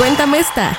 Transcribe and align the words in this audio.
Cuéntame 0.00 0.38
esta. 0.38 0.78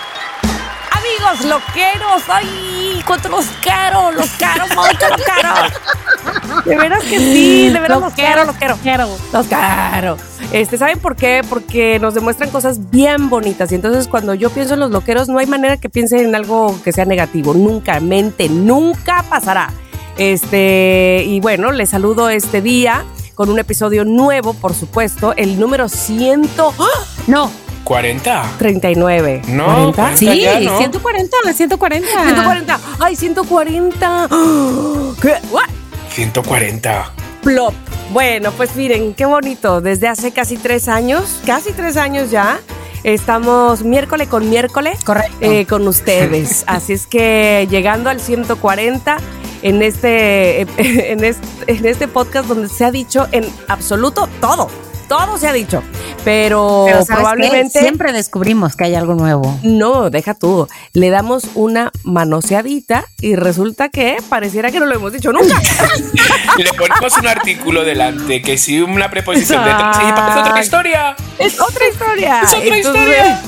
Amigos 0.90 1.46
loqueros, 1.46 2.24
ay, 2.28 3.04
cuánto 3.06 3.30
los 3.30 3.46
quiero, 3.62 4.12
los 4.14 4.28
quiero 4.32 4.66
mucho, 4.70 5.10
los 5.10 5.22
quiero. 5.22 6.66
De 6.66 6.76
veras 6.76 7.04
que 7.04 7.20
sí, 7.20 7.70
de 7.70 7.80
veras 7.80 8.00
los, 8.00 8.14
quiero, 8.14 8.46
los 8.46 8.56
quiero. 8.56 9.08
Los 9.32 9.46
quiero. 9.46 10.18
Este, 10.52 10.80
¿saben 10.80 10.98
por 10.98 11.16
qué? 11.16 11.44
Porque 11.48 12.00
nos 12.00 12.16
demuestran 12.16 12.50
cosas 12.50 12.90
bien 12.90 13.30
bonitas 13.30 13.72
y 13.72 13.76
entonces 13.76 14.08
cuando 14.08 14.34
yo 14.34 14.50
pienso 14.50 14.74
en 14.74 14.80
los 14.80 14.90
loqueros 14.90 15.30
no 15.30 15.38
hay 15.38 15.46
manera 15.46 15.78
que 15.78 15.88
piense 15.88 16.24
en 16.24 16.34
algo 16.34 16.76
que 16.84 16.92
sea 16.92 17.06
negativo, 17.06 17.54
nunca, 17.54 18.00
mente, 18.00 18.50
nunca 18.50 19.24
pasará. 19.30 19.70
Este, 20.18 21.26
y 21.28 21.40
bueno, 21.42 21.72
les 21.72 21.92
saludo 21.92 22.32
este 22.32 22.64
día 22.64 23.06
con 23.36 23.52
un 23.52 23.60
episodio 23.60 24.04
nuevo, 24.04 24.56
por 24.56 24.74
supuesto, 24.74 25.36
el 25.38 25.60
número 25.60 25.90
100. 25.90 26.50
¡Ah! 26.58 26.86
No, 27.28 27.52
40. 27.84 28.44
39. 28.58 29.42
No, 29.48 29.94
40. 29.94 30.18
Sí, 30.18 30.42
ya, 30.42 30.60
¿no? 30.60 30.78
140, 30.78 31.54
140. 31.54 32.08
140. 32.08 32.80
Ay, 33.00 33.16
140. 33.16 34.28
¿Qué? 35.22 35.36
What? 35.52 35.70
140. 36.10 37.12
Plop. 37.44 37.74
Bueno, 38.12 38.52
pues 38.52 38.76
miren, 38.76 39.14
qué 39.14 39.26
bonito. 39.26 39.82
Desde 39.82 40.08
hace 40.08 40.32
casi 40.32 40.58
tres 40.58 40.88
años, 40.88 41.40
casi 41.46 41.72
tres 41.72 41.96
años 41.98 42.30
ya, 42.30 42.60
estamos 43.04 43.84
miércoles 43.84 44.28
con 44.28 44.50
miércoles 44.50 45.04
Correcto. 45.04 45.38
eh, 45.40 45.66
con 45.66 45.88
ustedes. 45.88 46.64
Así 46.68 46.94
es 46.94 47.08
que 47.08 47.68
llegando 47.70 48.10
al 48.10 48.20
140 48.20 49.18
en 49.62 49.82
este, 49.82 50.62
en 50.78 51.24
este, 51.24 51.48
en 51.68 51.86
este 51.86 52.08
podcast 52.08 52.48
donde 52.48 52.68
se 52.70 52.86
ha 52.86 52.92
dicho 52.92 53.28
en 53.32 53.46
absoluto 53.68 54.28
todo. 54.40 54.70
Todo 55.12 55.38
se 55.38 55.46
ha 55.46 55.52
dicho. 55.52 55.84
Pero, 56.24 56.84
Pero 56.86 57.04
¿sabes 57.04 57.08
qué? 57.08 57.14
probablemente. 57.16 57.80
siempre 57.82 58.14
descubrimos 58.14 58.78
que 58.78 58.86
hay 58.86 58.96
algo 58.96 59.14
nuevo. 59.14 59.60
No, 59.62 60.10
deja 60.10 60.36
tú. 60.36 60.70
Le 60.94 61.10
damos 61.10 61.50
una 61.54 61.92
manoseadita 62.06 63.04
y 63.20 63.36
resulta 63.36 63.90
que 63.90 64.24
pareciera 64.30 64.72
que 64.72 64.80
no 64.80 64.86
lo 64.86 64.96
hemos 64.96 65.12
dicho 65.12 65.34
nunca. 65.34 65.60
Le 66.58 66.72
ponemos 66.72 67.18
un 67.18 67.28
artículo 67.28 67.84
delante 67.84 68.42
que 68.42 68.58
si 68.58 68.80
una 68.80 69.10
preposición 69.10 69.66
detrás 69.66 69.98
y 69.98 70.14
parece 70.14 70.40
otra 70.40 70.62
historia. 70.62 71.16
es 71.40 71.60
otra 71.60 71.90
historia. 71.90 72.42
Es 72.44 72.54
otra 72.54 72.78
historia. 72.78 73.42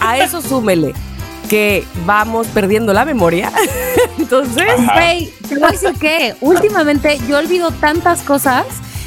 A 0.00 0.16
eso 0.16 0.40
súmele 0.40 0.94
que 1.50 1.84
vamos 2.06 2.46
perdiendo 2.46 2.94
la 2.94 3.04
memoria. 3.04 3.52
Entonces. 4.18 4.64
Güey, 4.94 5.30
te 5.46 5.56
voy 5.56 5.68
a 5.68 5.72
decir 5.72 5.92
que 6.00 6.36
últimamente 6.40 7.18
yo 7.28 7.36
olvido 7.36 7.70
tantas 7.70 8.22
cosas 8.22 8.64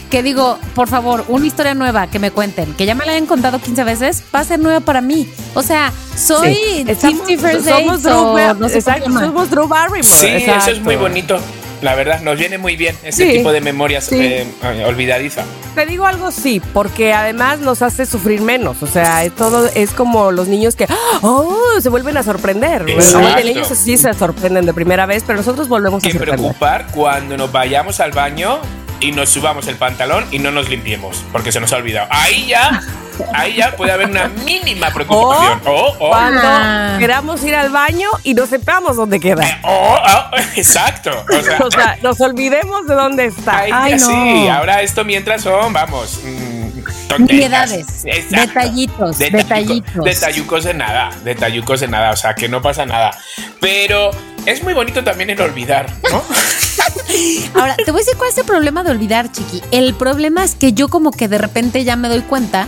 que 0.10 0.24
digo, 0.24 0.58
por 0.76 0.88
favor, 0.88 1.26
una 1.28 1.46
historia 1.46 1.74
nueva 1.74 2.08
que 2.08 2.20
me 2.20 2.32
cuenten, 2.32 2.74
que 2.74 2.86
ya 2.86 2.96
me 2.96 3.06
la 3.06 3.14
han 3.14 3.26
contado 3.26 3.60
15 3.60 3.84
veces, 3.84 4.24
va 4.34 4.40
a 4.40 4.44
ser 4.44 4.60
nueva 4.60 4.80
para 4.80 5.02
mí. 5.02 5.28
O 5.54 5.62
sea, 5.64 5.92
soy 6.16 6.54
sí, 6.56 6.86
estamos- 6.88 7.22
First 7.28 7.68
somos 7.68 8.04
Dates 8.04 8.04
Drew, 8.04 8.18
o 8.18 8.54
no 8.56 8.70
sé 8.70 8.78
exacto, 8.80 9.12
somos 9.12 9.50
Drew 9.50 9.68
Barrymore. 9.68 10.04
Sí, 10.04 10.28
eso 10.28 10.36
es 10.38 10.48
exacto. 10.48 10.82
muy 10.82 10.96
bonito. 10.96 11.38
La 11.82 11.94
verdad, 11.94 12.22
nos 12.22 12.40
viene 12.40 12.58
muy 12.58 12.78
bien 12.78 12.96
ese 13.04 13.26
Sí, 13.30 13.38
tipo 13.38 13.52
de 13.52 13.60
memorias 13.60 14.06
sí. 14.06 14.16
eh, 14.16 14.48
eh, 14.64 14.86
olvidadiza. 14.88 15.44
Te 15.76 15.86
digo 15.86 16.06
algo 16.06 16.32
sí, 16.32 16.62
porque 16.74 17.14
además 17.14 17.60
nos 17.60 17.82
hace 17.82 18.06
sufrir 18.06 18.42
menos. 18.42 18.82
O 18.82 18.88
sea, 18.88 19.26
es 19.26 19.36
todo 19.36 19.68
es 19.76 19.92
como 19.92 20.32
los 20.32 20.48
niños 20.48 20.76
que 20.76 20.88
oh, 21.22 21.58
se 21.82 21.90
vuelven 21.90 22.16
a 22.18 22.24
sorprender. 22.24 22.86
Exacto. 22.90 23.20
Los 23.36 23.44
niños 23.46 23.68
sí 23.68 23.98
se 23.98 24.14
sorprenden 24.14 24.66
de 24.66 24.74
primera 24.74 25.06
vez, 25.06 25.24
pero 25.28 25.38
nosotros 25.38 25.68
volvemos 25.68 26.02
a 26.04 26.08
Que 26.08 26.14
sorprender. 26.14 26.40
preocupar 26.40 26.88
cuando 26.94 27.36
nos 27.38 27.52
vayamos 27.52 28.00
al 28.00 28.12
baño 28.14 28.60
y 29.00 29.12
nos 29.12 29.30
subamos 29.30 29.68
el 29.68 29.76
pantalón 29.76 30.26
y 30.32 30.40
no 30.40 30.52
nos 30.52 30.70
limpiemos, 30.70 31.24
porque 31.32 31.52
se 31.52 31.60
nos 31.60 31.72
ha 31.74 31.78
olvidado. 31.78 32.08
Ahí 32.12 32.48
ya, 32.48 32.82
ahí 33.34 33.56
ya 33.56 33.76
puede 33.76 33.92
haber 33.92 34.08
una 34.10 34.28
mínima 34.46 34.90
preocupación. 34.92 35.62
Oh, 35.66 35.96
oh, 36.00 36.10
Cuando 36.10 36.42
Ah. 36.44 36.96
queramos 37.00 37.44
ir 37.44 37.56
al 37.56 37.70
baño 37.70 38.10
y 38.24 38.34
no 38.34 38.46
sepamos 38.46 38.96
dónde 38.96 39.20
queda. 39.20 39.60
oh, 39.64 39.98
oh, 40.04 40.38
exacto. 40.56 41.12
O 41.30 41.42
sea, 41.44 41.58
O 41.66 41.72
sea, 41.72 41.98
nos 42.02 42.20
olvidemos 42.22 42.88
de 42.88 42.96
dónde 42.96 43.26
está. 43.26 43.60
ahí 43.60 43.72
Ay, 43.74 43.92
ya 43.92 43.98
no. 43.98 44.08
sí. 44.08 44.48
Ahora 44.48 44.82
esto 44.82 45.04
mientras 45.04 45.42
son, 45.44 45.74
vamos, 45.74 46.20
mm, 46.24 46.80
tonterías. 47.10 47.72
Detallitos, 48.30 49.18
detallitos. 49.18 50.04
Detallucos 50.04 50.64
de 50.64 50.74
nada, 50.74 51.10
detallucos 51.24 51.80
de 51.82 51.88
nada, 51.88 52.12
o 52.12 52.16
sea, 52.16 52.34
que 52.34 52.48
no 52.50 52.62
pasa 52.62 52.86
nada. 52.86 53.12
Pero 53.60 54.12
es 54.46 54.64
muy 54.64 54.74
bonito 54.74 55.04
también 55.04 55.30
el 55.30 55.42
olvidar, 55.42 55.90
¿no? 56.12 56.24
Ahora, 57.54 57.76
te 57.76 57.92
voy 57.92 58.02
a 58.02 58.04
decir 58.04 58.18
cuál 58.18 58.30
es 58.30 58.38
el 58.38 58.46
problema 58.46 58.84
de 58.84 58.92
olvidar, 58.92 59.32
chiqui. 59.32 59.62
El 59.72 59.94
problema 59.94 60.44
es 60.44 60.56
que 60.56 60.74
yo 60.74 60.88
como 60.88 61.12
que 61.12 61.28
de 61.28 61.38
repente 61.38 61.84
ya 61.84 61.96
me 61.96 62.10
doy 62.10 62.22
cuenta 62.22 62.68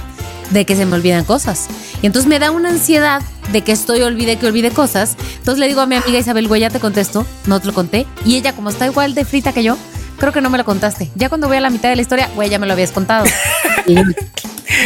de 0.52 0.66
que 0.66 0.75
se 0.75 0.85
me 0.85 0.96
olvidan 0.96 1.25
cosas. 1.25 1.68
Y 2.02 2.06
entonces 2.06 2.30
me 2.30 2.40
da 2.40 2.52
una 2.52 2.69
ansiedad 2.69 3.22
de 3.52 3.62
que 3.62 3.72
estoy 3.72 4.02
olvide 4.02 4.38
que 4.38 4.47
olvide 4.47 4.72
cosas. 4.72 5.16
Entonces 5.38 5.59
le 5.59 5.68
digo 5.68 5.81
a 5.81 5.85
mi 5.85 5.96
amiga 5.96 6.19
Isabel, 6.19 6.47
güey, 6.47 6.62
ya 6.62 6.69
te 6.69 6.80
contesto, 6.80 7.25
no 7.46 7.59
te 7.59 7.68
lo 7.68 7.74
conté. 7.74 8.06
Y 8.25 8.35
ella, 8.35 8.53
como 8.53 8.69
está 8.69 8.85
igual 8.85 9.13
de 9.13 9.25
frita 9.25 9.52
que 9.52 9.63
yo, 9.63 9.78
creo 10.18 10.31
que 10.31 10.41
no 10.41 10.50
me 10.50 10.58
lo 10.58 10.66
contaste. 10.66 11.09
Ya 11.16 11.29
cuando 11.29 11.47
voy 11.47 11.58
a 11.58 11.62
la 11.62 11.69
mitad 11.69 11.90
de 11.90 11.96
la 11.96 12.02
historia, 12.02 12.29
güey, 12.35 12.50
ya 12.50 12.59
me 12.59 12.68
lo 12.68 12.74
habías 12.74 12.91
contado. 12.91 13.25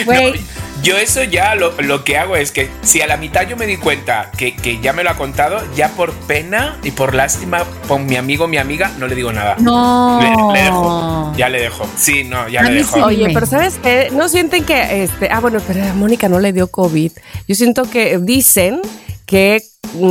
Güey, 0.06 0.36
Yo 0.84 0.98
eso 0.98 1.24
ya 1.24 1.54
lo, 1.56 1.74
lo 1.82 2.04
que 2.04 2.18
hago 2.18 2.36
es 2.36 2.52
que 2.52 2.70
si 2.82 3.02
a 3.02 3.08
la 3.08 3.18
mitad 3.18 3.48
yo 3.48 3.56
me 3.56 3.68
di 3.68 3.78
cuenta 3.78 4.32
que, 4.36 4.56
que 4.56 4.80
ya 4.82 4.94
me 4.94 5.04
lo 5.04 5.12
ha 5.12 5.16
contado, 5.16 5.62
ya 5.76 5.90
por 5.90 6.12
pena 6.14 6.78
y 6.84 6.90
por 6.92 7.14
lástima 7.14 7.64
con 7.88 8.08
mi 8.08 8.16
amigo 8.16 8.48
mi 8.48 8.58
amiga, 8.58 8.92
no 8.98 9.08
le 9.08 9.14
digo 9.16 9.32
nada. 9.32 9.56
no. 9.60 10.20
Le, 10.22 10.30
le 10.60 10.64
dejo, 10.66 11.34
ya 11.38 11.50
le 11.50 11.62
dejo. 11.62 11.88
Sí, 11.98 12.24
no, 12.24 12.48
ya 12.50 12.62
A 12.62 12.64
le 12.64 12.76
dejo. 12.76 12.96
sí. 12.96 13.02
Oye, 13.02 13.30
pero 13.34 13.46
¿sabes 13.46 13.78
qué? 13.82 14.10
¿No 14.12 14.28
sienten 14.28 14.64
que, 14.66 15.04
este, 15.04 15.30
ah, 15.32 15.40
bueno, 15.40 15.60
pero 15.68 15.84
a 15.84 15.94
Mónica 15.94 16.28
no 16.30 16.40
le 16.40 16.52
dio 16.52 16.68
COVID? 16.68 17.12
Yo 17.48 17.56
siento 17.56 17.84
que 17.90 18.18
dicen 18.18 18.82
que 19.28 19.62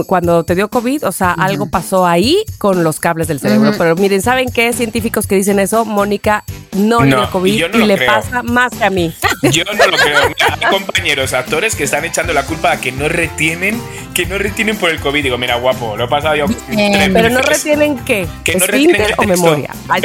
cuando 0.07 0.45
te 0.45 0.55
dio 0.55 0.69
COVID, 0.69 1.07
o 1.07 1.13
sea, 1.13 1.33
algo 1.33 1.71
pasó 1.71 2.07
ahí 2.07 2.45
con 2.59 2.85
los 2.85 3.01
cables 3.01 3.29
del 3.29 3.41
cerebro. 3.41 3.73
Pero 3.79 3.97
miren, 3.97 4.21
¿saben 4.21 4.51
qué? 4.53 4.73
Científicos 4.73 5.27
que 5.27 5.37
dicen 5.37 5.59
eso, 5.59 5.85
Mónica 5.85 6.45
no, 6.73 7.01
le 7.03 7.17
dio 7.17 7.31
COVID 7.31 7.55
y 7.55 7.79
no 7.79 7.87
le 7.87 7.97
creo. 7.97 8.13
pasa 8.13 8.43
más 8.43 8.73
que 8.73 8.85
a 8.85 8.91
mí. 8.91 9.15
Yo 9.51 9.65
no 9.65 9.73
lo 9.73 9.97
creo. 9.97 10.21
Mira, 10.29 10.59
hay 10.61 10.67
compañeros, 10.71 11.33
actores 11.33 11.75
que 11.77 11.85
están 11.85 12.05
echando 12.05 12.33
la 12.35 12.45
culpa 12.45 12.73
a 12.73 12.81
que 12.81 12.93
no 12.93 13.09
retienen, 13.09 13.81
que 14.13 14.27
no 14.27 14.37
retienen 14.39 14.77
por 14.77 14.91
el 14.91 15.01
COVID. 15.01 15.23
Digo, 15.23 15.39
mira, 15.39 15.57
guapo, 15.57 15.97
lo 15.97 16.05
he 16.05 16.09
pasado 16.09 16.37
yo 16.37 16.47
tres 16.47 17.11
Pero 17.13 17.31
no 17.31 17.41
retienen 17.41 17.97
qué? 18.05 18.27
Que 18.45 18.57
no 18.57 18.65
¿Esfínter 18.65 18.99
retienen 18.99 19.07
el 19.07 19.15
o 19.17 19.23
memoria? 19.29 19.71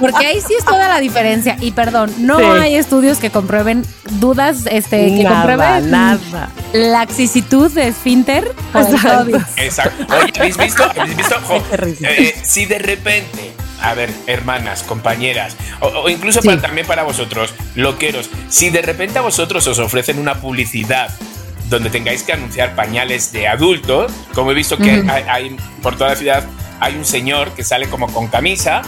Porque 0.00 0.26
ahí 0.26 0.40
sí 0.40 0.54
es 0.58 0.64
toda 0.64 0.88
la 0.88 0.98
diferencia. 1.00 1.56
Y 1.60 1.72
perdón, 1.72 2.12
no 2.18 2.38
Sí. 2.38 2.44
hay 2.44 2.74
estudios 2.74 3.18
que 3.18 3.30
comprueben 3.30 3.84
dudas, 4.12 4.66
este, 4.70 5.06
que 5.16 5.22
nada, 5.24 5.36
comprueben 5.36 5.90
nada. 5.90 6.50
la 6.72 6.95
laxicitud 7.00 7.70
de 7.72 7.88
esfínter 7.88 8.52
por 8.72 8.80
el 8.82 8.94
Exacto. 8.94 9.24
COVID. 9.24 9.42
Exacto. 9.56 10.14
Oye, 10.14 10.32
¿habéis 10.38 10.56
visto? 10.56 10.82
¿Habéis 10.98 11.16
visto? 11.16 11.34
Jo, 11.46 11.62
risa. 11.76 12.10
eh, 12.10 12.34
si 12.42 12.64
de 12.64 12.78
repente, 12.78 13.52
a 13.82 13.92
ver, 13.94 14.10
hermanas, 14.26 14.82
compañeras, 14.82 15.56
o, 15.80 15.86
o 15.88 16.08
incluso 16.08 16.40
Sí. 16.40 16.48
para- 16.48 16.62
también 16.62 16.86
para 16.86 17.02
vosotros, 17.02 17.52
loqueros, 17.74 18.30
si 18.48 18.70
de 18.70 18.80
repente 18.82 19.18
a 19.18 19.22
vosotros 19.22 19.66
os 19.66 19.78
ofrecen 19.78 20.18
una 20.18 20.36
publicidad 20.40 21.10
donde 21.68 21.90
tengáis 21.90 22.22
que 22.22 22.32
anunciar 22.32 22.74
pañales 22.74 23.30
de 23.32 23.46
adultos, 23.48 24.10
como 24.34 24.52
he 24.52 24.54
visto 24.54 24.78
que 24.78 25.00
Ujú. 25.00 25.10
hay, 25.10 25.24
hay- 25.28 25.56
por 25.82 25.96
toda 25.96 26.10
la 26.10 26.16
ciudad 26.16 26.44
hay 26.80 26.94
un 26.96 27.04
señor 27.04 27.50
que 27.52 27.62
sale 27.64 27.88
como 27.88 28.06
con 28.12 28.28
camisa, 28.28 28.80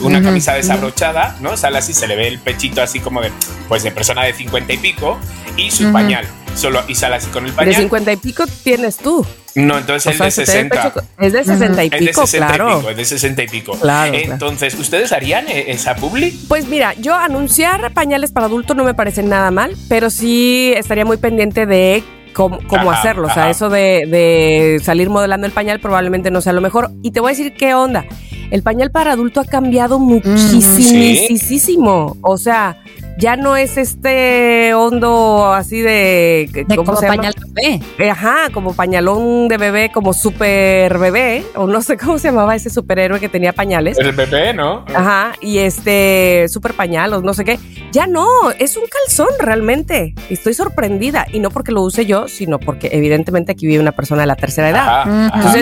una 0.00 0.22
camisa 0.22 0.54
desabrochada, 0.54 1.36
¿no? 1.40 1.58
Sale 1.58 1.76
así, 1.76 1.92
se 1.92 2.06
le 2.08 2.16
ve 2.16 2.26
el 2.28 2.38
pechito 2.38 2.80
así 2.80 3.00
como 3.00 3.20
de, 3.20 3.30
pues 3.68 3.82
de 3.82 3.90
persona 3.90 4.22
de 4.24 4.32
50 4.32 4.72
y 4.72 4.78
pico, 4.78 5.18
y 5.58 5.70
su 5.70 5.92
pañal. 5.92 6.24
Solo, 6.56 6.82
y 6.88 6.94
sale 6.94 7.16
así 7.16 7.28
con 7.28 7.44
el 7.46 7.52
De 7.52 7.56
pañal. 7.56 7.74
50 7.74 8.12
y 8.12 8.16
pico 8.16 8.44
tienes 8.62 8.96
tú. 8.98 9.24
No, 9.54 9.78
entonces 9.78 10.06
O 10.06 10.10
el 10.10 10.16
sea, 10.16 10.26
de 10.26 10.32
se 10.32 10.44
te 10.44 10.52
ve 10.52 10.58
el 10.60 10.68
60. 10.70 10.92
pecho- 10.92 11.06
Es 11.18 11.32
de 11.32 11.44
60 11.44 11.84
y 11.84 11.86
Es 11.86 11.90
de 11.92 11.98
pico, 11.98 12.20
60 12.26 12.46
claro. 12.46 12.70
y 12.70 12.76
pico, 12.78 12.90
es 12.90 12.96
de 12.96 13.04
60 13.04 13.42
y 13.42 13.48
pico. 13.48 13.72
Claro, 13.80 14.12
claro. 14.12 14.32
Entonces, 14.32 14.74
¿ustedes 14.78 15.12
harían 15.12 15.48
eh, 15.48 15.70
esa 15.70 15.96
publi? 15.96 16.30
Pues 16.48 16.66
mira, 16.68 16.94
yo 16.94 17.14
anunciar 17.14 17.92
pañales 17.92 18.32
para 18.32 18.46
adulto 18.46 18.74
no 18.74 18.84
me 18.84 18.94
parece 18.94 19.22
nada 19.22 19.50
mal, 19.50 19.74
pero 19.88 20.10
sí 20.10 20.72
estaría 20.76 21.04
muy 21.04 21.16
pendiente 21.16 21.66
de 21.66 22.04
cómo, 22.34 22.58
cómo 22.68 22.90
Ajá, 22.90 23.00
hacerlo. 23.00 23.28
O 23.28 23.34
sea, 23.34 23.50
eso 23.50 23.68
de, 23.70 24.04
de 24.06 24.80
salir 24.84 25.08
modelando 25.10 25.46
el 25.46 25.52
pañal 25.52 25.80
probablemente 25.80 26.30
no 26.30 26.40
sea 26.42 26.52
lo 26.52 26.60
mejor. 26.60 26.90
Y 27.02 27.10
te 27.12 27.20
voy 27.20 27.30
a 27.30 27.34
decir 27.36 27.54
qué 27.54 27.74
onda. 27.74 28.04
El 28.50 28.62
pañal 28.62 28.90
para 28.90 29.12
adulto 29.12 29.40
ha 29.40 29.44
cambiado 29.44 29.98
muchísimo. 29.98 32.16
O 32.22 32.36
sea, 32.38 32.82
ya 33.20 33.36
no 33.36 33.56
es 33.56 33.76
este 33.76 34.74
hondo 34.74 35.52
así 35.52 35.80
de, 35.80 36.48
De 36.52 36.64
¿cómo 36.76 36.84
como 36.86 36.98
se 36.98 37.06
llama? 37.06 37.16
pañal 37.16 37.34
bebé. 37.52 38.10
Ajá, 38.10 38.48
como 38.52 38.74
pañalón 38.74 39.48
de 39.48 39.58
bebé, 39.58 39.90
como 39.92 40.14
super 40.14 40.98
bebé, 40.98 41.44
o 41.54 41.66
no 41.66 41.82
sé 41.82 41.96
cómo 41.98 42.18
se 42.18 42.28
llamaba 42.28 42.56
ese 42.56 42.70
superhéroe 42.70 43.20
que 43.20 43.28
tenía 43.28 43.52
pañales. 43.52 43.98
El 43.98 44.12
bebé, 44.12 44.54
¿no? 44.54 44.84
Ajá, 44.94 45.34
y 45.40 45.58
este 45.58 46.46
super 46.48 46.72
pañal 46.72 47.12
o 47.12 47.20
no 47.20 47.34
sé 47.34 47.44
qué. 47.44 47.58
Ya 47.92 48.06
no, 48.06 48.26
es 48.58 48.76
un 48.76 48.84
calzón 48.86 49.28
realmente. 49.38 50.14
Estoy 50.30 50.54
sorprendida 50.54 51.26
y 51.30 51.40
no 51.40 51.50
porque 51.50 51.72
lo 51.72 51.82
use 51.82 52.06
yo, 52.06 52.26
sino 52.26 52.58
porque 52.58 52.88
evidentemente 52.92 53.52
aquí 53.52 53.66
vive 53.66 53.80
una 53.80 53.92
persona 53.92 54.22
de 54.22 54.26
la 54.28 54.36
tercera 54.36 54.70
edad. 54.70 55.00
Ajá, 55.02 55.26
ajá. 55.32 55.52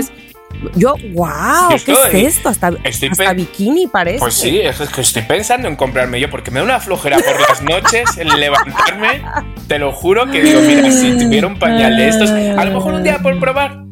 Yo, 0.74 0.94
wow, 1.14 1.70
Yo 1.70 1.84
¿qué 2.10 2.26
es 2.26 2.36
esto? 2.36 2.48
Hasta, 2.48 2.72
estoy 2.82 3.10
hasta 3.10 3.32
bikini 3.32 3.86
parece. 3.86 4.18
Pues 4.18 4.34
sí, 4.34 4.58
es 4.60 4.76
que 4.90 5.00
estoy 5.02 5.22
pensando 5.22 5.68
en 5.68 5.76
comprarme 5.76 6.18
yo, 6.20 6.30
porque 6.30 6.50
me 6.50 6.58
da 6.58 6.64
una 6.64 6.80
flojera 6.80 7.18
por 7.18 7.40
las 7.40 7.62
noches 7.62 8.16
el 8.18 8.28
levantarme. 8.28 9.22
Te 9.68 9.78
lo 9.78 9.92
juro 9.92 10.26
que 10.30 10.42
digo, 10.42 10.60
mira, 10.62 10.90
si 10.90 11.16
tuviera 11.16 11.46
un 11.46 11.58
pañal 11.58 11.96
de 11.96 12.08
estos, 12.08 12.30
a 12.30 12.64
lo 12.64 12.72
mejor 12.72 12.94
un 12.94 13.04
día 13.04 13.18
por 13.20 13.38
probar. 13.38 13.84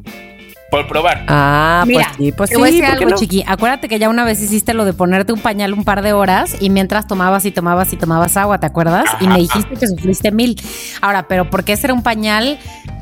Por 0.69 0.89
probar. 0.89 1.25
Ah, 1.29 1.85
Mira, 1.87 2.07
pues 2.17 2.17
sí, 2.27 2.33
pues 2.33 2.51
te 2.51 2.57
sí, 2.57 2.61
voy 2.61 2.69
a 2.69 2.73
decir 2.73 2.85
¿por 2.85 2.99
qué 2.99 3.05
algo, 3.05 3.11
no? 3.11 3.17
chiqui. 3.17 3.45
Acuérdate 3.47 3.89
que 3.89 4.01
ya 4.01 4.09
una 4.09 4.25
vez 4.25 4.43
hiciste 4.43 4.75
lo 4.75 4.85
de 4.85 4.93
ponerte 4.93 5.33
un 5.33 5.39
pañal 5.41 5.73
un 5.73 5.85
par 5.85 6.03
de 6.03 6.13
horas 6.13 6.57
y 6.61 6.71
mientras 6.71 7.07
tomabas 7.07 7.45
y 7.45 7.53
tomabas 7.53 7.93
y 7.93 7.97
tomabas 7.97 8.37
agua, 8.37 8.59
¿te 8.59 8.67
acuerdas? 8.67 9.05
Y 9.21 9.29
me 9.29 9.39
dijiste 9.39 9.77
que 9.77 9.87
sufriste 9.87 10.33
mil. 10.33 10.61
Ahora, 11.01 11.29
pero 11.29 11.49
¿por 11.51 11.63
qué 11.63 11.75
ese 11.75 11.87
era 11.87 11.95
un 11.95 12.03
pañal 12.03 12.59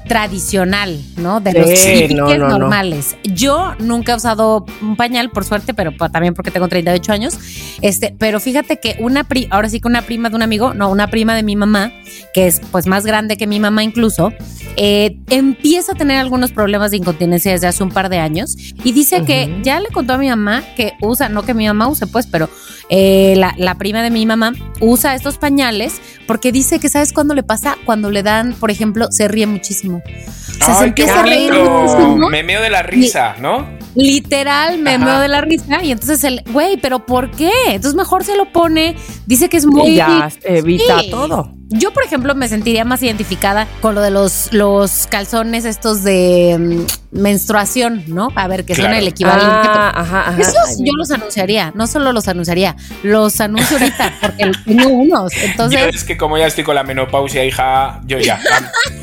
tradicional, 0.06 1.00
¿no? 1.16 1.40
De 1.40 1.52
los 1.52 1.68
Sí, 1.68 1.76
chiques 2.02 2.14
no, 2.16 2.28
no, 2.28 2.48
no. 2.48 2.58
normales. 2.58 3.16
Yo 3.24 3.74
nunca 3.78 4.12
he 4.12 4.16
usado 4.16 4.64
un 4.82 4.96
pañal, 4.96 5.30
por 5.30 5.44
suerte, 5.44 5.74
pero 5.74 5.92
también 6.12 6.34
porque 6.34 6.50
tengo 6.50 6.68
38 6.68 7.12
años. 7.12 7.38
Este, 7.82 8.14
pero 8.18 8.40
fíjate 8.40 8.78
que 8.80 8.96
una 9.00 9.24
pri 9.24 9.48
ahora 9.50 9.68
sí 9.68 9.80
que 9.80 9.88
una 9.88 10.02
prima 10.02 10.30
de 10.30 10.36
un 10.36 10.42
amigo, 10.42 10.74
no, 10.74 10.90
una 10.90 11.08
prima 11.08 11.34
de 11.34 11.42
mi 11.42 11.56
mamá, 11.56 11.92
que 12.32 12.46
es 12.46 12.60
pues 12.70 12.86
más 12.86 13.04
grande 13.06 13.36
que 13.36 13.46
mi 13.46 13.60
mamá 13.60 13.82
incluso, 13.82 14.32
eh, 14.76 15.18
empieza 15.30 15.92
a 15.92 15.94
tener 15.94 16.18
algunos 16.18 16.52
problemas 16.52 16.90
de 16.90 16.96
incontinencia 16.98 17.52
desde 17.52 17.66
hace 17.66 17.82
un 17.82 17.90
par 17.90 18.08
de 18.08 18.18
años 18.18 18.56
y 18.82 18.92
dice 18.92 19.22
que 19.24 19.60
ya 19.62 19.78
le 19.80 19.88
contó 19.88 20.14
a 20.14 20.18
mi 20.18 20.28
mamá 20.28 20.62
que 20.76 20.94
usa, 21.00 21.28
no 21.28 21.42
que 21.42 21.54
mi 21.54 21.66
mamá 21.66 21.88
use 21.88 22.06
pues, 22.06 22.26
pero 22.26 22.48
eh, 22.90 23.34
la, 23.36 23.54
la 23.56 23.76
prima 23.76 24.02
de 24.02 24.10
mi 24.10 24.26
mamá 24.26 24.52
usa 24.80 25.14
estos 25.14 25.38
pañales 25.38 26.00
porque 26.26 26.50
dice 26.52 26.80
que 26.80 26.88
sabes 26.88 27.12
cuándo 27.12 27.34
le 27.34 27.42
pasa 27.42 27.76
cuando 27.84 28.10
le 28.10 28.22
dan, 28.22 28.52
por 28.54 28.70
ejemplo, 28.70 29.08
se 29.10 29.28
ríe 29.28 29.46
muchísimo. 29.46 29.93
O 29.96 30.64
sea, 30.64 30.74
se 30.74 30.82
Ay, 30.84 30.88
empieza 30.88 31.20
a 31.20 31.22
reír 31.22 31.52
bonito. 31.52 31.70
muchísimo. 31.70 32.28
Me 32.28 32.42
meo 32.42 32.62
de 32.62 32.70
la 32.70 32.82
risa, 32.82 33.34
¿no? 33.40 33.66
Literal, 33.94 34.78
me 34.78 34.94
Ajá. 34.94 35.04
meo 35.04 35.20
de 35.20 35.28
la 35.28 35.40
risa 35.40 35.82
y 35.82 35.92
entonces 35.92 36.22
el, 36.24 36.42
güey, 36.52 36.76
pero 36.76 37.06
¿por 37.06 37.30
qué? 37.30 37.50
Entonces 37.68 37.94
mejor 37.94 38.24
se 38.24 38.36
lo 38.36 38.50
pone, 38.52 38.96
dice 39.26 39.48
que 39.48 39.56
es 39.56 39.66
muy... 39.66 39.90
Y 39.90 39.94
ya 39.96 40.28
evita 40.44 41.00
Sí. 41.00 41.10
todo. 41.10 41.52
Yo, 41.68 41.92
por 41.92 42.04
ejemplo, 42.04 42.34
me 42.34 42.48
sentiría 42.48 42.84
más 42.84 43.02
identificada 43.02 43.66
con 43.80 43.94
lo 43.94 44.02
de 44.02 44.10
los, 44.10 44.52
los 44.52 45.06
calzones 45.08 45.64
estos 45.64 46.04
de 46.04 46.56
mm, 46.58 47.20
menstruación, 47.20 48.04
¿no? 48.06 48.28
A 48.34 48.46
ver, 48.48 48.64
que 48.64 48.74
son 48.74 48.92
el 48.92 49.08
equivalente. 49.08 49.46
Ah, 49.50 49.92
ajá, 49.94 50.28
ajá. 50.28 50.40
Esos 50.40 50.54
Ay, 50.68 50.76
yo 50.80 50.92
los 50.96 51.10
anunciaría, 51.10 51.72
no 51.74 51.86
solo 51.86 52.12
los 52.12 52.28
anunciaría, 52.28 52.76
los 53.02 53.40
anuncio 53.40 53.78
ahorita 53.78 54.12
porque 54.20 54.52
tengo 54.66 54.88
unos. 54.88 55.32
Yo 55.32 55.40
Entonces, 55.42 55.94
es 55.94 56.04
que 56.04 56.16
como 56.16 56.36
ya 56.36 56.46
estoy 56.46 56.64
con 56.64 56.74
la 56.74 56.84
menopausia, 56.84 57.44
hija, 57.44 58.00
yo 58.04 58.18
ya. 58.18 58.40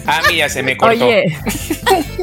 A, 0.05 0.19
a 0.19 0.21
mí 0.29 0.37
ya 0.37 0.49
se 0.49 0.61
me 0.61 0.77
cortó. 0.77 1.05
Oye, 1.05 1.23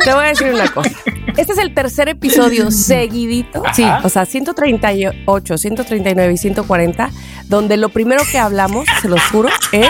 te 0.05 0.15
voy 0.15 0.25
a 0.25 0.29
decir 0.29 0.53
una 0.53 0.69
cosa. 0.69 0.91
Este 1.37 1.53
es 1.53 1.59
el 1.59 1.73
tercer 1.73 2.09
episodio 2.09 2.71
seguidito. 2.73 3.65
Ajá. 3.65 3.75
Sí, 3.75 3.85
o 4.03 4.09
sea, 4.09 4.27
138, 4.27 5.59
139 5.59 6.33
y 6.33 6.37
140, 6.37 7.11
donde 7.47 7.77
lo 7.77 7.91
primero 7.91 8.23
que 8.31 8.39
hablamos, 8.39 8.87
se 9.01 9.09
los 9.09 9.23
juro, 9.23 9.49
es 9.71 9.89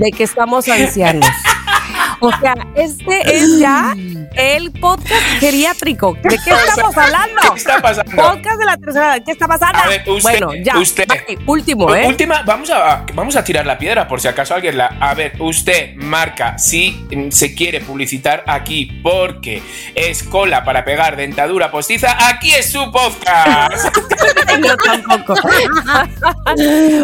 de 0.00 0.10
que 0.10 0.24
estamos 0.24 0.68
ancianos. 0.68 1.26
O 2.24 2.30
sea, 2.40 2.54
este 2.74 3.36
es 3.36 3.58
ya 3.58 3.94
el 4.36 4.70
podcast 4.72 5.12
geriátrico. 5.40 6.16
¿De 6.22 6.30
qué 6.44 6.50
estamos 6.68 6.96
hablando? 6.96 7.40
¿Qué 7.52 7.58
está 7.58 7.82
pasando? 7.82 8.10
Podcast 8.16 8.58
de 8.58 8.64
la 8.64 8.76
tercera 8.78 9.14
edad. 9.16 9.24
¿Qué 9.24 9.32
está 9.32 9.46
pasando? 9.46 9.78
A 9.78 9.88
ver, 9.88 10.02
usted- 10.08 10.22
bueno, 10.22 10.54
ya. 10.54 10.78
usted- 10.78 11.04
último, 11.46 11.94
¿eh? 11.94 12.06
Última, 12.06 12.42
vamos 12.42 12.70
a, 12.70 13.04
vamos 13.14 13.36
a 13.36 13.44
tirar 13.44 13.66
la 13.66 13.76
piedra 13.78 14.08
por 14.08 14.20
si 14.20 14.28
acaso 14.28 14.54
alguien 14.54 14.78
la. 14.78 14.86
A 15.00 15.12
ver, 15.14 15.34
usted 15.38 15.94
marca 15.96 16.56
si 16.58 17.06
se 17.30 17.54
quiere 17.54 17.80
publicitar 17.80 18.42
aquí 18.46 18.86
porque 19.02 19.62
es 19.94 20.22
cola 20.22 20.64
para 20.64 20.84
pegar 20.84 21.16
dentadura 21.16 21.70
postiza. 21.70 22.16
Aquí 22.28 22.52
es 22.52 22.72
su 22.72 22.90
podcast. 22.90 23.94
Yo 24.64 24.76
tampoco. 24.76 25.34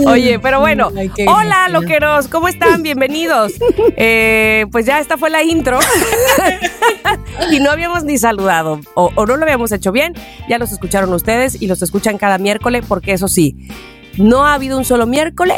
Oye, 0.06 0.38
pero 0.38 0.61
bueno. 0.61 0.90
Ay, 0.96 1.11
Hola, 1.26 1.69
loqueros. 1.69 2.28
¿Cómo 2.28 2.49
están? 2.49 2.82
Bienvenidos. 2.82 3.52
Eh, 3.96 4.67
pues 4.72 4.87
ya 4.87 4.99
fue 5.16 5.30
la 5.30 5.42
intro. 5.42 5.78
y 7.50 7.60
no 7.60 7.70
habíamos 7.70 8.04
ni 8.04 8.18
saludado. 8.18 8.80
O, 8.94 9.10
o 9.14 9.26
no 9.26 9.36
lo 9.36 9.42
habíamos 9.42 9.72
hecho 9.72 9.92
bien. 9.92 10.14
Ya 10.48 10.58
los 10.58 10.72
escucharon 10.72 11.12
ustedes 11.12 11.60
y 11.60 11.66
los 11.66 11.82
escuchan 11.82 12.18
cada 12.18 12.38
miércoles, 12.38 12.84
porque 12.86 13.12
eso 13.12 13.28
sí, 13.28 13.68
no 14.16 14.46
ha 14.46 14.54
habido 14.54 14.78
un 14.78 14.84
solo 14.84 15.06
miércoles 15.06 15.56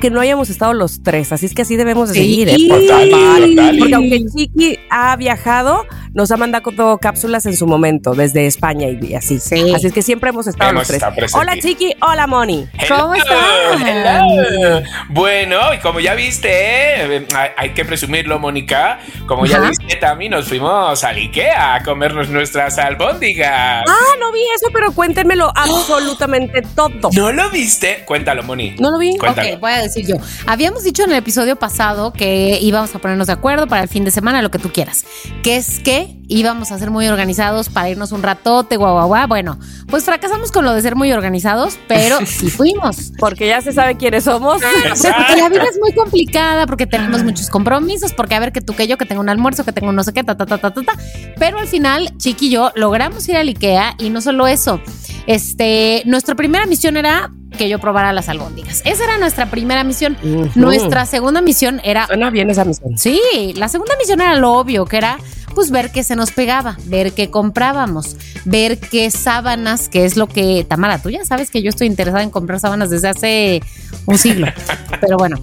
que 0.00 0.10
no 0.10 0.20
hayamos 0.20 0.50
estado 0.50 0.72
los 0.74 1.02
tres. 1.02 1.32
Así 1.32 1.46
es 1.46 1.54
que 1.54 1.62
así 1.62 1.76
debemos 1.76 2.08
de 2.08 2.14
Sí. 2.14 2.20
seguir. 2.20 2.48
¿eh? 2.48 2.56
Total, 2.68 3.10
total. 3.10 3.76
Porque 3.78 3.94
aunque 3.94 4.24
Chiqui 4.26 4.78
ha 4.90 5.16
viajado, 5.16 5.86
nos 6.12 6.30
ha 6.30 6.36
mandado 6.36 6.98
cápsulas 6.98 7.46
en 7.46 7.56
su 7.56 7.66
momento, 7.66 8.14
desde 8.14 8.46
España 8.46 8.88
y 8.88 9.14
así. 9.14 9.40
Sí. 9.40 9.72
Así 9.74 9.86
es 9.86 9.92
que 9.92 10.02
siempre 10.02 10.30
hemos 10.30 10.46
estado 10.46 10.70
Hemos 10.70 10.88
los 10.88 10.98
tres. 11.14 11.34
Hola 11.34 11.58
Chiqui, 11.58 11.94
hola 12.00 12.26
Moni. 12.26 12.66
¿Cómo 12.88 13.14
están? 13.14 13.86
hello. 13.86 14.82
Bueno, 15.10 15.58
y 15.74 15.78
como 15.78 16.00
ya 16.00 16.14
viste, 16.14 16.48
eh, 16.50 17.26
hay, 17.56 17.70
que 17.70 17.84
presumirlo, 17.84 18.38
Mónica. 18.38 18.98
Como 19.26 19.46
ya 19.46 19.58
Ajá. 19.58 19.70
viste, 19.70 19.96
también 19.96 20.32
nos 20.32 20.46
fuimos 20.48 21.02
al 21.02 21.16
Ikea 21.16 21.76
a 21.76 21.82
comernos 21.82 22.28
nuestras 22.28 22.78
albóndigas. 22.78 23.84
Ah, 23.88 24.16
no 24.20 24.32
vi 24.32 24.42
eso, 24.56 24.68
pero 24.72 24.92
cuéntenmelo 24.92 25.50
absolutamente 25.54 26.62
todo. 26.74 27.10
¿No 27.14 27.32
lo 27.32 27.50
viste? 27.50 28.04
Cuéntalo, 28.04 28.42
Moni. 28.42 28.76
No 28.78 28.90
lo 28.90 28.98
vi. 28.98 29.16
Cuéntalo. 29.16 29.54
Ok, 29.54 29.60
voy 29.60 29.72
a 29.72 29.82
decir 29.84 30.06
yo. 30.06 30.16
Habíamos 30.46 30.84
dicho 30.84 31.04
en 31.04 31.10
el 31.10 31.16
episodio 31.16 31.56
pasado 31.56 32.12
que 32.12 32.58
íbamos 32.60 32.94
a 32.94 32.98
ponernos 32.98 33.26
de 33.26 33.32
acuerdo 33.32 33.66
para 33.66 33.82
el 33.82 33.88
fin 33.88 34.04
de 34.04 34.10
semana, 34.10 34.42
lo 34.42 34.50
que 34.50 34.58
tú 34.58 34.70
quieras. 34.70 35.04
Que 35.42 35.56
es 35.56 35.78
que 35.80 36.16
íbamos 36.28 36.72
a 36.72 36.78
ser 36.78 36.90
muy 36.90 37.06
organizados 37.06 37.68
para 37.68 37.90
irnos 37.90 38.12
un 38.12 38.22
ratote, 38.22 38.76
guau, 38.76 38.94
guau, 38.94 39.08
guau. 39.08 39.28
Bueno, 39.28 39.58
pues 39.88 40.04
fracasamos 40.04 40.52
con 40.52 40.64
lo 40.64 40.72
de 40.72 40.82
ser 40.82 40.96
muy 40.96 41.12
organizados, 41.12 41.78
pero 41.88 42.18
sí 42.26 42.50
fuimos. 42.50 43.12
Porque 43.18 43.46
ya 43.48 43.60
se 43.60 43.72
sabe 43.72 43.96
quiénes 43.96 44.24
somos. 44.24 44.62
Porque 44.62 45.40
la 45.40 45.48
vida 45.48 45.64
es 45.70 45.78
muy 45.80 45.92
complicada, 45.92 46.66
porque 46.66 46.86
tenemos 46.86 47.22
muchos 47.24 47.50
compromisos, 47.50 48.12
porque 48.12 48.34
a 48.34 48.40
ver 48.40 48.52
que 48.52 48.60
tú 48.60 48.74
que 48.74 48.86
yo, 48.86 48.96
que 48.96 49.06
tengo 49.06 49.20
un 49.20 49.28
almuerzo, 49.28 49.64
que 49.64 49.72
tengo 49.72 49.92
no 49.92 50.02
sé 50.02 50.12
qué, 50.12 50.24
ta, 50.24 50.36
ta, 50.36 50.46
ta, 50.46 50.58
ta, 50.58 50.72
ta, 50.72 50.82
ta. 50.82 50.92
Pero 51.38 51.58
al 51.58 51.66
final, 51.66 52.16
Chiqui 52.18 52.44
y 52.46 52.50
yo 52.50 52.72
logramos 52.74 53.28
ir 53.28 53.36
al 53.36 53.48
IKEA 53.48 53.94
y 53.98 54.10
no 54.10 54.20
solo 54.20 54.46
eso. 54.46 54.80
Este, 55.26 56.02
nuestra 56.04 56.34
primera 56.34 56.66
misión 56.66 56.96
era 56.96 57.30
que 57.54 57.68
yo 57.68 57.78
probara 57.78 58.12
las 58.12 58.28
albóndigas. 58.28 58.82
Esa 58.84 59.04
era 59.04 59.18
nuestra 59.18 59.46
primera 59.46 59.84
misión. 59.84 60.16
Nuestra 60.54 61.06
segunda 61.06 61.40
misión 61.40 61.80
era 61.84 62.06
Suena 62.06 62.30
bien 62.30 62.50
esa 62.50 62.64
misión. 62.64 62.98
Sí, 62.98 63.20
la 63.56 63.68
segunda 63.68 63.94
misión 63.98 64.20
era 64.20 64.36
lo 64.36 64.52
obvio, 64.52 64.84
que 64.84 64.96
era 64.96 65.18
pues 65.54 65.70
ver 65.70 65.92
qué 65.92 66.02
se 66.02 66.16
nos 66.16 66.32
pegaba, 66.32 66.76
ver 66.86 67.12
qué 67.12 67.30
comprábamos, 67.30 68.16
ver 68.44 68.78
qué 68.78 69.10
sábanas, 69.10 69.88
que 69.88 70.04
es 70.04 70.16
lo 70.16 70.26
que, 70.26 70.66
Tamara, 70.68 71.00
tú 71.00 71.10
ya 71.10 71.24
sabes 71.24 71.50
que 71.50 71.62
yo 71.62 71.70
estoy 71.70 71.86
interesada 71.86 72.22
en 72.22 72.30
comprar 72.30 72.60
sábanas 72.60 72.90
desde 72.90 73.08
hace 73.08 73.62
un 74.06 74.18
siglo. 74.18 74.48
Pero 75.00 75.16
bueno, 75.16 75.36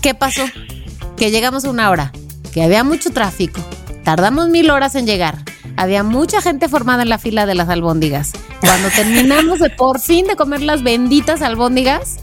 ¿qué 0.00 0.14
pasó? 0.14 0.44
Que 1.16 1.30
llegamos 1.30 1.64
a 1.64 1.70
una 1.70 1.90
hora, 1.90 2.12
que 2.52 2.62
había 2.62 2.84
mucho 2.84 3.10
tráfico, 3.10 3.60
tardamos 4.04 4.48
mil 4.48 4.70
horas 4.70 4.94
en 4.94 5.06
llegar. 5.06 5.38
Había 5.76 6.02
mucha 6.02 6.40
gente 6.40 6.68
formada 6.68 7.02
en 7.02 7.08
la 7.08 7.18
fila 7.18 7.46
de 7.46 7.54
las 7.54 7.68
albóndigas. 7.68 8.32
Cuando 8.60 8.88
terminamos 8.90 9.58
de 9.58 9.70
por 9.70 10.00
fin 10.00 10.26
de 10.26 10.36
comer 10.36 10.62
las 10.62 10.82
benditas 10.82 11.42
albóndigas, 11.42 12.18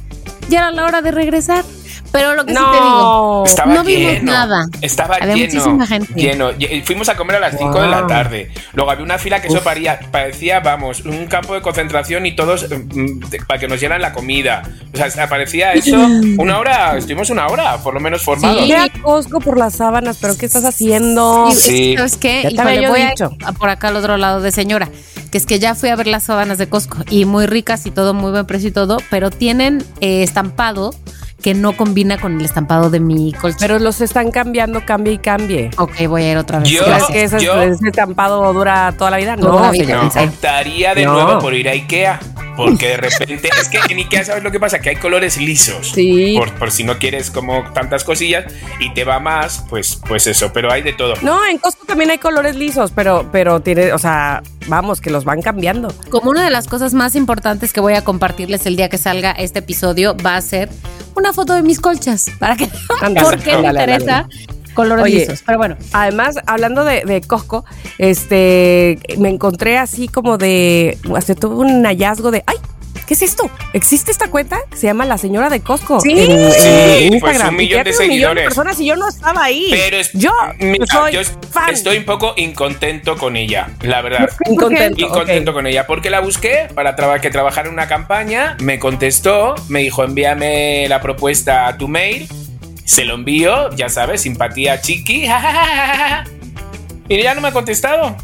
ya 0.50 0.60
era 0.60 0.72
la 0.72 0.86
hora 0.86 1.02
de 1.02 1.12
regresar. 1.12 1.64
Pero 2.12 2.34
lo 2.36 2.44
que 2.46 2.54
sí 2.54 2.58
te 2.60 2.62
digo, 2.76 2.82
No. 2.82 3.44
Estaba 3.46 3.74
no 3.74 3.84
vimos 3.84 4.14
lleno. 4.14 4.32
nada. 4.32 4.68
Estaba 4.82 5.16
Había 5.16 5.36
lleno. 5.36 5.54
muchísima 5.54 5.86
gente. 5.88 6.14
Lleno. 6.16 6.50
Fuimos 6.86 7.08
a 7.10 7.16
comer 7.16 7.36
a 7.36 7.40
las 7.40 7.58
5 7.58 7.82
de 7.82 7.88
la 7.88 8.00
Wow. 8.00 8.08
tarde. 8.08 8.52
Luego 8.74 8.92
había 8.92 9.04
una 9.04 9.18
fila 9.20 9.42
que 9.42 9.48
eso 9.48 9.62
paría- 9.62 10.00
parecía, 10.12 10.60
vamos, 10.60 11.02
un 11.06 11.28
campo 11.28 11.54
de 11.54 11.62
concentración 11.62 12.26
y 12.26 12.36
todos 12.36 12.68
mm, 12.70 13.20
de- 13.30 13.40
para 13.48 13.60
que 13.60 13.68
nos 13.68 13.80
dieran 13.80 14.02
la 14.02 14.12
comida. 14.14 14.64
O 14.94 15.10
sea, 15.12 15.30
parecía 15.30 15.74
eso 15.74 15.98
una 16.40 16.58
hora. 16.60 16.98
Estuvimos 16.98 17.30
una 17.30 17.48
hora, 17.48 17.78
por 17.78 17.94
lo 17.94 18.00
menos 18.00 18.24
formados. 18.24 18.64
Sí. 18.66 18.72
A 18.74 18.90
Costco 19.02 19.40
por 19.40 19.58
las 19.58 19.76
sábanas, 19.76 20.18
pero 20.20 20.36
¿qué 20.38 20.46
estás 20.48 20.66
haciendo? 20.66 21.48
Y- 21.52 21.56
Sí. 21.56 21.94
¿Sabes 21.96 22.18
qué? 22.18 22.42
Ya 22.44 22.50
te 22.50 22.56
Híjole, 22.56 22.82
yo 22.84 22.90
voy 22.90 23.02
a- 23.02 23.10
dicho. 23.10 23.32
a 23.46 23.52
por 23.52 23.70
acá 23.70 23.90
al 23.90 23.96
otro 23.98 24.18
lado 24.18 24.42
de 24.42 24.52
señora. 24.52 24.90
Que 25.32 25.38
es 25.38 25.46
que 25.46 25.60
ya 25.60 25.76
fui 25.76 25.90
a 25.90 25.96
ver 25.96 26.08
las 26.08 26.24
sábanas 26.24 26.58
de 26.58 26.68
Costco 26.68 26.98
y 27.10 27.26
muy 27.26 27.46
ricas 27.46 27.86
y 27.86 27.92
todo, 27.92 28.16
muy 28.16 28.32
buen 28.32 28.48
precio 28.48 28.70
y 28.70 28.72
todo, 28.72 28.98
pero 29.12 29.30
tienen 29.30 29.84
eh, 30.02 30.24
estampado 30.24 30.92
que 31.42 31.54
no 31.54 31.76
combina 31.78 32.20
con 32.20 32.40
el 32.40 32.46
estampado 32.46 32.90
de 32.90 33.00
mi 33.00 33.32
colchón. 33.34 33.58
Pero 33.60 33.80
los 33.80 34.02
están 34.02 34.32
cambiando, 34.32 34.86
cambie 34.86 35.14
y 35.14 35.18
cambie. 35.20 35.70
ok, 35.78 36.08
voy 36.08 36.24
a 36.24 36.32
ir 36.32 36.38
otra 36.38 36.60
vez. 36.60 36.70
Yo- 36.70 36.84
¿Crees 36.84 36.98
Gracias. 36.98 37.12
que 37.12 37.24
ese, 37.24 37.46
yo- 37.46 37.62
ese 37.62 37.88
estampado 37.88 38.52
dura 38.54 38.94
toda 38.98 39.12
la 39.12 39.18
vida? 39.18 39.36
Toda 39.38 39.54
No, 39.54 39.60
la 39.62 39.72
vida. 39.72 39.86
señorita. 39.86 40.24
Optaría 40.24 40.94
de 40.96 41.06
No. 41.06 41.14
nuevo 41.14 41.40
por 41.40 41.54
ir 41.54 41.70
a 41.70 41.72
Ikea. 41.72 42.20
Porque 42.58 42.88
de 42.90 42.98
repente, 42.98 43.50
es 43.62 43.70
que 43.70 43.78
en 43.90 44.00
Ikea 44.00 44.26
sabes 44.26 44.44
lo 44.44 44.52
que 44.52 44.60
pasa, 44.60 44.80
que 44.80 44.90
hay 44.90 44.98
colores 44.98 45.38
lisos. 45.38 45.92
Sí. 45.94 46.36
Por, 46.38 46.52
por 46.56 46.72
si 46.72 46.84
no 46.84 46.98
quieres 47.00 47.32
como 47.32 47.64
tantas 47.72 48.04
cosillas 48.04 48.52
y 48.82 48.94
te 48.94 49.06
va 49.06 49.22
más, 49.22 49.64
pues, 49.70 49.98
pues 50.06 50.28
eso, 50.28 50.52
pero 50.52 50.70
hay 50.70 50.82
de 50.82 50.92
todo. 50.92 51.14
No, 51.22 51.46
en 51.46 51.58
Costco 51.58 51.86
también 51.86 52.12
hay 52.12 52.18
colores 52.18 52.58
lisos, 52.58 52.92
pero, 52.94 53.30
pero 53.32 53.62
tiene, 53.62 53.94
o 53.94 53.98
sea, 53.98 54.44
vamos, 54.68 55.00
que 55.00 55.10
los 55.10 55.24
van 55.24 55.42
cambiando. 55.42 55.94
Como 56.10 56.32
una 56.32 56.44
de 56.44 56.50
las 56.52 56.68
cosas 56.68 56.94
más 56.94 57.16
importantes 57.16 57.72
que 57.72 57.80
voy 57.80 57.94
a 57.94 58.04
compartirles 58.04 58.66
el 58.66 58.76
día 58.76 58.90
que 58.90 58.98
salga 58.98 59.32
este 59.32 59.60
episodio 59.60 60.18
va 60.18 60.36
a 60.36 60.42
ser 60.42 60.68
una 61.20 61.34
foto 61.34 61.54
de 61.54 61.62
mis 61.62 61.80
colchas. 61.80 62.28
Para 62.40 62.56
que, 62.56 62.70
Ándale, 63.02 63.28
porque 63.30 63.52
me 63.58 63.68
ándale, 63.68 63.80
interesa 63.82 64.28
colores. 64.74 65.44
Pero 65.46 65.58
bueno, 65.58 65.78
Además, 65.94 66.38
hablando 66.46 66.84
de, 66.84 67.04
de 67.06 67.22
Costco, 67.22 67.66
este, 67.98 69.00
me 69.18 69.30
encontré 69.30 69.78
así 69.78 70.08
como 70.08 70.38
de, 70.38 70.98
hasta 71.16 71.36
tuve 71.36 71.56
un 71.56 71.84
hallazgo 71.84 72.32
de, 72.32 72.44
ay, 72.46 72.58
¿qué 73.10 73.16
es 73.16 73.24
esto? 73.24 73.50
¿Existe 73.74 74.12
esta 74.12 74.30
cuenta? 74.30 74.60
Se 74.76 74.86
llama 74.86 75.04
La 75.04 75.18
Señora 75.18 75.50
de 75.50 75.62
Costco. 75.62 76.00
Sí. 76.00 76.12
en- 76.12 76.32
en 76.32 76.52
Sí, 76.52 76.60
pues 77.20 77.34
Instagram. 77.34 77.48
un 77.50 77.54
Y 77.56 77.58
millón 77.58 77.84
de 77.84 77.90
un 77.90 77.98
millón 77.98 78.08
seguidores. 78.08 78.44
personas 78.46 78.80
y 78.80 78.86
yo 78.86 78.96
no 78.96 79.08
estaba 79.10 79.44
ahí. 79.46 79.68
Pero 79.72 79.98
es- 79.98 80.12
yo 80.14 80.32
mira, 80.60 80.86
soy 80.86 81.14
yo 81.14 81.22
fan. 81.50 81.72
estoy 81.74 81.98
un 81.98 82.06
poco 82.06 82.36
incontento 82.38 83.18
con 83.18 83.36
ella, 83.36 83.70
la 83.82 84.04
verdad. 84.04 84.30
Incontento, 84.48 85.02
Incontento 85.04 85.54
con 85.54 85.66
ella, 85.66 85.88
porque 85.88 86.12
la 86.12 86.20
busqué 86.20 86.68
para 86.76 86.96
traba- 86.96 87.20
que 87.20 87.32
trabajara 87.32 87.68
en 87.68 87.74
una 87.74 87.88
campaña, 87.88 88.56
me 88.62 88.78
contestó, 88.78 89.56
me 89.70 89.80
dijo 89.82 90.04
envíame 90.04 90.88
la 90.88 91.02
propuesta 91.02 91.68
a 91.68 91.78
tu 91.80 91.88
mail, 91.88 92.28
se 92.86 93.06
lo 93.06 93.16
envío, 93.16 93.72
ya 93.76 93.90
sabes, 93.90 94.22
simpatía 94.22 94.82
chiqui, 94.82 95.24
y 97.10 97.22
ya 97.24 97.34
no 97.34 97.42
me 97.42 97.48
ha 97.48 97.52
contestado. 97.54 98.16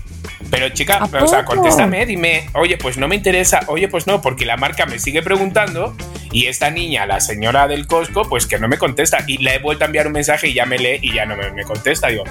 Pero 0.50 0.70
chica, 0.70 0.98
¿A 1.12 1.24
o 1.24 1.28
sea, 1.28 1.44
contéstame, 1.46 2.06
dime, 2.06 2.50
oye, 2.54 2.78
pues 2.78 2.98
no 2.98 3.08
me 3.08 3.16
interesa, 3.16 3.62
oye, 3.68 3.88
pues 3.88 4.08
no, 4.08 4.22
porque 4.22 4.46
la 4.46 4.58
marca 4.58 4.86
me 4.86 5.00
sigue 5.00 5.22
preguntando 5.22 5.96
y 6.32 6.48
esta 6.48 6.70
niña, 6.70 7.06
la 7.06 7.20
señora 7.22 7.68
del 7.68 7.88
Costco, 7.88 8.28
pues 8.30 8.46
que 8.46 8.60
no 8.60 8.68
me 8.68 8.78
contesta. 8.78 9.20
Y 9.26 9.38
le 9.38 9.56
he 9.56 9.60
vuelto 9.60 9.86
a 9.86 9.88
enviar 9.88 10.08
un 10.08 10.14
mensaje 10.14 10.48
y 10.50 10.54
ya 10.54 10.66
me 10.66 10.78
lee 10.78 11.00
y 11.02 11.14
ya 11.14 11.26
no 11.26 11.36
me, 11.38 11.52
me 11.52 11.64
contesta. 11.64 12.08
Digo, 12.10 12.24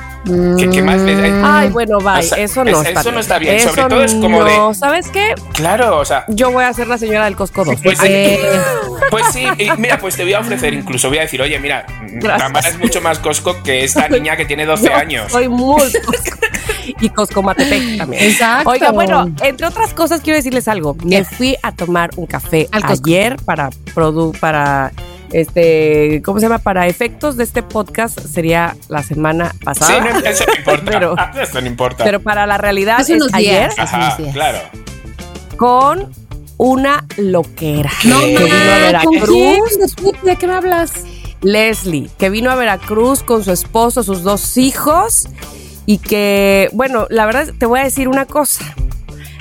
¿qué, 0.58 0.68
qué 0.70 0.82
más 0.82 1.00
le 1.00 1.16
da? 1.16 1.60
Ay, 1.60 1.70
bueno, 1.70 1.98
bye. 1.98 2.18
O 2.18 2.22
sea, 2.22 2.38
eso 2.38 2.64
no 2.64 2.70
es- 2.82 2.88
está 2.88 3.00
eso 3.00 3.02
bien. 3.02 3.14
no 3.14 3.20
está 3.20 3.38
bien. 3.38 3.60
Sobre 3.60 3.80
Eso 3.80 3.88
todo 3.88 4.04
es 4.04 4.14
como 4.14 4.44
de- 4.44 4.56
no. 4.56 4.74
¿Sabes 4.74 5.08
qué? 5.08 5.34
Claro, 5.54 5.98
o 5.98 6.04
sea, 6.04 6.24
Yo 6.28 6.50
voy 6.50 6.64
a 6.64 6.72
ser 6.74 6.86
la 6.88 6.98
señora 6.98 7.24
del 7.24 7.36
Costco 7.36 7.64
2. 7.64 7.80
Pues, 7.82 7.98
Eh. 8.04 8.38
pues 9.10 9.24
sí, 9.32 9.46
y 9.58 9.70
mira, 9.78 9.98
pues 9.98 10.16
te 10.16 10.22
voy 10.24 10.34
a 10.34 10.40
ofrecer, 10.40 10.74
incluso 10.74 11.08
voy 11.08 11.18
a 11.18 11.22
decir, 11.22 11.40
oye, 11.40 11.58
mira, 11.58 11.86
Gracias. 12.16 12.38
Tamara 12.38 12.68
es 12.68 12.78
mucho 12.78 13.00
más 13.00 13.18
Costco 13.18 13.62
que 13.62 13.84
esta 13.84 14.08
niña 14.08 14.36
que 14.36 14.44
tiene 14.44 14.66
12 14.66 14.84
Yo 14.86 14.94
años. 14.94 15.32
Soy 15.32 15.48
muy 15.48 15.80
Costco. 15.80 16.12
y 17.00 17.08
Costco 17.10 17.42
Matepec 17.42 17.96
también. 17.98 18.22
Exacto. 18.24 18.70
Oiga, 18.70 18.90
bueno, 18.92 19.32
entre 19.42 19.66
otras 19.66 19.94
cosas 19.94 20.20
quiero 20.20 20.36
decirles 20.36 20.68
algo. 20.68 20.96
Me 21.04 21.24
fui 21.24 21.56
a 21.62 21.72
tomar 21.72 22.10
un 22.16 22.26
café 22.26 22.68
Al 22.72 22.84
ayer 22.84 23.36
para 23.44 23.70
produ 23.94 24.32
para 24.40 24.92
este, 25.32 26.22
¿cómo 26.24 26.38
se 26.38 26.44
llama? 26.46 26.58
Para 26.58 26.86
efectos 26.86 27.36
de 27.36 27.44
este 27.44 27.62
podcast 27.62 28.18
sería 28.20 28.76
la 28.88 29.02
semana 29.02 29.50
Sí, 29.50 29.58
pasada. 29.64 30.00
no, 30.12 30.18
eso 30.20 30.44
no 30.46 30.54
importa. 30.58 30.84
Pero- 30.84 31.16
eso 31.42 31.60
no 31.60 31.66
importa. 31.66 32.04
pero 32.04 32.20
para 32.22 32.46
la 32.46 32.56
realidad 32.58 32.96
Hace 33.00 33.14
es 33.16 33.22
unos 33.22 33.34
ayer 33.34 33.70
días. 33.70 33.78
Ajá, 33.78 34.16
claro. 34.32 34.58
con 35.56 36.12
una 36.56 37.04
loquera 37.16 37.90
no, 38.04 38.20
que 38.20 38.26
vino 38.38 38.44
a 38.54 39.02
¿con 39.02 39.18
Veracruz. 39.18 39.28
quién? 39.28 40.14
¿De 40.22 40.36
qué 40.36 40.46
me 40.46 40.54
hablas? 40.54 40.92
Leslie, 41.42 42.08
que 42.16 42.30
vino 42.30 42.50
a 42.50 42.54
Veracruz 42.54 43.22
con 43.22 43.44
su 43.44 43.50
esposo, 43.52 44.02
sus 44.02 44.22
dos 44.22 44.56
hijos, 44.56 45.26
y 45.86 45.98
que, 45.98 46.68
bueno, 46.72 47.06
la 47.10 47.26
verdad 47.26 47.52
te 47.58 47.66
voy 47.66 47.80
a 47.80 47.84
decir 47.84 48.08
una 48.08 48.24
cosa. 48.26 48.64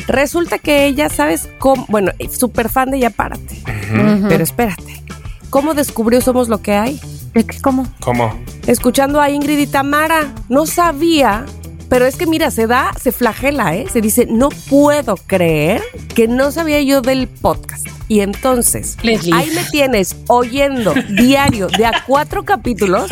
Resulta 0.07 0.57
que 0.57 0.85
ella, 0.85 1.09
¿sabes 1.09 1.49
cómo? 1.59 1.85
Bueno, 1.87 2.11
súper 2.31 2.69
fan 2.69 2.91
de 2.91 2.99
Ya 2.99 3.09
Párate. 3.09 3.61
Ujú. 3.65 4.27
Pero 4.27 4.43
espérate, 4.43 5.01
¿cómo 5.49 5.73
descubrió 5.73 6.19
Somos 6.21 6.49
lo 6.49 6.61
que 6.61 6.73
hay? 6.73 6.99
¿De 7.33 7.45
qué? 7.45 7.59
¿Cómo? 7.61 7.87
¿Cómo? 8.01 8.37
Escuchando 8.67 9.21
a 9.21 9.29
Ingrid 9.29 9.59
y 9.59 9.67
Tamara. 9.67 10.33
No 10.49 10.65
sabía, 10.65 11.45
pero 11.89 12.05
es 12.05 12.15
que 12.15 12.25
mira, 12.25 12.51
se 12.51 12.67
da, 12.67 12.91
se 12.99 13.11
flagela, 13.11 13.75
¿eh? 13.75 13.85
Se 13.91 14.01
dice, 14.01 14.27
no 14.29 14.49
puedo 14.49 15.15
creer 15.15 15.81
que 16.15 16.27
no 16.27 16.51
sabía 16.51 16.81
yo 16.81 17.01
del 17.01 17.27
podcast. 17.27 17.87
Y 18.07 18.19
entonces, 18.19 18.97
Leslie. 19.01 19.33
ahí 19.33 19.49
me 19.51 19.63
tienes 19.65 20.15
oyendo 20.27 20.93
diario 21.17 21.67
de 21.67 21.85
a 21.85 22.03
cuatro 22.05 22.43
capítulos. 22.43 23.09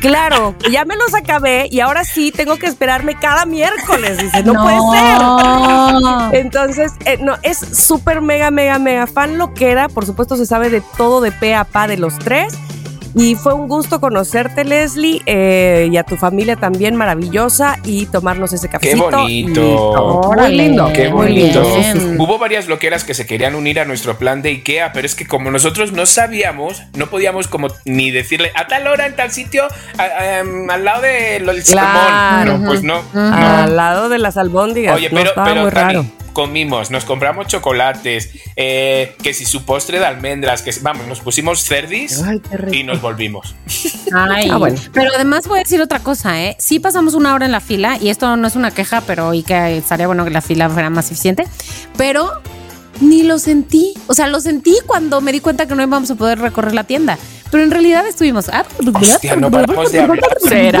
Claro, 0.00 0.54
ya 0.70 0.84
me 0.84 0.96
los 0.96 1.14
acabé 1.14 1.68
y 1.70 1.80
ahora 1.80 2.04
sí 2.04 2.30
tengo 2.30 2.56
que 2.56 2.66
esperarme 2.66 3.18
cada 3.18 3.46
miércoles. 3.46 4.18
Dice, 4.18 4.42
no, 4.42 4.54
puede 4.54 4.78
ser. 4.92 6.40
Entonces, 6.40 6.92
eh, 7.04 7.18
no, 7.20 7.36
es 7.42 7.58
súper 7.58 8.20
mega, 8.20 8.50
mega, 8.50 8.78
mega 8.78 9.06
fan 9.06 9.38
loquera. 9.38 9.88
Por 9.88 10.06
supuesto, 10.06 10.36
se 10.36 10.46
sabe 10.46 10.70
de 10.70 10.82
todo 10.96 11.20
de 11.20 11.32
pe 11.32 11.54
a 11.54 11.64
pa 11.64 11.86
de 11.88 11.96
los 11.96 12.18
tres. 12.18 12.54
Y 13.14 13.34
fue 13.34 13.52
un 13.54 13.68
gusto 13.68 14.00
conocerte, 14.00 14.64
Leslie, 14.64 15.22
eh, 15.26 15.88
y 15.90 15.96
a 15.96 16.04
tu 16.04 16.16
familia 16.16 16.56
también 16.56 16.94
maravillosa 16.94 17.76
y 17.84 18.06
tomarnos 18.06 18.52
ese 18.52 18.68
cafecito. 18.68 19.10
bonito. 19.10 19.60
Y- 19.60 19.74
Órale, 19.76 20.48
muy 20.48 20.56
lindo. 20.56 20.90
Qué 20.92 21.08
bonito. 21.08 21.62
bien. 21.76 22.20
Hubo 22.20 22.38
varias 22.38 22.68
loqueras 22.68 23.04
que 23.04 23.14
se 23.14 23.26
querían 23.26 23.54
unir 23.54 23.80
a 23.80 23.84
nuestro 23.84 24.18
plan 24.18 24.42
de 24.42 24.50
IKEA, 24.50 24.92
pero 24.92 25.06
es 25.06 25.14
que 25.14 25.26
como 25.26 25.50
nosotros 25.50 25.92
no 25.92 26.06
sabíamos, 26.06 26.82
no 26.96 27.06
podíamos 27.08 27.48
como 27.48 27.68
ni 27.84 28.10
decirle 28.10 28.52
a 28.54 28.66
tal 28.66 28.86
hora 28.86 29.06
en 29.06 29.16
tal 29.16 29.32
sitio, 29.32 29.64
a- 29.98 30.38
em, 30.38 30.68
al 30.70 30.84
lado 30.84 31.02
del 31.02 31.44
Claro. 31.64 31.64
salmón. 32.52 32.62
No, 32.62 32.68
pues 32.68 32.82
no. 32.82 33.02
no. 33.12 33.34
Al 33.34 33.74
lado 33.74 34.08
de 34.08 34.18
las 34.18 34.36
albóndigas. 34.36 34.94
Oye, 34.94 35.08
no, 35.10 35.16
pero, 35.20 35.32
Tani, 35.34 35.70
raro. 35.70 36.04
Comimos, 36.32 36.90
nos 36.90 37.04
compramos 37.04 37.46
chocolates, 37.46 38.30
eh, 38.56 39.16
que 39.22 39.34
si 39.34 39.44
su 39.44 39.64
postre 39.64 39.98
de 39.98 40.06
almendras, 40.06 40.62
que 40.62 40.72
si- 40.72 40.80
vamos, 40.80 41.06
nos 41.06 41.20
pusimos 41.20 41.64
cerdis 41.64 42.22
Ay, 42.22 42.40
qué 42.40 42.56
rico. 42.56 42.74
y 42.76 42.82
nos 42.84 43.00
volvimos. 43.00 43.54
Ay, 44.14 44.48
Ah, 44.50 44.56
bueno. 44.56 44.78
Pero 44.92 45.10
además 45.14 45.46
voy 45.46 45.60
a 45.60 45.62
decir 45.62 45.80
otra 45.82 45.98
cosa, 46.00 46.40
¿eh? 46.42 46.56
Sí 46.58 46.78
pasamos 46.78 47.14
una 47.14 47.34
hora 47.34 47.46
en 47.46 47.52
la 47.52 47.60
fila, 47.60 47.98
y 48.00 48.08
esto 48.10 48.36
no 48.36 48.46
es 48.48 48.56
una 48.56 48.70
queja, 48.70 49.00
pero 49.02 49.34
y 49.34 49.42
que 49.42 49.78
estaría 49.78 50.06
bueno 50.06 50.24
que 50.24 50.30
la 50.30 50.40
fila 50.42 50.68
fuera 50.70 50.90
más 50.90 51.06
eficiente, 51.10 51.44
pero 51.96 52.40
ni 53.00 53.22
lo 53.22 53.38
sentí. 53.38 53.94
O 54.06 54.14
sea, 54.14 54.26
lo 54.26 54.40
sentí 54.40 54.76
cuando 54.86 55.20
me 55.20 55.32
di 55.32 55.40
cuenta 55.40 55.66
que 55.66 55.74
no 55.74 55.82
íbamos 55.82 56.10
a 56.10 56.14
poder 56.14 56.38
recorrer 56.38 56.74
la 56.74 56.84
tienda. 56.84 57.18
Pero 57.50 57.64
en 57.64 57.70
realidad 57.70 58.06
estuvimos. 58.06 58.50
ah, 58.50 58.62
Hostia, 59.00 59.34
no 59.36 59.50
paramos 59.50 59.90
de 59.90 60.00
hablar. 60.00 60.20
¿Será? 60.46 60.80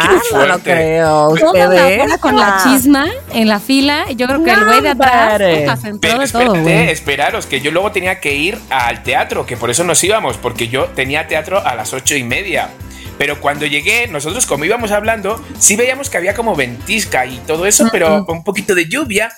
Qué 0.00 0.08
No 0.32 0.46
lo 0.46 0.54
fuerte. 0.54 0.60
creo. 0.62 1.34
Toda 1.38 1.58
la 1.58 1.68
¿Ustedes? 1.68 2.02
hora 2.02 2.18
con 2.18 2.36
la 2.36 2.60
chisma 2.64 3.06
en 3.34 3.46
la 3.48 3.60
fila. 3.60 4.10
Yo 4.12 4.26
creo 4.26 4.42
que 4.42 4.50
el 4.52 4.64
güey 4.64 4.80
de 4.80 4.88
atrás 4.88 5.36
se 5.82 5.88
entró 5.88 6.00
Pero 6.00 6.18
de 6.20 6.28
todo, 6.28 6.54
espérate, 6.54 6.90
esperaros, 6.92 7.44
que 7.46 7.60
yo 7.60 7.70
luego 7.72 7.92
tenía 7.92 8.20
que 8.20 8.34
ir 8.34 8.58
al 8.70 9.02
teatro, 9.02 9.44
que 9.44 9.58
por 9.58 9.68
eso 9.68 9.84
nos 9.84 10.02
íbamos, 10.02 10.38
porque 10.38 10.68
yo 10.68 10.86
tenía 10.86 11.26
teatro 11.26 11.62
a 11.66 11.74
las 11.74 11.92
ocho 11.92 12.14
y 12.14 12.22
media. 12.24 12.70
Pero 13.18 13.40
cuando 13.40 13.66
llegué, 13.66 14.06
nosotros 14.08 14.46
como 14.46 14.64
íbamos 14.64 14.92
hablando, 14.92 15.44
sí 15.58 15.76
veíamos 15.76 16.08
que 16.08 16.16
había 16.16 16.34
como 16.34 16.54
ventisca 16.56 17.26
y 17.26 17.36
todo 17.46 17.66
eso, 17.66 17.88
pero 17.92 18.24
un 18.28 18.44
poquito 18.44 18.74
de 18.74 18.88
lluvia. 18.88 19.30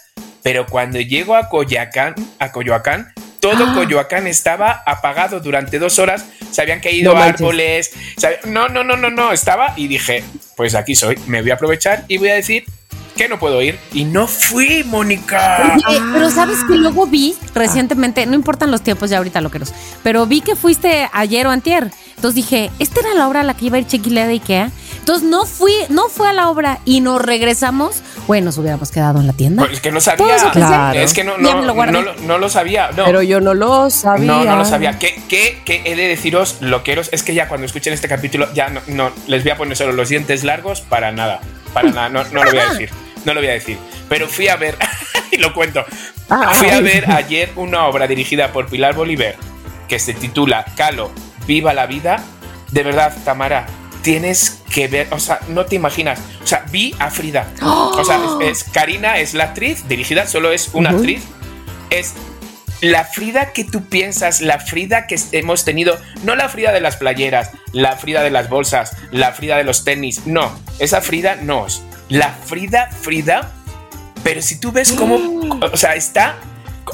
Pero 0.42 0.66
cuando 0.66 1.00
llego 1.00 1.34
a 1.34 1.48
Coyoacán, 1.48 2.14
a 2.38 2.50
Coyoacán, 2.52 3.12
todo 3.40 3.64
Ah. 3.68 3.72
Coyoacán 3.74 4.26
estaba 4.26 4.82
apagado 4.86 5.40
durante 5.40 5.78
dos 5.78 5.98
horas. 5.98 6.24
Se 6.50 6.62
habían 6.62 6.80
caído 6.80 7.14
No 7.14 7.20
árboles. 7.20 7.90
No, 8.46 8.68
no, 8.68 8.84
no, 8.84 8.96
no, 8.96 9.10
no. 9.10 9.32
Estaba 9.32 9.74
y 9.76 9.86
dije, 9.88 10.22
pues 10.56 10.74
aquí 10.74 10.94
soy. 10.94 11.18
Me 11.26 11.40
voy 11.42 11.50
a 11.50 11.54
aprovechar 11.54 12.04
y 12.08 12.18
voy 12.18 12.28
a 12.30 12.34
decir 12.34 12.64
que 13.16 13.28
no 13.28 13.38
puedo 13.38 13.60
ir. 13.62 13.78
Y 13.92 14.04
no 14.04 14.26
fui, 14.26 14.82
Mónica. 14.84 15.76
Oye, 15.88 16.00
pero 16.12 16.30
sabes 16.30 16.58
que 16.64 16.74
luego 16.74 17.06
vi 17.06 17.34
recientemente, 17.54 18.24
no 18.26 18.34
importan 18.34 18.70
los 18.70 18.82
tiempos 18.82 19.10
ya 19.10 19.18
ahorita 19.18 19.40
loqueros, 19.40 19.72
pero 20.02 20.26
vi 20.26 20.40
que 20.40 20.56
fuiste 20.56 21.08
ayer 21.12 21.46
o 21.46 21.50
antier. 21.50 21.90
Entonces 22.16 22.34
dije, 22.34 22.70
¿esta 22.78 23.00
era 23.00 23.14
la 23.14 23.28
obra 23.28 23.40
a 23.40 23.44
la 23.44 23.54
que 23.54 23.66
iba 23.66 23.76
a 23.76 23.80
ir 23.80 23.86
Chiquilea 23.86 24.26
de 24.26 24.34
Ikea? 24.34 24.70
Entonces 25.10 25.28
no 25.28 25.44
fui, 25.44 25.72
no 25.88 26.08
fue 26.08 26.28
a 26.28 26.32
la 26.32 26.48
obra 26.50 26.78
y 26.84 27.00
nos 27.00 27.20
regresamos. 27.20 28.00
Bueno, 28.28 28.44
nos 28.44 28.58
hubiéramos 28.58 28.92
quedado 28.92 29.18
en 29.18 29.26
la 29.26 29.32
tienda. 29.32 29.62
Pues 29.64 29.72
es 29.74 29.80
que 29.80 29.90
no 29.90 29.98
Todo 29.98 30.16
sabía. 30.16 30.36
eso 30.36 30.46
que 30.52 30.58
Claro. 30.60 31.00
Es 31.00 31.12
que 31.14 31.24
no, 31.24 31.36
lo 31.36 31.52
no 31.74 32.00
lo- 32.02 32.14
no 32.14 32.38
lo 32.38 32.48
sabía. 32.48 32.90
No. 32.96 33.06
Pero 33.06 33.20
yo 33.22 33.40
no 33.40 33.52
lo 33.54 33.90
sabía. 33.90 34.24
no, 34.24 34.44
no 34.44 34.54
lo 34.56 34.64
sabía. 34.64 35.00
¿Qué, 35.00 35.20
qué, 35.28 35.62
qué 35.64 35.82
he 35.84 35.96
de 35.96 36.06
deciros, 36.06 36.58
loqueros? 36.60 37.08
Es 37.10 37.24
que 37.24 37.34
ya 37.34 37.48
cuando 37.48 37.66
escuchen 37.66 37.92
este 37.92 38.06
capítulo, 38.06 38.52
ya 38.54 38.68
no, 38.68 38.80
no 38.86 39.10
les 39.26 39.42
voy 39.42 39.50
a 39.50 39.56
poner 39.56 39.76
solo 39.76 39.92
los 39.92 40.08
dientes 40.10 40.44
largos 40.44 40.80
para 40.80 41.10
nada. 41.10 41.40
Para 41.74 41.90
nada, 41.90 42.08
no, 42.08 42.22
no 42.30 42.44
lo 42.44 42.50
voy 42.52 42.60
a 42.60 42.68
decir. 42.70 42.90
No 43.24 43.34
lo 43.34 43.40
voy 43.40 43.48
a 43.50 43.54
decir. 43.54 43.78
Pero 44.08 44.28
fui 44.28 44.46
a 44.46 44.54
ver, 44.54 44.76
y 45.32 45.38
lo 45.38 45.52
cuento. 45.52 45.84
Ah. 46.28 46.52
Fui 46.54 46.68
a 46.68 46.80
ver 46.80 47.10
ayer 47.10 47.50
una 47.56 47.86
obra 47.86 48.06
dirigida 48.06 48.52
por 48.52 48.68
Pilar 48.68 48.94
Bolívar 48.94 49.34
que 49.88 49.98
se 49.98 50.14
titula 50.14 50.64
Calo, 50.76 51.10
Viva 51.48 51.74
la 51.74 51.86
Vida. 51.86 52.22
De 52.70 52.84
verdad, 52.84 53.12
Tamara, 53.24 53.66
tienes 54.02 54.60
que 54.72 54.88
ver, 54.88 55.08
o 55.10 55.18
sea, 55.18 55.40
no 55.48 55.66
te 55.66 55.76
imaginas. 55.76 56.18
O 56.42 56.46
sea, 56.46 56.64
vi 56.70 56.94
a 56.98 57.10
Frida. 57.10 57.46
O 57.62 58.04
sea, 58.04 58.20
es, 58.40 58.62
es- 58.62 58.64
Karina 58.70 59.18
es 59.18 59.34
la 59.34 59.44
actriz 59.44 59.86
dirigida, 59.88 60.26
solo 60.26 60.52
es 60.52 60.70
una 60.72 60.90
actriz. 60.90 61.22
Es 61.90 62.14
la 62.80 63.04
Frida 63.04 63.52
que 63.52 63.64
tú 63.64 63.84
piensas, 63.88 64.40
la 64.40 64.58
Frida 64.58 65.06
que 65.06 65.18
hemos 65.32 65.64
tenido, 65.64 65.98
no 66.24 66.34
la 66.34 66.48
Frida 66.48 66.72
de 66.72 66.80
las 66.80 66.96
playeras, 66.96 67.50
la 67.72 67.96
Frida 67.96 68.22
de 68.22 68.30
las 68.30 68.48
bolsas, 68.48 68.96
la 69.10 69.32
Frida 69.32 69.56
de 69.58 69.64
los 69.64 69.84
tenis, 69.84 70.22
no, 70.26 70.50
esa 70.78 71.00
Frida 71.02 71.36
no 71.36 71.66
es. 71.66 71.82
La 72.08 72.30
Frida, 72.32 72.88
Frida, 72.90 73.52
pero 74.24 74.40
si 74.40 74.58
tú 74.58 74.72
ves 74.72 74.92
cómo, 74.92 75.16
o 75.60 75.76
sea, 75.76 75.94
está, 75.94 76.36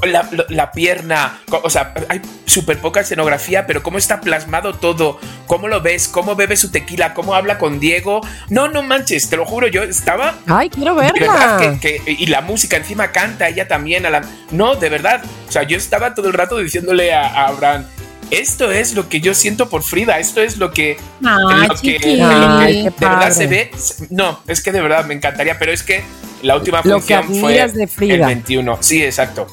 la, 0.02 0.28
la 0.48 0.72
pierna, 0.72 1.40
o 1.50 1.70
sea, 1.70 1.94
hay 2.08 2.20
súper 2.44 2.78
poca 2.78 3.00
escenografía, 3.00 3.66
pero 3.66 3.82
cómo 3.82 3.98
está 3.98 4.20
plasmado 4.20 4.74
todo, 4.74 5.18
cómo 5.46 5.68
lo 5.68 5.80
ves, 5.80 6.08
cómo 6.08 6.36
bebe 6.36 6.56
su 6.56 6.70
tequila, 6.70 7.14
cómo 7.14 7.34
habla 7.34 7.58
con 7.58 7.80
Diego. 7.80 8.20
No, 8.48 8.68
no 8.68 8.82
manches, 8.82 9.28
te 9.28 9.36
lo 9.36 9.44
juro, 9.44 9.66
yo 9.68 9.82
estaba... 9.82 10.34
Ay, 10.46 10.70
quiero 10.70 10.94
verla. 10.94 11.78
y 12.06 12.26
la 12.26 12.40
música 12.40 12.76
encima 12.76 13.12
canta 13.12 13.48
ella 13.48 13.68
también. 13.68 14.06
A 14.06 14.10
la, 14.10 14.22
no, 14.50 14.74
de 14.74 14.88
verdad, 14.88 15.22
o 15.48 15.52
sea, 15.52 15.62
yo 15.62 15.76
estaba 15.76 16.14
todo 16.14 16.28
el 16.28 16.34
rato 16.34 16.58
diciéndole 16.58 17.12
a 17.14 17.46
Abraham, 17.46 17.86
esto 18.30 18.70
es 18.70 18.94
lo 18.94 19.08
que 19.08 19.20
yo 19.20 19.34
siento 19.34 19.68
por 19.68 19.82
Frida, 19.82 20.18
esto 20.18 20.40
es 20.40 20.56
lo 20.56 20.72
que, 20.72 20.98
de 21.20 22.90
verdad 22.98 23.30
se 23.30 23.46
ve. 23.46 23.70
No, 24.10 24.40
es 24.46 24.60
que 24.62 24.72
de 24.72 24.80
verdad 24.80 25.04
me 25.04 25.14
encantaría, 25.14 25.58
pero 25.58 25.72
es 25.72 25.82
que 25.82 26.02
la 26.42 26.56
última 26.56 26.82
función 26.82 27.24
fue 27.40 27.60
el 27.60 28.20
21. 28.20 28.78
Sí, 28.80 29.02
exacto. 29.02 29.46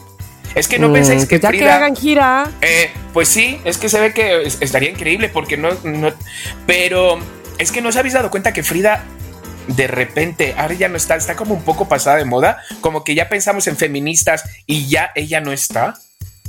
Es 0.56 0.68
que 0.68 0.80
no 0.80 0.90
mm, 0.90 0.94
pensáis 0.94 1.26
que 1.26 1.40
ya 1.40 1.52
que 1.52 1.70
hagan 1.70 1.96
gira. 1.96 2.50
Eh, 2.62 2.92
pues 3.14 3.28
sí, 3.28 3.60
es 3.66 3.78
que 3.78 3.90
se 3.90 4.00
ve 4.00 4.14
que 4.14 4.44
estaría 4.44 4.90
increíble 4.90 5.30
porque 5.30 5.58
no, 5.58 5.70
no. 5.84 6.14
Pero 6.66 7.20
es 7.58 7.72
que 7.72 7.82
no 7.82 7.90
os 7.90 7.96
habéis 7.96 8.14
dado 8.14 8.30
cuenta 8.30 8.54
que 8.54 8.64
Frida 8.64 9.04
de 9.68 9.88
repente 9.88 10.56
ahora 10.58 10.74
ya 10.74 10.90
no 10.90 10.98
está, 10.98 11.16
está 11.16 11.36
como 11.36 11.54
un 11.54 11.64
poco 11.64 11.88
pasada 11.88 12.18
de 12.18 12.26
moda, 12.26 12.62
como 12.82 13.04
que 13.04 13.16
ya 13.16 13.30
pensamos 13.30 13.68
en 13.68 13.78
feministas 13.78 14.44
y 14.66 14.88
ya 14.88 15.12
ella 15.16 15.42
no 15.42 15.52
está. 15.52 15.96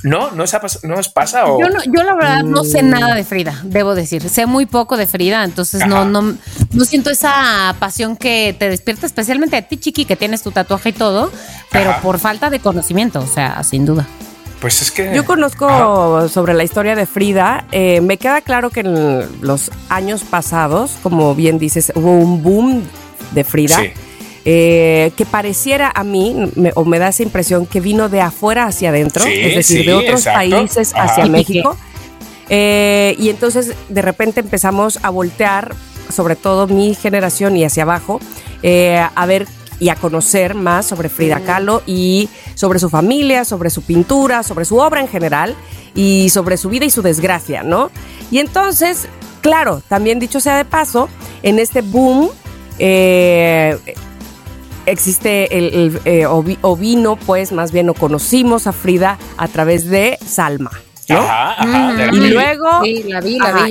¿No? 0.04 0.30
¿No, 0.32 0.44
os, 0.44 1.08
pasa? 1.08 1.46
Yo, 1.46 1.66
yo 1.86 2.02
la 2.02 2.14
verdad 2.14 2.42
no 2.42 2.62
sé 2.62 2.82
mm. 2.82 2.90
nada 2.90 3.14
de 3.14 3.24
Frida, 3.24 3.58
debo 3.64 3.94
decir. 3.94 4.28
Sé 4.28 4.44
muy 4.44 4.66
poco 4.66 4.98
de 4.98 5.06
Frida, 5.06 5.42
entonces 5.44 5.86
no, 5.86 6.04
no, 6.04 6.36
no 6.72 6.84
siento 6.84 7.08
esa 7.08 7.74
pasión 7.78 8.14
que 8.14 8.54
te 8.58 8.68
despierta, 8.68 9.06
especialmente 9.06 9.56
a 9.56 9.62
ti, 9.62 9.78
Chiqui, 9.78 10.04
que 10.04 10.14
tienes 10.14 10.42
tu 10.42 10.50
tatuaje 10.50 10.90
y 10.90 10.92
todo, 10.92 11.32
pero 11.72 11.96
por 12.02 12.18
falta 12.18 12.50
de 12.50 12.60
conocimiento, 12.60 13.20
o 13.20 13.26
sea, 13.26 13.62
sin 13.64 13.86
duda. 13.86 14.06
Pues 14.60 14.82
es 14.82 14.90
que. 14.90 15.10
Yo 15.14 15.24
conozco 15.24 16.28
sobre 16.28 16.52
la 16.52 16.64
historia 16.64 16.94
de 16.94 17.06
Frida. 17.06 17.64
Eh, 17.72 18.02
me 18.02 18.18
queda 18.18 18.42
claro 18.42 18.68
que 18.68 18.80
en 18.80 19.26
los 19.40 19.70
años 19.88 20.22
pasados, 20.22 20.98
como 21.02 21.34
bien 21.34 21.58
dices, 21.58 21.92
hubo 21.94 22.12
un 22.12 22.42
boom 22.42 22.82
de 23.32 23.42
Frida. 23.42 23.78
Sí 23.78 23.94
eh, 24.46 25.12
que 25.16 25.24
pareciera 25.24 25.90
a 25.94 26.04
mí, 26.04 26.36
o 26.74 26.84
me 26.84 26.98
da 26.98 27.08
esa 27.08 27.22
impresión, 27.22 27.66
que 27.66 27.80
vino 27.80 28.08
de 28.08 28.20
afuera 28.20 28.66
hacia 28.66 28.90
adentro, 28.90 29.24
es 29.24 29.54
decir, 29.54 29.86
de 29.86 29.94
otros 29.94 30.24
países 30.24 30.92
hacia 30.94 31.26
México. 31.30 31.76
Eh, 32.50 33.16
y 33.18 33.30
entonces 33.30 33.72
de 33.88 34.02
repente 34.02 34.40
empezamos 34.40 34.98
a 35.02 35.08
voltear, 35.08 35.74
sobre 36.12 36.36
todo 36.36 36.66
mi 36.66 36.94
generación 36.94 37.56
y 37.56 37.64
hacia 37.64 37.84
abajo, 37.84 38.20
eh, 38.62 39.02
a 39.14 39.26
ver 39.26 39.46
y 39.80 39.88
a 39.88 39.96
conocer 39.96 40.54
más 40.54 40.86
sobre 40.86 41.08
Frida 41.08 41.40
Kahlo 41.40 41.82
y 41.86 42.28
sobre 42.54 42.78
su 42.78 42.90
familia, 42.90 43.44
sobre 43.44 43.70
su 43.70 43.82
pintura, 43.82 44.42
sobre 44.42 44.64
su 44.64 44.76
obra 44.76 45.00
en 45.00 45.08
general 45.08 45.56
y 45.94 46.28
sobre 46.28 46.56
su 46.56 46.68
vida 46.68 46.84
y 46.84 46.90
su 46.90 47.02
desgracia, 47.02 47.62
¿no? 47.62 47.90
Y 48.30 48.38
entonces, 48.38 49.08
claro, 49.40 49.82
también 49.88 50.18
dicho 50.18 50.38
sea 50.38 50.56
de 50.56 50.64
paso, 50.64 51.08
en 51.42 51.58
este 51.58 51.80
boom 51.80 52.30
eh, 52.78 53.78
existe 54.86 55.58
el, 55.58 56.00
eh, 56.04 56.26
ovino, 56.26 57.16
pues 57.16 57.52
más 57.52 57.72
bien 57.72 57.86
lo 57.86 57.94
conocimos 57.94 58.66
a 58.66 58.72
Frida 58.72 59.18
a 59.36 59.48
través 59.48 59.88
de 59.88 60.18
Salma. 60.24 60.70
¿no? 61.08 61.22
y 62.12 62.30
luego, 62.30 62.84
y 62.84 63.02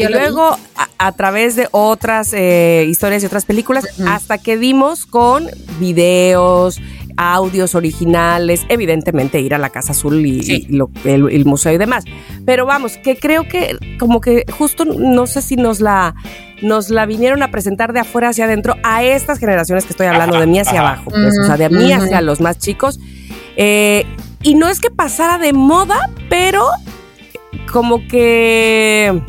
luego 0.07 0.55
a, 0.97 1.11
través 1.13 1.55
de 1.55 1.67
otras 1.71 2.31
eh, 2.33 2.85
historias 2.87 3.23
y 3.23 3.25
otras 3.25 3.45
películas, 3.45 3.87
hasta 4.07 4.37
que 4.37 4.57
dimos 4.57 5.07
con 5.07 5.49
videos, 5.79 6.79
audios 7.17 7.75
originales, 7.75 8.65
evidentemente 8.69 9.39
ir 9.39 9.53
a 9.53 9.57
la 9.57 9.69
Casa 9.69 9.91
Azul 9.91 10.25
y, 10.25 10.67
el, 11.05 11.45
museo 11.45 11.73
y 11.73 11.77
demás. 11.77 12.05
Pero 12.45 12.65
vamos, 12.65 12.97
que 12.97 13.17
creo 13.17 13.47
que 13.47 13.77
como 13.99 14.21
que 14.21 14.45
justo 14.57 14.85
no 14.85 15.27
sé 15.27 15.41
si 15.41 15.55
nos 15.55 15.79
la 15.79 16.15
nos 16.63 16.89
la 16.89 17.05
vinieron 17.05 17.43
a 17.43 17.51
presentar 17.51 17.93
de 17.93 17.99
afuera 17.99 18.29
hacia 18.29 18.45
adentro 18.45 18.75
a 18.83 19.03
estas 19.03 19.39
generaciones 19.39 19.85
que 19.85 19.91
estoy 19.91 20.07
hablando, 20.07 20.39
de 20.39 20.47
mí 20.47 20.59
hacia 20.59 20.79
abajo, 20.79 21.11
pues, 21.11 21.37
o 21.39 21.45
sea, 21.45 21.57
de 21.57 21.69
mí 21.69 21.91
hacia 21.91 22.21
los 22.21 22.41
más 22.41 22.57
chicos. 22.57 22.99
Eh, 23.55 24.05
y 24.41 24.55
no 24.55 24.67
es 24.69 24.79
que 24.79 24.89
pasara 24.89 25.37
de 25.37 25.53
moda, 25.53 26.09
pero 26.29 26.65
como 27.71 28.07
que 28.07 29.21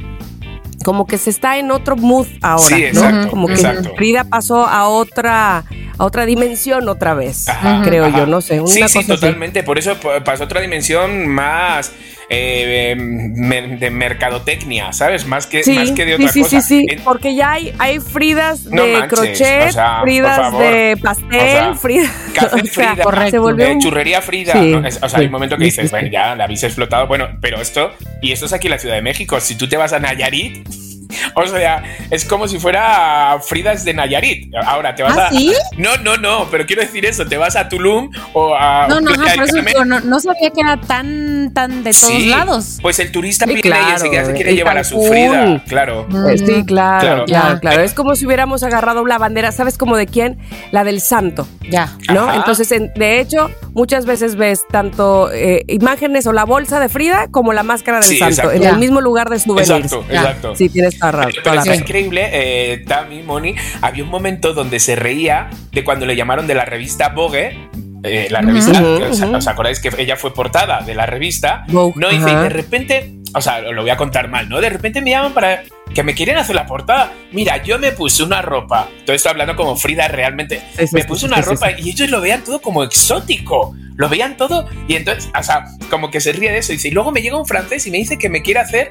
como 0.84 1.06
que 1.06 1.16
se 1.16 1.30
está 1.30 1.58
en 1.58 1.70
otro 1.70 1.96
mood 1.96 2.26
ahora, 2.42 2.76
¿no? 2.92 3.30
Como 3.30 3.48
que 3.48 3.56
Frida 3.96 4.24
pasó 4.24 4.66
a 4.66 4.88
otra 4.88 5.64
a 5.98 6.04
otra 6.04 6.26
dimensión 6.26 6.88
otra 6.88 7.14
vez, 7.14 7.46
creo 7.84 8.08
yo, 8.08 8.26
no 8.26 8.40
sé. 8.40 8.60
sí, 8.66 8.88
sí, 8.88 9.04
totalmente. 9.04 9.62
Por 9.62 9.78
eso 9.78 9.96
pasó 10.24 10.42
a 10.42 10.46
otra 10.46 10.60
dimensión 10.60 11.28
más 11.28 11.92
eh, 12.28 12.94
de 12.96 13.90
mercadotecnia, 13.90 14.92
¿sabes? 14.92 15.26
Más 15.26 15.46
que, 15.46 15.62
más 15.74 15.92
que 15.92 16.04
de 16.04 16.14
otra 16.14 16.28
sí, 16.28 16.42
cosa. 16.42 16.60
Sí, 16.60 16.80
sí, 16.80 16.86
sí, 16.88 16.96
porque 17.04 17.34
ya 17.34 17.52
hay, 17.52 17.74
hay 17.78 18.00
Fridas 18.00 18.64
de 18.64 19.04
crochet, 19.08 19.74
Fridas 20.02 20.58
de 20.58 20.98
pastel, 21.02 21.74
Fridas. 21.76 22.10
Frida, 22.72 23.30
se 23.30 23.38
volvió 23.38 23.66
eh, 23.66 23.76
churrería 23.78 24.22
Frida. 24.22 24.54
o 25.02 25.08
sea, 25.08 25.20
hay 25.20 25.26
un 25.26 25.32
momento 25.32 25.56
que 25.56 25.64
dices, 25.64 25.90
bueno, 25.90 26.08
ya 26.08 26.34
la 26.34 26.44
habéis 26.44 26.62
explotado. 26.62 27.06
Bueno, 27.06 27.28
pero 27.40 27.60
esto, 27.60 27.92
y 28.22 28.32
esto 28.32 28.46
es 28.46 28.52
aquí 28.52 28.66
en 28.66 28.72
la 28.72 28.78
Ciudad 28.78 28.96
de 28.96 29.02
México. 29.02 29.40
Si 29.40 29.54
tú 29.56 29.68
te 29.68 29.76
vas 29.76 29.92
a 29.92 29.98
Nayarit 29.98 30.66
O 31.34 31.46
sea, 31.46 31.82
es 32.10 32.24
como 32.24 32.48
si 32.48 32.58
fuera 32.58 33.38
Fridas 33.46 33.84
de 33.84 33.94
Nayarit. 33.94 34.54
Ahora 34.64 34.94
te 34.94 35.02
vas 35.02 35.16
¿Ah, 35.16 35.26
a. 35.28 35.30
¿sí? 35.30 35.52
No, 35.76 35.96
no, 35.98 36.16
no, 36.16 36.48
pero 36.50 36.64
quiero 36.66 36.82
decir 36.82 37.04
eso. 37.04 37.26
Te 37.26 37.36
vas 37.36 37.56
a 37.56 37.68
Tulum 37.68 38.10
o 38.32 38.54
a. 38.54 38.86
No, 38.88 39.00
no, 39.00 39.10
no, 39.14 39.26
eso 39.26 39.84
no, 39.84 40.00
no, 40.00 40.20
sabía 40.20 40.50
que 40.50 40.60
era 40.60 40.80
tan, 40.80 41.52
tan 41.52 41.84
de 41.84 41.92
todos 41.92 42.22
lados. 42.26 42.78
Pues 42.82 42.98
el 42.98 43.12
turista 43.12 43.46
viene 43.46 43.62
y 43.64 43.92
enseguida 43.92 44.24
se 44.24 44.32
quiere 44.32 44.54
llevar 44.54 44.78
a 44.78 44.84
su 44.84 45.00
Frida. 45.02 45.62
Claro. 45.66 46.06
Eh, 46.28 46.38
sí, 46.38 46.64
claro, 46.64 47.24
claro, 47.24 47.60
claro, 47.60 47.82
Es 47.82 47.94
como 47.94 48.14
si 48.16 48.26
hubiéramos 48.26 48.62
agarrado 48.62 49.04
la 49.06 49.18
bandera, 49.18 49.52
¿sabes 49.52 49.78
como 49.78 49.96
de 49.96 50.06
quién? 50.06 50.38
La 50.70 50.84
del 50.84 51.00
santo. 51.00 51.46
Ya. 51.68 51.96
¿No? 52.12 52.32
Entonces, 52.32 52.68
de 52.68 53.20
hecho, 53.20 53.50
muchas 53.72 54.06
veces 54.06 54.36
ves 54.36 54.66
tanto 54.70 55.30
eh, 55.32 55.64
imágenes 55.68 56.26
o 56.26 56.32
la 56.32 56.44
bolsa 56.44 56.80
de 56.80 56.88
Frida 56.88 57.28
como 57.30 57.52
la 57.52 57.62
máscara 57.62 58.00
del 58.00 58.18
santo 58.18 58.50
en 58.50 58.62
el 58.62 58.78
mismo 58.78 59.00
lugar 59.00 59.30
de 59.30 59.38
souvenirs. 59.38 59.70
Exacto, 59.70 60.04
exacto. 60.08 60.56
Sí, 60.56 60.68
tienes 60.68 60.98
pero, 61.42 61.60
es 61.60 61.78
increíble, 61.78 62.28
eh, 62.32 62.84
Tammy, 62.86 63.22
Moni, 63.22 63.54
había 63.80 64.04
un 64.04 64.10
momento 64.10 64.54
donde 64.54 64.80
se 64.80 64.96
reía 64.96 65.50
de 65.72 65.84
cuando 65.84 66.06
le 66.06 66.16
llamaron 66.16 66.46
de 66.46 66.54
la 66.54 66.64
revista 66.64 67.10
Vogue 67.10 67.56
eh, 68.06 68.28
la 68.30 68.42
revista, 68.42 68.82
¿os, 69.34 69.48
acordáis 69.48 69.80
que 69.80 69.90
ella 69.96 70.16
fue 70.16 70.34
portada 70.34 70.82
de 70.82 70.94
la 70.94 71.06
revista? 71.06 71.64
no, 71.68 71.92
y 72.12 72.18
de 72.18 72.50
repente, 72.50 73.14
o 73.34 73.40
sea, 73.40 73.62
lo 73.62 73.80
voy 73.80 73.90
a 73.90 73.96
contar 73.96 74.28
mal, 74.28 74.46
¿no? 74.46 74.60
De 74.60 74.68
repente 74.68 75.00
me 75.00 75.10
llaman 75.10 75.32
para 75.32 75.62
que 75.94 76.02
me 76.02 76.14
quieren 76.14 76.36
hacer 76.36 76.54
la 76.54 76.66
portada. 76.66 77.12
Mira, 77.32 77.62
yo 77.62 77.78
me 77.78 77.92
puse 77.92 78.22
una 78.22 78.42
ropa, 78.42 78.88
todo 79.06 79.16
esto 79.16 79.30
hablando 79.30 79.56
como 79.56 79.74
Frida 79.76 80.06
realmente, 80.08 80.62
me 80.92 81.04
puse 81.04 81.24
una 81.24 81.40
ropa 81.40 81.70
y 81.70 81.88
ellos 81.88 82.10
lo 82.10 82.20
veían 82.20 82.44
todo 82.44 82.60
como 82.60 82.84
exótico, 82.84 83.74
lo 83.96 84.10
veían 84.10 84.36
todo 84.36 84.68
y 84.86 84.96
entonces, 84.96 85.30
o 85.38 85.42
sea, 85.42 85.64
como 85.88 86.10
que 86.10 86.20
se 86.20 86.32
ríe 86.32 86.52
de 86.52 86.58
eso. 86.58 86.72
Y 86.72 86.76
dice, 86.76 86.88
y 86.88 86.90
luego 86.90 87.10
me 87.10 87.22
llega 87.22 87.38
un 87.38 87.46
francés 87.46 87.86
y 87.86 87.90
me 87.90 87.96
dice 87.96 88.18
que 88.18 88.28
me 88.28 88.42
quiere 88.42 88.60
hacer 88.60 88.90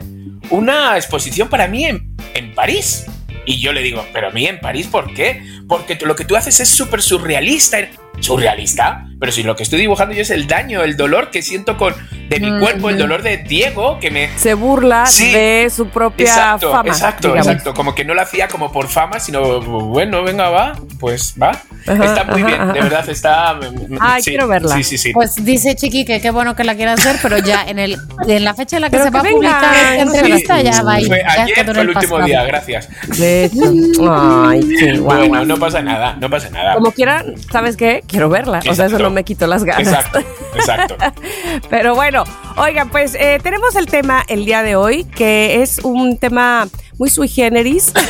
una 0.49 0.95
exposición 0.97 1.49
para 1.49 1.67
mí 1.67 1.85
en, 1.85 2.15
en 2.33 2.53
París. 2.53 3.05
Y 3.45 3.59
yo 3.59 3.73
le 3.73 3.81
digo, 3.81 4.05
pero 4.13 4.27
a 4.27 4.31
mí 4.31 4.47
en 4.47 4.59
París, 4.59 4.87
¿por 4.87 5.13
qué? 5.13 5.43
Porque 5.67 5.97
lo 6.01 6.15
que 6.15 6.25
tú 6.25 6.35
haces 6.35 6.59
es 6.59 6.69
súper 6.69 7.01
surrealista. 7.01 7.79
¿Surrealista? 8.23 9.07
Pero 9.19 9.31
si 9.31 9.43
lo 9.43 9.55
que 9.55 9.63
estoy 9.63 9.79
dibujando 9.79 10.13
yo 10.13 10.21
es 10.21 10.31
el 10.31 10.47
daño, 10.47 10.81
el 10.83 10.97
dolor 10.97 11.29
que 11.31 11.41
siento 11.41 11.77
con 11.77 11.93
de 12.29 12.39
mi 12.39 12.59
cuerpo, 12.59 12.89
el 12.89 12.97
dolor 12.97 13.21
de 13.21 13.37
Diego, 13.37 13.99
que 13.99 14.11
me... 14.11 14.29
Se 14.37 14.53
burla 14.53 15.05
de 15.17 15.71
su 15.73 15.87
propia 15.87 16.25
exacto, 16.25 16.71
fama. 16.71 16.89
Exacto, 16.89 17.35
exacto. 17.35 17.73
Como 17.73 17.95
que 17.95 18.05
no 18.05 18.13
lo 18.13 18.21
hacía 18.21 18.47
como 18.47 18.71
por 18.71 18.87
fama, 18.87 19.19
sino, 19.19 19.61
bueno, 19.61 20.23
venga, 20.23 20.49
va, 20.49 20.73
pues 20.99 21.35
va. 21.41 21.51
está 21.85 22.23
muy 22.25 22.43
bien, 22.43 22.73
de 22.73 22.81
verdad, 22.81 23.07
está... 23.09 23.59
Ay, 23.99 24.23
quiero 24.23 24.47
verla. 24.47 24.75
Sí, 24.75 24.83
sí, 24.83 24.97
sí. 24.97 25.13
Pues 25.13 25.35
dice 25.43 25.75
Chiqui 25.75 26.05
que 26.05 26.21
qué 26.21 26.31
bueno 26.31 26.55
que 26.55 26.63
la 26.63 26.75
quiera 26.75 26.93
hacer, 26.93 27.17
pero 27.21 27.37
ya 27.37 27.63
en, 27.67 27.79
el, 27.79 27.97
en 28.27 28.43
la 28.43 28.53
fecha 28.53 28.77
en 28.77 28.81
la 28.83 28.89
que 28.89 28.99
se 28.99 29.09
va 29.09 29.19
a 29.19 29.23
publicar 29.23 29.75
esta 29.75 30.01
entrevista 30.01 30.61
ya 30.61 30.81
va 30.81 30.93
a 30.93 31.01
ir. 31.01 31.07
Fue 31.07 31.23
ayer 31.23 31.65
fue 31.65 31.81
el 31.81 31.89
último 31.89 32.21
día, 32.21 32.43
gracias. 32.43 32.89
De 33.17 33.45
hecho. 33.45 33.61
Ay, 34.09 34.61
sí, 34.63 34.97
bueno, 34.99 35.45
no 35.45 35.57
pasa 35.57 35.81
nada, 35.81 36.15
no 36.19 36.29
pasa 36.29 36.49
nada. 36.49 36.73
Como 36.73 36.91
quieran, 36.91 37.35
¿sabes 37.51 37.77
qué? 37.77 38.01
Quiero 38.13 38.29
verla. 38.29 38.61
O 38.69 38.75
sea, 38.75 38.85
eso 38.85 38.99
no 38.99 39.09
me 39.09 39.23
quito 39.23 39.47
las 39.47 39.63
ganas. 39.63 39.87
Exacto, 39.87 40.19
exacto. 40.53 40.95
Pero 41.71 41.95
bueno, 41.95 42.23
oigan, 42.57 42.91
pues 42.91 43.15
eh, 43.15 43.39
tenemos 43.41 43.75
el 43.75 43.87
tema 43.87 44.23
el 44.27 44.45
día 44.45 44.61
de 44.61 44.75
hoy, 44.75 45.03
que 45.03 45.63
es 45.63 45.79
un 45.79 46.19
tema 46.19 46.67
muy 46.99 47.09
sui 47.09 47.27
generis. 47.27 47.91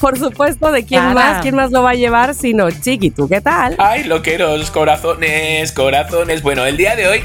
Por 0.00 0.18
supuesto, 0.18 0.72
¿de 0.72 0.84
quién 0.84 1.14
más? 1.14 1.40
¿Quién 1.40 1.54
más 1.54 1.70
lo 1.70 1.84
va 1.84 1.90
a 1.90 1.94
llevar 1.94 2.34
sino 2.34 2.68
Chiqui? 2.72 3.10
¿Tú 3.10 3.28
qué 3.28 3.40
tal? 3.40 3.76
Ay, 3.78 4.02
loqueros, 4.02 4.72
corazones, 4.72 5.70
corazones. 5.70 6.42
Bueno, 6.42 6.66
el 6.66 6.76
día 6.76 6.96
de 6.96 7.06
hoy. 7.06 7.22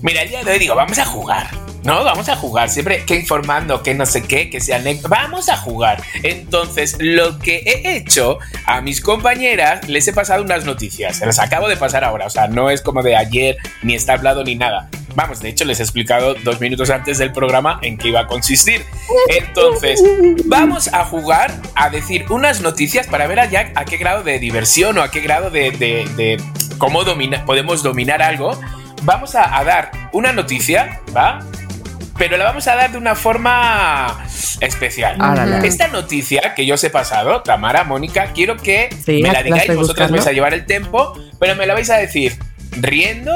Mira, 0.00 0.22
el 0.22 0.28
día 0.28 0.44
de 0.44 0.52
hoy 0.52 0.60
digo, 0.60 0.76
vamos 0.76 0.96
a 0.96 1.04
jugar 1.04 1.48
no, 1.88 2.04
vamos 2.04 2.28
a 2.28 2.36
jugar. 2.36 2.68
Siempre 2.68 3.02
que 3.06 3.14
informando, 3.14 3.82
que 3.82 3.94
no 3.94 4.04
sé 4.04 4.22
qué, 4.22 4.50
que 4.50 4.60
sea 4.60 4.78
Vamos 5.08 5.48
a 5.48 5.56
jugar. 5.56 6.02
Entonces, 6.22 6.96
lo 7.00 7.38
que 7.38 7.62
he 7.64 7.96
hecho 7.96 8.38
a 8.66 8.82
mis 8.82 9.00
compañeras, 9.00 9.88
les 9.88 10.06
he 10.06 10.12
pasado 10.12 10.42
unas 10.42 10.66
noticias. 10.66 11.16
Se 11.16 11.24
las 11.24 11.38
acabo 11.38 11.66
de 11.66 11.78
pasar 11.78 12.04
ahora. 12.04 12.26
O 12.26 12.30
sea, 12.30 12.46
no 12.46 12.68
es 12.68 12.82
como 12.82 13.02
de 13.02 13.16
ayer, 13.16 13.56
ni 13.82 13.94
está 13.94 14.12
hablado, 14.12 14.44
ni 14.44 14.54
nada. 14.54 14.90
Vamos, 15.14 15.40
de 15.40 15.48
hecho, 15.48 15.64
les 15.64 15.80
he 15.80 15.82
explicado 15.82 16.34
dos 16.44 16.60
minutos 16.60 16.90
antes 16.90 17.16
del 17.16 17.32
programa 17.32 17.78
en 17.80 17.96
qué 17.96 18.08
iba 18.08 18.20
a 18.20 18.26
consistir. 18.26 18.84
Entonces, 19.30 19.98
vamos 20.44 20.92
a 20.92 21.06
jugar 21.06 21.50
a 21.74 21.88
decir 21.88 22.26
unas 22.28 22.60
noticias 22.60 23.06
para 23.06 23.26
ver 23.26 23.40
allá 23.40 23.72
a 23.76 23.86
qué 23.86 23.96
grado 23.96 24.22
de 24.22 24.38
diversión 24.38 24.98
o 24.98 25.02
a 25.02 25.10
qué 25.10 25.20
grado 25.20 25.50
de, 25.50 25.70
de, 25.70 26.36
cómo 26.76 27.04
domina, 27.04 27.46
podemos 27.46 27.82
dominar 27.82 28.20
algo. 28.20 28.60
Vamos 29.04 29.34
a, 29.34 29.58
a 29.58 29.64
dar 29.64 29.90
una 30.12 30.32
noticia, 30.32 31.00
¿va? 31.16 31.40
Pero 32.18 32.36
la 32.36 32.44
vamos 32.44 32.66
a 32.66 32.74
dar 32.74 32.90
de 32.92 32.98
una 32.98 33.14
forma 33.14 34.24
especial. 34.60 35.16
Ah, 35.20 35.60
Esta 35.62 35.88
noticia 35.88 36.54
que 36.54 36.66
yo 36.66 36.74
os 36.74 36.84
he 36.84 36.90
pasado, 36.90 37.42
Tamara, 37.42 37.84
Mónica, 37.84 38.32
quiero 38.34 38.56
que 38.56 38.88
me 39.06 39.32
la 39.32 39.42
digáis, 39.42 39.74
vosotras 39.76 40.10
vais 40.10 40.26
a 40.26 40.32
llevar 40.32 40.52
el 40.52 40.66
tempo, 40.66 41.12
pero 41.38 41.54
me 41.54 41.66
la 41.66 41.74
vais 41.74 41.90
a 41.90 41.96
decir 41.96 42.36
riendo, 42.72 43.32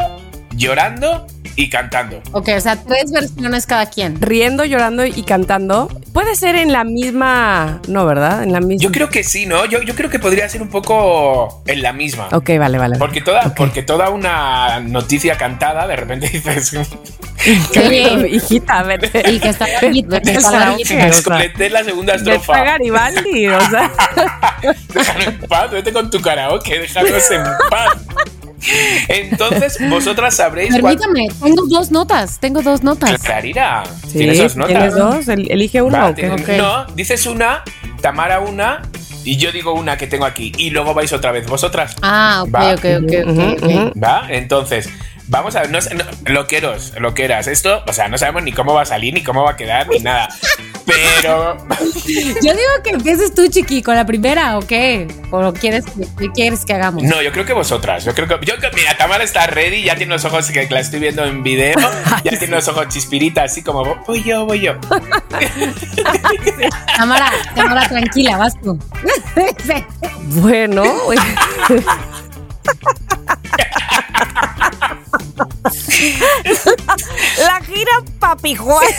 llorando 0.51 1.27
y 1.57 1.69
cantando. 1.69 2.23
Ok, 2.33 2.51
o 2.57 2.61
sea, 2.61 2.77
tres 2.77 3.11
versiones 3.13 3.67
cada 3.67 3.87
quien. 3.87 4.21
Riendo, 4.21 4.65
llorando 4.65 5.05
y 5.05 5.23
cantando. 5.23 5.89
Puede 6.13 6.37
ser 6.37 6.57
en 6.57 6.73
la 6.73 6.85
misma. 6.85 7.81
No, 7.89 8.07
¿verdad? 8.07 8.43
En 8.43 8.53
la 8.53 8.61
misma. 8.61 8.83
Yo 8.83 8.93
creo 8.93 9.09
que 9.09 9.25
sí, 9.25 9.47
¿no? 9.47 9.65
Yo, 9.67 9.83
yo 9.83 9.95
creo 9.95 10.11
que 10.11 10.19
podría 10.19 10.49
ser 10.49 10.63
un 10.63 10.69
poco 10.69 11.63
en 11.67 11.83
la 11.83 11.93
misma. 11.93 12.29
Ok, 12.33 12.51
vale, 12.59 12.79
vale. 12.79 12.99
Porque 12.99 13.21
toda, 13.21 13.55
porque 13.55 13.83
toda 13.83 14.11
una 14.11 14.81
noticia 14.81 15.37
cantada, 15.37 15.87
de 15.87 15.97
repente 15.97 16.29
dices. 16.33 16.73
Qué 17.73 18.29
hijita, 18.31 18.79
a 18.79 18.83
ver. 18.85 19.01
Y 19.33 19.41
que 19.41 19.49
está 19.49 19.67
está 19.67 19.89
la 21.71 21.85
segunda 21.85 22.15
estrofa. 22.15 22.53
Está 22.53 22.65
Garibaldi, 22.65 23.49
o 23.49 23.61
sea. 23.69 23.91
Déjalo 24.95 25.25
en 25.25 25.39
paz, 25.41 25.71
vete 25.71 25.93
con 25.93 26.11
tu 26.11 26.21
karaoke, 26.21 26.79
déjanos 26.79 27.31
en 27.31 27.43
paz. 27.71 27.97
Entonces, 29.09 29.79
vosotras 29.89 30.37
sabréis. 30.37 30.75
Permítame, 30.75 31.29
tengo 31.43 31.67
dos 31.67 31.91
notas. 31.91 32.39
Tengo 32.39 32.63
dos 32.63 32.83
notas. 32.83 33.23
Clarira, 33.23 33.83
¿tienes 34.13 34.39
dos 34.39 34.57
notas? 34.57 34.73
¿Tienes 34.73 34.95
dos? 34.95 35.29
Elige 35.29 35.83
una. 35.83 36.15
No, 36.57 36.87
dices 36.95 37.27
una, 37.27 37.63
Tamara 38.01 38.41
una 38.41 38.83
y 39.25 39.37
yo 39.37 39.53
digo 39.53 39.73
una 39.73 39.97
que 39.97 40.07
tengo 40.07 40.25
aquí 40.25 40.53
y 40.57 40.71
luego 40.71 40.95
vais 40.95 41.13
otra 41.13 41.33
vez 41.33 41.47
vosotras. 41.47 41.97
Ah, 42.03 42.43
ok, 42.43 42.55
ok, 42.75 42.85
ok, 43.29 44.03
¿Va? 44.03 44.27
Entonces, 44.29 44.89
vamos 45.29 45.57
a 45.57 45.63
ver, 45.63 45.71
no, 45.71 45.79
loqueros, 46.27 46.93
loqueras, 46.99 47.47
esto, 47.47 47.83
o 47.87 47.93
sea, 47.93 48.09
no 48.09 48.19
sabemos 48.19 48.43
ni 48.43 48.53
cómo 48.53 48.75
va 48.75 48.83
a 48.83 48.87
salir, 48.87 49.15
ni 49.15 49.23
cómo 49.23 49.45
va 49.45 49.53
a 49.53 49.57
quedar, 49.57 49.89
ni 49.89 49.99
nada. 49.99 50.29
Pero. 50.87 51.57
Yo 52.07 52.53
digo 52.53 52.71
que 52.83 52.91
empieces 52.91 53.35
tú, 53.35 53.47
chiqui, 53.49 53.83
con 53.83 53.95
la 53.95 54.05
primera, 54.05 54.59
¿o 54.59 54.67
qué? 54.67 55.07
¿O 55.31 55.53
quieres, 55.53 55.85
qué 56.19 56.29
quieres 56.31 56.65
que 56.65 56.75
hagamos? 56.75 57.03
No, 57.03 57.23
yo 57.23 57.33
creo 57.33 57.45
que 57.45 57.53
vosotras. 57.53 58.05
Yo 58.05 58.15
creo 58.15 58.29
que. 58.29 58.45
Yo, 58.45 58.55
mira, 58.75 58.97
Tamara 58.97 59.25
está 59.25 59.47
ready, 59.47 59.83
ya 59.83 59.97
tiene 59.97 60.13
los 60.13 60.25
ojos 60.25 60.51
que, 60.51 60.69
la 60.69 60.81
estoy 60.81 61.01
viendo 61.01 61.25
en 61.25 61.43
video. 61.43 61.79
Ya 62.25 62.39
tiene 62.39 62.57
los 62.57 62.69
ojos 62.69 62.89
chispiritas, 62.89 63.51
así 63.51 63.63
como 63.63 63.97
voy 64.07 64.23
yo, 64.23 64.47
voy 64.47 64.61
yo. 64.61 64.75
Tamara, 66.97 67.31
Tamara, 67.55 67.89
tranquila, 67.89 68.37
vas 68.37 68.55
tú. 68.61 68.79
bueno. 70.41 70.85
La 77.39 77.61
gira 77.65 77.93
Papi 78.19 78.55
Juan 78.55 78.87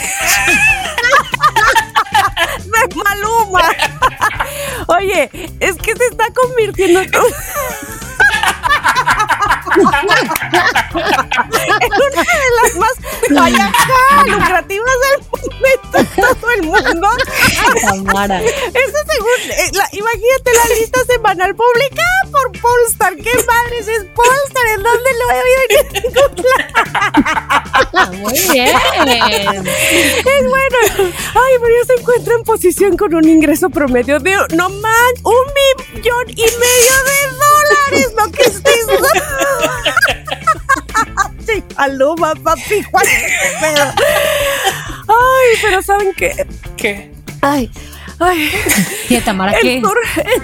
de 2.64 2.94
Maluma. 2.96 3.70
Oye, 4.88 5.30
es 5.60 5.76
que 5.76 5.96
se 5.96 6.04
está 6.06 6.26
convirtiendo 6.34 7.00
en 11.80 11.92
una 11.92 12.22
de 12.22 12.48
las 12.62 12.72
más 12.76 12.94
vaya, 13.30 13.72
lucrativas 14.26 14.96
del 15.04 15.18
momento 15.30 15.98
en 15.98 16.06
todo 16.16 16.50
el 16.50 16.62
mundo. 16.62 17.08
Eso 18.44 18.98
según, 19.10 19.40
eh, 19.50 19.70
imagínate 19.92 20.52
la 20.52 20.66
lista 20.78 21.00
semanal 21.06 21.54
publicada 21.54 22.20
por 22.30 22.52
Polestar. 22.60 23.16
¿Qué 23.16 23.32
madres 23.46 23.88
es 23.88 24.04
Polestar? 24.14 24.66
¿En 24.74 24.82
dónde 24.82 25.10
lo 25.18 25.24
voy 25.26 25.36
a 25.36 25.42
ver? 25.44 25.68
Muy 28.18 28.40
bien. 28.52 28.76
Es 29.66 30.42
bueno. 30.48 30.78
Ay, 31.34 31.54
pero 31.60 31.74
ya 31.80 31.84
se 31.86 31.94
encuentra 32.00 32.34
en 32.34 32.42
posición 32.44 32.96
con 32.96 33.14
un 33.14 33.28
ingreso 33.28 33.70
promedio 33.70 34.18
de, 34.20 34.36
no 34.54 34.68
más, 34.68 35.12
un 35.22 35.44
millón 35.94 36.28
y 36.28 36.42
medio 36.42 36.94
de 37.04 37.36
dólares. 37.38 37.53
Lo 38.16 38.30
que 38.30 38.42
estés 38.42 38.86
sí, 41.46 41.62
paloma, 41.74 42.34
papi, 42.42 42.82
Juan, 42.90 43.04
Ay, 45.08 45.58
pero 45.62 45.82
¿saben 45.82 46.12
qué? 46.16 46.46
¿Qué? 46.76 47.12
Ay, 47.42 47.70
ay. 48.18 48.50
¿Qué, 49.08 49.20
Tamara, 49.20 49.52
el 49.52 49.62
qué? 49.62 49.80
Tour, 49.80 49.98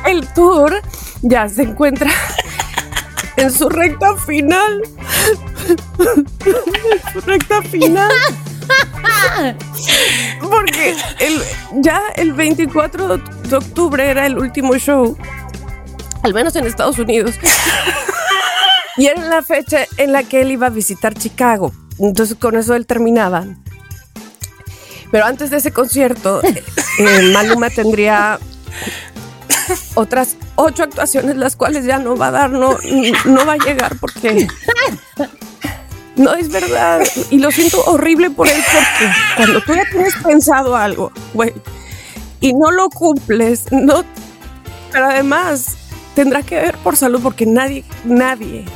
el 0.07 0.29
tour 0.35 0.83
ya 1.23 1.49
se 1.49 1.63
encuentra 1.63 2.11
en 3.37 3.51
su 3.51 3.69
recta 3.69 4.17
final. 4.17 4.83
en 5.99 7.13
su 7.13 7.21
recta 7.23 7.63
final. 7.63 8.13
Porque 10.41 10.95
el, 11.19 11.43
ya 11.83 12.03
el 12.17 12.33
24 12.33 13.19
de 13.19 13.57
octubre 13.57 14.11
era 14.11 14.27
el 14.27 14.39
último 14.39 14.77
show, 14.77 15.17
al 16.23 16.35
menos 16.35 16.57
en 16.57 16.67
Estados 16.67 16.99
Unidos. 16.99 17.35
Y 18.97 19.07
era 19.07 19.25
la 19.25 19.43
fecha 19.43 19.87
en 19.97 20.13
la 20.13 20.25
que 20.25 20.43
él 20.43 20.53
iba 20.53 20.67
a 20.67 20.71
visitar 20.71 21.15
Chicago. 21.15 21.73
Entonces 21.99 22.37
con 22.39 22.57
eso 22.57 22.75
él 22.75 22.87
terminaba. 22.87 23.47
Pero 25.11 25.25
antes 25.25 25.51
de 25.51 25.57
ese 25.57 25.73
concierto, 25.73 26.43
eh, 26.45 26.63
eh, 26.99 27.23
Maluma 27.33 27.71
tendría 27.71 28.39
otras 29.95 30.37
ocho 30.57 30.83
actuaciones, 30.83 31.37
las 31.37 31.57
cuales 31.57 31.85
ya 31.85 31.99
no 31.99 32.17
va 32.17 32.29
a 32.29 32.31
dar, 32.31 32.51
no, 32.51 32.77
no 33.25 33.47
va 33.47 33.55
a 33.55 33.57
llegar 33.57 33.97
porque 33.99 34.47
no 36.17 36.35
es 36.35 36.51
verdad. 36.51 37.01
Y 37.31 37.39
lo 37.39 37.51
siento 37.51 37.83
horrible 37.85 38.31
por 38.31 38.49
él 38.49 38.63
porque 38.73 39.15
cuando 39.37 39.61
tú 39.63 39.75
ya 39.75 39.85
tienes 39.91 40.15
pensado 40.17 40.77
algo, 40.77 41.13
güey, 41.35 41.53
y 42.41 42.53
no 42.53 42.71
lo 42.71 42.89
cumples, 42.91 43.65
no. 43.71 44.05
Pero 44.93 45.07
además 45.07 45.77
tendrá 46.21 46.43
que 46.43 46.57
ver 46.57 46.77
por 46.77 46.99
salud 46.99 47.19
porque 47.23 47.47
nadie, 47.47 47.83
nadie 48.05 48.67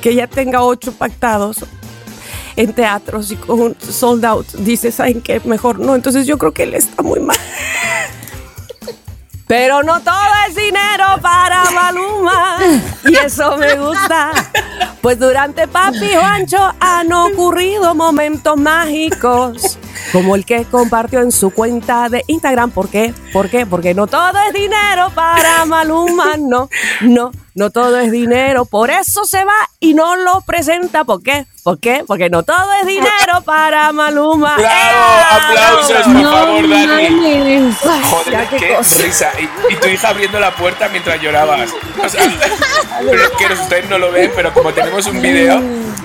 que 0.00 0.14
ya 0.14 0.28
tenga 0.28 0.62
ocho 0.62 0.92
pactados 0.92 1.64
en 2.54 2.72
teatros 2.72 3.32
y 3.32 3.34
con 3.34 3.76
sold 3.80 4.24
out, 4.24 4.46
dice, 4.58 4.92
¿saben 4.92 5.20
qué? 5.20 5.40
Mejor 5.40 5.80
no. 5.80 5.96
Entonces 5.96 6.28
yo 6.28 6.38
creo 6.38 6.52
que 6.52 6.62
él 6.62 6.74
está 6.74 7.02
muy 7.02 7.18
mal. 7.18 7.36
Pero 9.48 9.82
no 9.82 10.00
todo 10.00 10.14
es 10.48 10.54
dinero 10.54 11.06
para 11.20 11.68
Maluma 11.72 12.58
y 13.04 13.16
eso 13.16 13.56
me 13.56 13.74
gusta. 13.74 14.30
Pues 15.02 15.18
durante 15.18 15.66
Papi 15.66 16.14
Juancho 16.14 16.72
han 16.78 17.12
ocurrido 17.12 17.96
momentos 17.96 18.56
mágicos 18.56 19.76
como 20.12 20.34
el 20.34 20.44
que 20.44 20.64
compartió 20.64 21.20
en 21.20 21.32
su 21.32 21.50
cuenta 21.50 22.08
de 22.08 22.24
Instagram. 22.26 22.70
¿Por 22.70 22.88
qué? 22.88 23.14
¿Por 23.32 23.50
qué? 23.50 23.66
Porque 23.66 23.94
no 23.94 24.06
todo 24.06 24.38
es 24.46 24.52
dinero 24.52 25.10
para 25.14 25.64
Maluma, 25.64 26.36
no, 26.36 26.68
no. 27.02 27.32
No 27.56 27.70
todo 27.70 27.98
es 27.98 28.12
dinero, 28.12 28.66
por 28.66 28.90
eso 28.90 29.24
se 29.24 29.42
va 29.42 29.54
y 29.80 29.94
no 29.94 30.14
lo 30.14 30.42
presenta. 30.42 31.04
¿Por 31.04 31.22
qué? 31.22 31.46
¿Por 31.62 31.80
qué? 31.80 32.04
Porque 32.06 32.28
no 32.28 32.42
todo 32.42 32.70
es 32.82 32.86
dinero 32.86 33.40
para 33.46 33.90
Maluma. 33.92 34.56
¡Bravo! 34.58 35.14
¡Aplausos, 35.32 36.02
por 36.02 36.22
favor, 36.22 36.68
Dani! 36.68 37.74
Joder, 38.10 38.48
qué, 38.58 38.76
risa. 39.02 39.30
Y, 39.70 39.74
tu 39.76 39.88
hija 39.88 40.10
abriendo 40.10 40.38
la 40.38 40.54
puerta 40.54 40.90
mientras 40.90 41.18
llorabas. 41.22 41.70
O 42.04 42.08
sea, 42.10 42.28
que 43.38 43.54
ustedes 43.54 43.88
no 43.88 43.96
lo 43.96 44.12
ven, 44.12 44.30
pero 44.36 44.52
como 44.52 44.74
tenemos 44.74 45.06
un 45.06 45.22
video, 45.22 45.62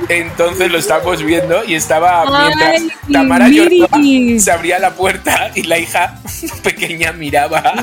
entonces 0.08 0.72
lo 0.72 0.78
estamos 0.78 1.22
viendo 1.22 1.66
y 1.66 1.76
estaba 1.76 2.24
mientras 2.26 2.98
Tamara 3.12 3.50
lloraba, 3.50 3.91
se 4.40 4.52
abría 4.52 4.80
la 4.80 4.92
puerta 4.92 5.52
y 5.56 5.64
la 5.64 5.78
hija 5.78 6.20
pequeña 6.64 7.12
miraba. 7.12 7.64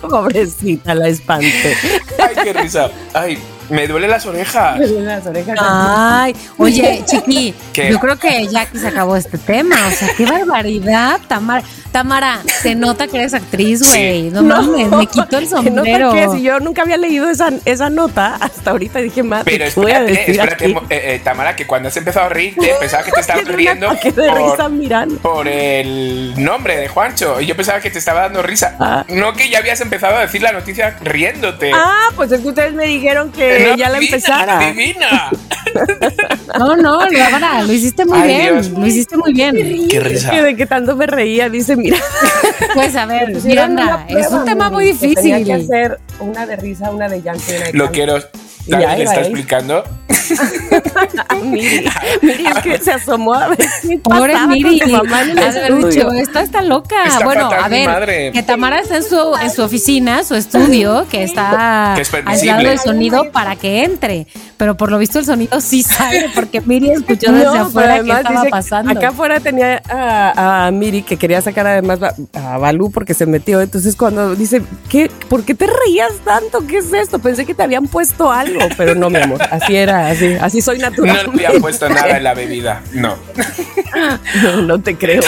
Pobrecita, 0.00 0.94
la 0.94 1.08
espanté. 1.08 1.76
Ay, 2.18 2.34
qué 2.42 2.52
risa. 2.52 2.90
Ay, 3.14 3.38
Me 3.70 3.86
duelen 3.86 4.10
las 4.10 4.26
orejas. 4.26 4.78
Me 4.78 4.86
duelen 4.86 5.06
las 5.06 5.26
orejas. 5.26 5.56
Ay, 5.60 6.34
oye, 6.56 7.02
Chiqui, 7.06 7.54
¿Qué? 7.72 7.90
yo 7.90 7.98
creo 7.98 8.16
que 8.18 8.46
ya 8.48 8.62
aquí 8.62 8.78
se 8.78 8.88
acabó 8.88 9.16
este 9.16 9.38
tema. 9.38 9.76
O 9.86 9.90
sea, 9.90 10.08
qué 10.16 10.24
barbaridad, 10.24 11.20
Tamara. 11.28 11.62
Tamara, 11.92 12.40
se 12.60 12.74
nota 12.74 13.06
que 13.08 13.16
eres 13.16 13.32
actriz, 13.32 13.82
güey. 13.82 14.30
No, 14.30 14.42
mames, 14.42 14.90
me 14.90 15.06
quito 15.06 15.38
el 15.38 15.48
¿Qué 15.48 15.54
nota 15.54 15.56
sombrero. 15.56 16.12
que 16.12 16.28
si 16.36 16.42
yo 16.42 16.60
nunca 16.60 16.82
había 16.82 16.98
leído 16.98 17.30
esa, 17.30 17.50
esa 17.64 17.88
nota 17.88 18.36
hasta 18.40 18.72
ahorita 18.72 18.98
dije, 18.98 19.22
madre, 19.22 19.44
Pero 19.46 19.64
¿qué 19.72 19.80
voy 19.80 19.92
a 19.92 20.04
espérate, 20.04 20.20
decir 20.20 20.40
espérate, 20.40 20.94
eh, 20.94 21.14
eh, 21.14 21.20
Tamara, 21.24 21.56
que 21.56 21.66
cuando 21.66 21.88
has 21.88 21.96
empezado 21.96 22.26
a 22.26 22.28
reírte, 22.28 22.74
pensaba 22.78 23.04
que 23.04 23.12
te 23.12 23.20
estabas 23.20 23.46
riendo 23.46 23.88
por, 23.88 25.20
por 25.22 25.48
el 25.48 26.34
nombre 26.36 26.76
de 26.76 26.88
Juancho. 26.88 27.40
Y 27.40 27.46
yo 27.46 27.56
pensaba 27.56 27.80
que 27.80 27.90
te 27.90 27.98
estaba 27.98 28.20
dando 28.20 28.42
risa. 28.42 28.76
Ah. 28.78 29.04
No 29.08 29.32
que 29.32 29.48
ya 29.48 29.58
habías 29.58 29.80
empezado 29.80 30.16
a 30.16 30.20
decir 30.20 30.42
la 30.42 30.52
noticia 30.52 30.96
riéndote. 31.02 31.72
Ah, 31.74 32.08
pues 32.16 32.30
es 32.32 32.42
que 32.42 32.48
ustedes 32.48 32.74
me 32.74 32.84
dijeron 32.84 33.32
que 33.32 33.57
No, 33.58 33.76
ya 33.76 33.88
la. 33.88 33.98
Adivina. 33.98 35.30
No, 36.58 36.76
no, 36.76 36.98
Tamara, 37.08 37.62
lo 37.62 37.72
hiciste 37.72 38.04
muy 38.06 38.18
Ay, 38.18 38.28
bien. 38.28 38.54
Dios. 38.54 38.70
Lo 38.70 38.86
hiciste 38.86 39.16
muy 39.16 39.32
bien. 39.32 39.88
Qué 39.88 40.00
risa. 40.00 40.30
Que 40.30 40.42
de 40.42 40.56
que 40.56 40.66
tanto 40.66 40.96
me 40.96 41.06
reía, 41.06 41.48
dice, 41.48 41.76
mira. 41.76 41.98
Pues 42.74 42.96
a 42.96 43.06
ver, 43.06 43.34
Miranda, 43.44 44.04
prueba, 44.06 44.20
es 44.26 44.32
un 44.32 44.44
tema 44.44 44.70
muy 44.70 44.84
Miri, 44.92 44.98
que 44.98 45.14
Tenía 45.14 45.36
que 45.38 45.44
difícil. 45.44 45.64
hacer 45.74 45.98
una 46.20 46.46
de 46.46 46.56
risa, 46.56 46.90
una 46.90 47.08
de 47.08 47.22
llanto 47.22 47.44
y 47.48 47.56
una 47.56 47.64
de 47.66 47.72
Lo 47.74 47.90
quiero. 47.92 48.18
David 48.68 48.98
le 48.98 49.04
está 49.04 49.20
él. 49.20 49.26
explicando. 49.26 49.84
Miri, 51.42 51.88
Miri 52.22 52.46
es 52.46 52.58
que 52.62 52.78
se 52.78 52.92
asomó 52.92 53.34
a 53.34 53.48
ver 53.48 53.58
qué 53.82 53.98
Pobre 53.98 54.34
Miri, 54.46 54.80
mamá 54.90 55.22
en 55.22 55.38
el 55.38 56.18
esta 56.18 56.42
está 56.42 56.62
loca. 56.62 57.04
Está 57.06 57.24
bueno, 57.24 57.50
fatal 57.50 57.64
a 57.64 57.68
ver, 57.68 57.88
madre. 57.88 58.32
que 58.32 58.42
Tamara 58.42 58.80
está 58.80 58.96
en 58.96 59.04
su, 59.04 59.34
en 59.40 59.50
su 59.50 59.62
oficina, 59.62 60.24
su 60.24 60.34
estudio, 60.34 61.06
que 61.10 61.22
está 61.22 61.92
Que 61.96 62.02
es 62.02 62.12
aislado 62.26 62.68
del 62.68 62.78
sonido 62.78 63.30
para 63.32 63.56
que 63.56 63.84
entre. 63.84 64.26
Pero 64.56 64.76
por 64.76 64.90
lo 64.90 64.98
visto 64.98 65.18
el 65.18 65.24
sonido 65.24 65.60
sí 65.60 65.82
sale, 65.82 66.30
porque 66.34 66.60
Miri 66.60 66.90
escuchó 66.90 67.32
desde 67.32 67.44
No, 67.44 67.54
afuera 67.54 68.02
qué 68.02 68.10
estaba 68.10 68.44
pasando. 68.50 68.90
Acá 68.90 69.08
afuera 69.08 69.40
tenía 69.40 69.80
a, 69.88 70.66
a 70.66 70.70
Miri 70.70 71.02
que 71.02 71.16
quería 71.16 71.40
sacar 71.40 71.66
además 71.66 72.00
a 72.34 72.58
Balú 72.58 72.90
porque 72.90 73.14
se 73.14 73.26
metió. 73.26 73.60
Entonces 73.60 73.96
cuando 73.96 74.34
dice, 74.34 74.62
¿qué, 74.88 75.10
¿por 75.28 75.44
qué 75.44 75.54
te 75.54 75.66
reías 75.66 76.12
tanto? 76.24 76.66
¿Qué 76.66 76.78
es 76.78 76.92
esto? 76.92 77.18
Pensé 77.18 77.46
que 77.46 77.54
te 77.54 77.62
habían 77.62 77.86
puesto 77.86 78.30
algo, 78.32 78.57
pero 78.76 78.94
no, 78.94 79.10
mi 79.10 79.18
amor. 79.18 79.40
Así 79.50 79.76
era, 79.76 80.08
así, 80.08 80.34
así 80.40 80.60
soy 80.62 80.78
natural. 80.78 81.26
No 81.26 81.32
le 81.32 81.46
había 81.46 81.60
puesto 81.60 81.88
nada 81.88 82.16
en 82.16 82.24
la 82.24 82.34
bebida. 82.34 82.82
No. 82.92 83.16
No, 84.42 84.62
no 84.62 84.80
te 84.80 84.96
creo. 84.96 85.22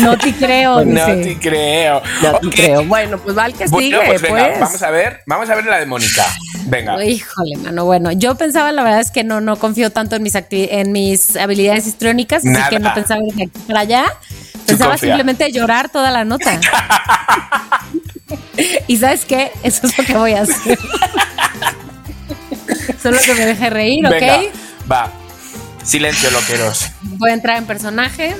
No 0.00 0.16
te 0.16 0.32
creo, 0.34 0.84
No 0.84 1.06
dice. 1.06 1.34
te 1.34 1.38
creo. 1.38 2.02
No 2.22 2.38
te 2.38 2.50
creo. 2.50 2.84
Bueno, 2.84 3.18
pues 3.18 3.36
va 3.36 3.46
el 3.46 3.54
que 3.54 3.66
Bueno, 3.66 3.98
sigue, 3.98 4.08
pues 4.08 4.20
pues. 4.22 4.32
venga, 4.32 4.58
vamos 4.58 4.82
a 4.82 4.90
ver, 4.90 5.20
vamos 5.26 5.50
a 5.50 5.54
ver 5.54 5.66
la 5.66 5.78
de 5.78 5.86
Mónica. 5.86 6.24
Venga. 6.66 7.04
Híjole, 7.04 7.56
mano. 7.58 7.84
Bueno, 7.84 8.10
yo 8.12 8.34
pensaba, 8.36 8.72
la 8.72 8.82
verdad 8.82 9.00
es 9.00 9.10
que 9.10 9.24
no, 9.24 9.40
no 9.40 9.56
confío 9.56 9.90
tanto 9.90 10.16
en 10.16 10.22
mis 10.22 10.34
en 10.50 10.90
mis 10.92 11.36
habilidades 11.36 11.86
histriónicas, 11.86 12.38
así 12.38 12.48
Nada. 12.48 12.70
que 12.70 12.78
no 12.80 12.94
pensaba 12.94 13.20
ir 13.22 13.34
aquí 13.34 13.50
para 13.66 13.80
allá. 13.80 14.04
Pensaba 14.66 14.92
confía. 14.92 15.08
simplemente 15.10 15.52
llorar 15.52 15.90
toda 15.90 16.10
la 16.10 16.24
nota. 16.24 16.58
y 18.86 18.96
sabes 18.96 19.24
qué? 19.24 19.52
Eso 19.62 19.86
es 19.86 19.98
lo 19.98 20.04
que 20.04 20.14
voy 20.14 20.32
a 20.32 20.42
hacer. 20.42 20.78
Solo 23.02 23.18
que 23.24 23.34
me 23.34 23.46
deje 23.46 23.70
reír, 23.70 24.06
¿ok? 24.06 24.12
Venga, 24.12 24.40
va. 24.90 25.12
Silencio, 25.82 26.30
loqueros. 26.30 26.86
Voy 27.02 27.30
a 27.30 27.34
entrar 27.34 27.56
en 27.58 27.66
personaje. 27.66 28.36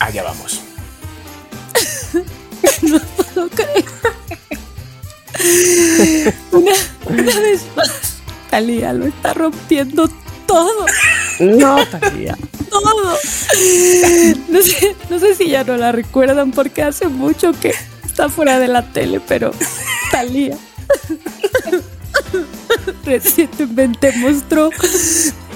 Allá 0.00 0.22
vamos. 0.22 0.60
Una, 6.52 6.72
una 7.04 7.40
vez 7.40 7.66
más, 7.76 7.90
Talía 8.50 8.92
lo 8.92 9.06
está 9.06 9.34
rompiendo 9.34 10.08
todo. 10.46 10.86
No, 11.40 11.86
Talía. 11.86 12.36
todo. 12.70 13.18
No 14.48 14.62
sé, 14.62 14.96
no 15.10 15.18
sé 15.18 15.34
si 15.34 15.50
ya 15.50 15.64
no 15.64 15.76
la 15.76 15.92
recuerdan 15.92 16.52
porque 16.52 16.82
hace 16.82 17.08
mucho 17.08 17.52
que 17.52 17.74
está 18.04 18.28
fuera 18.28 18.58
de 18.58 18.68
la 18.68 18.90
tele, 18.92 19.20
pero 19.20 19.52
Talía 20.10 20.56
recientemente 23.06 24.12
mostró 24.18 24.70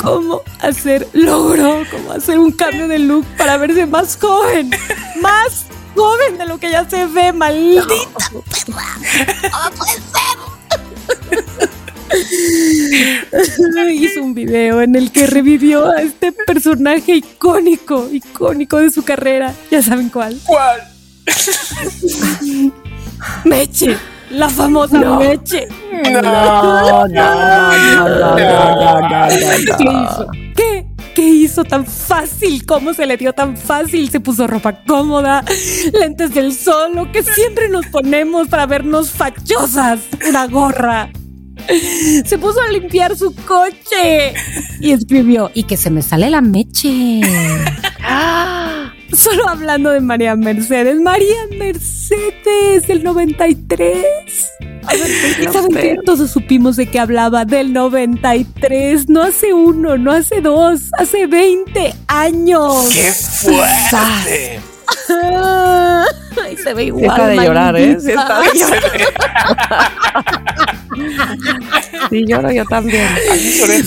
cómo 0.01 0.41
hacer, 0.61 1.07
logró 1.13 1.85
cómo 1.91 2.13
hacer 2.13 2.39
un 2.39 2.53
cambio 2.53 2.89
de 2.89 2.99
look 2.99 3.27
para 3.37 3.59
verse 3.59 3.85
más 3.87 4.17
joven, 4.17 4.71
más 5.21 5.67
joven 5.95 6.39
de 6.39 6.47
lo 6.47 6.59
que 6.59 6.71
ya 6.71 6.89
se 6.89 7.07
ve, 7.07 7.33
maldita. 7.33 7.85
Hizo 13.93 14.23
un 14.23 14.35
video 14.35 14.83
en 14.83 14.97
el 14.97 15.13
que 15.13 15.27
revivió 15.27 15.91
a 15.91 16.03
este 16.03 16.33
personaje 16.33 17.17
icónico, 17.17 18.09
icónico 18.11 18.79
de 18.79 18.91
su 18.91 19.05
carrera. 19.05 19.55
Ya 19.71 19.83
saben 19.83 20.09
cuál. 20.09 20.41
¿Cuál? 20.45 20.81
Meche, 23.45 23.97
la 24.31 24.49
famosa 24.49 24.99
Meche. 25.17 25.69
No, 26.05 26.23
no, 26.23 26.23
no, 26.23 27.09
no, 27.09 27.09
no, 27.09 28.37
no, 28.37 29.01
no, 29.01 29.29
¿Qué 29.29 29.85
hizo? 29.85 30.27
¿Qué? 30.57 30.87
¿Qué 31.15 31.29
hizo 31.29 31.65
tan 31.65 31.85
fácil? 31.85 32.65
¿Cómo 32.65 32.95
se 32.95 33.05
le 33.07 33.17
dio 33.17 33.33
tan 33.33 33.57
fácil? 33.57 34.11
Se 34.11 34.21
puso 34.21 34.47
ropa 34.47 34.85
cómoda, 34.85 35.45
lentes 35.93 36.33
del 36.35 36.55
sol, 36.55 36.95
lo 36.95 37.11
que 37.11 37.23
siempre 37.23 37.69
nos 37.69 37.87
ponemos 37.87 38.49
para 38.49 38.67
vernos 38.67 39.11
fachosas, 39.11 40.01
una 40.29 40.47
gorra. 40.47 41.11
Se 42.25 42.39
puso 42.39 42.61
a 42.61 42.69
limpiar 42.71 43.17
su 43.17 43.35
coche 43.35 44.35
y 44.81 44.93
escribió, 44.93 45.51
y 45.53 45.65
que 45.65 45.77
se 45.77 45.91
me 45.91 46.03
sale 46.03 46.31
la 46.31 46.41
meche. 46.41 47.21
Solo 49.17 49.49
hablando 49.49 49.91
de 49.91 50.01
María 50.01 50.37
Mercedes. 50.37 51.01
María 51.01 51.37
Mercedes 51.59 52.87
del 52.87 53.03
93. 53.03 54.05
¿Y 55.41 55.45
saben 55.53 55.73
qué? 55.73 55.97
Todos 56.05 56.31
supimos 56.31 56.77
de 56.77 56.87
qué 56.87 56.99
hablaba 57.01 57.45
del 57.45 57.73
93, 57.73 59.09
no 59.09 59.23
hace 59.23 59.53
uno, 59.53 59.97
no 59.99 60.11
hace 60.11 60.41
dos, 60.41 60.91
hace 60.99 61.27
20 61.27 61.95
años. 62.09 62.89
¡Qué 62.93 63.13
fuerte! 63.13 64.61
Ay, 66.45 66.57
se 66.57 66.75
ve 66.75 66.85
igual. 66.85 67.03
Deja 67.03 67.27
de 67.29 67.37
llorar, 67.37 67.77
¿eh? 67.77 67.99
Sí, 68.01 68.11
está 68.11 68.41
de 68.41 68.59
llorar. 68.59 68.83
Sí, 72.11 72.25
lloro 72.27 72.51
yo 72.51 72.65
también. 72.65 73.09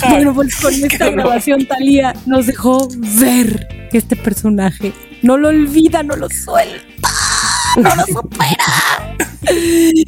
Bueno, 0.10 0.34
pues 0.34 0.56
con 0.56 0.74
esta 0.74 1.10
grabación 1.10 1.66
Talía 1.66 2.14
nos 2.26 2.46
dejó 2.48 2.88
ver 3.20 3.68
que 3.92 3.98
este 3.98 4.16
personaje 4.16 4.94
no 5.24 5.38
lo 5.38 5.48
olvida, 5.48 6.04
no 6.04 6.16
lo 6.16 6.28
suelta, 6.30 7.10
no 7.78 7.96
lo 7.96 8.06
supera. 8.06 9.16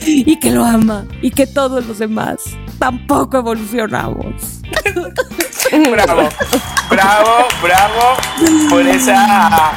Y 0.06 0.38
que 0.40 0.52
lo 0.52 0.64
ama 0.64 1.06
y 1.22 1.32
que 1.32 1.48
todos 1.48 1.86
los 1.86 2.00
demás 2.00 2.38
tampoco 2.80 3.38
evolucionamos. 3.38 4.62
Bravo, 5.92 6.30
bravo, 6.90 7.48
bravo 7.62 8.70
por 8.70 8.82
esa. 8.88 9.72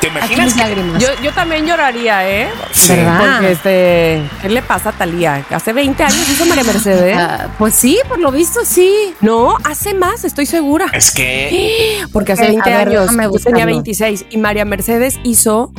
¿Te 0.00 0.08
imaginas? 0.08 0.54
que-. 0.54 0.74
Yo, 0.98 1.08
yo 1.22 1.32
también 1.32 1.66
lloraría, 1.66 2.28
¿eh? 2.28 2.48
Sí. 2.72 2.92
¿Verdad? 2.96 3.36
Porque 3.38 3.52
este, 3.52 4.22
¿qué 4.42 4.48
le 4.48 4.62
pasa 4.62 4.90
a 4.90 4.92
Talía? 4.92 5.44
Hace 5.50 5.72
20 5.72 6.02
años 6.02 6.28
hizo 6.28 6.44
María 6.46 6.64
Mercedes. 6.64 7.16
Ah, 7.18 7.48
pues 7.58 7.74
sí, 7.74 7.98
por 8.08 8.18
lo 8.18 8.30
visto 8.30 8.60
sí. 8.64 9.14
No, 9.20 9.56
hace 9.64 9.94
más, 9.94 10.24
estoy 10.24 10.46
segura. 10.46 10.86
Es 10.92 11.10
que. 11.12 12.00
Porque 12.12 12.32
hace 12.32 12.44
A 12.44 12.48
20 12.48 12.70
ver, 12.70 12.88
años 12.88 13.10
yo 13.10 13.38
tenía 13.42 13.66
26 13.66 14.26
y 14.30 14.36
María 14.38 14.64
Mercedes 14.64 15.18
hizo. 15.24 15.72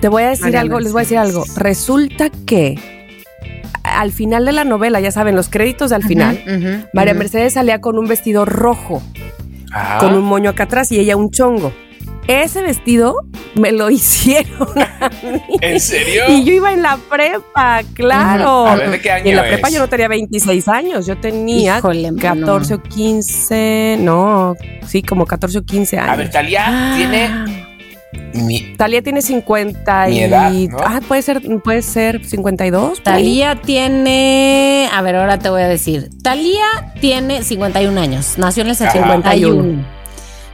Te 0.00 0.08
voy 0.08 0.22
a 0.22 0.28
decir 0.30 0.46
María 0.46 0.60
algo, 0.60 0.80
les 0.80 0.92
voy 0.92 1.00
a 1.00 1.04
decir 1.04 1.18
algo. 1.18 1.44
Resulta 1.56 2.30
que 2.46 2.76
al 3.82 4.12
final 4.12 4.44
de 4.44 4.52
la 4.52 4.64
novela, 4.64 5.00
ya 5.00 5.10
saben, 5.10 5.34
los 5.34 5.48
créditos 5.48 5.90
de 5.90 5.96
al 5.96 6.04
final, 6.04 6.88
María. 6.94 7.14
Mercedes 7.14 7.54
salía 7.54 7.80
con 7.80 7.98
un 7.98 8.06
vestido 8.06 8.44
rojo, 8.44 9.02
Ah, 9.72 9.98
con 10.00 10.14
un 10.14 10.24
moño 10.24 10.50
acá 10.50 10.64
atrás 10.64 10.90
y 10.92 10.98
ella 10.98 11.16
un 11.16 11.30
chongo. 11.30 11.72
Ese 12.30 12.62
vestido 12.62 13.16
me 13.54 13.72
lo 13.72 13.90
hicieron 13.90 14.68
a 14.78 15.10
mí. 15.22 15.56
¿En 15.60 15.80
serio? 15.80 16.24
Y 16.28 16.44
yo 16.44 16.52
iba 16.52 16.72
en 16.72 16.82
la 16.82 16.96
prepa, 17.10 17.80
claro. 17.94 18.66
A 18.66 18.76
ver, 18.76 18.90
¿de 18.90 19.00
qué 19.00 19.10
año 19.10 19.26
Y 19.26 19.30
en 19.30 19.36
la 19.36 19.42
prepa 19.42 19.68
es? 19.68 19.74
yo 19.74 19.80
no 19.80 19.88
tenía 19.88 20.08
26 20.08 20.68
años, 20.68 21.06
yo 21.06 21.16
tenía 21.18 21.78
Híjole, 21.78 22.12
mano. 22.12 22.46
14 22.46 22.74
o 22.74 22.82
15, 22.82 23.96
no, 24.00 24.54
sí, 24.86 25.02
como 25.02 25.26
14 25.26 25.58
o 25.58 25.62
15 25.62 25.98
años. 25.98 26.10
A 26.12 26.16
ver, 26.16 26.30
Talía 26.30 26.64
Ah. 26.68 26.94
tiene. 26.96 27.30
mi- 28.34 28.76
Talía 28.76 29.02
tiene 29.02 29.22
50 29.22 30.08
y... 30.08 30.12
Mi 30.12 30.20
edad, 30.20 30.50
¿no? 30.52 30.78
Ah, 30.84 31.00
puede 31.06 31.22
ser, 31.22 31.40
puede 31.62 31.82
ser 31.82 32.24
52. 32.24 33.00
por 33.00 33.12
ahí. 33.12 33.22
Talía 33.24 33.56
tiene. 33.60 34.88
A 34.92 35.02
ver, 35.02 35.16
ahora 35.16 35.38
te 35.38 35.48
voy 35.50 35.62
a 35.62 35.68
decir. 35.68 36.08
Talía 36.22 36.64
tiene 37.00 37.42
51 37.42 38.00
años. 38.00 38.34
Nació 38.38 38.62
en 38.62 38.68
el 38.70 38.76
71. 38.76 39.84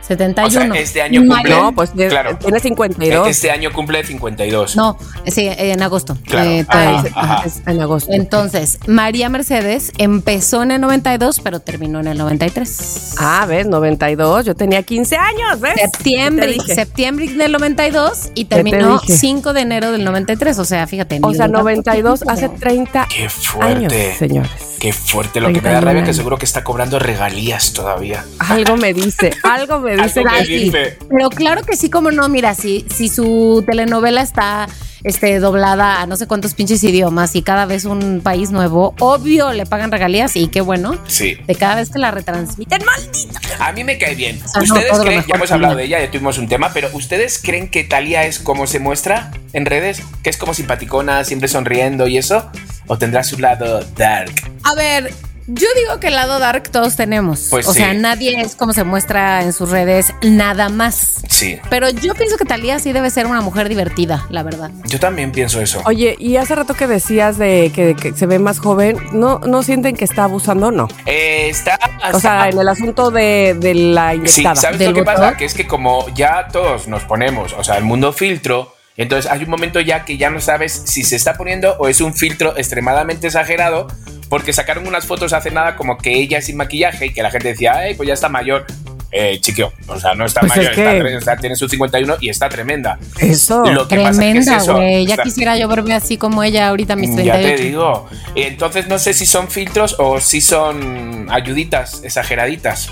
71. 0.06 0.46
O 0.46 0.50
sea, 0.74 0.82
este 0.82 1.02
año 1.02 1.20
cumple. 1.26 1.50
No, 1.50 1.72
pues 1.74 1.92
tiene- 1.92 2.10
claro. 2.10 2.38
tiene 2.38 2.60
52. 2.60 3.28
Este 3.28 3.50
año 3.50 3.72
cumple 3.72 4.04
52. 4.04 4.76
No, 4.76 4.96
sí, 5.26 5.48
en 5.50 5.82
agosto. 5.82 6.16
Claro. 6.24 6.50
Eh, 6.50 6.64
Ajá, 6.68 6.90
todavía. 6.90 7.12
ajá. 7.14 7.42
Es 7.46 7.62
en 7.66 7.80
agosto. 7.80 8.12
Entonces, 8.12 8.78
María 8.86 9.28
Mercedes 9.28 9.92
empezó 9.98 10.62
en 10.62 10.70
el 10.72 10.80
92, 10.80 11.40
pero 11.42 11.60
terminó 11.60 12.00
en 12.00 12.06
el 12.08 12.18
93. 12.18 13.14
Ah, 13.18 13.46
ves, 13.48 13.66
92. 13.66 14.44
Yo 14.44 14.54
tenía 14.54 14.82
15 14.82 15.16
años, 15.16 15.60
¿ves? 15.60 15.74
Septiembre, 15.80 16.56
¿Qué 16.66 16.74
septiembre 16.74 17.28
del 17.28 17.52
92 17.52 18.30
y 18.34 18.44
te 18.44 18.56
terminó 18.56 18.98
dije? 19.00 19.16
5 19.16 19.52
de 19.52 19.60
enero 19.62 19.92
del 19.92 20.04
93. 20.04 20.58
O 20.58 20.64
sea, 20.64 20.86
fíjate. 20.86 21.18
O 21.22 21.32
sea, 21.32 21.46
de 21.46 21.52
tanto 21.52 21.58
92 21.58 22.20
tiempo. 22.20 22.32
hace 22.32 22.48
30 22.48 23.06
Qué 23.08 23.20
años, 23.22 23.32
fuerte. 23.34 24.14
señores. 24.18 24.50
Qué 24.78 24.92
fuerte. 24.92 25.40
Lo 25.40 25.48
que 25.48 25.60
me 25.60 25.70
da 25.70 25.80
31 25.80 25.86
rabia 25.86 26.02
es 26.02 26.08
que 26.08 26.14
seguro 26.14 26.38
que 26.38 26.44
está 26.44 26.62
cobrando 26.64 26.98
regalías 26.98 27.72
todavía. 27.72 28.24
Algo 28.38 28.76
me 28.76 28.92
dice, 28.92 29.32
algo 29.42 29.80
me 29.80 29.96
dice. 29.96 30.20
Algo 30.20 30.30
me 30.30 30.44
dice. 30.44 30.98
Pero 31.08 31.28
claro 31.30 31.62
que 31.62 31.76
sí, 31.76 31.90
como 31.90 32.10
no, 32.10 32.28
mira, 32.28 32.54
si, 32.54 32.86
si 32.94 33.08
su 33.08 33.64
telenovela 33.66 34.22
está 34.22 34.68
este, 35.06 35.38
doblada 35.38 36.02
a 36.02 36.06
no 36.06 36.16
sé 36.16 36.26
cuántos 36.26 36.54
pinches 36.54 36.82
idiomas 36.82 37.36
y 37.36 37.42
cada 37.42 37.64
vez 37.64 37.84
un 37.84 38.20
país 38.22 38.50
nuevo, 38.50 38.92
obvio 38.98 39.52
le 39.52 39.64
pagan 39.64 39.92
regalías 39.92 40.34
y 40.34 40.48
qué 40.48 40.60
bueno. 40.60 40.98
Sí. 41.06 41.38
De 41.46 41.54
cada 41.54 41.76
vez 41.76 41.90
que 41.90 42.00
la 42.00 42.10
retransmiten, 42.10 42.82
maldito. 42.84 43.38
A 43.60 43.72
mí 43.72 43.84
me 43.84 43.98
cae 43.98 44.16
bien. 44.16 44.40
sea, 44.44 44.62
no, 44.62 44.74
¿Ustedes 44.74 44.98
creen, 44.98 45.16
mejor 45.18 45.28
ya 45.28 45.34
hemos 45.36 45.52
hablado 45.52 45.76
de 45.76 45.84
ella, 45.84 46.00
ya 46.00 46.10
tuvimos 46.10 46.38
un 46.38 46.48
tema, 46.48 46.72
pero 46.74 46.90
¿ustedes 46.92 47.40
creen 47.40 47.70
que 47.70 47.84
Talia 47.84 48.26
es 48.26 48.40
como 48.40 48.66
se 48.66 48.80
muestra 48.80 49.30
en 49.52 49.64
redes? 49.64 50.02
¿Que 50.24 50.30
es 50.30 50.38
como 50.38 50.54
simpaticona, 50.54 51.22
siempre 51.22 51.46
sonriendo 51.46 52.08
y 52.08 52.18
eso? 52.18 52.50
¿O 52.88 52.98
tendrá 52.98 53.22
su 53.22 53.38
lado 53.38 53.84
dark? 53.96 54.32
A 54.64 54.74
ver, 54.74 55.12
yo 55.46 55.68
digo 55.76 56.00
que 56.00 56.08
el 56.08 56.14
lado 56.14 56.38
dark 56.38 56.70
todos 56.70 56.96
tenemos. 56.96 57.46
Pues 57.50 57.66
o 57.68 57.72
sí. 57.72 57.78
sea, 57.80 57.94
nadie 57.94 58.40
es 58.40 58.56
como 58.56 58.72
se 58.72 58.84
muestra 58.84 59.42
en 59.42 59.52
sus 59.52 59.70
redes, 59.70 60.12
nada 60.22 60.68
más. 60.68 61.22
Sí. 61.28 61.58
Pero 61.70 61.88
yo 61.90 62.14
pienso 62.14 62.36
que 62.36 62.44
Talía 62.44 62.78
sí 62.78 62.92
debe 62.92 63.10
ser 63.10 63.26
una 63.26 63.40
mujer 63.40 63.68
divertida, 63.68 64.26
la 64.30 64.42
verdad. 64.42 64.70
Yo 64.84 64.98
también 65.00 65.32
pienso 65.32 65.60
eso. 65.60 65.82
Oye, 65.84 66.16
y 66.18 66.36
hace 66.36 66.54
rato 66.54 66.74
que 66.74 66.86
decías 66.86 67.38
de 67.38 67.70
que, 67.74 67.94
que 67.94 68.12
se 68.14 68.26
ve 68.26 68.38
más 68.38 68.58
joven, 68.58 68.96
¿no, 69.12 69.38
¿no 69.40 69.62
sienten 69.62 69.96
que 69.96 70.04
está 70.04 70.24
abusando? 70.24 70.70
No. 70.70 70.88
Eh, 71.06 71.48
está. 71.50 71.78
O 72.12 72.20
sea, 72.20 72.48
en 72.48 72.58
el 72.58 72.68
asunto 72.68 73.10
de, 73.10 73.56
de 73.58 73.74
la 73.74 74.12
Sí, 74.12 74.16
inyectada. 74.42 74.56
¿sabes 74.56 74.78
¿Del 74.78 74.88
lo 74.90 74.94
que 74.94 75.00
botón? 75.02 75.14
pasa? 75.16 75.36
Que 75.36 75.44
es 75.44 75.54
que 75.54 75.66
como 75.66 76.08
ya 76.14 76.48
todos 76.52 76.88
nos 76.88 77.02
ponemos, 77.04 77.52
o 77.54 77.64
sea, 77.64 77.76
el 77.78 77.84
mundo 77.84 78.12
filtro, 78.12 78.75
entonces 78.96 79.30
hay 79.30 79.42
un 79.44 79.50
momento 79.50 79.80
ya 79.80 80.04
que 80.04 80.16
ya 80.16 80.30
no 80.30 80.40
sabes 80.40 80.82
si 80.86 81.02
se 81.04 81.16
está 81.16 81.34
poniendo 81.34 81.76
o 81.78 81.88
es 81.88 82.00
un 82.00 82.14
filtro 82.14 82.56
extremadamente 82.56 83.26
exagerado, 83.28 83.86
porque 84.28 84.52
sacaron 84.52 84.86
unas 84.86 85.06
fotos 85.06 85.32
hace 85.32 85.50
nada 85.50 85.76
como 85.76 85.98
que 85.98 86.14
ella 86.14 86.40
sin 86.42 86.56
maquillaje 86.56 87.06
y 87.06 87.12
que 87.12 87.22
la 87.22 87.30
gente 87.30 87.48
decía, 87.48 87.74
ay, 87.76 87.94
pues 87.94 88.06
ya 88.08 88.14
está 88.14 88.28
mayor. 88.28 88.66
Eh, 89.12 89.38
chiquio, 89.40 89.72
o 89.86 89.98
sea, 90.00 90.14
no 90.14 90.26
está 90.26 90.40
Pues 90.40 90.52
es 90.52 90.56
mayor, 90.58 90.72
está 90.72 90.92
que- 91.08 91.16
está- 91.16 91.36
tiene 91.36 91.54
su 91.56 91.68
51 91.68 92.16
y 92.20 92.28
está 92.28 92.48
tremenda. 92.48 92.98
Eso. 93.20 93.64
Lo 93.64 93.86
que 93.86 93.96
pasa 93.96 94.10
es 94.10 94.16
que 94.16 94.22
Tremenda, 94.24 94.56
es 94.56 94.62
eso, 94.64 94.74
güey. 94.74 95.06
ya 95.06 95.14
está- 95.14 95.22
quisiera 95.22 95.56
yo 95.56 95.68
verme 95.68 95.94
así 95.94 96.18
como 96.18 96.42
ella 96.42 96.68
ahorita 96.68 96.94
a 96.94 96.96
mis 96.96 97.10
Ya 97.10 97.34
38. 97.34 97.56
te 97.56 97.62
digo. 97.62 98.08
Entonces 98.34 98.88
no 98.88 98.98
sé 98.98 99.14
si 99.14 99.24
son 99.24 99.48
filtros 99.48 99.94
o 100.00 100.20
si 100.20 100.40
son 100.40 101.28
ayuditas 101.30 102.02
exageraditas. 102.02 102.90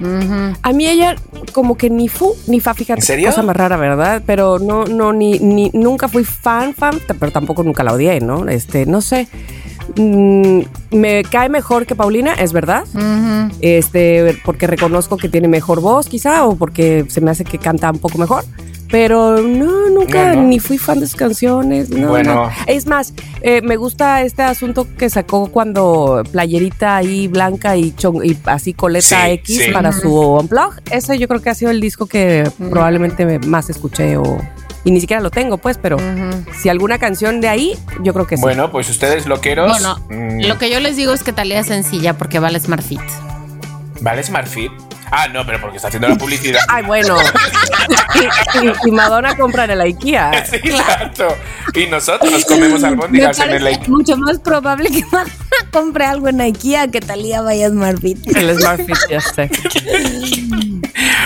Mm. 0.00 0.52
A 0.62 0.72
mí 0.72 0.86
ella 0.86 1.14
como 1.52 1.76
que 1.76 1.90
ni 1.90 2.08
fu 2.08 2.34
ni 2.46 2.60
fa, 2.60 2.74
fíjate. 2.74 3.00
¿En 3.00 3.06
serio? 3.06 3.28
Cosa 3.28 3.42
más 3.42 3.56
rara, 3.56 3.76
¿verdad? 3.76 4.22
Pero 4.26 4.58
no, 4.58 4.84
no, 4.84 5.12
ni, 5.12 5.38
ni, 5.38 5.70
nunca 5.72 6.08
fui 6.08 6.24
fan, 6.24 6.74
fan, 6.74 7.00
pero 7.18 7.32
tampoco 7.32 7.62
nunca 7.62 7.82
la 7.82 7.92
odié, 7.92 8.20
¿no? 8.20 8.48
Este, 8.48 8.86
no 8.86 9.00
sé. 9.00 9.28
Mm, 9.96 10.60
me 10.90 11.22
cae 11.24 11.48
mejor 11.48 11.86
que 11.86 11.94
Paulina, 11.94 12.34
es 12.34 12.52
verdad. 12.52 12.84
Este, 13.60 14.38
porque 14.44 14.66
reconozco 14.66 15.16
que 15.16 15.28
tiene 15.28 15.48
mejor 15.48 15.80
voz, 15.80 16.08
quizá, 16.08 16.46
o 16.46 16.56
porque 16.56 17.06
se 17.08 17.20
me 17.20 17.30
hace 17.30 17.44
que 17.44 17.58
canta 17.58 17.90
un 17.90 17.98
poco 17.98 18.18
mejor. 18.18 18.44
Pero 18.90 19.42
no, 19.42 19.90
nunca 19.90 20.28
No, 20.34 20.36
no. 20.36 20.48
ni 20.48 20.58
fui 20.60 20.78
fan 20.78 21.00
de 21.00 21.06
sus 21.06 21.16
canciones. 21.16 21.90
No, 21.90 22.08
Bueno. 22.08 22.34
no. 22.46 22.50
Es 22.66 22.86
más, 22.86 23.12
eh, 23.42 23.60
me 23.62 23.76
gusta 23.76 24.22
este 24.22 24.42
asunto 24.42 24.86
que 24.96 25.10
sacó 25.10 25.48
cuando 25.48 26.22
playerita 26.32 26.96
ahí 26.96 27.28
blanca 27.28 27.76
y, 27.76 27.92
chon- 27.92 28.24
y 28.24 28.36
así 28.46 28.72
coleta 28.72 29.24
Sí, 29.26 29.30
X 29.32 29.64
sí. 29.66 29.70
para 29.72 29.92
su 29.92 30.10
unplug. 30.32 30.74
Ese 30.90 31.18
yo 31.18 31.28
creo 31.28 31.42
que 31.42 31.50
ha 31.50 31.54
sido 31.54 31.70
el 31.70 31.80
disco 31.80 32.06
que 32.06 32.50
probablemente 32.70 33.26
me- 33.26 33.38
más 33.40 33.68
escuché 33.68 34.16
o 34.16 34.38
y 34.84 34.90
ni 34.90 35.00
siquiera 35.00 35.20
lo 35.20 35.30
tengo, 35.30 35.58
pues, 35.58 35.76
pero 35.76 35.98
si 36.56 36.70
alguna 36.70 36.98
canción 36.98 37.42
de 37.42 37.48
ahí, 37.48 37.76
yo 38.02 38.14
creo 38.14 38.26
que 38.26 38.36
sí. 38.36 38.42
Bueno, 38.42 38.70
pues 38.70 38.88
ustedes 38.88 39.26
loqueros. 39.26 39.68
Bueno, 39.70 39.96
mm, 40.08 40.46
lo 40.46 40.56
que 40.56 40.70
yo 40.70 40.80
les 40.80 40.96
digo 40.96 41.12
es 41.12 41.22
que 41.22 41.32
Talía 41.34 41.60
es 41.60 41.66
sencilla 41.66 42.16
porque 42.16 42.38
vale 42.38 42.58
Smart 42.58 42.82
Fit. 42.82 43.00
¿Vale 44.00 44.22
Smartfit? 44.22 44.70
Ah, 45.10 45.28
no, 45.28 45.44
pero 45.46 45.60
porque 45.60 45.76
está 45.76 45.88
haciendo 45.88 46.08
la 46.08 46.16
publicidad. 46.16 46.60
Ay, 46.68 46.84
bueno. 46.84 47.16
y, 48.54 48.66
y- 48.66 48.72
y 48.86 48.90
Madonna 48.90 49.36
compra 49.36 49.64
en 49.64 49.70
el 49.72 49.80
IKEA. 49.80 50.44
Sí, 50.48 50.56
exacto. 50.56 51.28
Y 51.74 51.86
nosotros 51.86 52.30
nos 52.30 52.44
comemos 52.44 52.80
Me 52.82 52.88
albóndigas 52.88 53.38
en 53.38 53.44
el 53.44 53.62
parece 53.62 53.78
like. 53.78 53.90
mucho 53.90 54.16
más 54.16 54.38
probable 54.38 54.90
que 54.90 55.04
Madonna 55.12 55.32
compre 55.72 56.04
algo 56.06 56.28
en 56.28 56.40
IKEA 56.40 56.88
que 56.88 57.00
Talía 57.00 57.42
vaya 57.42 57.66
a 57.66 57.70
Smart 57.70 58.00
Fit. 58.00 58.36
El 58.36 58.58
Smart 58.58 58.80
Fit, 58.84 58.96
ya 59.10 59.20
sé. 59.20 59.50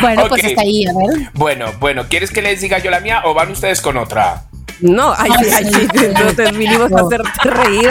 Bueno, 0.01 0.27
pues 0.29 0.45
hasta 0.45 0.61
ahí, 0.63 0.85
a 0.87 0.93
ver. 0.93 1.31
Bueno, 1.35 1.67
bueno, 1.81 2.07
¿quieres 2.09 2.31
que 2.31 2.43
les 2.43 2.61
diga 2.61 2.79
yo 2.79 2.91
la 2.91 3.01
mía 3.01 3.23
o 3.25 3.35
van 3.35 3.51
ustedes 3.53 3.81
con 3.81 3.97
otra? 3.97 4.45
No, 4.83 5.15
ay, 5.19 5.31
sí, 5.43 5.51
ay, 5.55 5.65
sí, 5.73 5.89
entonces 6.05 6.57
vinimos 6.57 6.93
a 6.93 7.01
hacerte 7.01 7.51
reír. 7.51 7.91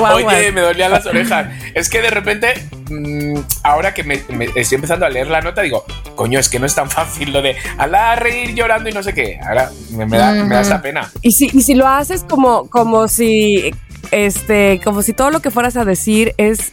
Oye, 0.00 0.52
me 0.52 0.60
dolían 0.60 0.92
las 0.92 1.04
orejas. 1.06 1.48
Es 1.74 1.90
que 1.90 2.00
de 2.00 2.10
repente, 2.10 2.54
mm, 2.88 3.38
ahora 3.64 3.92
que 3.92 4.04
me, 4.04 4.22
me 4.28 4.46
estoy 4.54 4.76
empezando 4.76 5.04
a 5.06 5.08
leer 5.10 5.28
la 5.28 5.40
nota, 5.40 5.62
digo, 5.62 5.84
coño, 6.14 6.38
es 6.38 6.48
que 6.48 6.58
no 6.58 6.66
es 6.66 6.74
tan 6.74 6.88
fácil 6.88 7.32
lo 7.32 7.42
de 7.42 7.56
ala 7.78 8.16
reír 8.16 8.54
llorando 8.54 8.88
y 8.88 8.92
no 8.92 9.02
sé 9.02 9.12
qué. 9.12 9.38
Ahora 9.46 9.70
me, 9.90 10.06
me 10.06 10.18
da, 10.18 10.32
me 10.32 10.54
da 10.54 10.60
esa 10.60 10.80
pena. 10.80 11.10
Y 11.22 11.32
si, 11.32 11.50
y 11.52 11.62
si 11.62 11.74
lo 11.74 11.86
haces 11.86 12.24
como, 12.24 12.68
como 12.68 13.08
si, 13.08 13.74
este, 14.12 14.80
como 14.84 15.02
si 15.02 15.12
todo 15.12 15.30
lo 15.30 15.40
que 15.40 15.50
fueras 15.50 15.76
a 15.76 15.84
decir 15.84 16.34
es, 16.36 16.72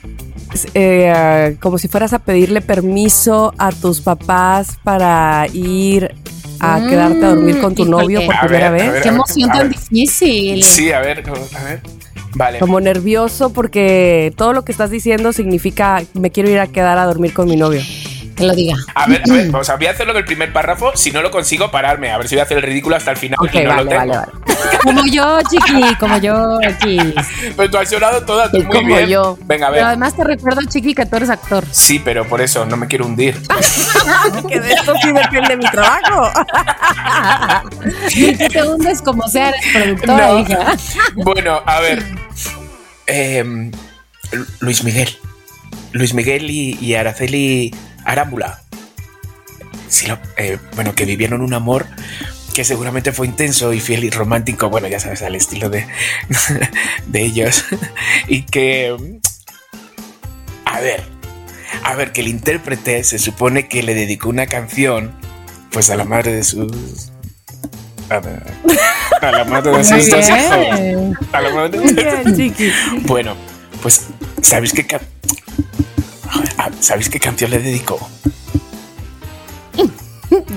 es, 0.53 0.67
eh, 0.75 1.57
como 1.59 1.77
si 1.77 1.87
fueras 1.87 2.13
a 2.13 2.19
pedirle 2.19 2.61
permiso 2.61 3.53
a 3.57 3.71
tus 3.71 4.01
papás 4.01 4.77
para 4.83 5.47
ir 5.53 6.15
a 6.59 6.79
Mm, 6.79 6.89
quedarte 6.89 7.25
a 7.25 7.29
dormir 7.29 7.59
con 7.59 7.75
tu 7.75 7.83
híjole. 7.83 8.03
novio 8.03 8.25
por 8.25 8.35
A 8.35 8.41
primera 8.41 8.69
ver, 8.71 8.81
a 8.81 8.83
vez. 8.83 8.93
ver. 8.93 9.03
Qué 9.03 9.09
emoción 9.09 9.51
tan 9.51 9.69
difícil. 9.69 10.63
Sí, 10.63 10.91
a 10.91 10.99
ver, 11.01 11.23
a 11.29 11.63
ver. 11.63 11.81
Vale. 12.35 12.59
Como 12.59 12.79
nervioso 12.79 13.51
porque 13.51 14.31
todo 14.35 14.53
lo 14.53 14.63
que 14.63 14.71
estás 14.71 14.91
diciendo 14.91 15.33
significa 15.33 16.03
me 16.13 16.29
quiero 16.29 16.49
ir 16.49 16.59
a 16.59 16.67
quedar 16.67 16.97
a 16.97 17.05
dormir 17.05 17.33
con 17.33 17.47
mi 17.49 17.55
novio. 17.55 17.81
Que 18.38 18.43
lo 18.45 18.54
diga. 18.54 18.76
A 18.95 19.08
ver, 19.08 19.23
a 19.30 19.34
ver, 19.34 19.50
o 19.56 19.63
sea, 19.63 19.76
voy 19.76 19.88
a 19.88 19.91
hacerlo 19.91 20.12
en 20.13 20.19
el 20.19 20.26
primer 20.26 20.54
párrafo. 20.54 20.91
Si 20.95 21.12
no 21.12 21.21
lo 21.21 21.32
consigo, 21.32 21.71
pararme. 21.71 22.12
A 22.12 22.17
ver 22.17 22.28
si 22.28 22.36
voy 22.36 22.41
a 22.41 22.43
hacer 22.43 22.58
el 22.58 22.63
ridículo 22.63 22.95
hasta 22.95 23.12
el 23.12 23.17
final. 23.17 23.38
Ok, 23.41 23.54
y 23.56 23.60
no 23.63 23.69
vale, 23.69 23.84
lo 23.84 23.89
tengo. 23.89 24.00
vale, 24.00 24.17
vale. 24.17 24.32
Como 24.84 25.06
yo, 25.08 25.39
chiqui, 25.50 25.95
como 26.00 26.17
yo 26.17 26.60
aquí. 26.65 26.97
Pero 27.58 27.69
tú 27.71 27.78
has 27.78 27.89
llorado 27.91 28.23
toda, 28.26 28.50
tú 28.52 28.58
Sí, 28.58 28.63
muy 28.63 28.76
como 28.76 28.95
bien. 28.95 29.08
yo. 29.10 29.38
Venga, 29.45 29.67
a 29.67 29.71
Pero 29.71 29.82
ver. 29.82 29.88
además 29.89 30.15
te 30.15 30.23
recuerdo, 30.23 30.62
chiqui, 30.67 30.93
que 30.93 31.06
tú 31.06 31.15
eres 31.17 31.30
actor. 31.30 31.63
Sí, 31.71 32.00
pero 32.00 32.26
por 32.28 32.41
eso 32.41 32.65
no 32.65 32.78
me 32.78 32.88
quiero 32.88 33.06
hundir. 33.06 33.36
que 34.50 34.60
de 34.60 34.71
esto 34.73 34.93
sí 35.02 35.12
depende 35.12 35.58
mi 35.58 35.65
trabajo. 35.69 36.32
Y 38.13 38.36
tú 38.36 38.47
te 38.47 38.63
hundes 38.63 39.02
como 39.02 39.28
sea, 39.28 39.50
eres 39.50 39.62
productora, 39.73 40.28
No. 40.28 40.39
hija. 40.39 40.76
Bueno, 41.15 41.62
a 41.65 41.80
ver. 41.80 42.04
Em, 43.06 43.71
Luis 44.60 44.84
Miguel. 44.84 45.10
Luis 45.93 46.13
Miguel 46.13 46.50
y, 46.50 46.78
y 46.82 46.95
Araceli 46.95 47.73
Arámbula. 48.07 48.61
Sí, 49.89 50.07
eh, 50.37 50.57
bueno, 50.75 50.95
que 50.95 51.03
vivieron 51.03 51.41
un 51.41 51.53
amor 51.53 51.85
que 52.55 52.63
seguramente 52.63 53.11
fue 53.11 53.27
intenso 53.27 53.73
y 53.73 53.81
fiel 53.81 54.05
y 54.05 54.09
romántico. 54.09 54.69
Bueno, 54.69 54.87
ya 54.87 54.99
sabes, 54.99 55.21
al 55.21 55.35
estilo 55.35 55.69
de, 55.69 55.85
de 57.05 57.21
ellos. 57.21 57.65
Y 58.27 58.43
que. 58.43 58.95
A 60.65 60.79
ver. 60.79 61.03
A 61.83 61.95
ver, 61.95 62.13
que 62.13 62.21
el 62.21 62.29
intérprete 62.29 63.03
se 63.03 63.19
supone 63.19 63.67
que 63.67 63.83
le 63.83 63.93
dedicó 63.93 64.29
una 64.29 64.47
canción. 64.47 65.13
Pues 65.71 65.89
a 65.89 65.97
la 65.97 66.05
madre 66.05 66.31
de 66.31 66.43
sus. 66.43 67.11
A 68.09 68.21
la, 68.21 68.41
a 69.21 69.31
la 69.31 69.43
madre 69.43 69.77
de 69.77 69.83
sus 69.83 70.09
dos 70.09 70.29
hijos. 70.29 71.17
A 71.33 71.41
la 71.41 71.53
madre 71.53 71.79
de 71.79 72.35
chiqui. 72.35 72.71
bueno, 73.01 73.35
pues, 73.81 74.07
¿sabéis 74.41 74.71
qué, 74.71 74.87
¿sabéis 76.80 77.10
qué 77.10 77.19
canción 77.19 77.51
le 77.51 77.60
dedicó? 77.60 77.99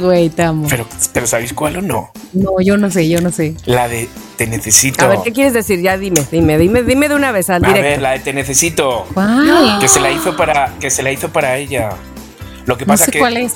Güey, 0.01 0.31
te 0.31 0.42
amo. 0.42 0.66
Pero, 0.68 0.87
pero 1.12 1.27
¿sabéis 1.27 1.53
cuál 1.53 1.77
o 1.77 1.83
no? 1.83 2.11
No, 2.33 2.61
yo 2.61 2.77
no 2.77 2.90
sé, 2.90 3.09
yo 3.09 3.20
no 3.20 3.31
sé. 3.31 3.55
La 3.66 3.88
de 3.88 4.09
Te 4.37 4.46
Necesito. 4.46 5.05
A 5.05 5.09
ver, 5.09 5.18
¿qué 5.23 5.33
quieres 5.33 5.53
decir? 5.53 5.81
Ya 5.81 5.96
dime, 5.96 6.25
dime, 6.31 6.59
dime, 6.59 6.83
dime 6.83 7.09
de 7.09 7.14
una 7.14 7.33
vez 7.33 7.51
al 7.51 7.64
A 7.64 7.68
directo. 7.68 7.88
ver, 7.88 8.03
la 8.03 8.11
de 8.12 8.18
Te 8.20 8.33
Necesito. 8.33 9.07
¿Cuál? 9.14 9.79
Que 9.81 9.88
se 9.88 10.01
la 10.01 10.11
hizo 10.11 10.37
para, 10.37 10.75
que 10.81 10.90
se 10.90 11.03
la 11.03 11.12
hizo 11.12 11.29
para 11.31 11.57
ella. 11.57 11.90
Lo 12.66 12.77
que 12.77 12.85
No 12.85 12.92
pasa 12.94 13.07
sé 13.07 13.12
que 13.12 13.18
cuál 13.20 13.37
es. 13.37 13.55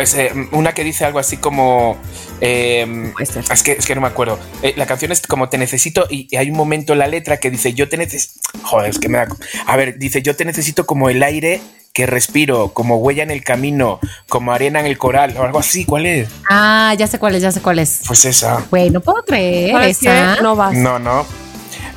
es, 0.00 0.14
eh, 0.14 0.32
una 0.52 0.72
que 0.72 0.84
dice 0.84 1.04
algo 1.04 1.18
así 1.18 1.36
como 1.36 1.96
eh, 2.40 3.12
ser. 3.24 3.44
es 3.50 3.62
que 3.62 3.72
es 3.72 3.86
que 3.86 3.94
no 3.94 4.00
me 4.00 4.06
acuerdo. 4.06 4.38
Eh, 4.62 4.74
la 4.76 4.86
canción 4.86 5.12
es 5.12 5.20
como 5.26 5.48
te 5.48 5.58
necesito 5.58 6.06
y 6.10 6.34
hay 6.36 6.50
un 6.50 6.56
momento 6.56 6.92
en 6.92 7.00
la 7.00 7.06
letra 7.06 7.38
que 7.38 7.50
dice 7.50 7.74
yo 7.74 7.88
te 7.88 7.96
necesito. 7.96 8.40
Joder, 8.62 8.90
es 8.90 8.98
que 8.98 9.08
me 9.08 9.18
da. 9.18 9.28
A 9.66 9.76
ver, 9.76 9.98
dice 9.98 10.22
yo 10.22 10.36
te 10.36 10.44
necesito 10.44 10.86
como 10.86 11.10
el 11.10 11.22
aire 11.22 11.60
que 11.92 12.06
respiro, 12.06 12.68
como 12.68 12.98
huella 12.98 13.24
en 13.24 13.32
el 13.32 13.42
camino, 13.42 13.98
como 14.28 14.52
arena 14.52 14.78
en 14.78 14.86
el 14.86 14.98
coral, 14.98 15.36
o 15.36 15.42
algo 15.42 15.58
así. 15.58 15.84
¿Cuál 15.84 16.06
es? 16.06 16.28
Ah, 16.48 16.94
ya 16.96 17.08
sé 17.08 17.18
cuál 17.18 17.34
es, 17.34 17.42
ya 17.42 17.50
sé 17.50 17.60
cuál 17.60 17.80
es. 17.80 18.02
Pues 18.06 18.24
esa. 18.24 18.64
Güey, 18.70 18.90
no 18.90 19.00
puedo 19.00 19.24
creer 19.24 19.72
¿Sabes 19.72 20.02
esa. 20.02 20.36
No 20.40 20.54
vas. 20.54 20.74
No, 20.74 20.98
no. 20.98 21.26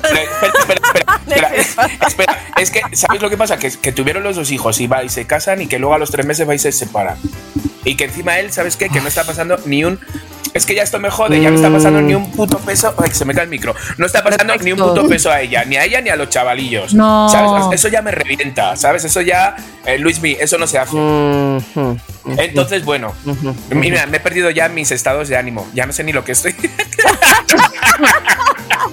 Espera, 0.02 0.22
espera, 0.42 1.20
espera, 1.28 1.54
espera, 1.54 1.90
espera. 2.08 2.38
Es 2.56 2.70
que, 2.72 2.80
¿sabes 2.96 3.22
lo 3.22 3.30
que 3.30 3.36
pasa? 3.36 3.58
Que, 3.58 3.70
que 3.70 3.92
tuvieron 3.92 4.24
los 4.24 4.34
dos 4.34 4.50
hijos 4.50 4.80
y 4.80 4.88
va 4.88 5.04
y 5.04 5.08
se 5.08 5.26
casan 5.26 5.62
y 5.62 5.66
que 5.68 5.78
luego 5.78 5.94
a 5.94 5.98
los 5.98 6.10
tres 6.10 6.26
meses 6.26 6.48
va 6.48 6.54
y 6.54 6.58
se 6.58 6.72
separan. 6.72 7.16
Y 7.84 7.96
que 7.96 8.04
encima 8.04 8.38
él, 8.38 8.52
¿sabes 8.52 8.76
qué? 8.76 8.88
Que 8.88 9.00
no 9.00 9.08
está 9.08 9.24
pasando 9.24 9.58
ni 9.66 9.84
un. 9.84 9.98
Es 10.54 10.66
que 10.66 10.74
ya 10.74 10.82
esto 10.82 10.98
me 10.98 11.08
jode, 11.08 11.40
ya 11.40 11.48
no 11.50 11.56
está 11.56 11.70
pasando 11.70 12.02
ni 12.02 12.14
un 12.14 12.30
puto 12.30 12.58
peso. 12.58 12.94
Ay, 12.98 13.08
que 13.08 13.14
se 13.14 13.24
me 13.24 13.34
cae 13.34 13.44
el 13.44 13.50
micro. 13.50 13.74
No 13.96 14.04
está 14.04 14.22
pasando 14.22 14.54
ni 14.56 14.72
un 14.72 14.78
puto 14.78 15.08
peso 15.08 15.30
a 15.30 15.40
ella, 15.40 15.64
ni 15.64 15.76
a 15.76 15.84
ella 15.84 16.00
ni 16.02 16.10
a 16.10 16.16
los 16.16 16.28
chavalillos. 16.28 16.92
No. 16.92 17.28
¿Sabes? 17.30 17.64
Eso 17.72 17.88
ya 17.88 18.02
me 18.02 18.10
revienta, 18.10 18.76
¿sabes? 18.76 19.04
Eso 19.04 19.22
ya. 19.22 19.56
Eh, 19.86 19.98
Luis 19.98 20.20
Mi, 20.20 20.32
eso 20.32 20.58
no 20.58 20.66
se 20.66 20.78
hace. 20.78 20.96
Entonces, 22.36 22.84
bueno, 22.84 23.14
mira, 23.70 24.06
me 24.06 24.18
he 24.18 24.20
perdido 24.20 24.50
ya 24.50 24.68
mis 24.68 24.92
estados 24.92 25.28
de 25.28 25.36
ánimo. 25.36 25.66
Ya 25.74 25.86
no 25.86 25.92
sé 25.92 26.04
ni 26.04 26.12
lo 26.12 26.22
que 26.24 26.32
estoy. 26.32 26.54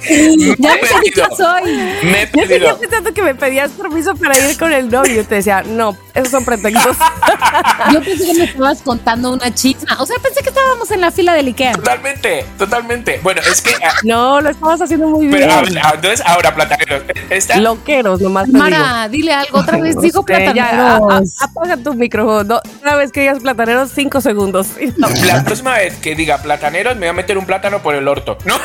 Ya 0.60 0.74
Me 0.76 0.80
he 0.82 1.12
no 1.16 1.36
soy. 1.36 1.76
Me 2.04 2.24
he 2.24 2.30
Yo 2.34 2.47
seguía 2.47 2.76
pensando 2.78 3.14
que 3.14 3.22
me 3.22 3.36
pedías 3.36 3.72
permiso 3.72 4.16
para 4.16 4.38
ir 4.38 4.58
con 4.58 4.72
el 4.74 4.89
novio. 4.89 5.26
Te 5.26 5.36
decía, 5.36 5.64
no, 5.66 5.97
esos 6.14 6.30
son 6.30 6.45
pretextos. 6.45 6.97
Yo 7.93 8.02
pensé 8.02 8.26
que 8.26 8.34
me 8.34 8.43
estabas 8.45 8.82
contando 8.82 9.32
una 9.32 9.54
chisma. 9.54 9.97
O 10.00 10.06
sea, 10.06 10.18
pensé 10.22 10.41
que 10.41 10.50
estábamos 10.50 10.89
en 10.91 11.02
la 11.02 11.12
fila 11.12 11.34
del 11.34 11.47
Ikea. 11.47 11.74
Totalmente, 11.74 12.45
totalmente. 12.58 13.20
Bueno, 13.24 13.41
es 13.41 13.62
que. 13.62 13.72
ah, 13.84 13.93
No, 14.04 14.41
lo 14.41 14.50
estabas 14.50 14.82
haciendo 14.82 15.08
muy 15.08 15.28
bien. 15.28 15.39
Pero 15.39 15.54
ahora, 15.54 15.91
entonces, 15.95 16.22
ahora, 16.26 16.54
plataneros. 16.56 17.04
Esta, 17.30 17.58
Loqueros, 17.58 18.22
nomás 18.22 18.47
digo. 18.47 18.58
Mara, 18.60 19.08
dile 19.10 19.34
algo 19.34 19.60
otra 19.60 19.78
vez. 19.78 20.00
Dijo 20.00 20.26
ya, 20.28 20.36
a- 20.36 20.39
a- 20.39 21.00
plataneros. 21.00 21.41
apaga 21.41 21.78
tu 21.78 21.93
micrófono. 21.93 22.62
Una 22.82 22.95
vez 22.95 23.12
que 23.12 23.22
digas 23.22 23.39
plataneros, 23.39 23.91
cinco 23.93 24.22
segundos. 24.22 24.68
la 25.26 25.43
próxima 25.43 25.76
vez 25.78 25.95
que 25.97 26.16
diga 26.16 26.38
plataneros, 26.39 26.95
me 26.95 27.02
voy 27.02 27.10
a 27.10 27.14
meter 27.14 27.38
un 27.38 27.45
plátano 27.45 27.82
por 27.82 27.95
el 27.95 28.08
orto. 28.08 28.38
¿No? 28.45 28.56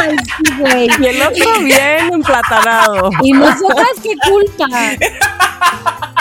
Ay, 0.00 0.16
sí, 0.18 0.52
güey. 0.58 0.88
Y 1.00 1.06
el 1.06 1.22
otro 1.22 1.60
bien 1.60 2.12
emplatanado. 2.12 3.10
Y 3.22 3.32
nosotras, 3.32 3.88
qué 4.02 4.14
culpa. 4.28 4.66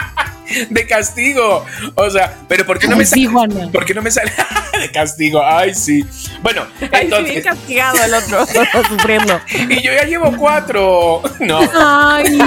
De 0.69 0.87
castigo. 0.87 1.65
O 1.95 2.09
sea, 2.09 2.37
pero 2.47 2.65
¿por 2.65 2.79
qué 2.79 2.87
no 2.87 2.95
me 2.95 3.03
Ay, 3.03 3.05
sí, 3.07 3.25
sale? 3.25 3.27
Juana. 3.27 3.71
¿Por 3.71 3.85
qué 3.85 3.93
no 3.93 4.01
me 4.01 4.11
sale? 4.11 4.31
de 4.79 4.91
castigo. 4.91 5.41
Ay, 5.43 5.73
sí. 5.73 6.05
Bueno, 6.41 6.65
Ay, 6.79 6.87
sí, 6.89 6.89
bien 6.89 7.03
entonces. 7.03 7.43
castigado 7.45 7.97
el 8.03 8.13
otro, 8.13 8.45
sufriendo. 8.89 9.39
Y 9.69 9.81
yo 9.81 9.91
ya 9.93 10.03
llevo 10.03 10.35
cuatro. 10.37 11.21
No. 11.39 11.59
Ay. 11.73 12.37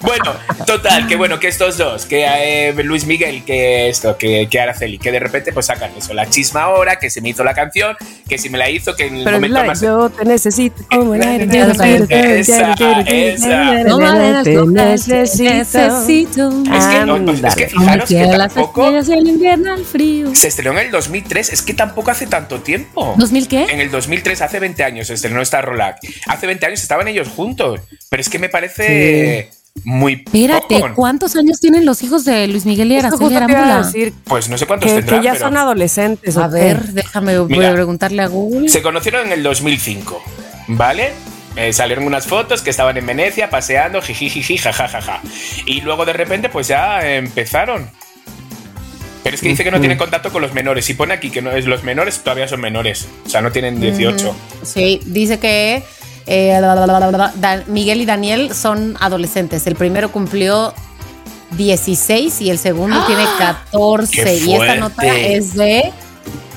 Bueno, 0.00 0.32
total, 0.66 1.06
que 1.06 1.16
bueno, 1.16 1.38
que 1.38 1.48
estos 1.48 1.76
dos, 1.78 2.06
que 2.06 2.24
eh, 2.26 2.72
Luis 2.84 3.04
Miguel, 3.06 3.44
que 3.44 3.88
esto, 3.88 4.16
que, 4.16 4.48
que 4.50 4.60
Araceli, 4.60 4.98
que 4.98 5.10
de 5.12 5.18
repente 5.20 5.52
pues 5.52 5.66
sacan 5.66 5.90
eso, 5.96 6.14
la 6.14 6.28
chisma 6.28 6.62
ahora, 6.62 6.98
que 6.98 7.10
se 7.10 7.20
me 7.20 7.30
hizo 7.30 7.44
la 7.44 7.54
canción, 7.54 7.96
que 8.28 8.38
si 8.38 8.48
me 8.50 8.58
la 8.58 8.70
hizo, 8.70 8.94
que 8.96 9.06
en 9.06 9.16
el 9.16 9.24
Pero 9.24 9.36
momento 9.36 9.58
la 9.58 9.64
más. 9.64 9.80
yo 9.80 10.10
te 10.10 10.24
necesito 10.24 10.82
como 10.90 11.14
el 11.14 11.22
aire. 11.22 11.48
Esa, 12.40 12.72
esa. 13.06 13.84
No 13.84 13.98
me 13.98 14.12
necesito. 14.12 14.66
necesito. 14.66 16.50
Es 16.74 16.86
que, 16.86 17.04
no, 17.18 17.32
pues, 17.32 17.44
es 17.44 17.54
que 17.54 17.66
fijaros 17.68 18.08
que 18.08 18.26
las 18.26 18.54
tampoco 18.54 18.88
el 18.88 19.28
invierno 19.28 19.76
frío. 19.78 20.34
se 20.34 20.48
estrenó 20.48 20.78
en 20.78 20.86
el 20.86 20.90
2003, 20.90 21.52
es 21.52 21.62
que 21.62 21.74
tampoco 21.74 22.10
hace 22.10 22.26
tanto 22.26 22.60
tiempo. 22.60 23.14
¿2000 23.16 23.46
qué? 23.46 23.64
En 23.64 23.80
el 23.80 23.90
2003, 23.90 24.42
hace 24.42 24.60
20 24.60 24.84
años, 24.84 25.06
se 25.06 25.14
estrenó 25.14 25.40
esta 25.40 25.60
rola. 25.62 25.96
Hace 26.26 26.46
20 26.46 26.66
años 26.66 26.82
estaban 26.82 27.08
ellos 27.08 27.28
juntos, 27.28 27.80
pero 28.08 28.20
es 28.20 28.28
que 28.28 28.38
me 28.38 28.48
parece 28.48 29.50
muy 29.84 30.24
Espérate, 30.26 30.80
poco. 30.80 30.94
¿cuántos 30.94 31.36
años 31.36 31.60
tienen 31.60 31.84
los 31.84 32.02
hijos 32.02 32.24
de 32.24 32.46
Luis 32.48 32.66
Miguel 32.66 32.92
y 32.92 32.96
Araceli 32.96 33.34
Arámbula? 33.34 33.90
Pues 34.24 34.48
no 34.48 34.58
sé 34.58 34.66
cuántos 34.66 34.90
que, 34.90 34.96
tendrán, 34.98 35.20
que 35.20 35.24
ya 35.24 35.32
pero 35.32 35.44
son 35.46 35.56
adolescentes. 35.56 36.36
A 36.36 36.48
ver, 36.48 36.88
déjame 36.88 37.38
voy 37.38 37.48
Mira. 37.48 37.70
a 37.70 37.74
preguntarle 37.74 38.22
a 38.22 38.26
Google. 38.26 38.68
se 38.68 38.82
conocieron 38.82 39.26
en 39.26 39.32
el 39.32 39.42
2005, 39.42 40.22
¿vale? 40.68 41.12
Eh, 41.56 41.72
salieron 41.72 42.04
unas 42.04 42.26
fotos 42.26 42.62
que 42.62 42.70
estaban 42.70 42.96
en 42.96 43.06
Venecia 43.06 43.50
paseando, 43.50 44.00
jiji, 44.00 44.56
jajajaja. 44.56 45.20
Y 45.66 45.80
luego 45.80 46.04
de 46.04 46.12
repente, 46.12 46.48
pues 46.48 46.68
ya 46.68 47.00
empezaron. 47.16 47.90
Pero 49.22 49.34
es 49.34 49.42
que 49.42 49.48
dice 49.48 49.64
que 49.64 49.70
no 49.70 49.80
tiene 49.80 49.96
contacto 49.96 50.30
con 50.30 50.42
los 50.42 50.54
menores. 50.54 50.88
Y 50.88 50.94
pone 50.94 51.12
aquí 51.14 51.30
que 51.30 51.42
no, 51.42 51.50
es- 51.50 51.66
los 51.66 51.82
menores 51.82 52.20
todavía 52.20 52.48
son 52.48 52.60
menores. 52.60 53.06
O 53.26 53.28
sea, 53.28 53.42
no 53.42 53.52
tienen 53.52 53.80
18. 53.80 54.34
Sí, 54.62 55.00
dice 55.04 55.38
que 55.38 55.82
eh, 56.26 56.60
Miguel 57.66 58.00
y 58.00 58.06
Daniel 58.06 58.54
son 58.54 58.96
adolescentes. 59.00 59.66
El 59.66 59.74
primero 59.76 60.10
cumplió 60.10 60.72
16 61.56 62.40
y 62.40 62.50
el 62.50 62.58
segundo 62.58 63.04
tiene 63.06 63.24
14. 63.38 64.22
¡Qué 64.24 64.36
Y 64.36 64.54
esta 64.54 64.76
nota 64.76 65.16
es 65.16 65.54
de 65.54 65.92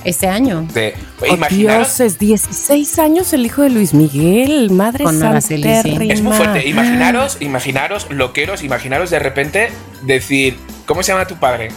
este 0.03 0.27
año. 0.27 0.67
De, 0.73 0.93
Oh, 1.21 1.25
imaginaros, 1.33 1.97
Dios, 1.97 1.99
es 2.13 2.19
16 2.19 2.99
años 2.99 3.31
el 3.33 3.45
hijo 3.45 3.61
de 3.61 3.69
Luis 3.69 3.93
Miguel, 3.93 4.69
madre 4.71 5.03
Con 5.05 5.21
Araceli, 5.23 5.63
sí. 5.63 5.73
santérrima. 5.73 6.13
Es 6.13 6.21
muy 6.21 6.35
fuerte. 6.35 6.67
Imaginaros, 6.67 7.37
imaginaros, 7.39 8.07
loqueros, 8.09 8.63
imaginaros 8.63 9.09
de 9.09 9.19
repente 9.19 9.69
decir, 10.01 10.57
¿cómo 10.85 11.01
se 11.03 11.11
llama 11.13 11.25
tu 11.27 11.35
padre? 11.37 11.69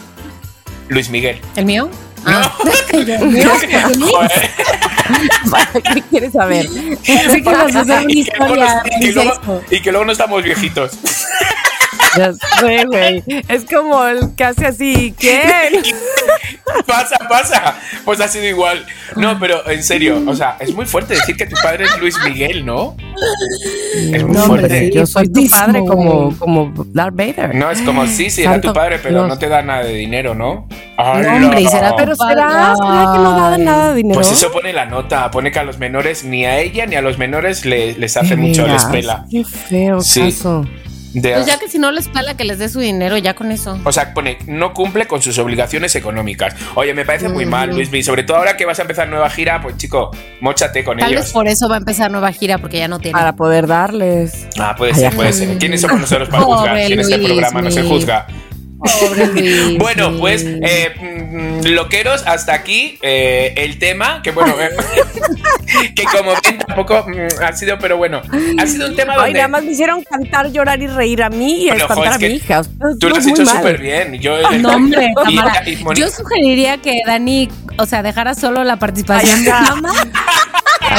Luis 0.89 1.09
Miguel. 1.11 1.41
¿El 1.55 1.65
mío? 1.67 1.89
No. 2.25 2.31
Ah. 2.41 2.53
¿El 2.93 3.29
mío? 3.29 3.51
Joder. 4.11 4.51
¿Qué 5.95 6.03
quieres 6.11 6.33
saber? 6.33 6.67
Sí, 7.03 7.43
que 7.43 7.43
vas 7.43 7.75
a 7.77 7.81
hacer 7.83 8.01
una 8.05 8.13
historia. 8.13 8.83
nos- 8.85 8.97
y 9.01 9.01
que 9.01 9.13
luego- 9.13 9.63
y 9.71 9.81
que 9.81 9.91
luego 9.93 10.05
no 10.05 10.13
estamos 10.13 10.43
viejitos. 10.43 10.93
Ya 12.17 12.33
sé, 12.33 12.85
güey. 12.87 13.23
Es 13.49 13.65
como 13.65 14.05
el 14.07 14.35
que 14.35 14.45
hace 14.45 14.67
así. 14.67 15.15
¿Quién? 15.19 15.43
pasa, 16.87 17.17
pasa. 17.29 17.75
Pues 18.05 18.21
ha 18.21 18.29
sido 18.29 18.45
igual. 18.47 18.85
No, 19.17 19.39
pero 19.39 19.69
en 19.71 19.83
serio, 19.83 20.23
o 20.27 20.35
sea, 20.35 20.57
es 20.61 20.75
muy 20.75 20.87
fuerte 20.87 21.15
decir 21.15 21.37
que 21.37 21.47
tu 21.47 21.57
padre 21.63 21.85
es 21.85 21.99
Luis 22.01 22.17
Miguel, 22.25 22.65
¿no? 22.65 22.97
Es 24.13 24.23
muy 24.23 24.33
No, 24.37 24.45
fuerte. 24.47 24.79
sí, 24.87 24.91
yo 24.93 25.07
soy 25.07 25.29
tu 25.29 25.47
padre 25.49 25.81
como, 25.87 26.37
como 26.39 26.73
Darth 26.89 27.15
Vader. 27.15 27.55
No, 27.55 27.71
es 27.71 27.81
como, 27.83 28.07
sí, 28.07 28.31
sí, 28.31 28.43
era 28.43 28.53
Santo 28.53 28.69
tu 28.69 28.75
padre, 28.75 28.99
pero 29.03 29.15
Dios. 29.21 29.29
no 29.29 29.39
te 29.39 29.49
da 29.49 29.63
nada 29.63 29.85
de 29.85 29.95
dinero, 29.95 30.35
¿no? 30.35 30.67
No, 30.99 31.03
¡Hala! 31.05 31.35
hombre, 31.37 31.61
y 31.61 31.67
será 31.67 31.95
Pero 31.97 32.15
será, 32.17 32.75
será 32.77 33.13
que 33.13 33.19
no 33.19 33.41
da 33.51 33.59
nada 33.59 33.89
de 33.91 33.97
dinero. 33.97 34.15
Pues 34.21 34.33
eso 34.33 34.51
pone 34.51 34.73
la 34.73 34.87
nota, 34.87 35.31
pone 35.31 35.51
que 35.53 35.59
a 35.59 35.65
los 35.65 35.79
menores, 35.79 36.25
ni 36.25 36.45
a 36.47 36.59
ella 36.59 36.87
ni 36.87 36.97
a 36.97 37.03
los 37.03 37.19
menores 37.19 37.65
le- 37.65 37.95
les 37.95 38.17
hace 38.17 38.37
mucho, 38.37 38.67
les 38.67 38.85
pela. 38.87 39.25
Qué 39.31 39.45
feo 39.45 40.01
Sí. 40.01 40.21
caso. 40.23 40.67
De- 41.19 41.33
Pues 41.33 41.47
ya 41.47 41.59
que 41.59 41.67
si 41.69 41.79
no 41.79 41.91
les 41.93 42.09
pala 42.09 42.37
que 42.37 42.45
les 42.45 42.59
dé 42.59 42.69
su 42.69 42.79
dinero, 42.79 43.17
ya 43.17 43.33
con 43.35 43.51
eso. 43.51 43.81
O 43.85 43.91
sea, 43.93 44.13
pone, 44.13 44.37
no 44.47 44.75
cumple 44.75 45.07
con 45.07 45.23
sus 45.23 45.39
obligaciones 45.39 45.95
económicas. 45.97 46.55
Oye, 46.75 46.93
me 46.93 47.07
parece 47.07 47.31
muy 47.31 47.47
mal. 47.47 47.71
Luis 47.71 47.91
B. 47.91 48.03
Sobre 48.03 48.23
todo 48.23 48.37
ahora 48.37 48.59
que 48.59 48.67
vas 48.67 48.79
a 48.79 48.83
empezar 48.83 49.09
nueva 49.09 49.31
gira, 49.31 49.63
pues 49.63 49.79
chico, 49.79 50.11
mochate 50.43 50.85
con 50.85 50.99
Tal 50.99 51.11
ellos. 51.13 51.25
vez 51.25 51.33
por 51.33 51.49
eso 51.49 51.71
va 51.71 51.77
a 51.77 51.79
empezar 51.79 52.11
nueva 52.11 52.31
gira, 52.33 52.59
porque 52.59 52.77
ya 52.79 52.89
no 52.89 52.99
tiene. 52.99 53.13
Para 53.19 53.33
poder 53.35 53.67
darles. 53.67 54.47
Ah, 54.59 54.75
puede 54.77 54.93
Ay, 54.93 55.01
ser, 55.01 55.15
puede 55.15 55.33
ser. 55.33 55.57
¿Quiénes 55.57 55.81
somos 55.81 56.01
nosotros 56.01 56.29
para 56.29 56.43
juzgar? 56.43 56.77
Si 56.87 56.93
en 56.93 57.01
este 57.01 57.19
programa 57.19 57.63
no 57.63 57.71
se 57.71 57.83
juzga. 57.83 58.27
Pobre 58.79 59.27
Luis. 59.33 59.79
Bueno, 59.79 60.17
pues, 60.19 60.45
eh, 60.47 60.95
mm, 61.01 61.67
loqueros, 61.69 62.23
hasta 62.27 62.55
aquí 62.55 62.99
eh, 63.03 63.55
el 63.57 63.79
tema, 63.79 64.21
que 64.23 64.31
bueno, 64.33 64.55
eh, 64.61 64.71
que 65.95 66.05
como 66.05 66.33
ven 66.45 66.59
tampoco 66.59 67.05
mm, 67.09 67.43
ha 67.43 67.53
sido, 67.55 67.79
pero 67.79 67.97
bueno, 67.97 68.21
ha 68.59 68.67
sido 68.67 68.89
un 68.89 68.97
tema 68.97 69.15
Ay, 69.15 69.19
donde 69.19 69.33
nada 69.35 69.49
más 69.49 69.65
me 69.65 69.73
hicieron 69.73 70.03
cantar, 70.03 70.51
llorar 70.53 70.81
y 70.83 70.87
reír 70.87 71.23
a 71.23 71.31
mí 71.31 71.65
y 71.65 71.69
espantar 71.69 71.97
jo, 71.97 72.05
es 72.05 72.11
a 72.11 72.19
mi 72.19 72.27
que 72.27 72.31
hija. 72.35 72.63
Tú 73.01 73.09
lo 73.09 73.17
has 73.17 73.27
hecho 73.27 73.47
súper 73.47 73.79
bien. 73.81 74.15
Yo, 74.21 74.37
No, 74.59 74.71
hombre, 74.75 75.13
y- 75.65 75.71
y 75.73 75.85
Yo 75.95 76.09
sugeriría 76.11 76.79
que 76.79 77.01
Dani, 77.07 77.49
o 77.79 77.87
sea, 77.87 78.03
dejara 78.03 78.35
solo 78.35 78.63
la 78.65 78.77
participación 78.77 79.39
Ay, 79.39 79.45
de 79.45 79.51
mamá. 79.53 79.93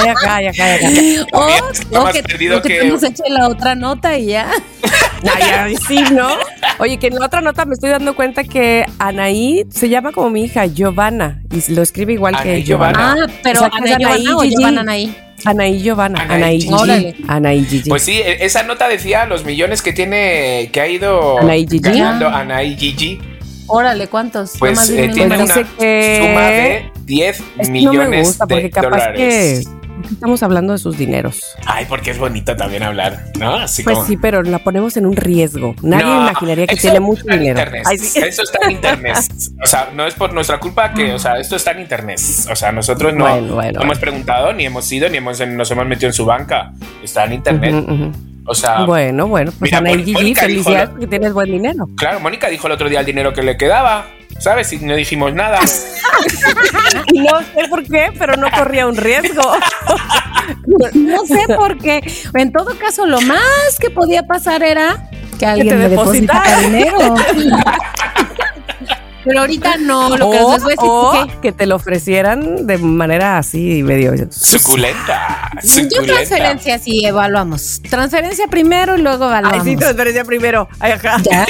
Ay, 0.01 0.09
acá, 0.09 0.35
ay, 0.35 0.47
acá, 0.47 0.63
ay, 0.65 1.15
acá. 1.17 1.27
O, 1.33 1.99
o 1.99 2.03
más 2.03 2.13
que, 2.13 2.23
perdido 2.23 2.57
o 2.57 2.61
que, 2.61 2.67
que- 2.69 2.79
tú 2.81 2.87
nos 2.87 3.03
eche 3.03 3.23
la 3.29 3.47
otra 3.47 3.75
nota 3.75 4.17
y 4.17 4.27
ya. 4.27 4.49
Ay, 5.59 5.75
sí, 5.87 6.03
¿no? 6.11 6.29
Oye, 6.79 6.97
que 6.97 7.07
en 7.07 7.15
la 7.15 7.25
otra 7.25 7.41
nota 7.41 7.65
me 7.65 7.73
estoy 7.73 7.89
dando 7.89 8.15
cuenta 8.15 8.43
que 8.43 8.85
Anaí 8.99 9.63
se 9.71 9.89
llama 9.89 10.11
como 10.11 10.29
mi 10.29 10.43
hija, 10.43 10.65
Giovanna, 10.67 11.41
y 11.51 11.71
lo 11.73 11.81
escribe 11.81 12.13
igual 12.13 12.35
Anaí 12.35 12.59
que 12.61 12.63
Giovanna. 12.63 13.15
Giovanna. 13.15 13.25
Ah, 13.33 13.39
pero 13.43 13.59
O 13.59 13.63
sea, 13.63 13.71
Anaí, 13.73 13.95
Giovanna 13.99 14.37
o 14.37 14.41
Gigi. 14.41 14.55
llevan 14.55 14.77
Anaí. 14.79 15.15
Anaí 15.45 15.81
Giovanna, 15.81 16.21
Anaí 16.21 16.35
Anaí 16.35 16.59
Gigi. 16.61 16.67
Gigi. 16.71 16.81
Órale. 16.83 17.15
Anaí 17.27 17.65
Gigi. 17.65 17.89
Pues 17.89 18.03
sí, 18.03 18.13
e- 18.13 18.45
esa 18.45 18.63
nota 18.63 18.87
decía 18.87 19.25
los 19.25 19.45
millones 19.45 19.81
que 19.81 19.93
tiene, 19.93 20.69
que 20.71 20.81
ha 20.81 20.87
ido 20.87 21.39
Anaí 21.39 21.61
Gigi. 21.67 21.79
ganando 21.79 22.27
Anaí 22.27 22.75
Gigi. 22.77 23.19
Órale, 23.67 24.07
¿cuántos? 24.07 24.53
Pues 24.57 24.71
Nomás 24.73 24.89
eh, 24.89 24.93
dime 25.01 25.13
tiene. 25.13 25.35
Pues 25.37 25.51
una 25.57 25.67
que- 25.77 26.17
suma 26.21 26.41
de 26.47 26.91
10 27.05 27.39
es 27.39 27.43
que 27.57 27.63
no 27.67 27.71
millones 27.71 28.09
me 28.09 28.19
gusta 28.23 28.47
porque 28.47 28.63
de 28.63 28.69
capaz 28.69 28.89
dólares. 28.89 29.67
que 29.67 29.86
estamos 30.11 30.43
hablando 30.43 30.73
de 30.73 30.79
sus 30.79 30.97
dineros. 30.97 31.41
Ay, 31.65 31.85
porque 31.87 32.11
es 32.11 32.17
bonito 32.17 32.55
también 32.55 32.83
hablar, 32.83 33.25
¿no? 33.39 33.55
Así 33.55 33.83
Pues 33.83 33.95
como... 33.97 34.07
sí, 34.07 34.17
pero 34.17 34.43
la 34.43 34.59
ponemos 34.59 34.97
en 34.97 35.05
un 35.05 35.15
riesgo. 35.15 35.75
Nadie 35.81 36.05
No, 36.05 36.21
imaginaría 36.21 36.67
que 36.67 36.75
tiene 36.75 36.99
mucho 36.99 37.23
dinero. 37.25 37.71
Ay, 37.85 37.97
sí. 37.97 38.19
Eso 38.19 38.43
está 38.43 38.59
en 38.65 38.71
internet. 38.71 39.17
O 39.63 39.67
sea, 39.67 39.89
no 39.93 40.05
es 40.05 40.13
por 40.13 40.33
nuestra 40.33 40.59
culpa 40.59 40.93
que, 40.93 41.13
o 41.13 41.19
sea, 41.19 41.37
esto 41.39 41.55
está 41.55 41.71
en 41.71 41.81
internet. 41.81 42.19
O 42.51 42.55
sea, 42.55 42.71
nosotros 42.71 43.13
no, 43.13 43.23
Bueno, 43.27 43.55
bueno, 43.55 43.79
no 43.79 43.85
hemos 43.85 43.99
preguntado, 43.99 44.53
ni 44.53 44.65
hemos 44.65 44.89
ido, 44.91 45.09
ni 45.09 45.17
hemos, 45.17 45.45
nos 45.45 45.71
hemos 45.71 45.85
metido 45.87 46.07
en 46.07 46.13
su 46.13 46.25
banca. 46.25 46.71
Está 47.03 47.25
en 47.25 47.33
internet. 47.33 47.73
Ujú. 47.73 48.11
O 48.47 48.55
sea, 48.55 48.85
Bueno, 48.85 49.27
bueno, 49.27 49.51
pues 49.51 49.71
Mira, 49.71 49.77
Ana 49.79 49.91
y 49.91 49.97
Gigi, 49.99 50.13
Mónica 50.13 50.47
dijo 50.47 50.63
felicidades 50.63 50.89
porque 50.89 51.07
tienes 51.07 51.33
buen 51.33 51.51
dinero. 51.51 51.87
claro, 51.97 52.19
Mónica 52.21 52.47
dijo 52.47 52.67
el 52.67 52.73
otro 52.73 52.87
día 52.89 53.01
el 53.01 53.05
dinero 53.05 53.33
que 53.33 53.43
le 53.43 53.57
quedaba, 53.57 54.05
¿sabes? 54.39 54.71
Y 54.73 54.77
no 54.77 54.95
dijimos 54.95 55.33
nada. 55.33 55.59
No 57.13 57.39
sé 57.39 57.67
por 57.69 57.83
qué, 57.83 58.11
pero 58.17 58.37
no 58.37 58.49
corría 58.51 58.87
un 58.87 58.95
riesgo. 58.95 59.41
No 60.93 61.25
sé 61.25 61.41
por 61.57 61.77
qué. 61.77 61.99
En 62.33 62.51
todo 62.53 62.77
caso, 62.79 63.05
lo 63.05 63.19
más 63.21 63.77
que 63.79 63.89
podía 63.89 64.23
pasar 64.23 64.63
era 64.63 65.09
que 65.37 65.45
alguien 65.45 65.69
te 65.69 65.75
me 65.75 65.89
depositara. 65.89 66.61
depositara 66.61 66.61
dinero. 66.61 67.15
Pero 69.27 69.41
ahorita 69.41 69.77
no, 69.77 70.09
lo 70.17 70.31
que 70.31 70.39
o 70.39 70.53
les 70.53 70.63
voy 70.63 70.73
a 70.73 70.81
decir 70.81 71.29
es 71.29 71.35
que 71.35 71.41
que 71.41 71.51
te 71.51 71.65
lo 71.65 71.75
ofrecieran 71.75 72.65
de 72.65 72.77
manera 72.77 73.37
así 73.37 73.83
medio. 73.83 74.13
Suculenta. 74.31 75.51
yo 75.63 76.03
transferencia 76.03 76.79
sí 76.79 77.05
evaluamos. 77.05 77.81
Transferencia 77.89 78.47
primero 78.47 78.97
y 78.97 79.01
luego 79.01 79.25
Ay, 79.25 79.29
evaluamos. 79.39 79.63
sí, 79.65 79.75
transferencia 79.75 80.23
primero. 80.23 80.67
Ay, 80.79 80.93
ajá. 80.93 81.17
Ya. 81.23 81.45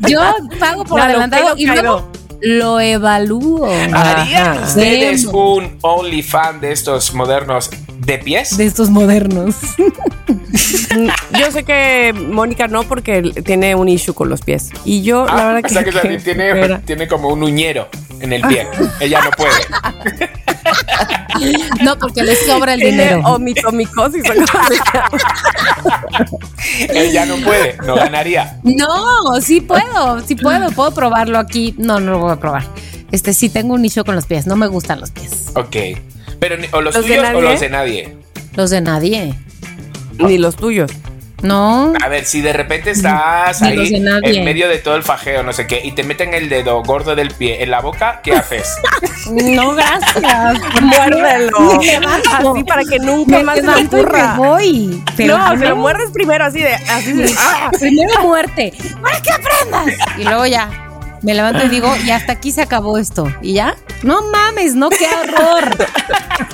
Yo 0.00 0.20
pago 0.58 0.84
por 0.84 0.98
lo 0.98 1.04
adelantado 1.04 1.54
y 1.56 1.66
no 1.66 1.74
luego 1.74 2.12
lo 2.40 2.80
evalúo. 2.80 3.66
¿Harían 3.66 4.58
Ajá. 4.58 4.66
ustedes 4.66 5.26
Vemos. 5.26 5.34
un 5.58 5.78
OnlyFan 5.82 6.60
de 6.60 6.72
estos 6.72 7.12
modernos 7.14 7.70
de 8.08 8.18
pies? 8.18 8.56
De 8.56 8.64
estos 8.64 8.88
modernos. 8.90 9.54
Yo 11.38 11.50
sé 11.52 11.62
que 11.64 12.14
Mónica 12.14 12.66
no, 12.66 12.82
porque 12.84 13.22
tiene 13.44 13.74
un 13.74 13.88
issue 13.88 14.14
con 14.14 14.30
los 14.30 14.40
pies. 14.40 14.70
Y 14.84 15.02
yo, 15.02 15.26
la 15.26 15.32
Ah, 15.32 15.52
verdad 15.52 15.62
o 15.64 15.68
sea 15.68 15.84
que, 15.84 16.18
tiene, 16.24 16.78
tiene 16.86 17.06
como 17.06 17.28
un 17.28 17.42
uñero 17.42 17.88
en 18.20 18.32
el 18.32 18.40
pie. 18.42 18.66
Ella 19.00 19.20
no 19.22 19.30
puede. 19.32 19.52
No, 21.84 21.98
porque 21.98 22.22
les 22.22 22.44
sobra 22.46 22.74
el 22.74 22.80
dinero. 22.80 23.20
o 23.26 23.38
llama. 23.38 25.08
Ella 26.88 27.26
no 27.26 27.36
puede, 27.36 27.76
no 27.86 27.94
ganaría. 27.94 28.58
No, 28.64 29.40
sí 29.42 29.60
puedo, 29.60 30.20
sí 30.26 30.34
puedo, 30.34 30.70
puedo 30.72 30.92
probarlo 30.92 31.38
aquí. 31.38 31.74
No, 31.76 32.00
no 32.00 32.12
lo 32.12 32.18
voy 32.20 32.32
a 32.32 32.36
probar. 32.36 32.64
Este 33.12 33.34
sí 33.34 33.50
tengo 33.50 33.74
un 33.74 33.82
nicho 33.82 34.04
con 34.04 34.14
los 34.14 34.24
pies, 34.26 34.46
no 34.46 34.56
me 34.56 34.66
gustan 34.66 34.98
los 35.00 35.10
pies. 35.10 35.50
Ok. 35.54 35.76
Pero 36.40 36.56
ni- 36.56 36.68
o 36.72 36.80
los, 36.80 36.94
¿Los 36.94 37.06
de 37.06 37.16
tuyos 37.16 37.34
o 37.34 37.40
los 37.40 37.60
de 37.60 37.68
nadie. 37.70 38.16
Los 38.54 38.70
de 38.70 38.80
nadie. 38.80 39.34
Ni 40.18 40.38
los 40.38 40.56
tuyos. 40.56 40.90
No. 41.42 41.92
A 42.04 42.08
ver, 42.08 42.24
si 42.24 42.40
de 42.40 42.52
repente 42.52 42.90
estás 42.90 43.62
Ni 43.62 43.68
ahí 43.68 43.94
en 44.24 44.44
medio 44.44 44.68
de 44.68 44.78
todo 44.78 44.96
el 44.96 45.04
fajeo, 45.04 45.44
no 45.44 45.52
sé 45.52 45.68
qué, 45.68 45.80
y 45.84 45.92
te 45.92 46.02
meten 46.02 46.34
el 46.34 46.48
dedo 46.48 46.82
gordo 46.82 47.14
del 47.14 47.30
pie 47.30 47.62
en 47.62 47.70
la 47.70 47.80
boca, 47.80 48.20
¿qué 48.24 48.32
haces? 48.32 48.74
No, 49.30 49.74
gracias. 49.74 50.58
Muérdelo. 50.80 51.58
Así 52.32 52.64
para 52.64 52.82
que 52.84 52.98
nunca 52.98 53.36
Me 53.36 53.44
más 53.44 53.58
se 53.58 53.68
ocurra. 53.84 54.34
voy. 54.38 55.02
Pero 55.18 55.36
no, 55.36 55.50
se 55.50 55.56
no. 55.64 55.68
lo 55.70 55.76
muerdes 55.76 56.10
primero 56.12 56.44
así 56.46 56.60
de. 56.60 56.72
Así 56.72 57.12
de 57.12 57.30
ah. 57.38 57.70
Primero 57.78 58.22
muerte. 58.22 58.72
Para 59.02 59.20
que 59.20 59.30
aprendas. 59.30 60.08
Y 60.16 60.24
luego 60.24 60.46
ya. 60.46 60.87
Me 61.22 61.34
levanto 61.34 61.64
y 61.64 61.68
digo, 61.68 61.92
y 62.04 62.10
hasta 62.10 62.32
aquí 62.32 62.52
se 62.52 62.62
acabó 62.62 62.98
esto. 62.98 63.26
¿Y 63.42 63.54
ya? 63.54 63.76
No 64.02 64.22
mames, 64.30 64.74
no, 64.74 64.88
qué 64.90 65.06
horror. 65.06 65.76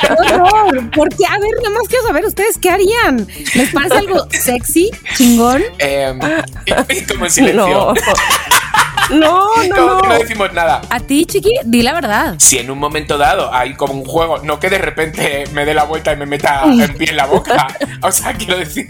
Qué 0.01 0.07
horror. 0.13 0.91
Porque, 0.95 1.27
a 1.27 1.39
ver, 1.39 1.51
nada 1.63 1.71
más 1.79 1.89
quiero 1.89 2.07
saber, 2.07 2.25
¿ustedes 2.25 2.59
qué 2.59 2.71
harían? 2.71 3.27
¿Les 3.55 3.71
parece 3.71 3.95
algo 3.97 4.27
sexy, 4.31 4.91
chingón? 5.15 5.63
Y, 5.79 6.95
y 6.97 7.05
como 7.09 7.27
en 7.27 7.31
silencio. 7.31 7.67
No. 7.67 7.95
No, 9.11 9.45
Como 9.55 9.65
no, 9.65 10.01
que 10.01 10.09
no 10.09 10.15
no. 10.15 10.19
decimos 10.19 10.53
nada. 10.53 10.83
A 10.91 11.01
ti, 11.01 11.25
chiqui, 11.27 11.53
di 11.65 11.83
la 11.83 11.93
verdad. 11.93 12.35
Si 12.39 12.59
en 12.59 12.71
un 12.71 12.79
momento 12.79 13.19
dado 13.19 13.53
hay 13.53 13.75
como 13.75 13.95
un 13.95 14.05
juego, 14.05 14.39
no 14.39 14.59
que 14.61 14.71
de 14.71 14.79
repente 14.79 15.45
me 15.53 15.65
dé 15.65 15.75
la 15.75 15.85
vuelta 15.85 16.13
y 16.13 16.17
me 16.17 16.27
meta 16.27 16.65
el 16.65 16.95
pie 16.95 17.11
en 17.11 17.17
la 17.17 17.27
boca. 17.27 17.67
O 18.03 18.13
sea, 18.13 18.35
quiero 18.35 18.59
decir, 18.59 18.87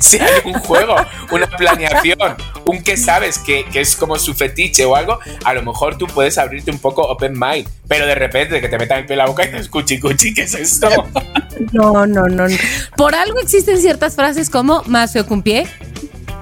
si 0.00 0.18
hay 0.18 0.42
un 0.44 0.52
juego, 0.54 0.96
una 1.30 1.46
planeación, 1.46 2.36
un 2.66 2.82
que 2.82 2.98
sabes 2.98 3.38
que, 3.38 3.64
que 3.64 3.80
es 3.80 3.96
como 3.96 4.18
su 4.18 4.34
fetiche 4.34 4.84
o 4.84 4.94
algo, 4.94 5.18
a 5.44 5.54
lo 5.54 5.62
mejor 5.62 5.96
tú 5.96 6.06
puedes 6.06 6.36
abrirte 6.36 6.70
un 6.70 6.78
poco 6.78 7.02
open 7.02 7.32
mind. 7.38 7.66
Pero 7.88 8.06
de 8.06 8.14
repente 8.14 8.60
que 8.60 8.68
te 8.68 8.78
metan 8.78 8.98
el 8.98 9.06
pie 9.06 9.14
en 9.14 9.18
la 9.18 9.26
boca 9.26 9.44
y 9.44 9.48
dices, 9.48 9.68
cuchi, 9.68 9.98
cuchi, 9.98 10.34
¿qué 10.34 10.42
es 10.42 10.54
esto? 10.54 10.88
No, 11.72 11.92
no, 12.06 12.26
no. 12.26 12.48
no. 12.48 12.54
Por 12.96 13.14
algo 13.14 13.40
existen 13.40 13.78
ciertas 13.80 14.14
frases 14.14 14.50
como 14.50 14.82
más 14.86 15.12
feo 15.14 15.26
que 15.26 15.32
un 15.32 15.42
pie. 15.42 15.66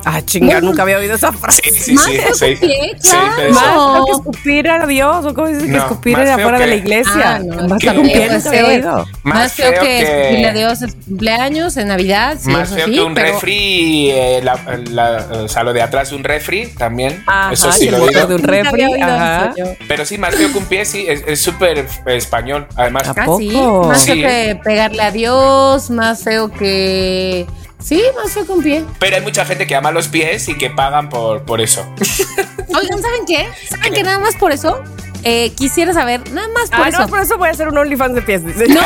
Ah, 0.05 0.23
chinga, 0.25 0.61
nunca 0.61 0.83
había 0.83 0.99
oído 0.99 1.15
esa 1.15 1.33
frase. 1.33 1.63
Sí, 1.65 1.79
sí, 1.81 1.93
Más 1.95 2.05
sí. 2.39 2.57
que 2.57 2.97
claro. 3.03 3.43
eso. 3.43 3.53
Más 3.53 4.05
que 4.07 4.13
escupir 4.13 4.69
a 4.69 4.87
Dios, 4.87 5.25
o 5.27 5.35
cómo 5.35 5.47
se 5.49 5.55
dice 5.55 5.67
que 5.67 5.73
No, 5.73 5.79
escupir 5.79 6.17
afuera 6.17 6.59
de 6.59 6.67
la 6.67 6.73
que- 6.73 6.77
iglesia. 6.79 7.35
Ah, 7.37 7.39
no, 7.41 7.69
más 7.69 7.79
que- 7.81 7.91
feo 7.91 8.03
que 8.03 8.63
oído. 8.63 9.07
Más, 9.23 9.53
feo, 9.53 9.73
que, 9.81 10.03
escupirle 10.03 10.49
a 10.49 10.53
Dios 10.53 10.83
en 10.83 10.93
cumpleaños, 10.93 11.77
en 11.77 11.89
Navidad, 11.89 12.37
sí, 12.41 12.51
Más 12.51 12.71
feo 12.71 12.87
sí, 12.87 12.93
que 12.93 13.01
un 13.03 13.15
pero- 13.15 13.33
refri, 13.33 14.11
eh, 14.11 14.41
la- 14.43 14.59
la- 14.91 15.27
o 15.45 15.49
sea, 15.49 15.63
lo 15.65 15.73
de 15.73 15.83
atrás 15.83 16.11
de 16.11 16.17
un 16.17 16.25
refri 16.25 16.67
también. 16.79 17.23
Ajá, 17.27 17.53
eso 17.53 17.71
sí 17.73 17.91
lo 17.91 18.03
oído. 18.05 18.27
de 18.27 18.35
un 18.35 18.43
refri. 18.43 18.83
ajá. 19.03 19.53
Pero 19.89 20.05
sí, 20.07 20.19
más 20.19 20.35
feo 20.35 20.51
que 20.53 20.59
un 20.59 20.65
pie, 20.67 20.85
sí, 20.85 21.05
es 21.09 21.23
es 21.27 21.41
súper 21.41 21.87
español. 22.07 22.67
Además, 22.77 23.09
¿A 23.09 23.13
Ah, 23.17 23.27
sí, 23.39 23.51
poco? 23.53 23.89
más 23.89 24.05
feo 24.05 24.15
Sí. 24.15 24.23
que 24.23 24.59
pegarle 24.65 25.03
a 25.03 25.11
Dios, 25.11 25.91
más 25.91 26.23
feo 26.25 26.51
que... 26.51 27.47
Sí, 27.83 28.03
más 28.15 28.33
feo 28.33 28.45
que 28.47 28.53
un 28.53 28.63
pie. 28.63 28.85
pero 28.99 29.17
hay 29.17 29.23
mucha 29.23 29.45
gente 29.45 29.67
que 29.67 29.75
ama 29.75 29.91
los 29.91 30.09
pies 30.09 30.49
y 30.49 30.57
que 30.57 30.71
pagan 30.71 31.09
por, 31.09 31.43
por 31.45 31.61
eso. 31.61 31.83
Oigan, 32.75 33.03
¿saben 33.03 33.25
qué? 33.27 33.49
¿Saben 33.69 33.93
que 33.95 34.03
nada 34.03 34.19
más 34.19 34.37
por 34.37 34.53
eso? 34.53 34.83
Eh, 35.25 35.53
quisiera 35.57 35.93
saber, 35.93 36.31
nada 36.33 36.49
más 36.49 36.71
por 36.71 36.81
Ah, 36.81 36.89
eso. 36.89 37.01
no, 37.01 37.09
por 37.09 37.21
eso 37.21 37.37
voy 37.39 37.49
a 37.49 37.53
hacer 37.53 37.69
un 37.69 37.77
OnlyFans 37.77 38.15
de 38.15 38.23
pies. 38.23 38.43
No, 38.43 38.81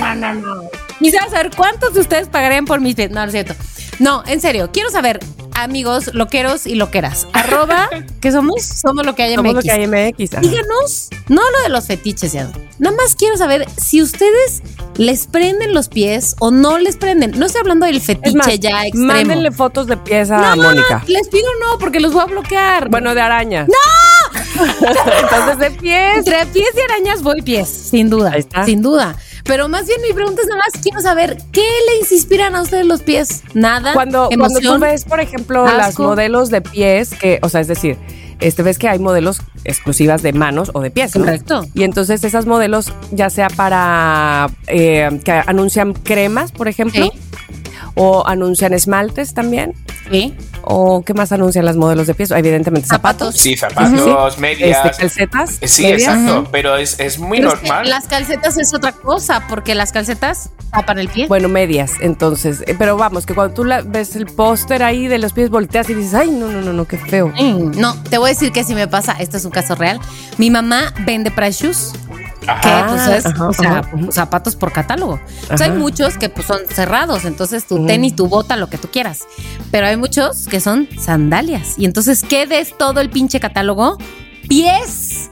no, 0.00 0.14
no, 0.14 0.34
no. 0.34 0.70
Quisiera 0.98 1.28
saber 1.30 1.50
cuántos 1.56 1.94
de 1.94 2.00
ustedes 2.00 2.28
pagarían 2.28 2.64
por 2.64 2.80
mis 2.80 2.94
pies. 2.94 3.10
No, 3.10 3.20
no 3.20 3.26
es 3.26 3.32
cierto. 3.32 3.54
No, 3.98 4.22
en 4.26 4.40
serio, 4.40 4.70
quiero 4.72 4.90
saber, 4.90 5.20
amigos, 5.62 6.12
loqueros 6.14 6.66
y 6.66 6.74
loqueras. 6.74 7.26
Arroba, 7.32 7.88
¿qué 8.20 8.32
somos? 8.32 8.62
Somos 8.62 9.04
lo 9.06 9.14
que 9.14 9.22
hay 9.24 9.30
en 9.32 9.36
Somos 9.36 9.52
lo 9.54 9.58
MX. 9.60 9.64
que 9.64 9.70
hay 9.72 9.86
MX. 9.86 10.32
ajá. 10.34 10.40
Díganos, 10.42 11.08
no 11.28 11.42
lo 11.50 11.62
de 11.62 11.68
los 11.68 11.86
fetiches 11.86 12.32
ya. 12.32 12.50
Nada 12.78 12.96
más 12.96 13.14
quiero 13.14 13.36
saber 13.36 13.66
si 13.76 14.00
ustedes 14.02 14.62
les 14.96 15.26
prenden 15.26 15.74
los 15.74 15.88
pies 15.88 16.36
o 16.38 16.50
no 16.50 16.78
les 16.78 16.96
prenden. 16.96 17.38
No 17.38 17.46
estoy 17.46 17.60
hablando 17.60 17.86
del 17.86 18.00
fetiche 18.00 18.36
más, 18.36 18.58
ya 18.58 18.84
extremo. 18.86 19.06
mándenle 19.12 19.50
fotos 19.52 19.86
de 19.86 19.96
pies 19.96 20.30
a 20.30 20.54
no, 20.56 20.62
Mónica. 20.62 21.02
les 21.06 21.28
pido 21.28 21.48
no, 21.60 21.78
porque 21.78 22.00
los 22.00 22.12
voy 22.12 22.22
a 22.22 22.26
bloquear. 22.26 22.88
Bueno, 22.88 23.14
de 23.14 23.20
araña. 23.20 23.66
¡No! 23.66 24.62
Entonces 25.20 25.58
de 25.58 25.70
pies. 25.72 26.18
Entre 26.18 26.46
pies 26.46 26.68
y 26.76 26.80
arañas 26.92 27.22
voy 27.22 27.42
pies, 27.42 27.68
sin 27.68 28.10
duda. 28.10 28.32
Ahí 28.32 28.40
está. 28.40 28.64
Sin 28.64 28.82
duda. 28.82 29.16
Pero 29.48 29.68
más 29.68 29.86
bien 29.86 30.00
mi 30.06 30.12
pregunta 30.14 30.42
es 30.42 30.48
nada 30.48 30.60
más, 30.60 30.80
quiero 30.82 31.00
saber, 31.00 31.38
¿qué 31.52 31.64
les 31.98 32.12
inspiran 32.12 32.54
a 32.54 32.62
ustedes 32.62 32.86
los 32.86 33.02
pies? 33.02 33.42
Nada. 33.54 33.94
Cuando, 33.94 34.28
cuando 34.36 34.60
tú 34.60 34.78
ves, 34.78 35.04
por 35.04 35.18
ejemplo, 35.20 35.64
las 35.64 35.88
asco. 35.88 36.04
modelos 36.04 36.50
de 36.50 36.60
pies, 36.60 37.10
que, 37.18 37.40
o 37.42 37.48
sea, 37.48 37.60
es 37.62 37.66
decir, 37.66 37.96
este 38.40 38.62
ves 38.62 38.78
que 38.78 38.88
hay 38.88 38.98
modelos 38.98 39.40
exclusivas 39.64 40.22
de 40.22 40.32
manos 40.34 40.70
o 40.74 40.80
de 40.82 40.90
pies, 40.90 41.16
¿no? 41.16 41.24
Correcto. 41.24 41.64
Y 41.74 41.82
entonces 41.82 42.22
esas 42.24 42.46
modelos, 42.46 42.92
ya 43.10 43.30
sea 43.30 43.48
para 43.48 44.48
eh, 44.68 45.18
que 45.24 45.32
anuncian 45.32 45.94
cremas, 45.94 46.52
por 46.52 46.68
ejemplo, 46.68 47.04
Sí. 47.06 47.10
o 47.94 48.24
anuncian 48.28 48.74
esmaltes 48.74 49.34
también, 49.34 49.72
Sí. 50.10 50.34
O 50.62 51.02
qué 51.02 51.14
más 51.14 51.32
anuncian 51.32 51.64
las 51.64 51.76
modelos 51.76 52.06
de 52.06 52.14
pies, 52.14 52.30
evidentemente 52.30 52.86
zapatos, 52.88 53.34
Zapatos. 53.36 53.40
Sí, 53.40 53.56
zapatos, 53.56 54.30
este, 54.34 54.40
medias. 54.40 54.96
calcetas, 54.98 55.58
Sí, 55.62 55.82
medias. 55.82 56.02
exacto, 56.02 56.48
pero 56.52 56.76
es, 56.76 56.98
es 57.00 57.18
muy 57.18 57.38
Pero 57.38 57.54
es 57.54 57.60
que 57.60 57.68
normal. 57.68 57.88
las 57.90 58.06
calcetas 58.06 58.56
es 58.58 58.74
otra 58.74 58.92
cosa, 58.92 59.46
porque 59.48 59.74
las 59.74 59.92
calcetas 59.92 60.50
tapan 60.70 60.98
el 60.98 61.08
pie. 61.08 61.26
Bueno, 61.28 61.48
medias, 61.48 61.92
entonces, 62.00 62.62
eh, 62.66 62.74
pero 62.78 62.96
vamos, 62.96 63.24
que 63.26 63.34
cuando 63.34 63.54
tú 63.54 63.64
la, 63.64 63.82
ves 63.82 64.16
el 64.16 64.26
póster 64.26 64.82
ahí 64.82 65.08
de 65.08 65.18
los 65.18 65.32
pies 65.32 65.48
volteas 65.50 65.88
y 65.90 65.94
dices, 65.94 66.14
ay, 66.14 66.30
no, 66.30 66.48
no, 66.48 66.60
no, 66.60 66.72
no, 66.72 66.86
qué 66.86 66.98
feo. 66.98 67.28
Mm, 67.28 67.78
No, 67.78 68.00
te 68.04 68.18
voy 68.18 68.30
a 68.30 68.32
decir 68.34 68.52
que 68.52 68.64
si 68.64 68.74
me 68.74 68.86
pasa, 68.88 69.12
esto 69.18 69.36
es 69.36 69.44
un 69.44 69.50
caso 69.50 69.74
real. 69.74 70.00
Mi 70.36 70.50
mamá 70.50 70.92
vende 71.06 71.30
price 71.30 71.64
shoes, 71.64 71.92
que 72.62 72.68
Ajá. 72.68 72.86
pues 72.88 73.06
es 73.18 73.26
ajá, 73.26 73.48
o 73.48 73.52
sea, 73.52 73.78
ajá. 73.78 73.90
zapatos 74.10 74.56
por 74.56 74.72
catálogo. 74.72 75.20
Hay 75.60 75.70
muchos 75.72 76.16
que 76.16 76.28
pues 76.28 76.46
son 76.46 76.60
cerrados, 76.72 77.24
entonces 77.24 77.66
tu 77.66 77.86
tenis, 77.86 78.16
tu 78.16 78.26
bota, 78.28 78.56
lo 78.56 78.68
que 78.68 78.78
tú 78.78 78.88
quieras. 78.88 79.26
Pero 79.70 79.86
hay 79.86 79.96
muchos 79.96 80.48
que 80.48 80.60
son 80.60 80.88
sandalias. 80.98 81.74
Y 81.78 81.84
entonces, 81.84 82.22
¿qué 82.22 82.46
ves 82.46 82.74
todo 82.78 83.00
el 83.00 83.10
pinche 83.10 83.38
catálogo? 83.40 83.98
Pies. 84.48 85.30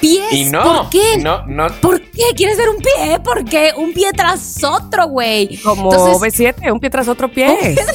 Pies. 0.00 0.32
Y 0.32 0.44
no, 0.46 0.62
¿Por 0.62 0.90
qué? 0.90 1.18
no, 1.18 1.46
no. 1.46 1.68
¿Por 1.80 2.00
qué 2.02 2.22
quieres 2.36 2.58
ver 2.58 2.68
un 2.68 2.76
pie? 2.78 3.18
Porque 3.24 3.72
un 3.78 3.92
pie 3.94 4.10
tras 4.14 4.62
otro, 4.62 5.08
güey. 5.08 5.56
Como 5.58 5.90
Entonces- 5.90 6.38
B7, 6.38 6.70
un 6.72 6.80
pie 6.80 6.90
tras 6.90 7.08
otro 7.08 7.30
pie. 7.30 7.76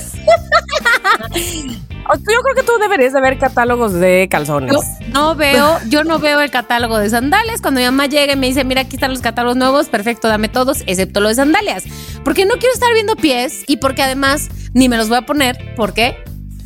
Yo 2.09 2.41
creo 2.41 2.55
que 2.55 2.63
tú 2.63 2.73
deberías 2.79 3.13
de 3.13 3.21
ver 3.21 3.37
catálogos 3.37 3.93
de 3.93 4.27
calzones. 4.29 4.73
Yo 4.73 4.79
no 5.09 5.35
veo, 5.35 5.77
yo 5.87 6.03
no 6.03 6.19
veo 6.19 6.41
el 6.41 6.51
catálogo 6.51 6.97
de 6.97 7.09
sandalias. 7.09 7.61
Cuando 7.61 7.79
mi 7.79 7.85
mamá 7.85 8.07
llega 8.07 8.33
y 8.33 8.35
me 8.35 8.47
dice, 8.47 8.63
mira, 8.63 8.81
aquí 8.81 8.95
están 8.97 9.11
los 9.11 9.21
catálogos 9.21 9.57
nuevos, 9.57 9.87
perfecto, 9.89 10.27
dame 10.27 10.49
todos, 10.49 10.81
excepto 10.87 11.19
los 11.21 11.29
de 11.31 11.35
sandalias. 11.35 11.83
Porque 12.23 12.45
no 12.45 12.55
quiero 12.55 12.73
estar 12.73 12.93
viendo 12.93 13.15
pies 13.15 13.63
y 13.67 13.77
porque 13.77 14.01
además 14.03 14.49
ni 14.73 14.89
me 14.89 14.97
los 14.97 15.09
voy 15.09 15.19
a 15.19 15.21
poner. 15.23 15.73
¿Por 15.75 15.93
qué? 15.93 16.17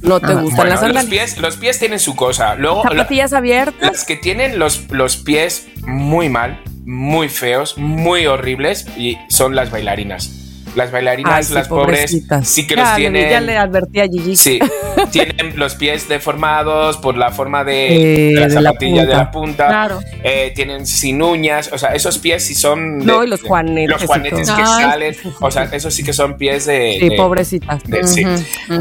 No 0.01 0.19
te 0.19 0.27
Ah, 0.33 0.35
gustan 0.35 0.55
Bueno, 0.57 0.69
las 0.71 0.81
los 0.81 0.93
sandalias. 0.93 1.05
pies, 1.31 1.37
los 1.39 1.57
pies 1.57 1.79
tienen 1.79 1.99
su 1.99 2.15
cosa. 2.15 2.55
Luego, 2.55 2.83
la- 2.83 2.89
Zapatillas 2.91 3.33
abiertas. 3.33 3.91
las 3.91 4.05
que 4.05 4.15
tienen 4.15 4.59
los, 4.59 4.89
los 4.91 5.17
pies 5.17 5.67
muy 5.87 6.29
mal, 6.29 6.61
muy 6.85 7.27
feos, 7.29 7.77
muy 7.77 8.27
horribles, 8.27 8.85
y 8.97 9.17
son 9.29 9.55
las 9.55 9.71
bailarinas. 9.71 10.44
Las 10.75 10.91
bailarinas, 10.91 11.33
Ay, 11.33 11.43
sí, 11.43 11.53
las 11.53 11.67
pobres, 11.67 12.11
sí 12.43 12.67
que 12.67 12.75
Ya 12.75 12.83
los 12.83 12.95
tienen. 12.95 13.29
Ya 13.29 13.41
le 13.41 13.57
advertí 13.57 13.99
a 14.01 14.07
Gigi. 14.07 14.35
Sí, 14.35 14.59
tienen 15.11 15.57
los 15.57 15.75
pies 15.75 16.07
deformados 16.09 16.97
por 16.97 17.15
la 17.17 17.31
forma 17.31 17.63
de, 17.63 17.85
Eh, 17.95 18.33
de 18.33 18.33
la 18.33 18.47
de 18.47 18.55
la 18.55 18.61
zapatilla 18.71 19.05
de 19.05 19.13
la 19.15 19.31
punta. 19.31 19.67
Claro. 19.67 19.99
Eh, 20.23 20.51
tienen 20.55 20.85
sin 20.85 21.21
uñas, 21.21 21.69
o 21.71 21.77
sea, 21.77 21.93
esos 21.95 22.17
pies 22.17 22.43
sí 22.45 22.53
son. 22.55 22.99
de- 22.99 23.05
No, 23.05 23.23
y 23.23 23.27
los 23.27 23.41
juanetes 23.41 23.89
Los 23.89 24.03
juanetes 24.05 24.49
que 24.51 24.61
Ay. 24.61 24.83
salen, 24.83 25.15
o 25.39 25.51
sea, 25.51 25.63
esos 25.63 25.93
sí 25.93 26.03
que 26.03 26.13
son 26.13 26.37
pies 26.37 26.65
de. 26.65 26.97
Sí, 26.99 27.09
de- 27.09 27.15
pobrecitas. 27.15 27.83
de- 27.85 28.03
sí. 28.07 28.23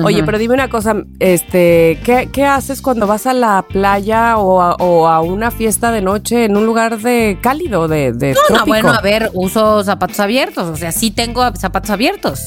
Oye, 0.05 0.23
pero 0.25 0.39
dime 0.39 0.55
una 0.55 0.69
cosa, 0.69 0.97
este, 1.21 1.99
¿qué, 2.05 2.29
qué 2.33 2.45
haces 2.45 2.81
cuando 2.83 3.07
vas 3.07 3.27
a 3.27 3.33
la 3.35 3.65
playa 3.69 4.37
o 4.39 4.61
a, 4.61 4.75
o 4.77 5.09
a 5.09 5.21
una 5.21 5.51
fiesta 5.51 5.91
de 5.93 6.01
noche 6.03 6.45
en 6.45 6.57
un 6.57 6.67
lugar 6.67 6.99
de 6.99 7.39
cálido, 7.41 7.89
de, 7.89 8.13
de 8.13 8.35
No, 8.51 8.59
no, 8.59 8.67
bueno, 8.67 8.91
a 8.91 9.01
ver, 9.01 9.31
uso 9.35 9.83
zapatos 9.85 10.21
abiertos, 10.21 10.69
o 10.69 10.77
sea, 10.77 10.93
sí 10.93 11.11
tengo 11.11 11.43
zapatos 11.57 11.84
abiertos. 11.91 12.41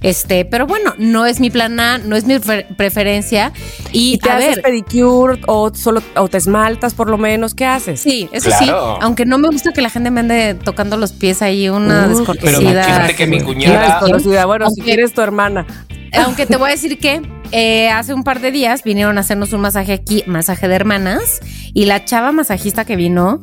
Este, 0.00 0.44
pero 0.44 0.66
bueno, 0.66 0.94
no 0.98 1.26
es 1.26 1.38
mi 1.38 1.48
plan 1.50 1.78
A, 1.78 1.98
no 1.98 2.16
es 2.16 2.24
mi 2.24 2.38
pre- 2.40 2.66
preferencia. 2.76 3.52
Y, 3.92 4.14
¿Y 4.14 4.18
te 4.18 4.30
a 4.30 4.36
haces 4.36 4.56
ver, 4.56 4.62
pedicure 4.62 5.40
o 5.46 5.72
solo 5.74 6.02
o 6.16 6.26
te 6.28 6.38
esmaltas 6.38 6.94
por 6.94 7.08
lo 7.08 7.18
menos? 7.18 7.54
¿Qué 7.54 7.64
haces? 7.66 8.00
sí, 8.00 8.28
eso 8.32 8.48
Claro. 8.48 8.64
sí, 8.64 8.98
aunque 9.00 9.24
no 9.26 9.38
me 9.38 9.48
gusta 9.48 9.72
que 9.72 9.80
la 9.80 9.90
gente 9.90 10.10
me 10.10 10.20
ande 10.20 10.54
tocando 10.54 10.96
los 10.96 11.12
pies 11.12 11.40
ahí, 11.42 11.68
una 11.68 12.06
Uh, 12.06 12.08
descortesía. 12.18 12.58
pero 12.58 12.82
fíjate 12.84 13.14
que 13.14 13.26
mi 13.28 13.36
Una 13.36 13.44
cuñada. 13.46 13.86
desconocida. 14.00 14.44
Bueno, 14.46 14.68
si 14.70 14.80
quieres 14.82 15.14
tu 15.14 15.20
hermana. 15.20 15.66
Aunque 16.14 16.44
te 16.46 16.56
voy 16.56 16.68
a 16.68 16.72
decir 16.72 16.98
que 16.98 17.22
eh, 17.52 17.88
hace 17.88 18.12
un 18.12 18.22
par 18.24 18.40
de 18.40 18.50
días 18.50 18.82
vinieron 18.82 19.16
a 19.16 19.20
hacernos 19.22 19.52
un 19.54 19.60
masaje 19.62 19.92
aquí, 19.94 20.24
masaje 20.26 20.68
de 20.68 20.74
hermanas, 20.74 21.40
y 21.72 21.86
la 21.86 22.04
chava 22.04 22.32
masajista 22.32 22.84
que 22.84 22.96
vino, 22.96 23.40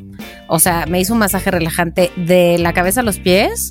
o 0.47 0.59
sea, 0.59 0.85
me 0.87 0.99
hizo 0.99 1.13
un 1.13 1.19
masaje 1.19 1.49
relajante 1.49 2.11
de 2.15 2.57
la 2.59 2.73
cabeza 2.73 2.99
a 2.99 3.03
los 3.03 3.17
pies. 3.17 3.69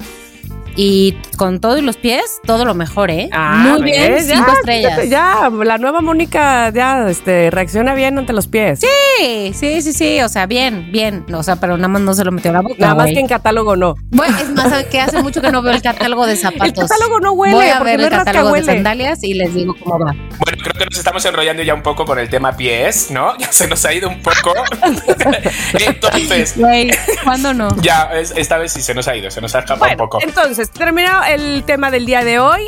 Y 0.80 1.16
con 1.36 1.58
todo 1.58 1.76
y 1.76 1.82
los 1.82 1.96
pies, 1.96 2.22
todo 2.46 2.64
lo 2.64 2.72
mejor, 2.72 3.10
¿eh? 3.10 3.28
Muy 3.32 3.82
bien, 3.82 4.12
Ah, 4.12 4.14
¿ves? 4.14 4.26
cinco 4.28 4.44
Ya, 4.46 4.52
estrellas. 4.52 5.08
Ya, 5.08 5.50
la 5.64 5.76
nueva 5.76 6.00
Mónica 6.02 6.70
ya 6.70 7.08
este, 7.08 7.50
reacciona 7.50 7.94
bien 7.94 8.16
ante 8.16 8.32
los 8.32 8.46
pies. 8.46 8.78
Sí, 8.78 9.52
sí, 9.54 9.82
sí, 9.82 9.92
sí, 9.92 10.20
o 10.20 10.28
sea, 10.28 10.46
bien, 10.46 10.92
bien. 10.92 11.26
O 11.34 11.42
sea, 11.42 11.56
pero 11.56 11.76
nada 11.76 11.88
más 11.88 12.02
no 12.02 12.14
se 12.14 12.24
lo 12.24 12.30
metió 12.30 12.52
a 12.52 12.54
la 12.54 12.60
boca. 12.60 12.76
Nada 12.78 12.94
más 12.94 13.06
que 13.06 13.18
en 13.18 13.26
catálogo 13.26 13.74
no. 13.74 13.96
Bueno, 14.10 14.38
es 14.38 14.50
más, 14.50 14.84
que 14.84 15.00
hace 15.00 15.20
mucho 15.20 15.42
que 15.42 15.50
no 15.50 15.62
veo 15.62 15.72
el 15.72 15.82
catálogo 15.82 16.26
de 16.26 16.36
zapatos. 16.36 16.68
El 16.68 16.74
catálogo 16.74 17.18
no 17.18 17.32
huele, 17.32 17.54
Voy 17.56 17.66
a 17.70 17.78
porque 17.78 17.96
ver 17.96 18.00
no 18.00 18.06
el 18.06 18.24
catálogo 18.24 18.52
de 18.54 18.62
sandalias 18.62 19.24
y 19.24 19.34
les 19.34 19.52
digo 19.54 19.74
cómo 19.82 19.98
va. 19.98 20.12
Bueno, 20.12 20.58
creo 20.62 20.74
que 20.78 20.84
nos 20.84 20.96
estamos 20.96 21.24
enrollando 21.24 21.64
ya 21.64 21.74
un 21.74 21.82
poco 21.82 22.04
con 22.04 22.20
el 22.20 22.28
tema 22.28 22.56
pies, 22.56 23.10
¿no? 23.10 23.36
Ya 23.38 23.50
se 23.50 23.66
nos 23.66 23.84
ha 23.84 23.92
ido 23.92 24.08
un 24.08 24.22
poco. 24.22 24.54
Entonces, 25.74 26.56
Güey, 26.56 26.90
¿cuándo 27.24 27.52
no? 27.52 27.74
ya, 27.82 28.10
es- 28.14 28.32
esta 28.36 28.58
vez 28.58 28.72
sí 28.72 28.82
se 28.82 28.94
nos 28.94 29.08
ha 29.08 29.16
ido, 29.16 29.30
se 29.30 29.40
nos 29.40 29.54
ha 29.54 29.60
escapado 29.60 29.80
Bueno, 29.80 30.04
un 30.04 30.08
poco. 30.08 30.18
entonces, 30.22 30.67
terminado 30.72 31.24
el 31.24 31.64
tema 31.64 31.90
del 31.90 32.06
día 32.06 32.24
de 32.24 32.38
hoy. 32.38 32.62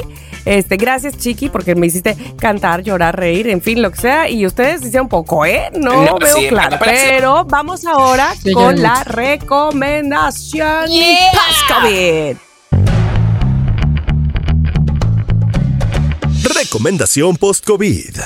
Este, 0.46 0.76
gracias, 0.78 1.18
Chiqui, 1.18 1.50
porque 1.50 1.74
me 1.74 1.86
hiciste 1.86 2.16
cantar, 2.38 2.82
llorar, 2.82 3.14
reír, 3.18 3.48
en 3.48 3.60
fin, 3.60 3.82
lo 3.82 3.90
que 3.90 3.98
sea. 4.00 4.28
Y 4.28 4.46
ustedes 4.46 4.82
hicieron 4.82 5.06
poco, 5.08 5.44
¿eh? 5.44 5.70
No, 5.74 6.02
No, 6.04 6.18
veo 6.18 6.34
sí, 6.34 6.48
claro. 6.48 6.78
pero 6.82 7.44
vamos 7.44 7.84
ahora 7.84 8.32
con 8.54 8.80
la 8.80 8.98
mucho. 9.00 9.10
recomendación 9.12 10.88
Yeah. 10.88 11.30
post-COVID. 11.32 12.36
Recomendación 16.54 17.36
post-COVID. 17.36 18.16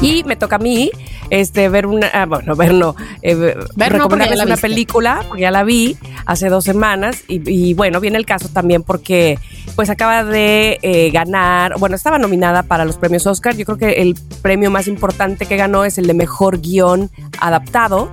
Y 0.00 0.24
me 0.24 0.36
toca 0.36 0.56
a 0.56 0.58
mí 0.58 0.90
este, 1.32 1.70
ver 1.70 1.86
una, 1.86 2.08
ah, 2.12 2.26
bueno, 2.26 2.54
ver 2.54 2.74
no, 2.74 2.94
eh, 3.22 3.34
Ver 3.74 3.92
recomendarles 3.92 4.38
una 4.40 4.54
viste. 4.56 4.68
película, 4.68 5.24
porque 5.26 5.40
ya 5.40 5.50
la 5.50 5.64
vi 5.64 5.96
hace 6.26 6.50
dos 6.50 6.62
semanas 6.62 7.24
y, 7.26 7.40
y, 7.50 7.72
bueno, 7.72 8.00
viene 8.00 8.18
el 8.18 8.26
caso 8.26 8.50
también 8.50 8.82
porque 8.82 9.38
pues 9.74 9.88
acaba 9.88 10.24
de 10.24 10.78
eh, 10.82 11.10
ganar, 11.10 11.78
bueno, 11.78 11.96
estaba 11.96 12.18
nominada 12.18 12.64
para 12.64 12.84
los 12.84 12.98
premios 12.98 13.26
Oscar, 13.26 13.56
yo 13.56 13.64
creo 13.64 13.78
que 13.78 14.02
el 14.02 14.14
premio 14.42 14.70
más 14.70 14.88
importante 14.88 15.46
que 15.46 15.56
ganó 15.56 15.86
es 15.86 15.96
el 15.96 16.06
de 16.06 16.12
mejor 16.12 16.60
guion 16.60 17.10
adaptado. 17.40 18.10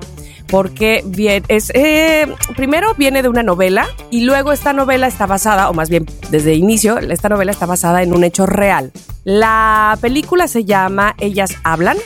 Porque 0.48 1.04
bien, 1.06 1.44
es, 1.48 1.72
eh, 1.76 2.26
primero 2.56 2.96
viene 2.96 3.22
de 3.22 3.30
una 3.30 3.44
novela 3.44 3.86
y 4.10 4.22
luego 4.22 4.52
esta 4.52 4.74
novela 4.74 5.06
está 5.06 5.28
basada, 5.28 5.70
o 5.70 5.76
más 5.76 5.92
bien 5.92 6.08
desde 6.32 6.54
el 6.54 6.58
inicio, 6.58 6.98
esta 6.98 7.30
novela 7.30 7.52
está 7.52 7.68
basada 7.68 8.02
en 8.02 8.16
un 8.16 8.24
hecho 8.24 8.48
real. 8.48 8.92
La 9.24 9.96
película 10.02 10.48
se 10.48 10.66
llama 10.66 11.14
Ellas 11.20 11.56
Hablan. 11.64 11.98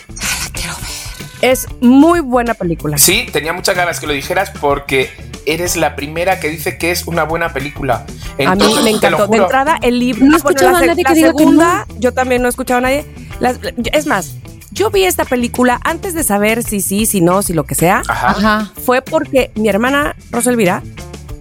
Es 1.44 1.68
muy 1.82 2.22
buena 2.22 2.54
película. 2.54 2.98
Sí, 2.98 3.28
tenía 3.32 3.52
muchas 3.54 3.76
ganas 3.76 4.00
que 4.00 4.08
lo 4.08 4.14
dijeras 4.14 4.52
porque 4.62 5.10
eres 5.46 5.76
la 5.76 5.96
primera 5.96 6.40
que 6.40 6.48
dice 6.48 6.78
que 6.78 6.92
es 6.92 7.06
una 7.06 7.24
buena 7.24 7.52
película. 7.52 7.96
a 7.96 8.06
mí 8.38 8.46
Entonces, 8.46 8.84
me 8.84 8.92
encantó. 8.92 9.28
De 9.28 9.38
entrada, 9.38 9.78
el 9.82 10.00
libro. 10.00 10.26
No 10.26 10.38
he 10.38 10.40
bueno, 10.42 10.48
escuchado 10.50 10.72
la, 10.72 10.78
a 10.78 10.82
nadie 10.82 10.88
la 10.88 11.10
que 11.10 11.16
diga 11.16 11.32
que 11.32 11.38
segunda, 11.38 11.88
yo 12.00 12.14
también 12.14 12.42
no 12.42 12.48
he 12.48 12.50
escuchado 12.50 12.78
a 12.78 12.82
nadie. 12.82 13.06
Las- 13.42 13.60
es 13.92 14.06
más, 14.08 14.36
yo 14.72 14.90
vi 14.90 15.04
esta 15.04 15.26
película 15.26 15.80
antes 15.84 16.14
de 16.14 16.24
saber 16.24 16.64
si 16.64 16.80
sí, 16.80 17.06
si 17.06 17.20
no, 17.20 17.42
si 17.42 17.52
lo 17.54 17.66
que 17.66 17.76
sea. 17.76 18.04
Ajá. 18.08 18.30
Ajá. 18.30 18.72
Fue 18.86 19.02
porque 19.02 19.52
mi 19.56 19.68
hermana 19.68 20.16
Roselvira 20.32 20.82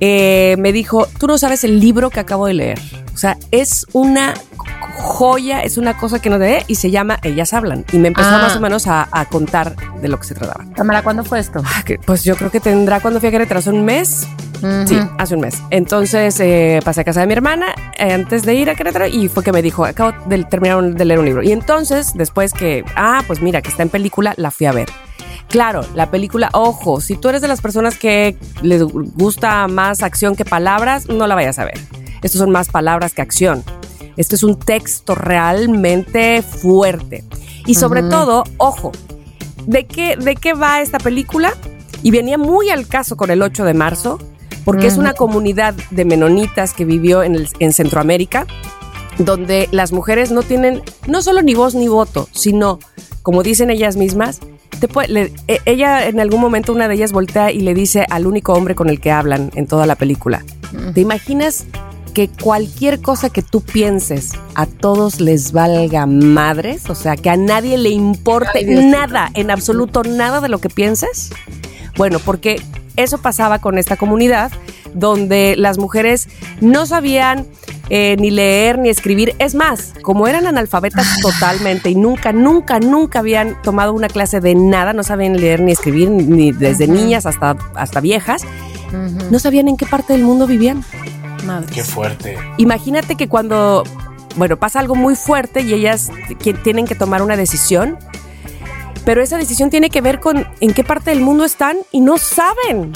eh, 0.05 0.57
me 0.59 0.73
dijo: 0.73 1.07
Tú 1.19 1.29
no 1.29 1.39
sabes 1.39 1.63
el 1.63 1.79
libro 1.79 2.11
que 2.11 2.19
acabo 2.21 2.47
de 2.47 2.55
leer. 2.55 2.81
O 3.15 3.17
sea, 3.17 3.37
es 3.53 3.87
una 3.93 4.35
joya, 4.95 5.63
es 5.63 5.79
una 5.79 5.97
cosa 5.97 6.19
que 6.21 6.29
no 6.29 6.39
de 6.39 6.65
y 6.67 6.75
se 6.75 6.91
llama 6.91 7.19
Ellas 7.23 7.53
Hablan. 7.53 7.85
Y 7.93 7.99
me 7.99 8.09
empezó 8.09 8.29
Ah. 8.29 8.39
más 8.43 8.57
o 8.57 8.61
menos 8.61 8.87
a, 8.89 9.07
a 9.13 9.27
contar 9.27 9.77
de 10.01 10.09
lo 10.09 10.19
que 10.19 10.25
se 10.27 10.35
trataba. 10.35 10.65
Cámara, 10.75 11.03
¿cuándo 11.03 11.25
fue 11.25 11.39
esto? 11.39 11.63
Ah, 11.65 11.83
que- 11.85 11.99
Pues 11.99 12.25
yo 12.25 12.35
creo 12.37 12.51
que 12.51 12.59
tendrá 12.61 13.01
cuando 13.01 13.21
fui 13.21 13.29
a 13.29 13.33
Querétaro, 13.33 13.61
hace 13.61 13.71
un 13.71 13.85
mes. 13.85 14.27
Sí, 14.87 14.97
hace 15.19 15.35
un 15.35 15.41
mes. 15.41 15.57
Entonces 15.71 16.39
eh, 16.39 16.79
pasé 16.85 17.01
a 17.01 17.05
casa 17.05 17.21
de 17.21 17.27
mi 17.27 17.33
hermana 17.33 17.67
eh, 17.99 18.13
antes 18.13 18.45
de 18.45 18.55
ir 18.55 18.71
a 18.71 18.77
Querétaro 18.77 19.07
y 19.09 19.29
fue 19.29 19.43
que 19.43 19.51
me 19.53 19.61
dijo, 19.61 19.85
acabo 19.85 20.13
de 20.27 20.45
terminar 20.45 20.83
de 20.95 21.05
leer 21.05 21.19
un 21.19 21.27
libro. 21.27 21.43
Y 21.43 21.51
entonces, 21.51 22.13
después 22.15 22.53
que, 22.53 22.85
ah, 22.95 23.23
pues 23.27 23.43
mira, 23.43 23.61
que 23.61 23.69
está 23.71 23.83
en 23.83 23.89
película, 23.89 24.35
la 24.37 24.53
fui 24.53 24.67
a 24.67 24.73
ver. 24.73 24.89
Claro, 25.49 25.85
la 25.95 26.11
película, 26.11 26.49
ojo, 26.55 27.01
si 27.01 27.17
tú 27.17 27.29
eres 27.29 27.43
de 27.43 27.49
las 27.49 27.61
personas 27.61 27.99
que 27.99 28.37
les 28.63 28.83
gusta 28.83 29.67
más 29.69 30.03
acción 30.03 30.35
que 30.35 30.45
palabras, 30.45 31.09
no 31.09 31.27
la 31.27 31.35
vayas 31.35 31.59
a 31.59 31.65
ver. 31.65 31.79
Estos 32.23 32.39
son 32.39 32.51
más 32.51 32.69
palabras 32.69 33.13
que 33.13 33.23
acción. 33.23 33.63
Este 34.17 34.35
es 34.37 34.43
un 34.43 34.59
texto 34.59 35.15
realmente 35.15 36.43
fuerte. 36.43 37.25
Y 37.67 37.75
sobre 37.75 38.03
todo, 38.11 38.45
ojo, 38.59 38.93
¿de 39.67 39.87
qué, 39.87 40.17
¿de 40.17 40.35
qué 40.37 40.55
va 40.55 40.81
esta 40.81 40.99
película? 40.99 41.55
Y 42.03 42.11
venía 42.11 42.39
muy 42.39 42.71
al 42.71 42.87
caso 42.89 43.17
con 43.17 43.31
el 43.31 43.43
8 43.43 43.65
de 43.65 43.75
marzo, 43.75 44.19
porque 44.65 44.87
es 44.87 44.97
una 44.99 45.13
comunidad 45.15 45.75
de 45.91 46.05
menonitas 46.05 46.73
que 46.73 46.85
vivió 46.85 47.23
en, 47.23 47.35
el- 47.35 47.49
en 47.59 47.73
Centroamérica, 47.73 48.47
donde 49.19 49.69
las 49.73 49.93
mujeres 49.93 50.31
no 50.31 50.43
tienen 50.43 50.83
no 51.07 51.21
solo 51.23 51.43
ni 51.43 51.55
voz 51.55 51.75
ni 51.75 51.89
voto, 51.89 52.29
sino, 52.33 52.79
como 53.23 53.43
dicen 53.43 53.71
ellas 53.71 53.97
mismas, 53.97 54.41
te 54.81 54.89
puede- 54.89 55.09
le- 55.09 55.33
e- 55.49 55.61
ella 55.67 56.07
en 56.09 56.21
algún 56.21 56.41
momento, 56.41 56.73
una 56.73 56.89
de 56.89 56.95
ellas 56.95 57.13
voltea 57.13 57.51
y 57.53 57.61
le 57.61 57.75
dice 57.75 58.07
al 58.11 58.27
único 58.27 58.53
hombre 58.53 58.75
con 58.75 58.89
el 58.89 59.01
que 59.01 59.11
hablan 59.13 59.51
en 59.55 59.67
toda 59.67 59.87
la 59.87 59.95
película, 59.97 60.45
¿te 60.95 61.01
imaginas 61.01 61.67
que 62.15 62.29
cualquier 62.29 63.01
cosa 63.01 63.31
que 63.31 63.41
tú 63.43 63.63
pienses 63.63 64.33
a 64.55 64.67
todos 64.67 65.21
les 65.21 65.53
valga 65.53 66.05
madres? 66.07 66.91
O 66.91 66.95
sea, 66.95 67.17
que 67.17 67.31
a 67.31 67.37
nadie 67.37 67.79
le 67.79 67.89
importe 67.91 68.59
Ay, 68.59 68.65
nada, 68.67 69.31
en 69.35 69.51
absoluto 69.51 70.03
nada 70.03 70.41
de 70.41 70.49
lo 70.49 70.59
que 70.59 70.69
pienses. 70.69 71.31
Bueno, 71.97 72.19
porque 72.19 72.61
eso 72.97 73.19
pasaba 73.19 73.61
con 73.61 73.79
esta 73.79 73.97
comunidad 73.97 74.53
donde 74.95 75.55
las 75.57 75.79
mujeres 75.79 76.29
no 76.61 76.85
sabían 76.85 77.47
eh, 77.95 78.17
ni 78.19 78.31
leer 78.31 78.79
ni 78.79 78.89
escribir. 78.89 79.35
Es 79.39 79.55
más, 79.55 79.93
como 80.01 80.27
eran 80.27 80.47
analfabetas 80.47 81.07
totalmente 81.21 81.91
y 81.91 81.95
nunca, 81.95 82.33
nunca, 82.33 82.81
nunca 82.81 83.19
habían 83.19 83.61
tomado 83.61 83.93
una 83.93 84.09
clase 84.09 84.41
de 84.41 84.55
nada, 84.55 84.95
no 84.95 85.03
sabían 85.03 85.39
leer 85.39 85.61
ni 85.61 85.73
escribir, 85.73 86.11
ni 86.11 86.53
desde 86.53 86.87
niñas 86.87 87.27
hasta, 87.27 87.55
hasta 87.75 88.01
viejas, 88.01 88.45
no 89.31 89.39
sabían 89.39 89.69
en 89.69 89.77
qué 89.77 89.85
parte 89.85 90.15
del 90.15 90.23
mundo 90.23 90.47
vivían. 90.47 90.83
Madres. 91.45 91.71
Qué 91.71 91.85
fuerte. 91.85 92.39
Imagínate 92.57 93.15
que 93.15 93.29
cuando, 93.29 93.85
bueno, 94.37 94.57
pasa 94.57 94.81
algo 94.81 94.95
muy 94.95 95.15
fuerte 95.15 95.61
y 95.61 95.75
ellas 95.75 96.11
que 96.43 96.55
tienen 96.55 96.87
que 96.87 96.95
tomar 96.95 97.21
una 97.21 97.37
decisión, 97.37 97.99
pero 99.05 99.23
esa 99.23 99.37
decisión 99.37 99.69
tiene 99.69 99.91
que 99.91 100.01
ver 100.01 100.19
con 100.19 100.47
en 100.61 100.73
qué 100.73 100.83
parte 100.83 101.11
del 101.11 101.21
mundo 101.21 101.45
están 101.45 101.77
y 101.91 102.01
no 102.01 102.17
saben. 102.17 102.95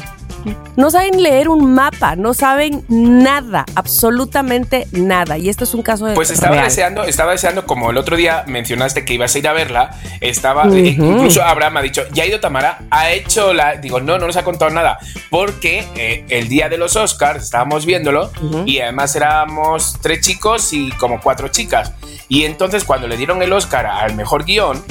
No 0.76 0.90
saben 0.90 1.22
leer 1.22 1.48
un 1.48 1.74
mapa, 1.74 2.16
no 2.16 2.34
saben 2.34 2.84
nada, 2.88 3.64
absolutamente 3.74 4.86
nada. 4.92 5.38
Y 5.38 5.48
esto 5.48 5.64
es 5.64 5.74
un 5.74 5.82
caso 5.82 6.06
de. 6.06 6.14
Pues 6.14 6.30
estaba 6.30 6.54
real. 6.54 6.64
deseando, 6.66 7.04
estaba 7.04 7.32
deseando, 7.32 7.66
como 7.66 7.90
el 7.90 7.96
otro 7.96 8.16
día 8.16 8.44
mencionaste 8.46 9.04
que 9.04 9.14
ibas 9.14 9.34
a 9.34 9.38
ir 9.38 9.48
a 9.48 9.52
verla, 9.52 9.90
estaba, 10.20 10.64
eh, 10.68 10.96
incluso 10.98 11.42
Abraham 11.42 11.78
ha 11.78 11.82
dicho, 11.82 12.02
ya 12.12 12.24
ha 12.24 12.26
ido 12.26 12.40
Tamara, 12.40 12.80
ha 12.90 13.10
hecho 13.12 13.52
la, 13.52 13.76
digo, 13.76 14.00
no, 14.00 14.18
no 14.18 14.26
nos 14.26 14.36
ha 14.36 14.44
contado 14.44 14.70
nada, 14.70 14.98
porque 15.30 15.86
eh, 15.96 16.24
el 16.28 16.48
día 16.48 16.68
de 16.68 16.78
los 16.78 16.96
Oscars 16.96 17.44
estábamos 17.44 17.86
viéndolo 17.86 18.30
Ujú. 18.42 18.64
y 18.66 18.80
además 18.80 19.16
éramos 19.16 19.98
tres 20.00 20.20
chicos 20.20 20.72
y 20.72 20.90
como 20.92 21.20
cuatro 21.20 21.48
chicas. 21.48 21.92
Y 22.28 22.44
entonces 22.44 22.84
cuando 22.84 23.06
le 23.08 23.16
dieron 23.16 23.42
el 23.42 23.52
Oscar 23.52 23.86
al 23.86 24.14
mejor 24.14 24.44
guion, 24.44 24.82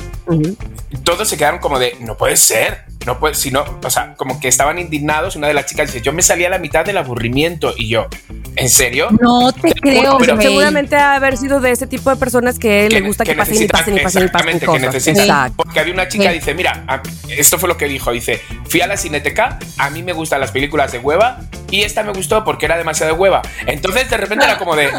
todos 1.04 1.28
se 1.28 1.38
quedaron 1.38 1.60
como 1.60 1.80
de, 1.80 1.98
no 2.00 2.18
puede 2.18 2.38
ser, 2.38 2.86
no 3.06 3.20
puede, 3.20 3.36
si 3.36 3.52
no, 3.52 3.64
o 3.84 3.90
sea, 3.90 4.14
como 4.16 4.40
que 4.40 4.48
estaban 4.48 4.80
indignados. 4.80 5.36
Una 5.36 5.48
de 5.48 5.54
las 5.54 5.66
chicas 5.68 5.92
dice, 5.92 6.04
yo 6.04 6.12
me 6.14 6.22
salí 6.22 6.46
a 6.46 6.50
la 6.50 6.58
mitad 6.60 6.84
del 6.86 6.98
aburrimiento 6.98 7.74
y 7.78 7.90
yo, 7.90 8.08
¿En 8.58 8.70
serio? 8.70 9.10
No 9.20 9.52
te 9.52 9.74
creo, 9.74 10.18
Pero 10.18 10.36
güey. 10.36 10.48
seguramente 10.48 10.96
ha 10.96 11.16
haber 11.16 11.36
sido 11.36 11.60
de 11.60 11.72
ese 11.72 11.88
tipo 11.88 12.10
de 12.10 12.16
personas 12.16 12.58
que, 12.58 12.90
le 12.90 13.02
gusta 13.02 13.26
que, 13.26 13.36
pasen 13.36 13.62
y 13.62 13.68
pasen 13.68 13.68
y 13.68 13.68
pasen 13.68 13.98
y 13.98 14.00
pasen 14.04 14.24
exactamente, 14.24 14.60
que 14.62 14.66
cosas. 14.68 14.82
necesitan- 14.94 15.24
Exacto. 15.24 15.56
Porque 15.58 15.80
había 15.82 15.94
una 15.94 16.08
chica 16.08 16.30
Sí. 16.30 16.36
dice, 16.36 16.54
mira, 16.54 16.86
a- 16.88 17.02
esto 17.28 17.60
fue 17.60 17.68
lo 17.68 17.76
que 17.76 17.86
dijo, 17.90 18.12
dice, 18.14 18.42
fui 18.70 18.80
a 18.80 18.88
la 18.88 18.96
Cineteca, 18.96 19.60
a 19.78 19.90
mí 19.90 20.04
me 20.04 20.14
gustan 20.14 20.40
las 20.40 20.52
películas 20.52 20.94
de 20.94 21.00
hueva 21.00 21.42
y 21.70 21.82
esta 21.82 22.04
me 22.04 22.14
gustó 22.14 22.46
porque 22.46 22.66
era 22.66 22.78
demasiado 22.78 23.14
de 23.14 23.20
hueva. 23.20 23.42
Entonces 23.68 24.10
de 24.10 24.16
repente 24.16 24.46
era 24.46 24.58
como 24.58 24.78
de... 24.78 24.90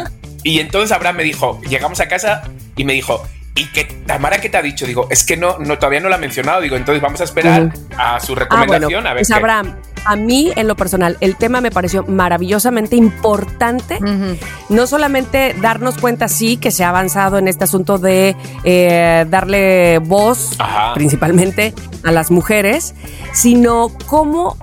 Y 0.43 0.59
entonces 0.59 0.91
Abraham 0.91 1.15
me 1.17 1.23
dijo, 1.23 1.59
llegamos 1.67 1.99
a 1.99 2.07
casa 2.07 2.43
y 2.75 2.83
me 2.83 2.93
dijo, 2.93 3.27
¿y 3.57 3.65
que 3.71 3.85
Tamara 4.05 4.39
qué 4.39 4.49
te 4.49 4.57
ha 4.57 4.61
dicho? 4.61 4.85
Digo, 4.85 5.07
es 5.09 5.25
que 5.25 5.35
no, 5.35 5.57
no 5.59 5.77
todavía 5.77 5.99
no 5.99 6.09
lo 6.09 6.15
ha 6.15 6.19
mencionado. 6.19 6.61
Digo, 6.61 6.75
entonces 6.75 7.01
vamos 7.01 7.19
a 7.21 7.23
esperar 7.25 7.73
a 7.97 8.19
su 8.19 8.33
Ah, 8.33 8.35
recomendación 8.35 8.89
bueno, 8.91 9.09
a 9.09 9.13
ver 9.13 9.21
pues. 9.23 9.31
Abraham, 9.31 9.75
a 10.05 10.15
mí 10.15 10.53
en 10.55 10.67
lo 10.67 10.75
personal, 10.75 11.17
el 11.19 11.35
tema 11.35 11.59
me 11.59 11.71
pareció 11.71 12.03
maravillosamente 12.05 12.95
importante. 12.95 13.99
No 14.69 14.87
solamente 14.87 15.55
darnos 15.61 15.97
cuenta, 15.97 16.27
sí, 16.27 16.57
que 16.57 16.71
se 16.71 16.83
ha 16.83 16.89
avanzado 16.89 17.37
en 17.37 17.47
este 17.47 17.63
asunto 17.65 17.97
de 17.97 18.35
eh, 18.63 19.25
darle 19.29 19.99
voz, 19.99 20.55
Ajá. 20.59 20.93
principalmente 20.93 21.73
a 22.03 22.11
las 22.11 22.31
mujeres, 22.31 22.93
sino 23.33 23.89
cómo 24.05 24.55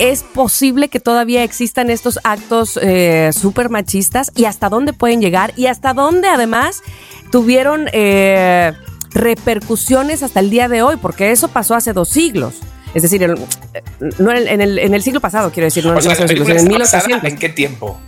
es 0.00 0.22
posible 0.22 0.88
que 0.88 0.98
todavía 0.98 1.44
existan 1.44 1.90
estos 1.90 2.18
actos 2.24 2.78
eh, 2.82 3.30
súper 3.32 3.68
machistas 3.68 4.32
y 4.34 4.46
hasta 4.46 4.68
dónde 4.68 4.92
pueden 4.94 5.20
llegar 5.20 5.52
y 5.56 5.66
hasta 5.66 5.92
dónde 5.92 6.28
además 6.28 6.82
tuvieron 7.30 7.86
eh, 7.92 8.72
repercusiones 9.10 10.22
hasta 10.22 10.40
el 10.40 10.50
día 10.50 10.68
de 10.68 10.82
hoy, 10.82 10.96
porque 10.96 11.30
eso 11.30 11.48
pasó 11.48 11.74
hace 11.74 11.92
dos 11.92 12.08
siglos. 12.08 12.54
Es 12.94 13.02
decir, 13.02 13.22
en, 13.22 13.34
no 14.18 14.32
en, 14.32 14.48
en 14.48 14.60
el, 14.60 14.78
en 14.78 14.94
el 14.94 15.02
siglo 15.02 15.20
pasado, 15.20 15.52
quiero 15.52 15.66
decir, 15.66 15.84
no, 15.84 15.96
O 15.96 16.00
sea, 16.00 16.12
hace 16.12 16.22
la 16.22 16.26
dos 16.26 16.30
siglos, 16.30 16.48
película 16.48 16.60
en 16.60 16.76
el 16.76 16.82
está 16.82 16.96
basada 16.96 17.20
1800. 17.20 17.32
¿En 17.32 17.38
qué 17.38 17.48
tiempo? 17.50 18.00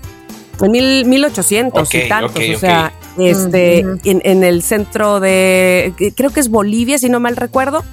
En 0.61 0.71
mil, 0.71 1.05
1800 1.05 1.89
Ok, 1.89 1.95
y 1.95 2.09
tantos, 2.09 2.43
o 2.57 2.59
sea, 2.59 2.93
este, 3.19 3.81
en, 3.81 4.23
en 4.25 4.45
el 4.45 4.63
centro 4.63 5.21
de, 5.21 5.93
creo 6.17 6.31
que 6.31 6.41
es 6.41 6.49
Bolivia, 6.49 6.99
si 6.99 7.09
no 7.09 7.21
mal 7.21 7.37
recuerdo. 7.37 7.85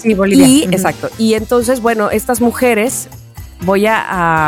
Sí, 0.00 0.14
Bolivia. 0.14 0.46
Y, 0.46 0.62
exacto, 0.64 1.10
y 1.18 1.34
entonces, 1.34 1.80
bueno, 1.80 2.10
estas 2.10 2.40
mujeres, 2.40 3.08
voy 3.62 3.86
a, 3.86 4.04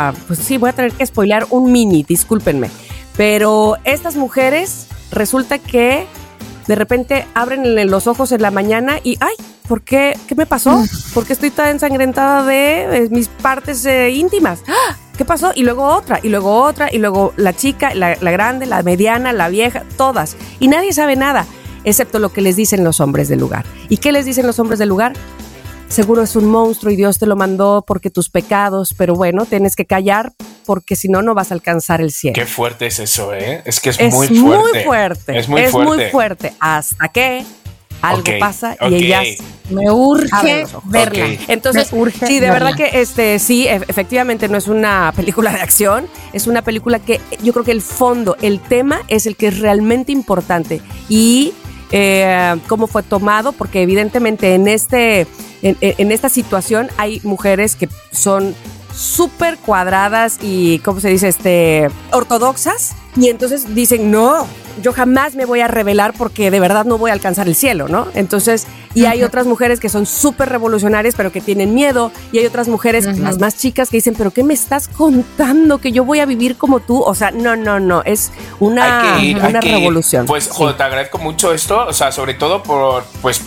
a- 0.09 0.13
pues 0.27 0.39
sí, 0.39 0.57
voy 0.57 0.69
a 0.69 0.73
tener 0.73 0.91
que 0.91 1.05
spoilear 1.05 1.47
un 1.49 1.71
mini, 1.71 2.03
discúlpenme, 2.03 2.69
pero 3.17 3.77
estas 3.83 4.15
mujeres 4.15 4.87
resulta 5.11 5.59
que 5.59 6.05
de 6.67 6.75
repente 6.75 7.25
abren 7.33 7.89
los 7.89 8.07
ojos 8.07 8.31
en 8.31 8.41
la 8.41 8.49
mañana 8.51 8.99
y, 9.03 9.17
ay, 9.19 9.33
¿por 9.67 9.81
qué? 9.81 10.17
¿Qué 10.27 10.35
me 10.35 10.45
pasó? 10.45 10.77
Mm. 10.77 10.87
¿Por 11.13 11.25
qué 11.25 11.33
estoy 11.33 11.51
tan 11.51 11.67
ensangrentada 11.69 12.43
de 12.45 13.09
mis 13.11 13.27
partes 13.27 13.85
eh, 13.85 14.11
íntimas? 14.11 14.61
¡Ah! 14.67 14.95
¿Qué 15.17 15.25
pasó? 15.25 15.51
Y 15.53 15.61
luego 15.63 15.83
otra, 15.85 16.19
y 16.23 16.29
luego 16.29 16.61
otra, 16.63 16.89
y 16.91 16.97
luego 16.97 17.33
la 17.35 17.53
chica, 17.53 17.93
la, 17.93 18.15
la 18.19 18.31
grande, 18.31 18.65
la 18.65 18.81
mediana, 18.81 19.31
la 19.33 19.49
vieja, 19.49 19.83
todas. 19.97 20.35
Y 20.59 20.69
nadie 20.69 20.91
sabe 20.93 21.15
nada, 21.15 21.45
excepto 21.83 22.17
lo 22.17 22.31
que 22.33 22.41
les 22.41 22.55
dicen 22.55 22.83
los 22.83 22.99
hombres 22.99 23.27
del 23.29 23.39
lugar. 23.39 23.63
¿Y 23.89 23.97
qué 23.97 24.11
les 24.11 24.25
dicen 24.25 24.47
los 24.47 24.57
hombres 24.57 24.79
del 24.79 24.89
lugar? 24.89 25.13
Seguro 25.93 26.23
es 26.23 26.35
un 26.35 26.49
monstruo 26.49 26.91
y 26.91 26.95
Dios 26.95 27.19
te 27.19 27.27
lo 27.27 27.35
mandó 27.35 27.83
porque 27.85 28.09
tus 28.09 28.27
pecados, 28.31 28.95
pero 28.97 29.13
bueno, 29.13 29.45
tienes 29.45 29.75
que 29.75 29.85
callar 29.85 30.33
porque 30.65 30.95
si 30.95 31.07
no, 31.07 31.21
no 31.21 31.35
vas 31.35 31.51
a 31.51 31.53
alcanzar 31.53 32.01
el 32.01 32.11
cielo. 32.11 32.33
Qué 32.33 32.47
fuerte 32.47 32.87
es 32.87 32.97
eso, 32.97 33.31
¿eh? 33.35 33.61
Es 33.63 33.79
que 33.79 33.91
es, 33.91 33.99
es 33.99 34.11
muy 34.11 34.27
fuerte. 34.27 34.83
fuerte. 34.85 35.37
Es 35.37 35.47
muy 35.47 35.61
fuerte. 35.67 36.09
fuerte. 36.09 36.53
Hasta 36.59 37.09
que 37.09 37.45
algo 38.01 38.23
pasa 38.39 38.75
y 38.89 38.95
ellas 38.95 39.27
Me 39.69 39.91
urge 39.91 40.65
verla. 40.85 41.27
Entonces, 41.47 41.93
Me 41.93 41.99
urge 41.99 42.25
sí, 42.25 42.33
de 42.39 42.49
verla. 42.49 42.71
verdad 42.71 42.75
que 42.75 42.99
este 42.99 43.37
sí, 43.37 43.67
e- 43.67 43.75
efectivamente 43.87 44.49
no 44.49 44.57
es 44.57 44.67
una 44.67 45.13
película 45.15 45.51
de 45.51 45.61
acción, 45.61 46.07
es 46.33 46.47
una 46.47 46.63
película 46.63 46.97
que 46.97 47.21
yo 47.43 47.53
creo 47.53 47.63
que 47.63 47.71
el 47.71 47.83
fondo, 47.83 48.35
el 48.41 48.59
tema 48.61 49.01
es 49.09 49.27
el 49.27 49.35
que 49.35 49.49
es 49.49 49.59
realmente 49.59 50.11
importante 50.11 50.81
y 51.07 51.53
eh, 51.91 52.55
cómo 52.67 52.87
fue 52.87 53.03
tomado, 53.03 53.51
porque 53.51 53.83
evidentemente 53.83 54.55
en 54.55 54.67
este 54.67 55.27
en, 55.63 56.11
esta 56.11 56.29
situación 56.29 56.89
hay 56.97 57.21
mujeres 57.23 57.75
que 57.75 57.89
son 58.11 58.55
súper 58.93 59.57
cuadradas 59.57 60.37
y, 60.41 60.79
¿cómo 60.79 60.99
se 60.99 61.09
dice? 61.09 61.27
Este, 61.27 61.89
ortodoxas. 62.11 62.93
Y 63.15 63.29
entonces 63.29 63.73
dicen, 63.75 64.11
no, 64.11 64.47
yo 64.81 64.91
jamás 64.91 65.35
me 65.35 65.45
voy 65.45 65.61
a 65.61 65.67
revelar 65.67 66.13
porque 66.17 66.49
de 66.51 66.59
verdad 66.59 66.85
no 66.85 66.97
voy 66.97 67.11
a 67.11 67.13
alcanzar 67.13 67.47
el 67.47 67.55
cielo, 67.55 67.87
¿no? 67.87 68.07
Entonces, 68.15 68.65
y 68.95 69.05
hay 69.05 69.23
otras 69.23 69.45
mujeres 69.45 69.79
que 69.79 69.89
son 69.89 70.05
súper 70.05 70.49
revolucionarias, 70.49 71.15
pero 71.15 71.31
que 71.31 71.41
tienen 71.41 71.73
miedo. 71.73 72.11
Y 72.31 72.39
hay 72.39 72.45
otras 72.45 72.67
mujeres, 72.67 73.05
las 73.19 73.39
más 73.39 73.57
chicas, 73.57 73.89
que 73.89 73.97
dicen, 73.97 74.15
pero 74.17 74.31
¿qué 74.31 74.43
me 74.43 74.53
estás 74.53 74.87
contando? 74.87 75.79
Que 75.79 75.91
yo 75.91 76.05
voy 76.05 76.19
a 76.19 76.25
vivir 76.25 76.57
como 76.57 76.79
tú. 76.79 77.01
O 77.01 77.15
sea, 77.15 77.31
no, 77.31 77.55
no, 77.55 77.79
no, 77.79 78.03
es 78.03 78.31
una, 78.59 79.17
ir, 79.21 79.37
una 79.37 79.61
revolución. 79.61 80.25
Pues, 80.25 80.45
Sí. 80.45 80.49
joder, 80.53 80.77
te 80.77 80.83
agradezco 80.83 81.17
mucho 81.19 81.53
esto, 81.53 81.85
o 81.87 81.93
sea, 81.93 82.11
sobre 82.11 82.33
todo 82.33 82.61
por, 82.63 83.03
pues, 83.21 83.41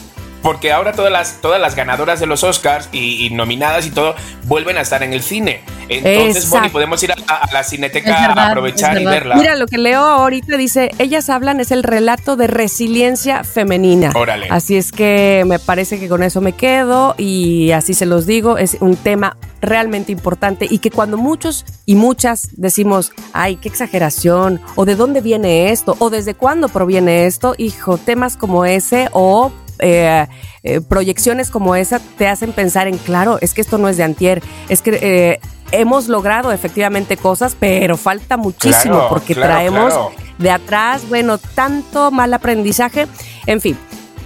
porque 0.46 0.70
ahora 0.70 0.92
todas 0.92 1.10
las, 1.10 1.40
todas 1.40 1.60
las 1.60 1.74
ganadoras 1.74 2.20
de 2.20 2.26
los 2.26 2.44
Oscars 2.44 2.88
y, 2.92 3.26
y 3.26 3.30
nominadas 3.30 3.84
y 3.84 3.90
todo 3.90 4.14
vuelven 4.44 4.78
a 4.78 4.80
estar 4.80 5.02
en 5.02 5.12
el 5.12 5.20
cine. 5.20 5.62
Entonces. 5.88 6.48
Bonnie, 6.48 6.70
podemos 6.70 7.02
ir 7.02 7.10
a, 7.10 7.34
a 7.34 7.52
la 7.52 7.64
cineteca 7.64 8.28
verdad, 8.28 8.38
a 8.38 8.50
aprovechar 8.50 9.00
y 9.00 9.04
verla. 9.04 9.34
Mira, 9.34 9.56
lo 9.56 9.66
que 9.66 9.76
leo 9.76 10.00
ahorita 10.00 10.56
dice, 10.56 10.92
ellas 11.00 11.30
hablan 11.30 11.58
es 11.58 11.72
el 11.72 11.82
relato 11.82 12.36
de 12.36 12.46
resiliencia 12.46 13.42
femenina. 13.42 14.12
Órale. 14.14 14.46
Así 14.48 14.76
es 14.76 14.92
que 14.92 15.42
me 15.48 15.58
parece 15.58 15.98
que 15.98 16.08
con 16.08 16.22
eso 16.22 16.40
me 16.40 16.52
quedo 16.52 17.16
y 17.18 17.72
así 17.72 17.92
se 17.92 18.06
los 18.06 18.24
digo, 18.24 18.56
es 18.56 18.76
un 18.78 18.94
tema 18.94 19.36
realmente 19.60 20.12
importante 20.12 20.68
y 20.70 20.78
que 20.78 20.92
cuando 20.92 21.16
muchos 21.16 21.64
y 21.86 21.96
muchas 21.96 22.50
decimos, 22.52 23.10
ay, 23.32 23.56
qué 23.56 23.68
exageración, 23.68 24.60
o 24.76 24.84
de 24.84 24.94
dónde 24.94 25.20
viene 25.22 25.72
esto, 25.72 25.96
o 25.98 26.08
desde 26.08 26.34
cuándo 26.34 26.68
proviene 26.68 27.26
esto, 27.26 27.56
hijo, 27.58 27.98
temas 27.98 28.36
como 28.36 28.64
ese 28.64 29.08
o... 29.10 29.50
eh, 29.78 30.26
eh, 30.62 30.80
proyecciones 30.80 31.50
como 31.50 31.74
esa 31.76 32.00
te 32.18 32.28
hacen 32.28 32.52
pensar 32.52 32.88
en, 32.88 32.98
claro, 32.98 33.38
es 33.40 33.54
que 33.54 33.60
esto 33.60 33.78
no 33.78 33.88
es 33.88 33.96
de 33.96 34.02
antier, 34.04 34.42
es 34.68 34.82
que 34.82 34.98
eh, 35.00 35.40
hemos 35.72 36.08
logrado 36.08 36.52
efectivamente 36.52 37.16
cosas, 37.16 37.56
pero 37.58 37.96
falta 37.96 38.36
muchísimo 38.36 38.94
Claro, 38.94 39.08
porque 39.08 39.34
claro, 39.34 39.52
traemos 39.52 39.92
claro. 39.92 40.10
de 40.38 40.50
atrás, 40.50 41.08
bueno, 41.08 41.38
tanto 41.38 42.10
mal 42.10 42.32
aprendizaje, 42.34 43.06
en 43.46 43.60
fin. 43.60 43.76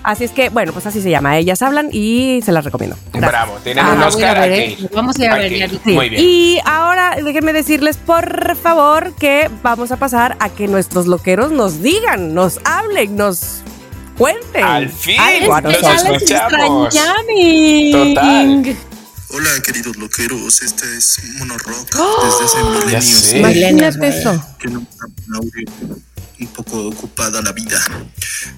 Así 0.02 0.24
es 0.24 0.30
que, 0.30 0.48
bueno, 0.48 0.72
pues 0.72 0.86
así 0.86 1.02
se 1.02 1.10
llama. 1.10 1.36
Ellas 1.36 1.60
hablan 1.60 1.90
y 1.92 2.40
se 2.42 2.52
las 2.52 2.64
recomiendo. 2.64 2.96
Gracias. 3.12 3.30
Bravo, 3.32 3.52
tienen 3.62 3.84
Ah, 3.84 3.88
un 3.90 3.94
voy 3.96 4.04
a 4.04 4.08
Oscar. 4.08 4.40
ver, 4.40 4.50
hay 4.52 4.58
¿eh? 4.60 4.74
que 4.76 4.82
ir. 4.84 4.90
Vamos 4.94 5.18
a 5.18 5.24
ir 5.24 5.30
a 5.30 5.34
ver, 5.34 5.48
que 5.50 5.58
ya 5.58 5.64
ir. 5.66 5.70
vi. 5.72 5.80
Sí. 5.84 5.92
Muy 5.92 6.08
bien. 6.08 6.22
Y 6.24 6.58
ahora 6.64 7.16
déjenme 7.22 7.52
decirles, 7.52 7.98
por 7.98 8.56
favor, 8.56 9.12
que 9.16 9.50
vamos 9.62 9.92
a 9.92 9.98
pasar 9.98 10.38
a 10.40 10.48
que 10.48 10.68
nuestros 10.68 11.06
loqueros 11.06 11.52
nos 11.52 11.82
digan, 11.82 12.32
nos 12.32 12.60
hablen, 12.64 13.14
nos 13.16 13.60
cuenten. 14.20 14.62
Al 14.62 14.90
fin, 14.90 15.18
algo 15.18 15.54
a 15.54 15.60
nosotros. 15.62 16.24
Total. 17.90 18.76
Hola 19.32 19.50
queridos 19.64 19.96
loqueros, 19.96 20.60
este 20.60 20.84
es 20.98 21.20
Mono 21.38 21.56
Rock 21.56 21.88
desde 21.94 22.44
hace 22.44 22.62
milenios. 22.64 23.32
Imagínate 23.32 24.08
eso. 24.08 24.56
Que 24.58 24.68
no 24.68 24.80
un 24.80 25.34
audio 25.34 25.64
un 26.38 26.46
poco 26.48 26.88
ocupada 26.88 27.40
la 27.40 27.52
vida. 27.52 27.80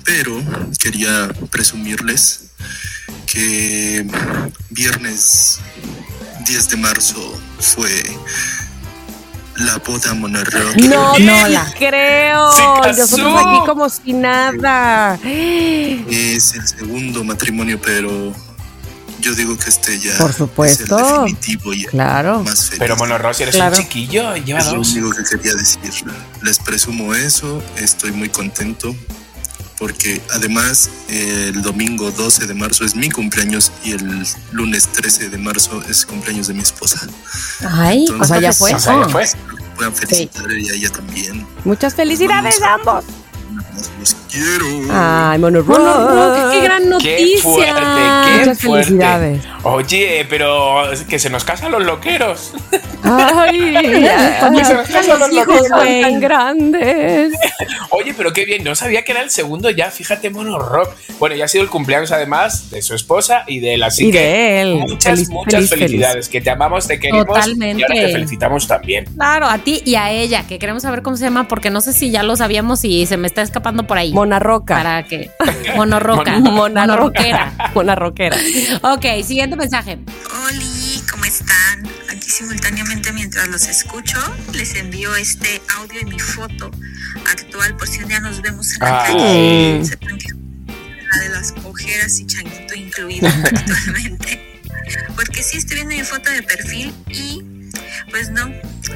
Pero 0.04 0.42
quería 0.80 1.28
presumirles 1.50 2.46
que 3.26 4.04
viernes 4.70 5.60
10 6.44 6.68
de 6.70 6.76
marzo 6.76 7.40
fue 7.60 8.02
la 9.64 9.78
boda 9.78 10.14
Mono 10.14 10.42
Rock. 10.44 10.76
No, 10.76 11.18
No 11.18 11.48
la- 11.48 11.72
creo. 11.78 12.46
Nosotros 12.86 13.20
aquí 13.36 13.66
como 13.66 13.88
si 13.88 14.12
nada. 14.12 15.18
Es 15.24 16.54
el 16.54 16.66
segundo 16.66 17.24
matrimonio, 17.24 17.80
pero 17.80 18.32
yo 19.20 19.34
digo 19.34 19.56
que 19.56 19.70
este 19.70 19.98
ya 20.00 20.16
Por 20.18 20.66
es 20.66 20.80
el 20.80 20.86
definitivo 20.88 21.72
y 21.72 21.84
Claro. 21.84 22.42
más 22.42 22.64
feliz. 22.66 22.78
Pero 22.80 22.96
Mono 22.96 23.18
Rossi, 23.18 23.44
eres 23.44 23.54
Claro. 23.54 23.76
un 23.76 23.82
chiquillo, 23.82 24.36
lleva 24.36 24.58
Es 24.60 24.66
lo 24.66 24.74
dos. 24.78 24.90
único 24.92 25.10
que 25.10 25.22
quería 25.24 25.54
decir. 25.54 25.80
Les 26.42 26.58
presumo 26.58 27.14
eso, 27.14 27.62
estoy 27.76 28.10
muy 28.12 28.28
contento 28.28 28.94
porque 29.78 30.20
además 30.32 30.90
el 31.08 31.60
domingo 31.62 32.10
12 32.12 32.46
de 32.46 32.54
marzo 32.54 32.84
es 32.84 32.94
mi 32.94 33.10
cumpleaños 33.10 33.72
y 33.84 33.92
el 33.92 34.24
lunes 34.52 34.86
13 34.92 35.28
de 35.28 35.38
marzo 35.38 35.82
es 35.88 36.06
cumpleaños 36.06 36.46
de 36.48 36.54
mi 36.54 36.60
esposa. 36.62 37.00
Ay, 37.68 38.02
Entonces, 38.08 38.20
o 38.22 38.24
sea, 38.28 38.40
ya 38.40 38.52
¿cuánto 38.52 38.58
fue. 38.58 38.74
O 38.74 38.78
sea, 38.80 39.00
ya 39.02 39.08
fue. 39.08 39.24
Puedan 39.82 39.96
felicitar 39.96 40.48
a 40.48 40.54
ella 40.54 40.90
también. 40.90 41.44
Muchas 41.64 41.96
felicidades 41.96 42.62
a 42.62 42.74
ambos. 42.74 43.04
Los 44.00 44.14
quiero. 44.30 44.66
Ay, 44.90 45.38
Mono 45.38 45.62
Rock, 45.62 46.52
qué 46.52 46.60
gran 46.60 46.88
noticia. 46.88 47.16
¡Qué 47.16 47.38
fuerte! 47.40 47.72
¡Qué 47.80 48.38
Muchas 48.40 48.58
fuerte! 48.60 48.84
felicidades. 48.86 49.40
Oye, 49.64 50.26
pero 50.28 50.82
que 51.08 51.18
se 51.18 51.30
nos 51.30 51.44
casan 51.44 51.70
los 51.72 51.84
loqueros. 51.84 52.52
Ay, 53.02 53.74
Que 54.56 54.64
se 54.64 54.74
nos 54.74 54.88
casan 54.88 55.18
los 55.20 55.32
hijos, 55.32 55.46
loqueros. 55.68 55.70
tan 56.02 56.20
grandes. 56.20 57.32
Oye, 57.90 58.14
pero 58.16 58.32
qué 58.32 58.44
bien, 58.44 58.64
no 58.64 58.74
sabía 58.74 59.02
que 59.04 59.12
era 59.12 59.22
el 59.22 59.30
segundo 59.30 59.70
ya, 59.70 59.90
fíjate, 59.90 60.30
Mono 60.30 60.58
Rock. 60.58 60.90
Bueno, 61.18 61.36
ya 61.36 61.44
ha 61.44 61.48
sido 61.48 61.62
el 61.64 61.70
cumpleaños 61.70 62.10
además 62.12 62.70
de 62.70 62.82
su 62.82 62.94
esposa 62.94 63.44
y 63.46 63.60
de 63.60 63.74
él, 63.74 63.82
así 63.82 64.08
Y 64.08 64.12
que 64.12 64.18
de 64.18 64.60
él. 64.62 64.74
muchas, 64.80 65.12
Feliz, 65.14 65.28
muchas 65.30 65.68
feliz, 65.68 65.70
felicidades, 65.70 66.28
que 66.28 66.40
te 66.40 66.50
amamos, 66.50 66.86
te 66.88 66.98
queremos 66.98 67.26
Totalmente. 67.26 67.80
y 67.80 67.82
ahora 67.84 67.94
te 68.06 68.12
felicitamos 68.12 68.66
también. 68.66 69.04
Claro, 69.14 69.46
a 69.46 69.58
ti 69.58 69.82
y 69.84 69.94
a 69.94 70.10
ella, 70.10 70.46
que 70.46 70.58
queremos 70.58 70.82
saber 70.82 71.02
cómo 71.02 71.16
se 71.16 71.24
llama, 71.24 71.46
porque 71.48 71.70
no 71.70 71.80
sé 71.80 71.92
si 71.92 72.10
ya 72.10 72.22
lo 72.22 72.34
sabíamos 72.36 72.84
y 72.84 73.06
se 73.06 73.16
me 73.16 73.26
está 73.26 73.41
escapando 73.42 73.86
por 73.86 73.98
ahí. 73.98 74.12
Mona 74.12 74.38
Roca. 74.38 74.76
Para 74.76 75.02
que. 75.04 75.30
Monorroca. 75.76 76.38
Mona 76.38 76.86
Roquera. 76.86 77.52
Ok, 78.82 79.04
siguiente 79.24 79.56
mensaje. 79.56 79.98
Hola, 80.30 80.62
¿cómo 81.10 81.24
están? 81.24 81.86
Aquí 82.10 82.30
simultáneamente 82.30 83.12
mientras 83.12 83.48
los 83.48 83.66
escucho, 83.68 84.18
les 84.52 84.74
envío 84.76 85.14
este 85.16 85.60
audio 85.78 86.00
y 86.00 86.04
mi 86.04 86.18
foto 86.18 86.70
actual 87.30 87.76
por 87.76 87.88
si 87.88 88.02
un 88.02 88.08
día 88.08 88.20
nos 88.20 88.40
vemos 88.42 88.72
en 88.74 88.78
la 88.80 89.04
Ay. 89.04 89.12
calle. 89.14 89.84
Sepan 89.84 90.18
que 90.18 90.28
la 91.10 91.18
de 91.22 91.28
las 91.30 91.54
ojeras 91.64 92.20
y 92.20 92.26
changuito 92.26 92.74
incluido 92.74 93.28
actualmente. 93.28 94.60
Porque 95.16 95.42
sí 95.42 95.58
estoy 95.58 95.76
viendo 95.76 95.94
mi 95.94 96.02
foto 96.02 96.30
de 96.30 96.42
perfil 96.42 96.94
y 97.08 97.61
pues 98.10 98.30
no, 98.30 98.46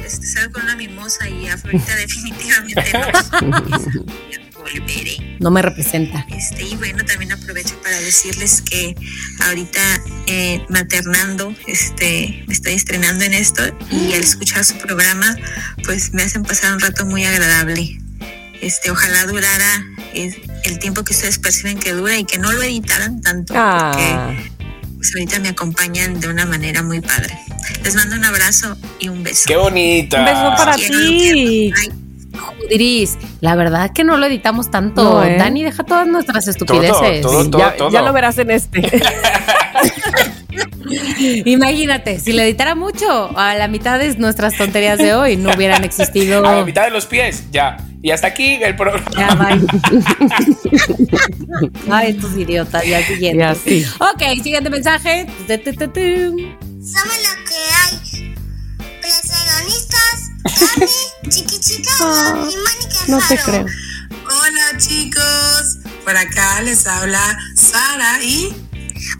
este, 0.03 0.27
salgo 0.27 0.53
con 0.53 0.63
una 0.63 0.75
mimosa 0.75 1.27
y 1.29 1.47
ahorita 1.47 1.95
definitivamente 1.97 2.83
no. 2.93 4.05
Volveré. 4.53 5.17
No 5.39 5.51
me 5.51 5.61
representa. 5.61 6.25
Este, 6.35 6.63
y 6.63 6.75
bueno, 6.77 7.05
también 7.05 7.31
aprovecho 7.31 7.79
para 7.83 7.95
decirles 7.99 8.63
que 8.63 8.95
ahorita 9.45 9.79
eh, 10.25 10.65
maternando, 10.69 11.53
este, 11.67 12.43
me 12.47 12.53
estoy 12.55 12.73
estrenando 12.73 13.23
en 13.23 13.33
esto 13.35 13.61
y 13.91 14.13
al 14.13 14.23
escuchar 14.23 14.65
su 14.65 14.75
programa, 14.79 15.35
pues 15.85 16.11
me 16.13 16.23
hacen 16.23 16.41
pasar 16.41 16.73
un 16.73 16.79
rato 16.79 17.05
muy 17.05 17.23
agradable. 17.23 17.99
Este, 18.61 18.89
ojalá 18.89 19.25
durara 19.27 19.85
eh, 20.15 20.35
el 20.63 20.79
tiempo 20.79 21.03
que 21.03 21.13
ustedes 21.13 21.37
perciben 21.37 21.77
que 21.77 21.91
dura 21.93 22.17
y 22.17 22.25
que 22.25 22.39
no 22.39 22.51
lo 22.51 22.63
editaran 22.63 23.21
tanto, 23.21 23.53
Ah. 23.55 23.91
porque 23.93 24.51
ahorita 25.15 25.39
me 25.39 25.49
acompañan 25.49 26.19
de 26.19 26.27
una 26.27 26.45
manera 26.45 26.83
muy 26.83 27.01
padre. 27.01 27.37
Les 27.83 27.95
mando 27.95 28.15
un 28.15 28.25
abrazo 28.25 28.77
y 28.99 29.09
un 29.09 29.23
beso. 29.23 29.43
¡Qué 29.47 29.55
bonita! 29.55 30.19
Un 30.19 30.25
beso 30.25 30.53
para 30.57 30.75
ti. 30.75 31.73
Judiris, 32.37 33.17
la 33.41 33.55
verdad 33.55 33.91
que 33.93 34.03
no 34.03 34.17
lo 34.17 34.25
editamos 34.25 34.69
tanto. 34.69 35.03
No, 35.03 35.23
¿eh? 35.23 35.37
Dani, 35.37 35.63
deja 35.63 35.83
todas 35.83 36.07
nuestras 36.07 36.47
estupideces. 36.47 37.21
todo, 37.21 37.49
todo. 37.49 37.59
ya, 37.59 37.75
ya 37.91 38.01
lo 38.01 38.13
verás 38.13 38.37
en 38.37 38.51
este. 38.51 39.01
Imagínate, 41.45 42.19
si 42.19 42.33
le 42.33 42.43
editara 42.43 42.75
mucho, 42.75 43.37
a 43.37 43.55
la 43.55 43.67
mitad 43.67 43.99
de 43.99 44.15
nuestras 44.17 44.55
tonterías 44.55 44.97
de 44.97 45.13
hoy 45.13 45.35
no 45.35 45.51
hubieran 45.51 45.83
existido. 45.83 46.45
A 46.45 46.55
la 46.57 46.65
mitad 46.65 46.85
de 46.85 46.91
los 46.91 47.05
pies, 47.05 47.45
ya. 47.51 47.77
Y 48.07 48.11
hasta 48.11 48.27
aquí 48.27 48.53
el 48.63 48.73
programa. 48.77 49.05
Ya, 49.17 49.35
bye. 49.35 49.59
Ay, 51.91 52.11
estos 52.11 52.37
idiotas, 52.37 52.85
ya 52.85 53.05
siguiente. 53.05 53.37
Y 53.37 53.41
así. 53.41 53.85
Ok, 53.99 54.21
siguiente 54.41 54.69
mensaje. 54.69 55.27
Somos 55.45 55.57
lo 55.57 57.33
que 57.43 57.59
hay. 57.75 58.33
Protagonistas, 59.01 60.31
Dani, 60.45 60.87
Chiqui 61.29 61.59
Chica 61.59 61.91
y 62.49 62.55
Mónica 62.55 62.97
No 63.09 63.19
te 63.27 63.37
creo. 63.39 63.65
Hola 64.23 64.77
chicos, 64.77 65.79
por 66.05 66.15
acá 66.15 66.61
les 66.61 66.87
habla 66.87 67.37
Sara 67.55 68.23
y 68.23 68.55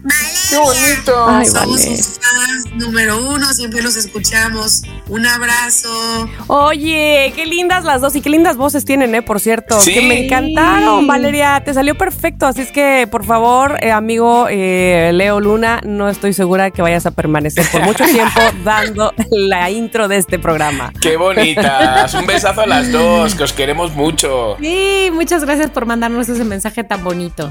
Valeria. 0.02 1.28
Ay, 1.28 1.46
somos 1.46 1.84
vale. 1.84 1.96
sus 1.96 2.18
fans 2.18 2.64
número 2.76 3.18
uno, 3.28 3.52
siempre 3.52 3.82
los 3.82 3.96
escuchamos. 3.96 4.82
Un 5.08 5.26
abrazo. 5.26 6.28
Oye, 6.46 7.32
qué 7.34 7.46
lindas 7.46 7.84
las 7.84 8.00
dos 8.00 8.14
y 8.16 8.20
qué 8.20 8.30
lindas 8.30 8.56
voces 8.56 8.84
tienen, 8.84 9.14
¿eh? 9.14 9.22
Por 9.22 9.40
cierto, 9.40 9.80
Sí. 9.80 9.94
que 9.94 10.02
me 10.02 10.24
encantaron, 10.24 11.06
Valeria. 11.06 11.62
Te 11.64 11.74
salió 11.74 11.96
perfecto, 11.96 12.46
así 12.46 12.62
es 12.62 12.72
que, 12.72 13.08
por 13.10 13.24
favor, 13.24 13.78
eh, 13.82 13.90
amigo 13.90 14.46
eh, 14.50 15.10
Leo 15.14 15.40
Luna, 15.40 15.80
no 15.84 16.08
estoy 16.08 16.32
segura 16.32 16.70
que 16.70 16.82
vayas 16.82 17.06
a 17.06 17.10
permanecer 17.10 17.66
por 17.70 17.82
mucho 17.82 18.04
tiempo 18.12 18.40
dando 18.64 19.12
la 19.30 19.70
intro 19.70 20.08
de 20.08 20.16
este 20.16 20.38
programa. 20.38 20.92
¡Qué 21.00 21.16
bonitas! 21.16 22.14
Un 22.14 22.26
besazo 22.26 22.62
a 22.62 22.66
las 22.66 22.90
dos, 22.92 23.34
que 23.34 23.44
os 23.44 23.52
queremos 23.52 23.92
mucho. 23.94 24.56
Sí, 24.60 25.10
muchas 25.12 25.44
gracias 25.44 25.70
por 25.70 25.86
mandarnos 25.86 26.28
ese 26.28 26.44
mensaje 26.44 26.84
tan 26.84 27.02
bonito. 27.04 27.50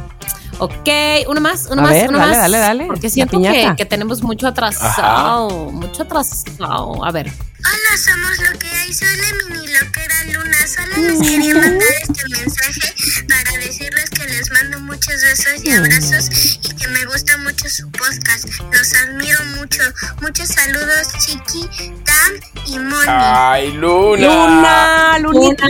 Ok, 0.60 0.90
uno 1.30 1.40
más, 1.42 1.68
uno 1.72 1.82
A 1.82 1.86
más, 1.86 1.94
ver, 1.94 2.10
uno 2.10 2.18
dale, 2.18 2.32
más. 2.32 2.42
dale, 2.42 2.58
dale. 2.58 2.86
Porque 2.88 3.10
siento 3.10 3.40
que, 3.42 3.74
que 3.78 3.86
tenemos 3.86 4.24
mucho 4.24 4.48
atrasado, 4.48 5.50
mucho 5.72 6.04
atrasado. 6.04 7.04
A 7.06 7.12
ver. 7.12 7.32
Hola, 7.60 7.98
somos 7.98 8.38
lo 8.52 8.60
que 8.60 8.68
hay. 8.68 8.94
Soy 8.94 9.08
la 9.18 9.56
mini 9.56 9.68
loquera 9.68 10.24
Luna. 10.32 10.58
Solo 10.68 11.08
les 11.08 11.20
quería 11.28 11.56
mandar 11.56 11.88
este 12.04 12.24
mensaje 12.30 12.94
para 13.28 13.58
decirles 13.66 14.10
que 14.12 14.26
les 14.26 14.52
mando 14.52 14.80
muchos 14.82 15.22
besos 15.24 15.64
y 15.66 15.72
abrazos 15.72 16.30
y 16.64 16.76
que 16.76 16.88
me 16.90 17.06
gusta 17.06 17.38
mucho 17.40 17.68
su 17.70 17.90
podcast. 17.92 18.48
Los 18.72 18.94
admiro 18.94 19.40
mucho. 19.58 19.82
Muchos 20.22 20.50
saludos, 20.50 21.08
Chiqui, 21.26 21.68
Tam 22.06 22.34
y 22.68 22.78
Moni. 22.80 23.06
¡Ay, 23.08 23.72
Luna! 23.74 24.28
Luna, 24.28 25.20
Lunita. 25.20 25.68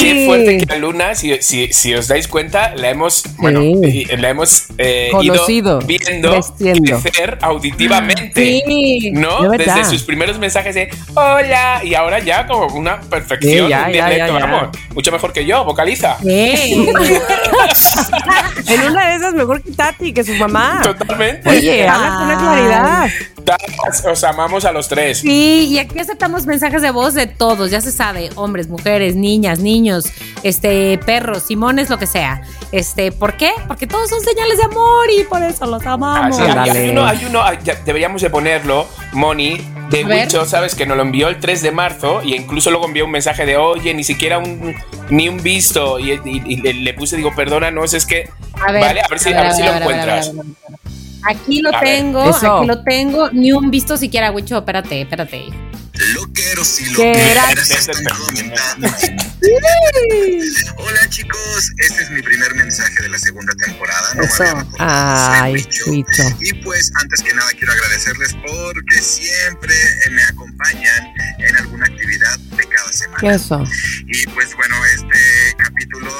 Qué 0.00 0.24
fuerte 0.26 0.66
que 0.66 0.76
Luna, 0.78 1.14
si, 1.14 1.40
si, 1.40 1.72
si 1.72 1.94
os 1.94 2.08
dais 2.08 2.26
cuenta, 2.26 2.74
la 2.74 2.90
hemos, 2.90 3.22
bueno, 3.36 3.60
Sí. 3.60 4.06
y- 4.10 4.16
la 4.16 4.30
hemos 4.30 4.64
eh, 4.78 5.08
Conocido, 5.12 5.78
ido 5.78 5.86
viendo 5.86 6.30
creciendo. 6.32 7.00
crecer 7.00 7.38
auditivamente. 7.42 8.62
Sí. 8.66 9.10
¿No? 9.12 9.42
de 9.50 9.58
verdad. 9.58 9.76
Desde 9.76 9.90
sus 9.90 10.02
primeros 10.02 10.38
mensajes 10.38 10.74
de 10.74 10.90
hola 11.14 11.37
y 11.84 11.94
ahora 11.94 12.18
ya 12.18 12.46
como 12.46 12.66
una 12.74 13.00
perfección, 13.00 13.66
Sí, 13.66 13.70
ya, 13.70 13.90
ya, 13.90 14.10
ya, 14.10 14.26
ya. 14.26 14.32
vamos, 14.46 14.76
mucho 14.94 15.12
mejor 15.12 15.32
que 15.32 15.44
yo, 15.46 15.64
vocaliza. 15.64 16.16
Sí. 16.22 16.88
En 18.66 18.82
una 18.82 19.08
de 19.08 19.16
esas, 19.16 19.34
mejor 19.34 19.62
que 19.62 19.72
Tati, 19.72 20.12
que 20.12 20.22
su 20.24 20.34
mamá. 20.34 20.80
Totalmente. 20.82 21.48
Oye, 21.48 21.88
habla 21.88 22.14
con 22.16 22.24
una 22.26 22.38
claridad. 22.38 23.08
Os 24.10 24.24
amamos 24.24 24.64
a 24.66 24.72
los 24.72 24.88
tres. 24.88 25.20
Sí, 25.20 25.68
y 25.70 25.78
aquí 25.78 25.98
aceptamos 25.98 26.44
mensajes 26.44 26.82
de 26.82 26.90
voz 26.90 27.14
de 27.14 27.26
todos, 27.26 27.70
ya 27.70 27.80
se 27.80 27.90
sabe, 27.90 28.28
hombres, 28.34 28.68
mujeres, 28.68 29.16
niñas, 29.16 29.60
niños, 29.60 30.04
este, 30.42 30.98
perros, 30.98 31.44
simones, 31.44 31.88
lo 31.88 31.98
que 31.98 32.06
sea. 32.06 32.42
Este, 32.72 33.10
¿por 33.10 33.38
qué? 33.38 33.52
Porque 33.66 33.86
todos 33.86 34.10
son 34.10 34.20
señales 34.20 34.58
de 34.58 34.64
amor 34.64 35.06
y 35.18 35.24
por 35.24 35.42
eso 35.42 35.64
los 35.66 35.84
amamos. 35.86 36.38
Y 36.38 36.42
Ándale. 36.42 36.70
hay 36.78 36.90
uno, 36.90 37.06
hay 37.06 37.24
uno, 37.24 37.42
deberíamos 37.86 38.20
de 38.20 38.28
ponerlo, 38.28 38.86
Moni, 39.12 39.56
de. 39.88 40.04
Wicho, 40.04 40.44
¿sabes? 40.44 40.74
Que 40.74 40.84
nos 40.84 40.96
lo 40.98 41.02
envió 41.02 41.17
el 41.26 41.40
3 41.40 41.62
de 41.62 41.72
marzo 41.72 42.22
y 42.22 42.36
incluso 42.36 42.70
luego 42.70 42.86
envió 42.86 43.04
un 43.06 43.10
mensaje 43.10 43.44
de, 43.44 43.56
oye, 43.56 43.92
ni 43.94 44.04
siquiera 44.04 44.38
un, 44.38 44.76
ni 45.10 45.28
un 45.28 45.42
visto. 45.42 45.98
Y, 45.98 46.12
y- 46.12 46.42
y 46.46 46.56
le, 46.58 46.74
le 46.74 46.94
puse, 46.94 47.16
digo, 47.16 47.34
perdónanos, 47.34 47.94
es 47.94 48.06
que... 48.06 48.30
A 48.60 48.70
ver, 48.70 48.82
vale, 48.82 49.00
a 49.00 49.08
ver 49.08 49.18
si, 49.18 49.32
a 49.32 49.42
ver 49.42 49.52
si 49.52 49.62
lo 49.64 49.72
encuentras. 49.74 50.30
Aquí 51.24 51.60
lo 51.62 51.74
A 51.74 51.80
ver. 51.80 51.96
tengo, 51.96 52.22
aquí 52.22 52.66
lo 52.66 52.82
tengo, 52.84 53.30
ni 53.32 53.50
un 53.50 53.70
visto 53.72 53.96
siquiera, 53.96 54.30
Wicho, 54.30 54.58
espérate, 54.58 55.00
espérate. 55.00 55.46
Loqueros 56.14 56.80
y 56.80 56.90
loqueras 56.90 57.70
están 57.70 58.04
comentando. 58.04 58.88
Hola 60.76 61.08
chicos, 61.10 61.72
este 61.78 62.02
es 62.02 62.10
mi 62.10 62.22
primer 62.22 62.54
mensaje 62.56 63.02
de 63.02 63.08
la 63.08 63.18
segunda 63.18 63.52
temporada. 63.54 64.14
No 64.14 64.22
me 64.22 64.26
Eso. 64.26 64.68
Ay. 64.78 65.52
Wicho. 65.86 66.22
Y 66.40 66.52
pues 66.64 66.90
antes 67.00 67.20
que 67.22 67.32
nada 67.34 67.48
quiero 67.56 67.72
agradecerles 67.72 68.34
porque 68.46 69.00
siempre 69.00 69.74
eh, 69.74 70.10
me 70.10 70.22
acompañan 70.24 71.04
en 71.38 71.56
alguna 71.56 71.86
actividad 71.86 72.36
de 72.38 72.64
cada 72.68 72.92
semana. 72.92 73.34
Eso. 73.34 73.64
Y 74.06 74.26
pues 74.28 74.54
bueno, 74.56 74.74
este 74.86 75.18
capítulo 75.56 76.10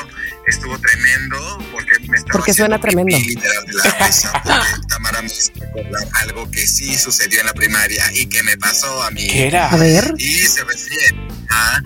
estuvo 0.46 0.78
tremendo 0.78 1.58
porque 1.72 1.98
me 2.08 2.16
estaba 2.18 2.32
Porque 2.32 2.54
suena 2.54 2.80
tremendo. 2.80 3.16
pipí 3.16 3.34
literal 3.34 3.66
de 3.66 3.72
la 3.74 4.06
risa, 4.06 4.32
porque 4.44 4.86
Tamara 4.88 5.22
me 5.22 5.28
hizo 5.28 5.52
recordar 5.54 6.08
algo 6.22 6.50
que 6.50 6.66
sí 6.66 6.96
sucedió 6.96 7.40
en 7.40 7.46
la 7.46 7.54
primaria 7.54 8.04
y 8.14 8.26
que 8.26 8.42
me 8.44 8.56
pasó 8.58 9.02
a 9.02 9.10
mí. 9.10 9.26
¿Qué 9.26 9.48
era? 9.48 9.70
A 9.70 9.76
ver. 9.76 10.14
Y 10.18 10.34
se 10.46 10.62
refiere 10.64 11.16
a 11.50 11.82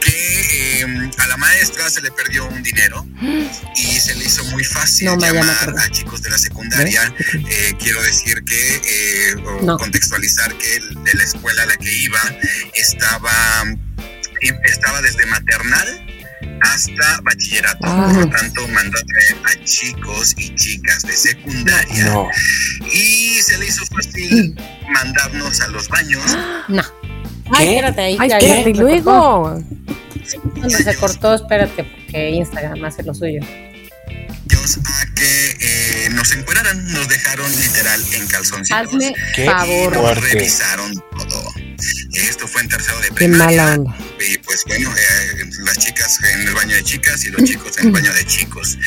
que 0.00 0.75
eh, 0.75 0.75
a 0.82 1.26
la 1.26 1.36
maestra 1.36 1.88
se 1.90 2.00
le 2.02 2.10
perdió 2.10 2.46
un 2.46 2.62
dinero 2.62 3.06
y 3.76 3.98
se 4.00 4.14
le 4.14 4.24
hizo 4.24 4.44
muy 4.46 4.64
fácil 4.64 5.06
No, 5.06 5.18
llamar 5.18 5.74
a 5.78 5.90
chicos 5.90 6.22
de 6.22 6.30
la 6.30 6.38
secundaria. 6.38 7.12
Eh, 7.48 7.74
quiero 7.78 8.02
decir 8.02 8.42
que, 8.44 8.74
eh, 8.76 9.34
No. 9.62 9.76
contextualizar 9.78 10.52
que 10.58 10.80
de 11.04 11.14
la 11.14 11.24
escuela 11.24 11.62
a 11.62 11.66
la 11.66 11.76
que 11.76 11.92
iba 12.02 12.20
estaba, 12.74 13.64
estaba 14.64 15.02
desde 15.02 15.26
maternal 15.26 16.02
hasta 16.62 17.20
bachillerato. 17.22 17.78
Ah. 17.86 18.10
Por 18.12 18.24
lo 18.24 18.30
tanto, 18.30 18.68
mandó 18.68 18.98
a 18.98 19.02
traer 19.02 19.60
a 19.60 19.64
chicos 19.64 20.34
y 20.38 20.54
chicas 20.54 21.02
de 21.02 21.12
secundaria 21.16 22.04
No. 22.04 22.28
y 22.92 23.40
se 23.42 23.58
le 23.58 23.66
hizo 23.66 23.84
fácil 23.86 24.54
mandarnos 24.92 25.60
a 25.60 25.68
los 25.68 25.88
baños 25.88 26.22
No. 26.68 26.82
Ay, 27.52 27.66
¿Qué? 27.66 27.74
espérate 27.76 28.00
ahí. 28.00 28.16
Ay, 28.18 28.30
espérate, 28.32 28.70
y 28.70 28.74
luego. 28.74 29.62
Cuando 30.34 30.70
se 30.70 30.96
cortó, 30.96 31.34
espérate, 31.34 31.84
porque 31.84 32.30
Instagram 32.30 32.84
hace 32.84 33.02
lo 33.02 33.14
suyo. 33.14 33.40
A 34.54 35.14
que 35.14 35.56
eh, 35.60 36.08
nos 36.12 36.30
encueraran, 36.32 36.92
nos 36.92 37.08
dejaron 37.08 37.50
literal 37.56 38.02
en 38.12 38.26
calzoncillos. 38.28 38.86
Hazme 38.86 39.14
Qué 39.34 39.44
favor. 39.44 39.94
fuerte. 39.94 40.20
Revisaron 40.34 40.94
todo. 41.10 41.52
Esto 42.14 42.46
fue 42.48 42.62
en 42.62 42.68
tercero 42.68 42.98
de 43.00 43.08
Qué 43.08 43.14
primaria. 43.14 43.62
mala 43.64 43.74
onda. 43.74 43.96
Y 44.28 44.38
pues 44.38 44.62
bueno, 44.66 44.90
eh, 44.96 45.50
las 45.64 45.78
chicas 45.78 46.18
en 46.32 46.48
el 46.48 46.54
baño 46.54 46.74
de 46.76 46.82
chicas 46.84 47.24
y 47.24 47.30
los 47.30 47.44
chicos 47.44 47.76
en 47.78 47.86
el 47.86 47.92
baño 47.92 48.12
de 48.12 48.24
chicos. 48.26 48.78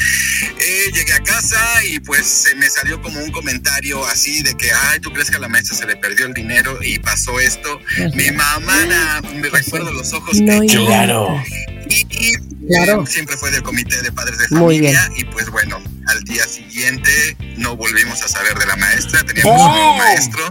Eh, 0.60 0.92
llegué 0.94 1.14
a 1.14 1.20
casa 1.24 1.60
y 1.86 2.00
pues 2.00 2.26
se 2.26 2.56
me 2.56 2.70
salió 2.70 3.02
como 3.02 3.20
un 3.22 3.32
comentario 3.32 4.04
así 4.06 4.42
de 4.44 4.56
que, 4.56 4.72
ay, 4.72 5.00
¿tú 5.02 5.12
crees 5.12 5.30
que 5.30 5.38
a 5.38 5.40
la 5.40 5.50
maestra 5.50 5.76
se 5.78 5.86
le 5.86 5.96
perdió 5.98 6.26
el 6.26 6.34
dinero 6.34 6.80
y 6.82 7.00
pasó 7.00 7.40
esto? 7.40 7.80
Mi 8.16 8.32
mamá, 8.32 9.22
me 9.36 9.50
recuerdo 9.50 9.92
los 9.92 10.14
ojos 10.14 10.40
No, 10.42 10.64
hechos. 10.64 10.86
Claro. 10.88 11.44
Y, 11.90 12.08
y, 12.10 12.32
Claro. 12.70 13.04
siempre 13.08 13.36
fue 13.36 13.50
del 13.50 13.64
comité 13.64 14.00
de 14.04 14.12
padres 14.12 14.38
de 14.38 14.56
Muy 14.56 14.76
familia 14.78 15.10
y 15.18 15.24
pues 15.26 15.50
bueno, 15.50 15.82
al 16.08 16.24
día 16.26 16.44
siguiente 16.44 17.10
no 17.58 17.76
volvimos 17.76 18.22
a 18.22 18.28
saber 18.28 18.58
de 18.60 18.66
la 18.68 18.76
maestra, 18.76 19.24
teníamos 19.24 19.60
¡Oh! 19.60 19.92
un 19.94 19.98
maestro 19.98 20.44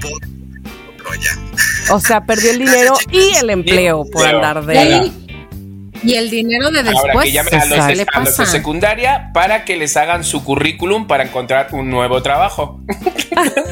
por 0.00 0.20
Troya. 0.98 1.38
O 1.90 1.98
sea, 2.00 2.24
perdió 2.24 2.52
el 2.52 2.58
dinero 2.60 2.94
y 3.10 3.34
el 3.36 3.50
empleo 3.50 4.04
por 4.12 4.24
andar 4.26 4.64
de. 4.64 5.10
Y, 6.04 6.14
el 6.14 6.30
dinero 6.30 6.70
de 6.70 6.80
Ahora 6.80 6.92
después. 6.92 7.24
que 7.26 7.32
llamen 7.32 7.54
a 7.54 7.64
los, 7.64 7.86
¿qué 7.86 7.94
de, 7.96 8.06
a 8.12 8.20
los 8.20 8.36
de 8.36 8.46
secundaria 8.46 9.30
para 9.32 9.64
que 9.64 9.76
les 9.76 9.96
hagan 9.96 10.24
su 10.24 10.44
currículum 10.44 11.06
para 11.06 11.24
encontrar 11.24 11.68
un 11.72 11.90
nuevo 11.90 12.22
trabajo. 12.22 12.80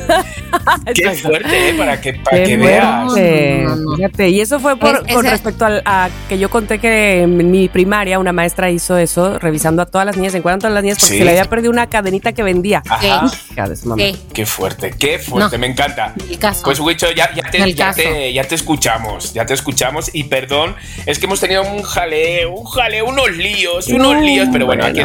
Qué 0.94 1.10
fuerte, 1.12 1.70
¿eh? 1.70 1.74
Para 1.74 2.00
que, 2.00 2.14
para 2.14 2.42
que 2.44 2.56
veas. 2.56 3.06
fuerte. 3.06 3.62
No, 3.64 3.76
no, 3.76 3.90
no. 3.90 3.96
Fíjate, 3.96 4.28
y 4.28 4.40
eso 4.40 4.60
fue 4.60 4.76
por, 4.76 5.02
Es- 5.06 5.14
con 5.14 5.24
respecto 5.24 5.64
al- 5.64 5.82
a 5.84 6.10
que 6.28 6.38
yo 6.38 6.50
conté 6.50 6.78
que 6.78 7.22
en 7.22 7.50
mi 7.50 7.68
primaria 7.68 8.18
una 8.18 8.32
maestra 8.32 8.70
hizo 8.70 8.96
eso, 8.98 9.38
revisando 9.38 9.82
a 9.82 9.86
todas 9.86 10.06
las 10.06 10.16
niñas, 10.16 10.34
encuentran 10.34 10.60
todas 10.60 10.74
las 10.74 10.82
niñas 10.82 10.98
porque 10.98 11.14
Sí. 11.14 11.18
se 11.18 11.24
le 11.24 11.30
había 11.30 11.44
perdido 11.46 11.70
una 11.70 11.86
cadenita 11.88 12.32
que 12.32 12.42
vendía. 12.42 12.82
Ajá. 12.88 13.28
Su 13.76 13.88
mamá. 13.88 14.02
¿Qué? 14.02 14.16
Qué 14.32 14.46
fuerte, 14.46 14.90
qué 14.98 15.18
fuerte, 15.18 15.56
No. 15.56 15.60
me 15.60 15.66
encanta. 15.68 16.14
El 16.28 16.38
caso. 16.38 16.62
Pues 16.64 16.78
Wicho, 16.80 17.06
ya, 17.12 17.32
ya, 17.34 17.50
te, 17.50 17.58
El 17.62 17.74
ya, 17.74 17.86
caso. 17.86 18.02
te, 18.02 18.32
ya 18.32 18.44
te 18.44 18.54
escuchamos, 18.54 19.32
ya 19.32 19.46
te 19.46 19.54
escuchamos 19.54 20.10
y 20.14 20.24
perdón, 20.24 20.74
es 21.06 21.18
que 21.18 21.26
hemos 21.26 21.40
tenido 21.40 21.62
un 21.62 21.82
jaleo, 21.82 22.21
un 22.46 22.64
jaleo, 22.64 23.06
unos 23.08 23.30
líos, 23.36 23.88
unos 23.88 24.14
No, 24.14 24.20
líos, 24.20 24.48
pero 24.52 24.66
bueno, 24.66 24.84
aquí 24.84 25.00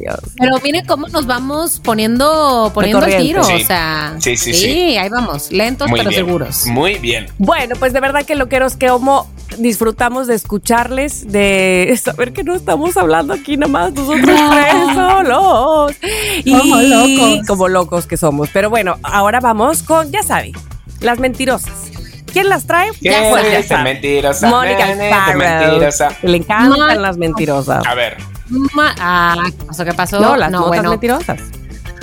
Dios. 0.00 0.18
Pero 0.38 0.58
miren 0.62 0.84
cómo 0.86 1.08
nos 1.08 1.26
vamos 1.26 1.80
poniendo, 1.82 2.70
poniendo 2.74 3.04
el 3.06 3.16
tiro. 3.18 3.44
Sí. 3.44 3.52
O 3.54 3.66
sea, 3.66 4.16
Sí, 4.20 4.36
sí, 4.36 4.52
sí. 4.54 4.96
ahí 4.96 5.08
vamos. 5.08 5.50
Lentos 5.50 5.88
Muy 5.88 5.98
pero 6.00 6.10
bien, 6.10 6.24
seguros. 6.24 6.66
Muy 6.66 6.94
bien. 6.98 7.26
Bueno, 7.38 7.74
pues 7.78 7.92
de 7.92 8.00
verdad 8.00 8.24
que 8.24 8.34
loqueros 8.34 8.76
que 8.76 8.90
homo 8.90 9.28
disfrutamos 9.58 10.26
de 10.26 10.34
escucharles, 10.34 11.30
de 11.30 11.98
saber 12.02 12.32
que 12.32 12.44
no 12.44 12.54
estamos 12.54 12.96
hablando 12.96 13.34
aquí 13.34 13.56
nomás 13.56 13.92
nosotros 13.92 14.24
tres 14.50 14.94
solos. 14.94 15.92
Y 16.44 16.52
Como 16.58 16.76
locos. 16.76 17.46
como 17.46 17.68
locos 17.68 18.06
que 18.06 18.16
somos. 18.16 18.48
Pero 18.52 18.70
bueno, 18.70 18.96
ahora 19.02 19.40
vamos 19.40 19.82
con, 19.82 20.10
ya 20.10 20.22
saben, 20.22 20.52
las 21.00 21.18
mentirosas. 21.18 21.90
¿Quién 22.34 22.48
las 22.50 22.66
trae? 22.66 22.90
¿Qué 23.00 23.16
pues 23.30 23.50
ya 23.50 23.58
es 23.60 23.66
saben. 23.68 23.84
mentirosa? 23.84 24.48
Mónica 24.50 24.86
mentirosa. 25.34 26.08
Le 26.22 26.36
encantan 26.36 26.68
Mónica. 26.80 26.94
las 27.00 27.16
mentirosas. 27.16 27.86
A 27.86 27.94
ver, 27.94 28.18
Ma- 28.74 28.94
ah, 29.00 29.36
¿qué 29.46 29.64
pasó? 29.64 29.84
¿Qué 29.86 29.94
pasó? 29.94 30.20
No, 30.20 30.36
las 30.36 30.50
notas 30.50 30.68
bueno. 30.68 30.90
mentirosas. 30.90 31.40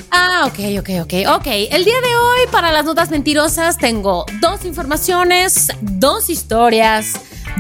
Ah, 0.10 0.44
ok, 0.48 0.60
ok, 0.80 0.90
ok. 1.04 1.14
Ok, 1.38 1.48
el 1.48 1.86
día 1.86 2.02
de 2.02 2.16
hoy 2.16 2.40
para 2.52 2.72
las 2.72 2.84
notas 2.86 3.12
mentirosas 3.12 3.78
tengo 3.78 4.26
dos 4.42 4.66
informaciones, 4.66 5.68
dos 5.82 6.30
historias, 6.30 7.14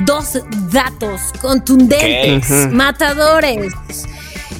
dos 0.05 0.39
datos 0.71 1.21
contundentes, 1.41 2.71
matadores. 2.71 3.73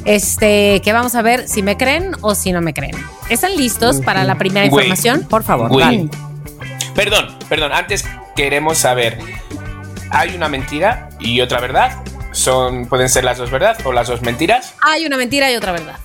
Este, 0.05 0.81
que 0.83 0.93
vamos 0.93 1.15
a 1.15 1.21
ver 1.21 1.47
si 1.47 1.63
me 1.63 1.77
creen 1.77 2.11
o 2.21 2.33
si 2.35 2.51
no 2.51 2.61
me 2.61 2.73
creen. 2.73 2.95
¿Están 3.29 3.55
listos 3.55 4.01
para 4.01 4.23
la 4.23 4.35
primera 4.35 4.65
información? 4.65 5.25
Por 5.29 5.43
favor, 5.43 5.69
Güey. 5.69 6.09
Perdón, 6.95 7.37
perdón, 7.49 7.71
antes 7.73 8.05
queremos 8.35 8.77
saber, 8.77 9.17
¿hay 10.09 10.35
una 10.35 10.49
mentira 10.49 11.09
y 11.19 11.41
otra 11.41 11.59
verdad? 11.59 12.03
Son, 12.31 12.87
¿Pueden 12.87 13.09
ser 13.09 13.23
las 13.23 13.37
dos 13.37 13.51
verdad 13.51 13.77
o 13.83 13.91
las 13.91 14.07
dos 14.07 14.21
mentiras? 14.21 14.75
Hay 14.81 15.05
una 15.05 15.17
mentira 15.17 15.51
y 15.51 15.55
otra 15.55 15.71
verdad. 15.73 15.97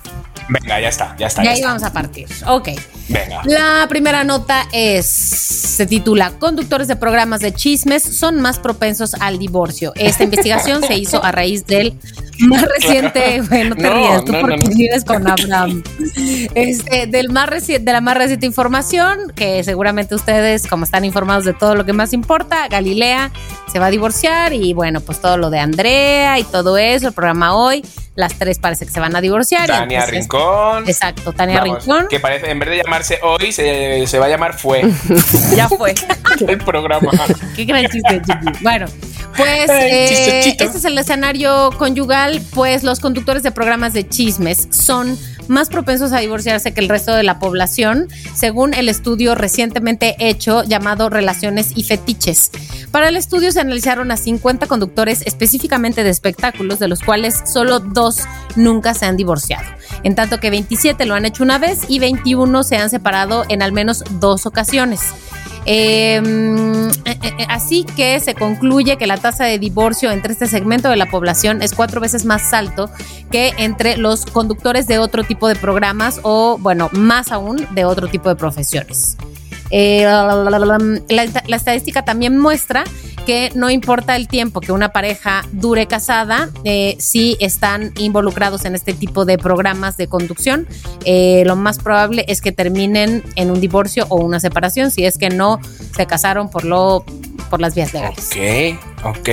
Venga, 0.49 0.79
ya 0.79 0.89
está, 0.89 1.15
ya 1.17 1.27
está. 1.27 1.41
Y 1.41 1.45
ya 1.45 1.51
ahí 1.51 1.57
está. 1.57 1.67
vamos 1.67 1.83
a 1.83 1.93
partir. 1.93 2.27
Ok. 2.47 2.69
Venga. 3.09 3.41
La 3.45 3.85
primera 3.89 4.23
nota 4.23 4.67
es, 4.71 5.05
se 5.07 5.85
titula, 5.85 6.31
conductores 6.39 6.87
de 6.87 6.95
programas 6.95 7.39
de 7.41 7.53
chismes 7.53 8.03
son 8.03 8.41
más 8.41 8.59
propensos 8.59 9.13
al 9.19 9.39
divorcio. 9.39 9.93
Esta 9.95 10.23
investigación 10.23 10.83
se 10.83 10.95
hizo 10.97 11.23
a 11.23 11.31
raíz 11.31 11.65
del 11.65 11.97
más 12.39 12.63
reciente, 12.79 13.41
bueno, 13.41 13.75
te 13.75 13.83
No, 13.83 13.93
rías 13.93 14.25
tú 14.25 14.31
no, 14.33 14.41
porque 14.41 14.57
no. 14.57 14.69
vives 14.75 15.03
con 15.05 15.27
Abraham. 15.27 15.83
Este, 16.55 17.07
del 17.07 17.29
más 17.29 17.49
reciente, 17.49 17.85
de 17.85 17.93
la 17.93 18.01
más 18.01 18.17
reciente 18.17 18.45
información, 18.45 19.31
que 19.35 19.63
seguramente 19.63 20.15
ustedes, 20.15 20.67
como 20.67 20.83
están 20.83 21.05
informados 21.05 21.45
de 21.45 21.53
todo 21.53 21.75
lo 21.75 21.85
que 21.85 21.93
más 21.93 22.13
importa, 22.13 22.67
Galilea 22.67 23.31
se 23.71 23.79
va 23.79 23.87
a 23.87 23.89
divorciar 23.91 24.53
y 24.53 24.73
bueno, 24.73 24.99
pues 25.01 25.19
todo 25.21 25.37
lo 25.37 25.49
de 25.49 25.59
Andrea 25.59 26.39
y 26.39 26.43
todo 26.43 26.77
eso, 26.77 27.07
el 27.07 27.13
programa 27.13 27.55
hoy, 27.55 27.83
las 28.17 28.33
tres 28.33 28.57
parece 28.57 28.85
que 28.85 28.91
se 28.91 28.99
van 28.99 29.15
a 29.15 29.21
divorciar. 29.21 29.67
Tania 29.67 29.99
entonces- 29.99 30.21
Rincón. 30.21 30.89
Exacto, 30.89 31.31
Tania 31.33 31.61
Vamos, 31.61 31.85
Rincón. 31.85 32.07
Que 32.09 32.19
parece, 32.19 32.49
en 32.49 32.57
vez 32.59 32.69
de 32.69 32.77
llamarse 32.77 33.19
hoy, 33.21 33.51
se, 33.51 34.05
se 34.07 34.19
va 34.19 34.25
a 34.25 34.29
llamar 34.29 34.57
fue 34.57 34.81
Ya 35.55 35.69
fue. 35.69 35.93
el 36.47 36.57
programa. 36.57 37.11
Qué 37.55 37.65
gran 37.65 37.85
chiste, 37.87 38.19
Chiqui. 38.25 38.63
Bueno, 38.63 38.87
pues 39.37 39.69
eh, 39.69 40.49
este 40.49 40.63
es 40.65 40.83
el 40.85 40.97
escenario 40.97 41.69
conyugal, 41.77 42.41
pues 42.55 42.83
los 42.83 42.99
conductores 42.99 43.43
de 43.43 43.51
programas 43.51 43.93
de 43.93 44.09
chismes 44.09 44.67
son 44.71 45.15
más 45.47 45.69
propensos 45.69 46.11
a 46.11 46.17
divorciarse 46.19 46.73
que 46.73 46.81
el 46.81 46.89
resto 46.89 47.13
de 47.13 47.23
la 47.23 47.39
población, 47.39 48.07
según 48.35 48.73
el 48.73 48.89
estudio 48.89 49.35
recientemente 49.35 50.15
hecho 50.19 50.63
llamado 50.63 51.09
Relaciones 51.09 51.71
y 51.75 51.83
Fetiches. 51.83 52.51
Para 52.97 53.09
el 53.09 53.15
estudio 53.15 53.51
se 53.51 53.59
analizaron 53.59 54.09
a 54.09 54.17
50 54.17 54.65
conductores 54.65 55.21
específicamente 55.27 56.03
de 56.03 56.09
espectáculos, 56.09 56.79
de 56.79 56.87
los 56.87 57.03
cuales 57.03 57.43
solo 57.45 57.79
dos 57.79 58.21
nunca 58.55 58.95
se 58.95 59.05
han 59.05 59.15
divorciado, 59.15 59.67
en 60.01 60.15
tanto 60.15 60.39
que 60.39 60.49
27 60.49 61.05
lo 61.05 61.13
han 61.13 61.23
hecho 61.23 61.43
una 61.43 61.59
vez 61.59 61.81
y 61.87 61.99
21 61.99 62.63
se 62.63 62.77
han 62.77 62.89
separado 62.89 63.45
en 63.49 63.61
al 63.61 63.71
menos 63.71 64.03
dos 64.19 64.47
ocasiones. 64.47 65.01
Eh, 65.67 66.19
mm, 66.19 66.87
eh, 67.05 67.19
eh, 67.21 67.45
así 67.49 67.85
que 67.95 68.19
se 68.19 68.33
concluye 68.33 68.97
que 68.97 69.05
la 69.05 69.17
tasa 69.17 69.45
de 69.45 69.59
divorcio 69.59 70.09
entre 70.09 70.33
este 70.33 70.47
segmento 70.47 70.89
de 70.89 70.97
la 70.97 71.05
población 71.05 71.61
es 71.61 71.75
cuatro 71.75 72.01
veces 72.01 72.25
más 72.25 72.51
alto 72.51 72.89
que 73.29 73.53
entre 73.59 73.97
los 73.97 74.25
conductores 74.25 74.87
de 74.87 74.97
otro 74.97 75.23
tipo 75.23 75.47
de 75.47 75.55
programas 75.55 76.19
o, 76.23 76.57
bueno, 76.59 76.89
más 76.93 77.31
aún 77.31 77.63
de 77.75 77.85
otro 77.85 78.07
tipo 78.07 78.27
de 78.27 78.35
profesiones. 78.35 79.17
Eh, 79.71 80.03
la, 80.03 81.23
la 81.47 81.55
estadística 81.55 82.03
también 82.05 82.37
muestra 82.37 82.83
que 83.27 83.51
no 83.55 83.69
importa 83.69 84.15
el 84.15 84.29
tiempo 84.29 84.61
que 84.61 84.71
una 84.71 84.93
pareja 84.93 85.43
dure 85.51 85.85
casada, 85.85 86.49
eh, 86.63 86.95
si 86.97 87.35
están 87.41 87.91
involucrados 87.97 88.63
en 88.63 88.73
este 88.73 88.93
tipo 88.93 89.25
de 89.25 89.37
programas 89.37 89.97
de 89.97 90.07
conducción, 90.07 90.65
eh, 91.03 91.43
lo 91.45 91.57
más 91.57 91.79
probable 91.79 92.23
es 92.29 92.39
que 92.39 92.53
terminen 92.53 93.23
en 93.35 93.51
un 93.51 93.59
divorcio 93.59 94.05
o 94.07 94.15
una 94.15 94.39
separación, 94.39 94.91
si 94.91 95.05
es 95.05 95.17
que 95.17 95.29
no 95.29 95.59
se 95.93 96.05
casaron 96.05 96.49
por 96.49 96.63
lo 96.63 97.03
por 97.49 97.61
las 97.61 97.75
vías 97.75 97.93
legales. 97.93 98.27
Ok, 98.31 99.05
ok. 99.05 99.29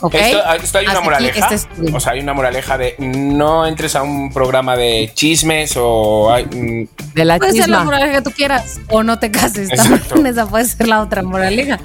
Ok. 0.00 0.14
Esto, 0.14 0.38
esto 0.62 0.78
hay 0.78 0.84
una 0.84 0.92
Hasta 0.94 1.04
moraleja. 1.04 1.48
este 1.54 1.96
o 1.96 2.00
sea, 2.00 2.12
hay 2.12 2.20
una 2.20 2.32
moraleja 2.32 2.78
de 2.78 2.94
no 2.98 3.66
entres 3.66 3.96
a 3.96 4.02
un 4.02 4.32
programa 4.32 4.76
de 4.76 5.10
chismes 5.14 5.74
o 5.76 6.32
hay, 6.32 6.44
mm, 6.46 6.88
De 7.14 7.24
la 7.24 7.38
Puede 7.38 7.52
ser 7.52 7.60
la 7.62 7.78
chisma. 7.78 7.84
moraleja 7.84 8.12
que 8.12 8.22
tú 8.22 8.30
quieras 8.30 8.78
o 8.88 9.02
no 9.02 9.18
te 9.18 9.32
cases. 9.32 9.68
Exacto. 9.76 10.14
También 10.14 10.26
esa 10.34 10.46
puede 10.46 10.64
ser 10.64 10.88
la 10.88 11.00
otra 11.02 11.22
moraleja. 11.22 11.78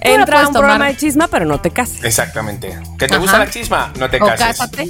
Entra 0.00 0.42
a 0.42 0.46
un 0.48 0.52
programa 0.52 0.74
tomar. 0.78 0.92
de 0.92 0.96
chisma, 0.96 1.28
pero 1.28 1.44
no 1.44 1.60
te 1.60 1.70
cases. 1.70 2.02
exactamente. 2.04 2.76
¿Que 2.98 3.06
te 3.06 3.14
Ajá. 3.14 3.22
gusta 3.22 3.38
la 3.38 3.50
chisma? 3.50 3.92
No 3.98 4.08
te 4.10 4.16
o 4.16 4.26
cases. 4.26 4.38
cásate. 4.46 4.88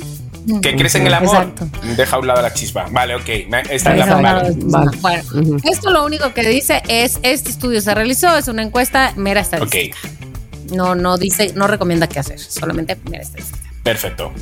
¿Que 0.62 0.76
crees 0.76 0.94
en 0.94 1.06
el 1.06 1.12
amor? 1.12 1.36
Exacto. 1.36 1.68
Deja 1.96 2.16
a 2.16 2.18
un 2.20 2.26
lado 2.26 2.40
la 2.40 2.54
chispa. 2.54 2.86
Vale, 2.90 3.16
ok. 3.16 3.28
Esta 3.70 3.94
es 3.94 4.06
la 4.06 4.14
vale. 4.16 4.56
Bueno, 5.00 5.22
esto 5.64 5.90
lo 5.90 6.06
único 6.06 6.32
que 6.32 6.48
dice 6.48 6.82
es 6.88 7.18
este 7.22 7.50
estudio 7.50 7.82
se 7.82 7.94
realizó, 7.94 8.34
es 8.36 8.48
una 8.48 8.62
encuesta 8.62 9.12
mera 9.16 9.40
estadística. 9.42 9.98
No, 10.72 10.94
no 10.94 11.18
dice, 11.18 11.52
no 11.54 11.66
recomienda 11.66 12.06
qué 12.06 12.18
hacer, 12.18 12.38
solamente 12.38 12.96
mera 13.10 13.22
estadística. 13.22 13.58
perfecto. 13.82 14.32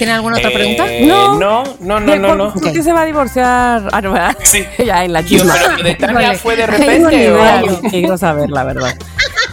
¿Tiene 0.00 0.14
alguna 0.14 0.38
otra 0.38 0.48
Eh, 0.48 0.54
pregunta? 0.54 0.84
No. 1.02 1.38
No, 1.38 1.62
no, 1.78 2.00
no, 2.00 2.12
¿De 2.12 2.18
no, 2.18 2.28
por- 2.28 2.36
no. 2.38 2.54
¿Por 2.54 2.72
qué 2.72 2.82
se 2.82 2.90
va 2.90 3.02
a 3.02 3.04
divorciar? 3.04 3.86
Ah, 3.92 4.00
no, 4.00 4.12
¿verdad? 4.12 4.34
Sí. 4.44 4.64
ya 4.86 5.04
en 5.04 5.12
la 5.12 5.20
Yo, 5.20 5.28
chisma. 5.28 5.54
pero 5.60 5.76
lo 5.76 5.82
de 5.82 5.94
Tania 5.96 6.34
fue 6.38 6.56
de 6.56 6.66
repente. 6.66 7.30
o- 7.32 7.80
Quiero 7.90 8.16
saber, 8.16 8.48
la 8.48 8.64
verdad. 8.64 8.94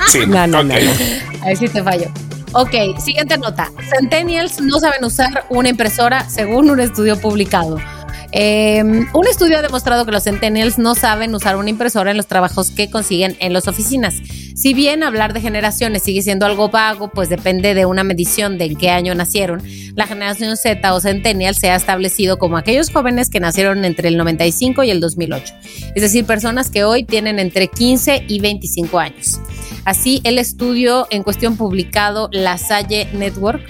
Sí, 0.07 0.19
No, 0.25 0.47
no, 0.47 0.59
ok. 0.59 0.63
no, 0.67 0.73
no. 0.79 0.91
Ahí 1.43 1.57
sí 1.57 1.67
te 1.67 1.83
fallo. 1.83 2.09
Ok, 2.53 2.97
siguiente 3.03 3.37
nota. 3.37 3.73
Centennials 3.89 4.61
no 4.61 4.79
saben 4.79 5.03
usar 5.03 5.43
una 5.49 5.67
impresora 5.67 6.29
según 6.29 6.69
un 6.69 6.79
estudio 6.79 7.19
publicado. 7.19 7.77
Eh, 8.31 8.81
un 9.13 9.27
estudio 9.29 9.57
ha 9.57 9.61
demostrado 9.61 10.05
que 10.05 10.13
los 10.13 10.23
centennials 10.23 10.77
no 10.77 10.95
saben 10.95 11.35
usar 11.35 11.57
una 11.57 11.69
impresora 11.69 12.11
en 12.11 12.15
los 12.15 12.27
trabajos 12.27 12.71
que 12.71 12.89
consiguen 12.89 13.35
en 13.41 13.51
las 13.51 13.67
oficinas. 13.67 14.15
Si 14.57 14.73
bien 14.73 15.03
hablar 15.03 15.33
de 15.33 15.41
generaciones 15.41 16.01
sigue 16.01 16.23
siendo 16.23 16.47
algo 16.47 16.69
vago, 16.69 17.11
pues 17.11 17.29
depende 17.29 17.75
de 17.75 17.85
una 17.85 18.03
medición 18.03 18.57
de 18.57 18.65
en 18.65 18.75
qué 18.75 18.89
año 18.89 19.13
nacieron, 19.13 19.61
la 19.93 20.07
generación 20.07 20.57
Z 20.57 20.95
o 20.95 20.99
Centennial 20.99 21.53
se 21.53 21.69
ha 21.69 21.75
establecido 21.75 22.39
como 22.39 22.57
aquellos 22.57 22.89
jóvenes 22.89 23.29
que 23.29 23.39
nacieron 23.39 23.85
entre 23.85 24.07
el 24.07 24.17
95 24.17 24.81
y 24.81 24.89
el 24.89 24.99
2008, 24.99 25.53
es 25.93 26.01
decir, 26.01 26.25
personas 26.25 26.71
que 26.71 26.83
hoy 26.83 27.03
tienen 27.03 27.37
entre 27.37 27.67
15 27.67 28.25
y 28.27 28.39
25 28.39 28.97
años. 28.97 29.39
Así, 29.85 30.21
el 30.23 30.39
estudio 30.39 31.05
en 31.11 31.21
cuestión 31.21 31.55
publicado 31.55 32.27
La 32.31 32.57
Salle 32.57 33.07
Network, 33.13 33.61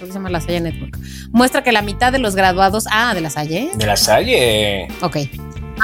se 0.00 0.12
llama 0.12 0.30
La 0.30 0.40
Salle 0.40 0.62
Network, 0.62 0.98
muestra 1.30 1.62
que 1.62 1.70
la 1.70 1.82
mitad 1.82 2.10
de 2.10 2.18
los 2.18 2.34
graduados, 2.34 2.86
ah, 2.90 3.14
de 3.14 3.20
La 3.20 3.30
Salle, 3.30 3.70
De 3.76 3.86
la 3.86 3.96
Salle. 3.96 4.88
Ok. 5.00 5.18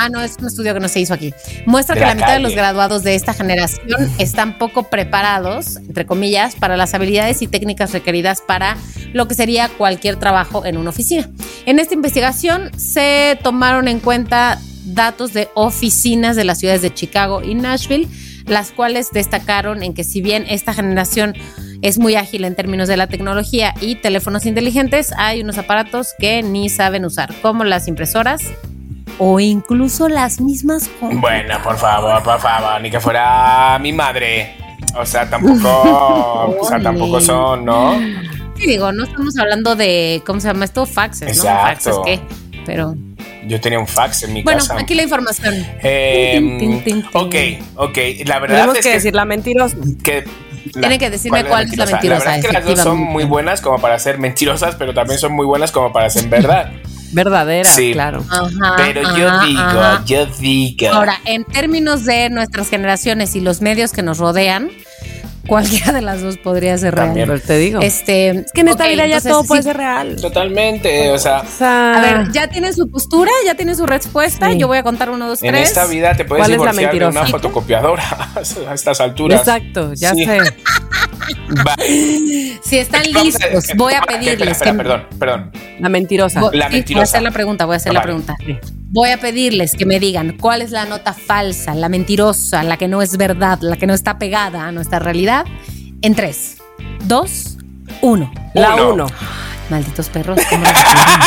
Ah, 0.01 0.09
no, 0.09 0.23
es 0.23 0.37
un 0.39 0.47
estudio 0.47 0.73
que 0.75 0.79
no 0.79 0.87
se 0.87 1.01
hizo 1.01 1.13
aquí. 1.13 1.35
Muestra 1.67 1.97
De 1.97 2.01
que 2.01 2.07
la 2.07 2.11
la 2.11 2.15
mitad 2.15 2.33
de 2.35 2.39
los 2.39 2.55
graduados 2.55 3.03
de 3.03 3.17
esta 3.17 3.35
generación 3.35 4.09
están 4.19 4.57
poco 4.57 4.85
preparados, 4.85 5.75
entre 5.79 6.07
comillas, 6.07 6.55
para 6.55 6.77
las 6.77 6.95
habilidades 6.95 7.43
y 7.43 7.49
técnicas 7.49 7.93
requeridas 7.93 8.41
para 8.41 8.77
lo 9.13 9.27
que 9.27 9.35
sería 9.35 9.69
cualquier 9.69 10.15
trabajo 10.15 10.65
en 10.65 10.77
una 10.77 10.91
oficina. 10.91 11.29
En 11.67 11.81
esta 11.81 11.95
investigación 11.95 12.71
se 12.79 13.41
tomaron 13.43 13.89
en 13.89 13.99
cuenta 13.99 14.61
datos 14.85 15.33
de 15.33 15.49
oficinas 15.55 16.37
de 16.37 16.45
las 16.45 16.61
ciudades 16.61 16.83
de 16.83 16.95
Chicago 16.95 17.43
y 17.43 17.57
Nashville, 17.57 18.07
las 18.47 18.71
cuales 18.71 19.11
destacaron 19.11 19.83
en 19.83 19.95
que 19.95 20.05
si 20.05 20.23
bien 20.23 20.47
esta 20.49 20.75
generación 20.75 21.35
es 21.83 21.99
muy 21.99 22.15
ágil 22.15 22.45
en 22.45 22.55
términos 22.55 22.87
de 22.87 22.97
la 22.97 23.09
tecnología 23.09 23.75
y 23.81 23.97
teléfonos 23.97 24.47
inteligentes, 24.47 25.13
hay 25.17 25.41
unos 25.41 25.59
aparatos 25.59 26.15
que 26.21 26.45
ni 26.45 26.69
saben 26.69 27.05
usar, 27.05 27.35
como 27.43 27.65
las 27.65 27.89
impresoras 27.89 28.43
o 29.19 29.41
incluso 29.41 30.09
las 30.09 30.41
mismas 30.41 30.89
computadoras. 31.01 31.21
Bueno, 31.21 31.63
por 31.63 31.77
favor, 31.77 32.23
por 32.23 32.41
favor, 32.41 32.81
ni 32.81 32.91
que 32.91 33.01
fuera 33.01 33.79
mi 33.81 33.93
madre. 33.93 34.55
O 34.97 35.05
sea, 35.05 35.29
tampoco, 35.29 35.69
o 36.61 36.65
sea, 36.69 36.81
tampoco 36.81 37.21
son, 37.21 37.65
¿no? 37.65 37.99
Sí, 38.57 38.67
digo, 38.67 38.91
no 38.93 39.05
estamos 39.05 39.37
hablando 39.39 39.77
de, 39.77 40.23
¿cómo 40.27 40.41
se 40.41 40.49
llama 40.49 40.65
esto? 40.65 40.87
Faxes, 40.87 41.37
¿no? 41.39 41.45
Faxes, 41.45 41.87
Exacto. 41.89 42.03
¿qué? 42.05 42.21
Pero, 42.67 42.95
Yo 43.47 43.61
tenía 43.61 43.79
un 43.79 43.87
fax 43.87 44.25
en 44.25 44.33
mi 44.35 44.43
bueno, 44.43 44.59
casa. 44.61 44.77
aquí 44.79 44.95
la 44.95 45.03
información. 45.05 45.55
Eh, 45.83 46.35
Tin, 46.39 46.59
tin, 46.59 46.85
tin, 46.85 47.03
tin. 47.03 47.07
ok, 47.13 47.35
ok. 47.77 47.99
La 48.27 48.39
verdad 48.41 48.57
Tenemos 48.57 48.77
es 48.77 48.83
que 48.85 48.89
que, 48.91 48.95
decir 48.97 49.15
la 49.15 49.25
mentirosa. 49.25 49.77
que 50.03 50.25
Tiene 50.73 50.99
que 50.99 51.09
decirme 51.11 51.45
cuál 51.45 51.65
es 51.65 51.77
la 51.77 51.87
La 51.87 51.93
mentirosa, 51.93 52.25
verdad 52.25 52.39
es 52.39 52.47
que 52.47 52.53
las 52.53 52.65
dos 52.65 52.81
son 52.81 52.99
muy 52.99 53.25
buenas 53.25 53.61
como 53.61 53.79
para 53.81 53.99
ser 53.99 54.19
mentirosas, 54.19 54.75
pero 54.77 54.93
también 54.93 55.19
son 55.19 55.33
muy 55.33 55.47
buenas 55.47 55.71
como 55.73 55.93
para 55.93 56.11
ser 56.11 56.29
verdad. 56.29 56.73
Verdadera, 57.13 57.69
Sí. 57.69 57.93
claro. 57.93 58.25
Ajá, 58.29 58.75
pero 58.77 59.03
yo 59.17 59.41
digo, 59.47 59.61
ajá. 59.61 60.03
yo 60.07 60.27
digo. 60.39 60.89
Ahora, 60.93 61.15
en 61.25 61.45
términos 61.45 62.05
de 62.05 62.31
nuestras 62.31 62.69
generaciones 62.69 63.35
y 63.37 63.41
los 63.41 63.61
medios 63.63 63.93
que 63.93 64.03
nos 64.03 64.19
rodean, 64.19 64.71
cualquiera 65.49 65.93
de 65.93 66.01
las 66.03 66.21
dos 66.23 66.37
podría 66.39 66.79
ser 66.79 66.95
real. 66.95 67.09
También. 67.09 67.27
Pero 67.29 67.41
te 67.41 67.59
digo. 67.59 67.81
Este, 67.81 68.29
Es 68.31 68.53
que 68.53 68.61
en 68.61 68.69
esta 68.69 68.87
vida 68.87 69.07
ya 69.07 69.17
entonces, 69.17 69.33
todo 69.33 69.45
puede 69.45 69.63
sí, 69.63 69.69
ser 69.69 69.77
real. 69.79 70.17
Totalmente, 70.21 71.11
o 71.11 71.19
sea, 71.19 71.41
O 71.41 71.47
sea, 71.59 71.97
A 71.97 72.01
ver, 72.01 72.33
ya 72.33 72.49
tiene 72.49 72.73
su 72.73 72.89
postura, 72.91 73.31
ya 73.45 73.55
tiene 73.57 73.75
su 73.75 73.87
respuesta. 73.87 74.51
Sí. 74.53 74.59
Yo 74.59 74.69
voy 74.69 74.79
a 74.79 74.83
contar 74.85 75.11
uno, 75.11 75.27
dos, 75.27 75.43
en 75.43 75.51
tres. 75.53 75.69
esta 75.69 75.87
vida 75.87 76.15
te 76.15 76.25
puedes 76.25 76.43
¿Cuál 76.47 76.53
es 76.53 76.59
la 76.61 76.71
divorciar 76.73 76.93
de 76.93 76.97
una 76.99 77.07
mentirosa? 77.07 77.31
fotocopiadora 77.31 78.05
a 78.69 78.75
estas 78.75 79.01
alturas. 79.01 79.41
Exacto, 79.41 79.93
ya 79.95 80.13
Sí. 80.15 80.25
sé. 80.25 80.39
Va. 81.67 81.75
Si 82.63 82.79
están 82.79 83.03
Vamos 83.13 83.35
a- 83.37 83.47
listos, 83.49 83.77
voy 83.77 83.95
a 83.95 83.99
espera, 83.99 84.19
pedirles 84.19 84.49
espera, 84.53 84.71
que 84.73 84.77
perdón, 84.77 85.07
perdón. 85.19 85.53
La 85.81 85.89
mentirosa. 85.89 86.41
La 86.41 86.47
sí, 86.51 86.53
Voy 86.57 86.63
a 86.63 86.69
mentirosa. 86.69 87.03
hacer 87.05 87.23
la 87.23 87.31
pregunta, 87.31 87.65
voy 87.65 87.75
a 87.75 87.77
hacer 87.77 87.93
la 87.93 88.01
Vale. 88.01 88.07
pregunta. 88.13 88.37
Voy 88.91 89.11
a 89.11 89.19
pedirles 89.19 89.75
que 89.75 89.85
me 89.85 90.01
digan 90.01 90.37
cuál 90.41 90.63
es 90.63 90.71
la 90.71 90.87
nota 90.87 91.13
falsa, 91.13 91.75
la 91.75 91.89
mentirosa, 91.91 92.63
la 92.63 92.77
que 92.79 92.89
no 92.89 93.03
es 93.03 93.17
verdad, 93.19 93.59
la 93.61 93.77
que 93.77 93.87
no 93.87 93.93
está 93.93 94.19
pegada 94.19 94.65
a 94.67 94.73
nuestra 94.73 94.99
realidad. 94.99 95.45
En 96.01 96.15
tres, 96.15 96.57
dos, 97.05 97.59
uno. 98.01 98.33
La 98.55 98.75
Uno. 98.77 98.93
uno. 98.95 99.07
Malditos 99.69 100.09
perros. 100.09 100.41
¿cómo 100.49 100.65
lo 100.65 100.69
descubren? 100.71 101.21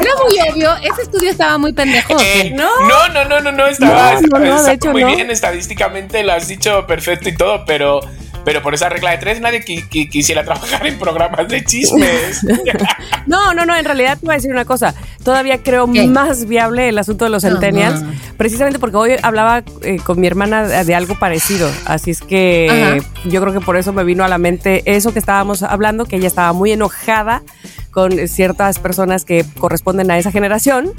Era 0.00 0.10
muy 0.24 0.50
obvio, 0.50 0.76
ese 0.76 1.02
estudio 1.02 1.30
estaba 1.30 1.58
muy 1.58 1.72
pendejo. 1.74 2.16
Eh, 2.20 2.52
no, 2.54 2.68
no, 2.88 3.24
no, 3.24 3.40
no, 3.40 3.52
no, 3.52 3.66
estaba, 3.66 3.92
No, 3.92 4.12
no, 4.12 4.18
estaba- 4.20 4.38
no, 4.38 4.44
de 4.44 4.56
estaba 4.56 4.72
hecho 4.72 4.90
muy 4.92 5.02
no. 5.02 5.08
bien 5.14 5.30
estadísticamente, 5.30 6.22
lo 6.22 6.32
has 6.32 6.48
dicho 6.48 6.86
perfecto 6.86 7.28
y 7.28 7.34
todo, 7.36 7.64
pero, 7.66 8.00
pero 8.46 8.62
por 8.62 8.74
esa 8.74 8.88
regla 8.88 9.10
de 9.10 9.18
tres 9.18 9.40
nadie 9.40 9.64
qui- 9.64 9.88
qui- 9.88 10.08
quisiera 10.08 10.44
trabajar 10.44 10.86
en 10.86 10.96
programas 11.00 11.48
de 11.48 11.64
chismes. 11.64 12.46
No, 13.26 13.52
no, 13.54 13.66
no, 13.66 13.76
en 13.76 13.84
realidad 13.84 14.16
te 14.18 14.24
voy 14.26 14.34
a 14.34 14.36
decir 14.36 14.52
una 14.52 14.64
cosa. 14.64 14.94
Todavía 15.24 15.60
creo 15.60 15.90
¿Qué? 15.92 16.06
más 16.06 16.46
viable 16.46 16.88
el 16.88 16.96
asunto 16.98 17.24
de 17.24 17.30
los 17.32 17.42
centennials, 17.42 18.04
precisamente 18.36 18.78
porque 18.78 18.96
hoy 18.96 19.10
hablaba 19.20 19.64
eh, 19.82 19.96
con 20.04 20.20
mi 20.20 20.28
hermana 20.28 20.62
de, 20.66 20.84
de 20.84 20.94
algo 20.94 21.18
parecido. 21.18 21.68
Así 21.86 22.12
es 22.12 22.20
que 22.20 22.68
Ajá. 23.00 23.08
yo 23.28 23.40
creo 23.40 23.52
que 23.52 23.60
por 23.60 23.76
eso 23.76 23.92
me 23.92 24.04
vino 24.04 24.22
a 24.24 24.28
la 24.28 24.38
mente 24.38 24.82
eso 24.86 25.12
que 25.12 25.18
estábamos 25.18 25.64
hablando, 25.64 26.04
que 26.04 26.16
ella 26.16 26.28
estaba 26.28 26.52
muy 26.52 26.70
enojada 26.70 27.42
con 27.90 28.12
ciertas 28.28 28.78
personas 28.78 29.24
que 29.24 29.44
corresponden 29.58 30.08
a 30.12 30.18
esa 30.18 30.30
generación. 30.30 30.92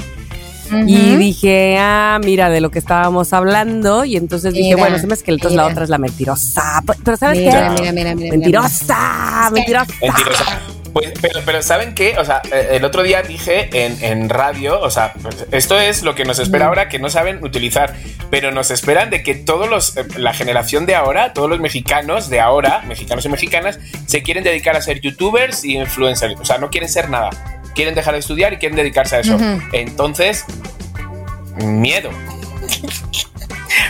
Y 0.85 1.15
dije, 1.15 1.77
ah, 1.79 2.19
mira, 2.23 2.49
de 2.49 2.61
lo 2.61 2.71
que 2.71 2.79
estábamos 2.79 3.33
hablando. 3.33 4.05
Y 4.05 4.17
entonces 4.17 4.53
dije, 4.53 4.75
bueno, 4.75 4.97
se 4.97 5.07
me 5.07 5.13
hace 5.13 5.23
que 5.23 5.31
entonces 5.31 5.55
la 5.55 5.65
otra 5.65 5.83
es 5.83 5.89
la 5.89 5.97
mentirosa. 5.97 6.83
Pero 7.03 7.17
¿sabes 7.17 7.39
Mira, 7.39 7.73
qué? 7.75 7.81
mira, 7.81 7.91
mira, 7.93 8.15
mira. 8.15 8.31
Mentirosa, 8.31 9.49
mentirosa. 9.51 9.93
Mentirosa. 10.01 10.59
Pues, 10.93 11.13
pero, 11.21 11.41
pero 11.45 11.61
¿saben 11.61 11.93
qué? 11.93 12.17
O 12.17 12.25
sea, 12.25 12.41
eh, 12.51 12.69
el 12.71 12.83
otro 12.83 13.03
día 13.03 13.21
dije 13.21 13.69
en, 13.71 14.03
en 14.03 14.29
radio, 14.29 14.79
o 14.81 14.89
sea, 14.89 15.13
pues, 15.21 15.45
esto 15.51 15.79
es 15.79 16.01
lo 16.01 16.15
que 16.15 16.25
nos 16.25 16.39
espera 16.39 16.67
ahora 16.67 16.89
que 16.89 16.97
no 16.97 17.09
saben 17.11 17.43
utilizar, 17.43 17.93
pero 18.31 18.51
nos 18.51 18.71
esperan 18.71 19.11
de 19.11 19.21
que 19.21 19.35
todos 19.35 19.69
los, 19.69 19.95
eh, 19.95 20.05
la 20.17 20.33
generación 20.33 20.87
de 20.87 20.95
ahora, 20.95 21.33
todos 21.33 21.49
los 21.49 21.59
mexicanos 21.59 22.29
de 22.29 22.39
ahora, 22.39 22.81
mexicanos 22.87 23.25
y 23.25 23.29
mexicanas, 23.29 23.79
se 24.07 24.23
quieren 24.23 24.43
dedicar 24.43 24.75
a 24.75 24.81
ser 24.81 24.99
youtubers 24.99 25.63
y 25.65 25.77
influencers. 25.77 26.39
O 26.39 26.45
sea, 26.45 26.57
no 26.57 26.71
quieren 26.71 26.89
ser 26.89 27.11
nada. 27.11 27.29
Quieren 27.77 27.93
dejar 27.93 28.15
de 28.15 28.21
estudiar 28.21 28.53
y 28.53 28.57
quieren 28.57 28.75
dedicarse 28.75 29.17
a 29.17 29.19
eso. 29.19 29.37
Entonces, 29.71 30.45
miedo. 31.57 32.09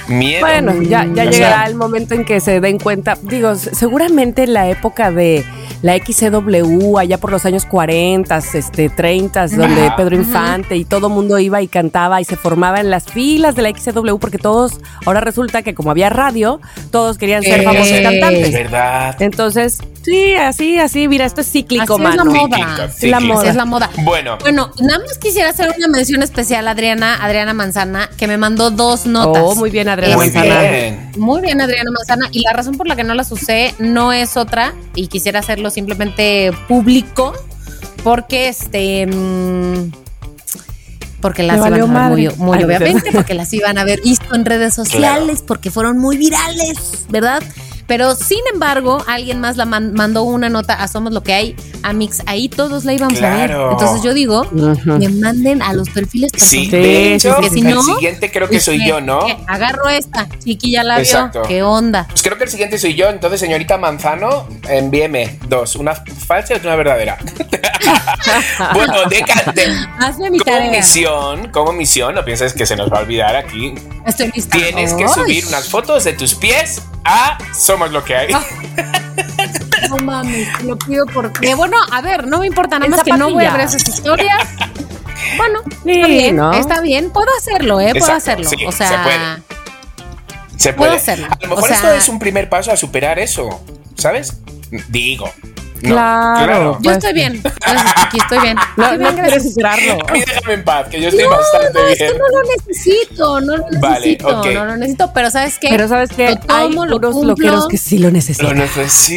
Miedo. 0.08 0.42
Bueno, 0.42 0.74
ya, 0.82 1.06
ya 1.06 1.12
O 1.12 1.16
sea, 1.16 1.26
llegará 1.32 1.66
el 1.68 1.76
momento 1.76 2.14
en 2.16 2.26
que 2.26 2.40
se 2.40 2.60
den 2.60 2.80
cuenta. 2.80 3.18
Digo, 3.22 3.56
seguramente 3.56 4.44
en 4.44 4.54
la 4.54 4.68
época 4.70 5.12
de 5.12 5.44
la 5.84 5.96
XCW, 5.98 6.98
allá 6.98 7.18
por 7.20 7.32
los 7.32 7.46
años 7.46 7.66
40, 7.66 8.38
este, 8.54 8.90
30, 8.90 9.48
donde. 9.48 9.92
Pedro 9.98 10.16
Infante 10.16 10.76
y 10.76 10.86
todo 10.86 11.10
mundo 11.10 11.38
iba 11.40 11.62
y 11.62 11.68
cantaba 11.68 12.20
y 12.22 12.26
se 12.26 12.36
formaba 12.36 12.80
en 12.80 12.90
las 12.90 13.06
filas 13.06 13.56
de 13.56 13.62
la 13.64 13.70
XCW, 13.70 14.18
porque 14.20 14.38
todos, 14.38 14.80
ahora 15.06 15.22
resulta 15.22 15.62
que 15.62 15.74
como 15.76 15.92
había 15.92 16.10
radio, 16.10 16.60
todos 16.92 17.18
querían 17.18 17.44
ser 17.44 17.62
Eh. 17.62 17.64
famosos 17.64 17.92
Es 17.92 18.02
cantantes. 18.02 18.52
verdad. 18.54 19.16
Entonces, 19.22 19.80
sí, 20.04 20.36
así, 20.36 20.80
así, 20.80 21.08
mira, 21.08 21.26
esto 21.26 21.42
es 21.42 21.52
cíclico, 21.52 21.94
Así 21.96 22.04
es 22.04 22.16
la 22.16 22.24
mano. 22.24 22.32
moda. 22.32 22.90
Cíclico, 22.90 23.12
la 23.12 23.20
moda. 23.20 23.40
Así 23.40 23.50
es 23.50 23.56
la 23.56 23.66
moda. 23.66 23.90
Bueno, 24.04 24.38
Bueno, 24.42 24.72
nada 24.82 25.00
más 25.00 25.18
quisiera 25.20 25.50
hacer 25.50 25.74
una 25.78 25.88
mención 25.88 26.24
especial 26.24 26.68
a 26.68 26.72
Adriana, 26.72 27.24
Adriana 27.24 27.54
Manzana, 27.54 28.10
que 28.18 28.28
me 28.28 28.38
mandó 28.38 28.72
dos 28.72 29.06
notas. 29.06 29.44
Oh, 29.46 29.56
muy 29.56 29.70
bien, 29.70 29.77
Adriana 29.88 30.16
muy 30.16 30.26
Manzana. 30.30 30.62
bien. 30.62 31.12
Muy 31.18 31.42
bien, 31.42 31.60
Adriana 31.62 31.92
Manzana. 31.92 32.28
Y 32.32 32.42
la 32.42 32.54
razón 32.54 32.78
por 32.78 32.88
la 32.88 32.96
que 32.96 33.04
no 33.04 33.14
las 33.14 33.32
usé 33.32 33.74
no 33.80 34.14
es 34.14 34.38
otra, 34.38 34.74
y 34.96 35.08
quisiera 35.08 35.40
hacerlo 35.40 35.70
simplemente 35.70 36.52
público, 36.68 37.34
porque 38.04 38.48
este. 38.50 39.08
mm, 39.08 39.92
Porque 41.22 41.44
las 41.44 41.58
iban 41.58 41.74
a 41.74 41.78
ver 41.78 41.86
muy, 41.86 41.94
madre. 41.94 42.30
muy 42.38 42.64
obviamente, 42.64 43.12
porque 43.12 43.34
las 43.34 43.52
iban 43.54 43.78
a 43.78 43.84
ver 43.84 44.02
visto 44.02 44.34
en 44.36 44.46
redes 44.46 44.74
sociales, 44.74 45.44
porque 45.46 45.72
fueron 45.72 45.98
muy 45.98 46.18
virales, 46.18 47.06
¿verdad? 47.10 47.42
Pero 47.88 48.16
sin 48.16 48.40
embargo, 48.54 49.02
alguien 49.08 49.40
más 49.40 49.56
la 49.58 49.66
man- 49.66 49.94
mandó 49.94 50.24
una 50.24 50.50
nota 50.50 50.74
a 50.74 50.88
Somos 50.90 51.14
lo 51.14 51.24
que 51.24 51.34
hay, 51.34 51.56
a 51.84 51.94
Mix, 51.94 52.22
ahí 52.26 52.50
todos 52.50 52.84
la 52.86 52.94
íbamos 52.94 53.16
a 53.18 53.20
Claro. 53.20 53.64
ver. 53.64 53.72
Entonces 53.74 54.04
yo 54.04 54.14
digo, 54.14 54.42
Ujú. 54.52 55.00
que 55.00 55.08
manden 55.10 55.62
a 55.62 55.72
los 55.74 55.90
perfiles 55.90 56.32
Sí, 56.36 56.68
personales. 56.68 56.72
de 56.72 57.20
Sí, 57.20 57.28
hecho, 57.28 57.38
sí. 57.40 57.46
el 57.46 57.52
Si 57.52 57.62
no, 57.62 57.82
siguiente 57.84 58.30
creo 58.32 58.50
que 58.50 58.60
soy 58.60 58.86
yo, 58.86 59.00
¿no? 59.02 59.26
"Eh, 59.28 59.38
Agarro 59.48 59.88
esta, 59.88 60.28
Chiqui 60.44 60.72
ya 60.72 60.84
la 60.84 61.00
Exacto. 61.00 61.40
vio. 61.40 61.48
¿Qué 61.48 61.64
onda? 61.64 62.06
Pues 62.10 62.22
creo 62.24 62.38
que 62.38 62.44
el 62.44 62.50
siguiente 62.50 62.78
soy 62.78 62.94
yo. 62.96 63.10
Entonces, 63.10 63.40
señorita 63.40 63.78
Manzano, 63.78 64.48
envíeme 64.70 65.40
dos. 65.48 65.76
Una 65.78 65.96
falsa 65.96 66.54
y 66.54 66.58
otra 66.58 66.76
verdadera. 66.76 67.18
bueno, 68.74 68.94
de, 69.10 69.24
de- 69.54 69.88
Hazme 70.00 70.30
mi 70.30 70.40
como 70.40 70.52
tarea. 70.58 70.72
misión, 70.72 71.50
como 71.52 71.72
misión, 71.72 72.16
no 72.16 72.26
pienses 72.26 72.54
que 72.54 72.66
se 72.66 72.76
nos 72.76 72.92
va 72.92 72.98
a 72.98 73.02
olvidar 73.02 73.36
aquí. 73.36 73.74
Estoy 74.06 74.32
lista. 74.36 74.58
Tienes 74.58 74.94
que 74.94 75.08
subir 75.08 75.46
unas 75.48 75.70
fotos 75.70 76.04
de 76.04 76.14
tus 76.14 76.36
pies 76.36 76.82
a 77.08 77.38
Somos 77.54 77.92
lo 77.92 78.04
que 78.04 78.16
hay. 78.16 78.34
No 79.90 79.98
mames, 80.04 80.64
lo 80.64 80.78
pido 80.78 81.06
porque. 81.08 81.56
Bueno, 81.56 81.78
a 81.92 82.02
ver, 82.02 82.28
no 82.28 82.40
me 82.40 82.48
importa, 82.48 82.78
nada 82.80 82.90
más 82.90 83.04
que 83.04 83.14
no 83.14 83.32
voy 83.32 83.46
a 83.46 83.52
ver 83.54 83.62
esas 83.62 83.88
historias. 83.88 84.38
Bueno, 85.36 85.60
Sí, 85.84 85.92
está 85.92 86.08
bien, 86.08 86.36
¿no? 86.36 86.54
está 86.54 86.80
bien, 86.82 87.10
puedo 87.12 87.28
hacerlo, 87.40 87.82
¿eh? 87.82 87.92
Puedo 87.92 87.98
Exacto, 88.06 88.18
hacerlo. 88.44 88.50
sí, 88.50 88.66
o 88.66 88.72
sea, 88.72 88.88
se 88.90 88.98
puede. 89.00 90.58
Se 90.58 90.74
Puedo 90.74 90.90
puede. 90.92 90.96
hacerlo. 91.02 91.28
A 91.30 91.38
lo 91.42 91.48
mejor 91.50 91.64
O 91.64 91.68
sea- 91.68 91.76
esto 91.76 91.92
es 91.92 92.08
un 92.08 92.20
primer 92.20 92.50
paso 92.50 92.72
a 92.72 92.78
superar 92.78 93.18
eso, 93.20 93.62
¿sabes? 93.98 94.38
Digo. 94.90 95.30
No, 95.82 95.90
Claro. 95.90 96.78
Yo 96.82 96.92
estoy 96.92 97.14
bien. 97.14 97.34
Chiqui, 97.42 98.18
estoy 98.18 98.40
bien. 98.40 98.58
No, 98.76 98.92
no 98.92 98.98
bien, 98.98 99.14
quieres 99.16 99.44
superarlo. 99.44 99.98
A 100.08 100.12
mí 100.12 100.20
déjame 100.26 100.54
en 100.54 100.64
paz, 100.64 100.88
que 100.90 101.02
yo 101.02 101.10
estoy 101.10 101.24
No, 101.24 101.30
bastante 101.32 101.80
no, 101.80 101.88
es 101.88 101.98
bien. 102.00 102.12
que 102.12 102.18
no 102.20 102.26
lo 102.28 102.42
necesito, 102.58 103.42
no 103.42 103.58
lo 103.58 103.64
Vale, 103.80 104.00
necesito, 104.00 104.44
no 104.54 104.66
lo 104.66 104.78
necesito, 104.78 105.12
pero 105.14 105.32
¿sabes 105.32 105.58
qué? 105.60 105.70
Pero 105.70 105.88
sabes 105.88 106.10
que 106.10 106.30
Lo 106.30 106.36
tomo, 106.38 106.84
hay 106.84 106.90
lo 106.90 106.98
unos 106.98 107.26
loqueros 107.26 107.68
que 107.68 107.78
sí 107.78 107.98
lo 108.00 108.08
Lo 108.08 108.12
necesito. 108.12 108.48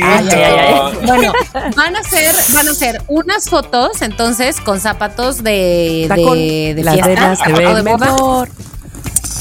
Ay, 0.07 0.29
ay, 0.33 0.43
ay, 0.43 0.75
ay. 0.75 0.99
Bueno, 1.07 1.33
van 1.77 1.97
a 1.97 2.01
hacer, 2.01 2.35
van 2.53 2.69
a 2.69 2.71
hacer 2.71 3.03
unas 3.09 3.49
fotos 3.49 4.03
entonces 4.03 4.61
con 4.61 4.81
zapatos 4.81 5.43
de, 5.43 6.07
Tacón. 6.09 6.35
de, 6.35 6.75
de 6.77 6.83
Las 6.85 6.95
fiesta, 6.95 7.35
de. 7.47 8.49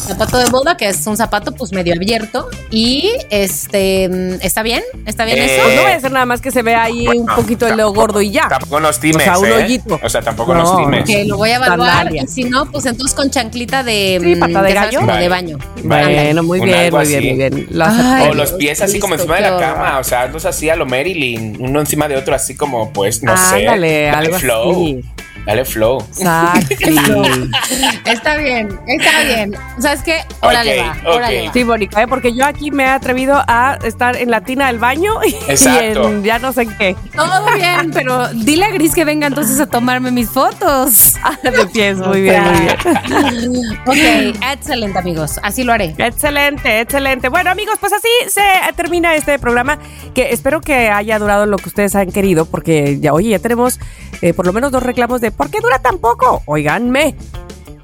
Zapato 0.10 0.38
de 0.38 0.46
boda, 0.50 0.76
que 0.78 0.88
es 0.90 1.06
un 1.08 1.16
zapato 1.18 1.54
pues 1.54 1.72
medio 1.72 1.94
abierto. 1.96 2.50
Y 2.72 3.10
este 3.30 4.10
mm, 4.10 4.42
¿está 4.46 4.62
bien? 4.64 4.84
¿Está 5.06 5.26
bien 5.26 5.38
Eh, 5.40 5.56
eso? 5.56 5.64
Pues 5.64 5.76
no 5.76 5.82
voy 5.84 5.92
a 5.92 5.96
hacer 5.96 6.12
nada 6.12 6.26
más 6.26 6.42
que 6.42 6.52
se 6.52 6.62
vea 6.62 6.84
ahí 6.84 7.08
un 7.08 7.26
Bueno, 7.26 7.36
poquito 7.36 7.66
el 7.68 7.78
tampoco- 7.78 7.94
gordo 8.02 8.22
y 8.22 8.32
ya. 8.32 8.48
Tampoco 8.48 8.80
nos 8.80 9.00
times, 9.00 9.18
O 9.18 9.20
sea, 9.20 9.38
un 9.40 9.46
¿eh? 9.48 9.54
hoyito. 9.54 10.00
O 10.04 10.10
sea, 10.10 10.22
tampoco 10.22 10.54
No. 10.54 10.64
nos 10.64 10.78
times. 10.78 11.06
Que 11.06 11.26
lo 11.26 11.38
voy 11.38 11.50
a 11.52 11.56
evaluar. 11.56 12.14
Y 12.14 12.28
si 12.28 12.44
no, 12.44 12.70
pues 12.72 12.86
entonces 12.86 13.16
con 13.16 13.30
chanclita 13.30 13.84
de, 13.84 14.20
Sí, 14.22 14.36
mm, 14.36 14.40
pata 14.40 14.62
de 14.62 14.74
ya 14.74 14.82
sabes, 14.82 14.96
gallo. 14.96 15.08
Vale. 15.08 15.22
de 15.24 15.30
baño. 15.30 15.58
Vale. 15.84 16.24
Bueno, 16.26 16.44
muy 16.44 16.60
Un 16.60 16.66
bien, 16.66 16.94
muy 16.94 17.08
bien, 17.08 17.24
muy 17.24 17.34
bien. 17.50 17.68
Lo 17.72 17.86
Ay. 17.88 18.28
O 18.30 18.34
los 18.34 18.52
pies 18.54 18.82
así 18.82 19.00
como 19.00 19.16
encima 19.16 19.36
de 19.36 19.42
la 19.42 19.58
cama, 19.58 20.00
o 20.00 20.04
sea, 20.04 20.24
hazlos 20.24 20.46
así 20.46 20.70
a 20.70 20.76
lo 20.76 20.86
Marilyn, 20.86 21.58
uno 21.60 21.80
encima 21.80 22.08
de 22.08 22.18
otro, 22.18 22.36
así 22.36 22.56
como, 22.56 22.92
pues, 22.92 23.24
no 23.24 23.36
sé. 23.38 23.68
Ándale, 23.68 24.04
Dale 24.06 24.28
algo 24.28 24.40
flow. 24.40 24.72
así. 24.72 25.02
Dale 25.46 25.66
flow. 25.66 26.00
Exacto. 26.10 27.24
Está 28.06 28.38
bien, 28.38 28.80
está 28.88 29.24
bien. 29.24 29.56
¿Sabes 29.80 30.02
qué? 30.04 30.22
Órale 30.42 30.82
Ok, 30.82 30.88
va, 30.88 31.12
órale 31.12 31.48
va. 31.48 31.54
Sí, 31.54 31.64
Mónica, 31.64 32.02
¿eh? 32.02 32.08
porque 32.08 32.34
yo 32.34 32.46
aquí 32.46 32.72
me 32.72 32.84
he 32.84 32.88
atrevido 32.88 33.42
a 33.48 33.78
estar 33.84 34.16
en 34.16 34.32
la 34.32 34.42
tina 34.42 34.68
del 34.68 34.80
baño 34.80 35.24
y, 35.24 35.36
Exacto. 35.48 36.10
en 36.10 36.24
ya 36.24 36.40
no 36.40 36.52
sé 36.54 36.64
en 36.64 36.78
qué. 36.78 36.96
Todo 37.16 37.54
bien, 37.56 37.92
pero 37.94 38.28
dile 38.30 38.66
a 38.66 38.72
Gris 38.72 38.94
que 38.94 39.06
venga 39.06 39.28
entonces 39.28 39.60
a 39.60 39.68
tomarme 39.68 40.12
mis 40.12 40.30
fotos. 40.30 41.16
De 41.44 41.66
pies, 41.68 41.98
muy 41.98 42.22
bien, 42.22 42.44
muy 42.44 42.60
bien. 42.60 43.80
Ok, 43.86 44.42
excelente 44.52 45.00
amigos, 45.00 45.40
así 45.44 45.64
lo 45.64 45.74
haré. 45.74 45.96
Excelente, 45.98 46.82
excelente. 46.82 47.30
Bueno, 47.30 47.50
amigos, 47.50 47.78
pues 47.80 47.94
así 47.94 48.08
se 48.28 48.42
termina 48.76 49.16
este 49.16 49.40
programa 49.40 49.80
que 50.14 50.32
espero 50.32 50.62
que 50.62 50.90
haya 50.90 51.20
durado 51.20 51.46
lo 51.46 51.58
que 51.58 51.70
ustedes 51.70 51.96
han 51.96 52.12
querido, 52.12 52.46
porque 52.46 53.00
ya, 53.00 53.14
oye, 53.14 53.30
ya 53.30 53.40
tenemos 53.40 53.80
eh, 54.22 54.34
por 54.34 54.46
lo 54.46 54.54
menos 54.54 54.72
dos 54.72 54.84
reclamos 54.84 55.22
de 55.22 55.29
¿por 55.32 55.50
qué 55.50 55.60
dura 55.62 55.80
tan 55.80 55.98
poco? 56.00 56.42
Oiganme, 56.46 57.16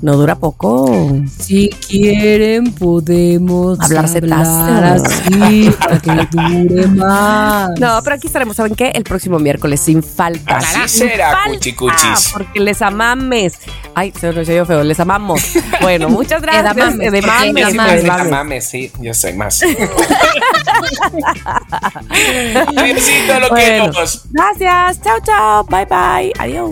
no 0.02 0.18
dura 0.18 0.36
poco. 0.36 0.92
Si 1.40 1.70
quieren 1.70 2.74
podemos 2.74 3.80
Hablar 3.80 4.08
cetáceo. 4.08 4.36
hablar 4.76 4.98
así 5.04 5.72
para 5.80 6.00
que 6.00 6.28
dure 6.38 6.88
más. 6.88 7.70
No, 7.80 8.00
pero 8.04 8.16
aquí 8.18 8.28
estaremos, 8.28 8.56
¿saben 8.58 8.76
qué? 8.76 8.90
El 8.94 9.04
próximo 9.04 9.40
miércoles, 9.40 9.80
sin 9.80 10.04
falta. 10.04 10.58
Así 10.58 10.80
Sin 10.88 11.08
será, 11.10 11.32
falta, 11.32 11.50
cuchicuchis. 11.50 12.30
Porque 12.34 12.60
les 12.60 12.82
amames. 12.84 13.54
Ay, 13.96 14.14
se 14.20 14.32
nos 14.32 14.48
oyó 14.48 14.66
feo, 14.66 14.84
les 14.84 15.00
amamos. 15.00 15.42
Bueno, 15.82 16.10
muchas 16.10 16.42
gracias. 16.44 16.76
Edamames, 16.76 17.12
De 17.12 17.22
porque 17.22 17.36
mames, 17.54 17.64
edamames. 17.64 17.96
de 17.96 18.02
Sí, 18.02 18.08
mames. 18.08 18.30
mames, 18.32 18.66
sí, 18.68 18.92
yo 19.00 19.14
sé 19.14 19.34
más. 19.34 19.60
Diosito, 22.72 23.40
lo 23.40 23.50
Bueno, 23.50 23.56
queremos. 23.56 24.26
gracias. 24.32 25.02
Chao, 25.02 25.18
chao. 25.26 25.64
Bye, 25.66 25.86
bye. 25.86 26.32
Adiós. 26.38 26.72